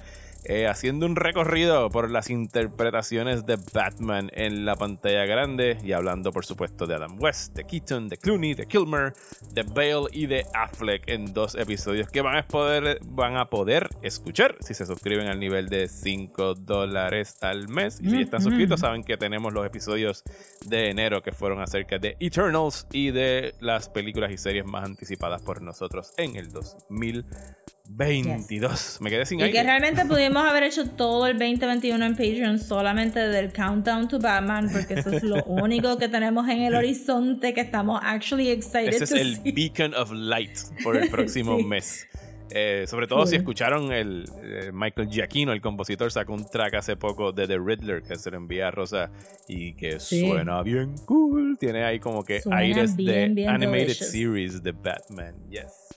eh, 0.46 0.68
haciendo 0.68 1.06
un 1.06 1.16
recorrido 1.16 1.90
por 1.90 2.12
las 2.12 2.30
interpretaciones 2.30 3.46
de 3.46 3.58
Batman 3.74 4.30
en 4.34 4.66
la 4.66 4.76
pantalla 4.76 5.26
grande 5.26 5.78
y 5.82 5.94
hablando 5.94 6.34
por 6.34 6.46
supuesto 6.46 6.86
de 6.86 6.96
Adam 6.96 7.16
West, 7.18 7.56
de 7.56 7.64
Keaton, 7.64 8.10
de 8.10 8.18
Clooney, 8.18 8.54
de 8.54 8.66
Kilmer, 8.66 9.14
de 9.54 9.64
Bale 9.64 10.08
y 10.12 10.26
de 10.26 10.46
Affleck 10.54 11.08
en 11.08 11.34
dos 11.34 11.56
episodios 11.56 12.10
que 12.10 12.20
van 12.20 12.36
a 12.36 12.46
poder, 12.46 13.00
van 13.06 13.38
a 13.38 13.50
poder 13.50 13.88
escuchar 14.02 14.58
si 14.60 14.74
se 14.74 14.86
suscriben 14.86 15.28
al 15.28 15.40
nivel 15.40 15.70
de 15.70 15.88
5 15.88 16.56
dólares 16.56 17.38
al 17.42 17.70
mes. 17.70 18.02
Y 18.02 18.10
si 18.10 18.22
están 18.24 18.42
suscritos 18.42 18.82
saben 18.82 19.06
que 19.06 19.16
tenemos 19.16 19.54
los 19.54 19.66
episodios 19.66 20.24
de 20.66 20.90
enero 20.90 21.22
que 21.22 21.32
fueron 21.32 21.62
acerca 21.62 22.00
de 22.00 22.18
Eternals 22.20 22.86
y 22.92 23.12
de 23.12 23.56
las 23.62 23.88
películas 23.88 24.30
y 24.30 24.38
series 24.38 24.66
más 24.66 24.90
anticipadas 25.04 25.42
por 25.42 25.62
nosotros 25.62 26.14
en 26.18 26.36
el 26.38 26.50
2022. 26.52 29.00
Me 29.02 29.10
quedé 29.10 29.26
sin 29.26 29.40
Y 29.40 29.44
aire. 29.44 29.54
que 29.58 29.64
realmente 29.64 30.06
pudimos 30.06 30.46
haber 30.46 30.64
hecho 30.64 30.90
todo 30.92 31.28
el 31.28 31.38
2021 31.38 32.06
en 32.06 32.12
Patreon 32.14 32.60
solamente 32.60 33.20
del 33.20 33.52
Countdown 33.52 34.08
to 34.08 34.20
Batman, 34.20 34.70
porque 34.72 34.94
eso 34.96 35.10
es 35.12 35.24
lo 35.24 35.44
único 35.46 35.98
que 35.98 36.08
tenemos 36.08 36.48
en 36.48 36.62
el 36.62 36.76
horizonte 36.76 37.54
que 37.54 37.62
estamos 37.62 38.00
actually 38.04 38.50
excited 38.50 38.94
Ese 38.94 39.04
es 39.04 39.10
to 39.10 39.16
el 39.18 39.36
see. 39.38 39.52
beacon 39.52 39.94
of 39.94 40.12
light 40.12 40.58
por 40.84 40.96
el 40.96 41.10
próximo 41.10 41.58
Sí. 41.64 41.64
mes. 41.66 42.08
Eh, 42.52 42.86
sobre 42.88 43.08
todo 43.08 43.26
si 43.26 43.36
escucharon 43.36 43.92
el 43.92 44.26
eh, 44.44 44.70
Michael 44.74 45.10
Giacchino, 45.10 45.54
el 45.54 45.62
compositor, 45.62 46.12
sacó 46.12 46.34
un 46.34 46.46
track 46.50 46.76
hace 46.76 46.96
poco 46.96 47.32
de 47.32 47.48
The 47.48 47.58
Riddler 47.58 48.04
que 48.04 48.16
se 48.16 48.30
lo 48.30 48.38
envía 48.38 48.68
a 48.68 48.72
Rosa 48.72 49.12
y 49.48 49.74
que 49.74 50.00
Sí. 50.00 50.28
suena 50.28 50.62
bien 50.62 50.96
cool. 51.06 51.58
Tiene 51.60 51.84
ahí 51.84 52.00
como 52.00 52.24
que 52.24 52.42
Suena 52.42 52.58
aires 52.60 52.96
de 52.96 53.04
bien 53.30 53.50
animated 53.50 53.80
delicious. 53.88 54.12
series 54.12 54.62
de 54.64 54.72
Batman. 54.72 55.36
Yes. 55.50 55.96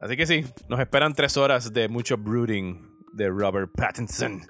Así 0.00 0.16
que 0.16 0.26
sí, 0.26 0.44
nos 0.68 0.80
esperan 0.80 1.12
tres 1.14 1.36
horas 1.36 1.72
de 1.72 1.88
mucho 1.88 2.16
brooding 2.16 2.80
de 3.12 3.28
Robert 3.28 3.70
Pattinson. 3.76 4.42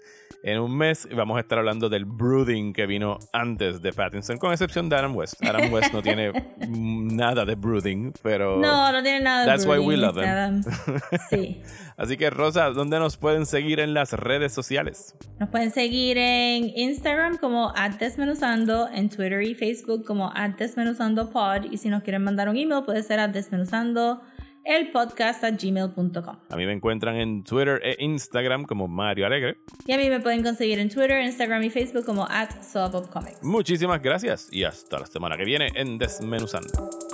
En 0.43 0.60
un 0.60 0.77
mes 0.77 1.09
vamos 1.15 1.36
a 1.36 1.40
estar 1.40 1.59
hablando 1.59 1.89
del 1.89 2.05
brooding 2.05 2.73
que 2.73 2.86
vino 2.86 3.19
antes 3.32 3.82
de 3.82 3.93
Pattinson, 3.93 4.39
con 4.39 4.52
excepción 4.52 4.89
de 4.89 4.97
Adam 4.97 5.16
West. 5.16 5.44
Adam 5.44 5.73
West 5.73 5.93
no 5.93 6.01
tiene 6.01 6.32
nada 6.69 7.44
de 7.44 7.56
brooding, 7.56 8.12
pero... 8.23 8.59
No, 8.59 8.93
no 8.93 9.02
tiene 9.02 9.20
nada 9.20 9.40
de 9.40 9.47
That's 9.47 9.66
why 9.66 9.78
we 9.78 9.97
brooding, 9.97 10.01
love 10.01 10.19
him. 10.19 10.62
Sí. 11.31 11.62
Así 11.97 12.16
que 12.16 12.31
Rosa, 12.31 12.70
¿dónde 12.70 13.01
nos 13.01 13.16
pueden 13.16 13.47
seguir 13.47 13.81
en 13.81 13.94
las 13.94 14.12
redes 14.12 14.52
sociales? 14.52 15.16
Nos 15.40 15.48
pueden 15.48 15.73
seguir 15.73 16.16
en 16.19 16.70
Instagram 16.77 17.39
como 17.39 17.73
desmenuzando, 17.98 18.89
en 18.89 19.09
Twitter 19.09 19.43
y 19.43 19.55
Facebook 19.55 20.05
como 20.05 20.32
desmenuzandopod 20.56 21.65
y 21.70 21.78
si 21.78 21.89
nos 21.89 22.05
quieren 22.05 22.23
mandar 22.23 22.48
un 22.48 22.56
email 22.56 22.85
puede 22.85 23.02
ser 23.02 23.19
a 23.19 23.27
desmenuzando 23.27 24.20
el 24.69 24.90
podcast 24.90 25.43
a 25.43 25.51
gmail.com. 25.51 26.36
A 26.51 26.57
mí 26.57 26.66
me 26.66 26.73
encuentran 26.73 27.16
en 27.16 27.43
Twitter 27.43 27.81
e 27.82 27.97
Instagram 28.05 28.65
como 28.65 28.86
Mario 28.86 29.27
Alegre. 29.27 29.59
Y 29.86 29.93
a 29.93 29.97
mí 29.97 30.11
me 30.11 30.20
pueden 30.20 30.43
conseguir 30.43 30.78
en 30.78 30.90
Twitter, 30.90 31.23
Instagram 31.23 31.62
y 31.62 31.70
Facebook 31.70 32.05
como 32.05 32.27
at 32.28 32.51
Comics. 33.11 33.43
Muchísimas 33.43 34.03
gracias 34.03 34.49
y 34.53 34.65
hasta 34.65 34.99
la 34.99 35.07
semana 35.07 35.36
que 35.36 35.45
viene 35.45 35.69
en 35.74 35.97
Desmenuzando. 35.97 37.07